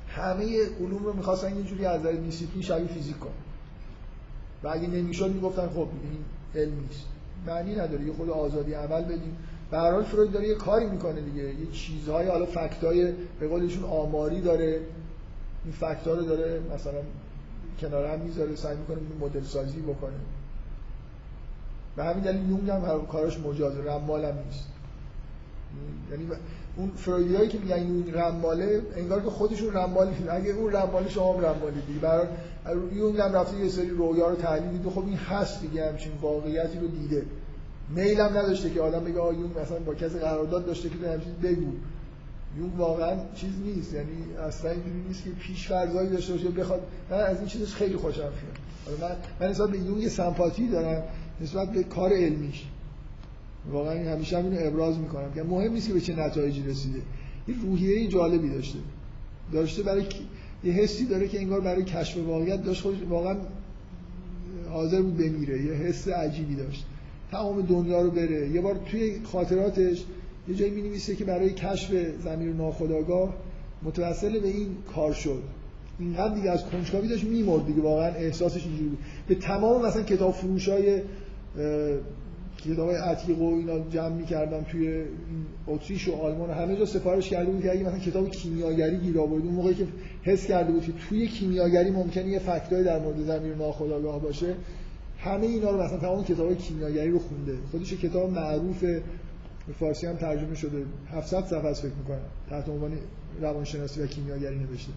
[0.07, 3.31] همه علوم رو می‌خواستن یه جوری از نظر دیسیپلین شبیه فیزیک کنن.
[4.63, 6.25] و اگه نمی‌شد می‌گفتن خب این
[6.63, 7.05] علم نیست.
[7.47, 8.03] معنی نداره.
[8.03, 9.37] یه خود آزادی عمل بدیم.
[9.71, 11.43] به هر حال فروید داره یه کاری می‌کنه دیگه.
[11.43, 14.81] یه چیزهای حالا فکتای به قولشون آماری داره.
[15.65, 16.99] این فکتا رو داره مثلا
[17.81, 20.13] کنار هم می‌ذاره سعی می‌کنه مدل سازی بکنه.
[21.95, 24.67] به همین دلیل یونگ هم کاراش مجازه رمال هم نیست.
[26.11, 26.27] یعنی
[26.77, 31.45] اون فرویدیایی که میگن این رماله انگار که خودشون رمالی اگه اون رماله شما هم
[31.45, 31.99] رمالی دیگه.
[31.99, 32.27] برای
[32.93, 36.79] یونگ هم رفته یه سری رویا رو تحلیل دیده خب این هست دیگه همچین واقعیتی
[36.79, 37.25] رو دیده.
[37.89, 41.33] میل هم نداشته که آدم بگه آ مثلا با کسی قرارداد داشته که تو همچین
[41.43, 41.71] بگو.
[42.57, 43.93] یونگ واقعا چیز نیست.
[43.93, 47.95] یعنی اصلا اینجوری نیست که پیش فرضایی داشته باشه بخواد من از این چیزش خیلی
[47.95, 48.99] خوشم میاد.
[49.01, 51.03] من من حساب به یونگ سمپاتی دارم
[51.41, 52.65] نسبت به کار علمیش.
[53.71, 56.99] واقعا همیشه هم اینو ابراز می‌کنم که مهم نیست که به چه نتایجی رسیده.
[57.47, 58.79] این روحیه جالبی داشته.
[59.53, 60.03] داشته برای
[60.63, 63.35] یه حسی داره که انگار برای کشف واقعیت داشت خودش واقعا
[64.69, 65.63] حاضر بود بمیره.
[65.65, 66.85] یه حس عجیبی داشت.
[67.31, 68.49] تمام دنیا رو بره.
[68.49, 70.03] یه بار توی خاطراتش
[70.47, 71.91] یه جایی می‌نویسه که برای کشف
[72.23, 73.33] زمیر ناخودآگاه
[73.83, 75.43] متوسل به این کار شد.
[75.99, 77.81] اینقدر دیگه از کنجکاوی داشت میمرد دیگه.
[77.81, 78.99] واقعا احساسش اینجوری بود.
[79.27, 81.01] به تمام مثلا کتاب فروشای
[82.65, 85.03] کتاب عتیق و اینا جمع می‌کردم توی
[85.67, 89.19] اتریش و آلمان و همه جا سفارش کرده بود که اگه مثلا کتاب کیمیاگری گیر
[89.19, 89.87] آورد اون موقعی که
[90.23, 94.55] حس کرده بود که توی کیمیاگری ممکنه یه فکتای در مورد زمین ناخودآگاه باشه
[95.19, 97.57] همه اینا رو مثلا تمام کتاب کیمیاگری رو خونده.
[97.71, 98.83] خودش کتاب معروف
[99.67, 100.85] به فارسی هم ترجمه شده.
[101.11, 102.25] 700 صفحه است فکر می‌کنم.
[102.49, 102.91] تحت عنوان
[103.41, 104.91] روانشناسی و کیمیاگری نوشته.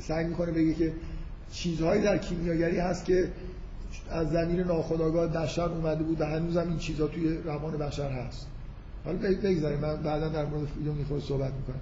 [0.00, 0.92] سعی می‌کنه بگه که
[1.52, 3.28] چیزهایی در کیمیاگری هست که
[4.10, 8.46] از زمین ناخودآگاه بشر اومده بود و هنوزم این چیزها توی روان بشر هست.
[9.04, 11.80] حالا بگذاریم من بعدا در مورد فیلم می‌خواد صحبت می‌کنم.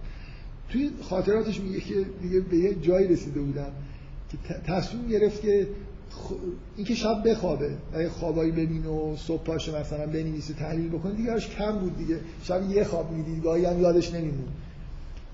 [0.69, 3.71] توی خاطراتش میگه که دیگه به یه جایی رسیده بودم
[4.33, 5.69] که تصمیم گرفت که
[6.11, 6.33] خ...
[6.77, 11.79] اینکه شب بخوابه اگه خوابایی ببینه و صبح پاشه مثلا بنویسه تحلیل بکنه دیگه کم
[11.79, 12.21] بود دیگه.
[12.43, 14.49] شب یه خواب می‌دید گاهی هم یادش نمیمون.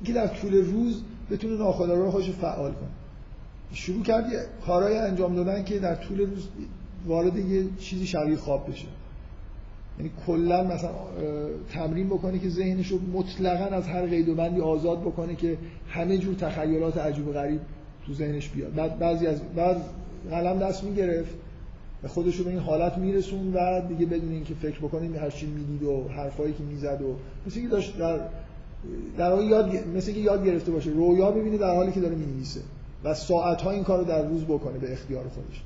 [0.00, 2.88] اینکه در طول روز بتونه ناخودآگاه خودش فعال کنه.
[3.72, 4.24] شروع کرد
[4.66, 6.48] کارهای انجام دادن که در طول روز
[7.06, 8.86] وارد یه چیزی شبیه خواب بشه.
[9.98, 10.90] یعنی کلا مثلا
[11.72, 16.18] تمرین بکنه که ذهنش رو مطلقا از هر قید و بندی آزاد بکنه که همه
[16.18, 17.60] جور تخیلات عجیب و غریب
[18.06, 18.74] تو ذهنش بیاد.
[18.74, 19.76] بعد بعضی از بعد
[20.30, 21.34] قلم دست می‌گرفت
[22.02, 25.46] و خودش رو به این حالت میرسون و دیگه بدون اینکه فکر بکنیم هر چی
[25.46, 27.16] می‌دید و حرفایی که می‌زد و
[27.46, 28.20] مثل که داشت در
[29.18, 32.60] در یاد مثل که یاد گرفته باشه رویا ببینه در حالی که داره می‌نویسه.
[33.04, 35.62] و ساعت ها این کارو در روز بکنه به اختیار خودش.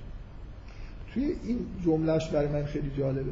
[1.15, 3.31] توی این جملهش برای من خیلی جالبه.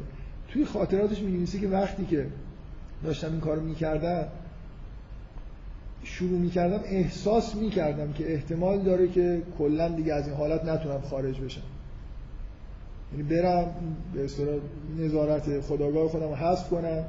[0.49, 2.27] توی خاطراتش می‌نویسه که وقتی که
[3.03, 4.27] داشتم این کارو می‌کردم
[6.03, 11.39] شروع می‌کردم احساس می‌کردم که احتمال داره که کلا دیگه از این حالت نتونم خارج
[11.39, 11.61] بشم.
[13.11, 13.65] یعنی برم
[14.13, 14.55] به اصطلاح
[14.99, 17.03] نظارت خداگاه خودم رو حذف کنم.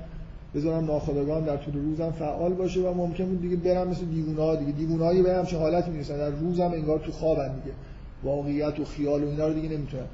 [0.54, 4.56] بذارم ناخودآگاهم در طول روزم فعال باشه و ممکن بود دیگه برم مثل دیوونه ها
[4.56, 4.72] دیگه.
[4.72, 6.16] دیوونه به همچین حالت می‌رسن.
[6.16, 7.74] در روزم انگار تو خوابن دیگه.
[8.22, 10.06] واقعیت و خیال و اینا رو دیگه نمی‌تونن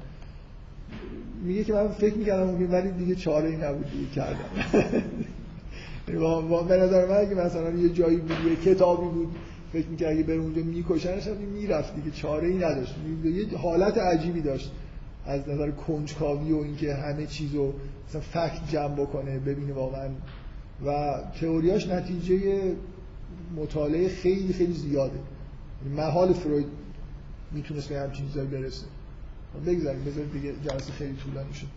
[1.43, 4.49] میگه که من فکر می‌کردم ولی دیگه چاره ای نبود دیگه کردم.
[6.67, 9.27] به نظر من اگه مثلا یه جایی بود یه کتابی بود
[9.73, 12.11] فکر می‌کرد اگه بره اونجا میکشنش می‌رفت دیگه.
[12.11, 12.95] چاره ای نداشت.
[13.23, 14.71] یه حالت عجیبی داشت.
[15.29, 17.73] از نظر کنجکاوی و اینکه همه چیزو
[18.07, 20.09] مثلا فکت جمع بکنه ببینه واقعا.
[20.85, 22.61] و تئوریاش نتیجه
[23.55, 25.19] مطالعه خیلی خیلی زیاده.
[25.95, 26.67] محال فروید
[27.51, 28.85] می‌تونست به همچین چیزایی برسه.
[29.65, 31.67] بگذاریم بذارید دیگه جلسه خیلی طولانی شد.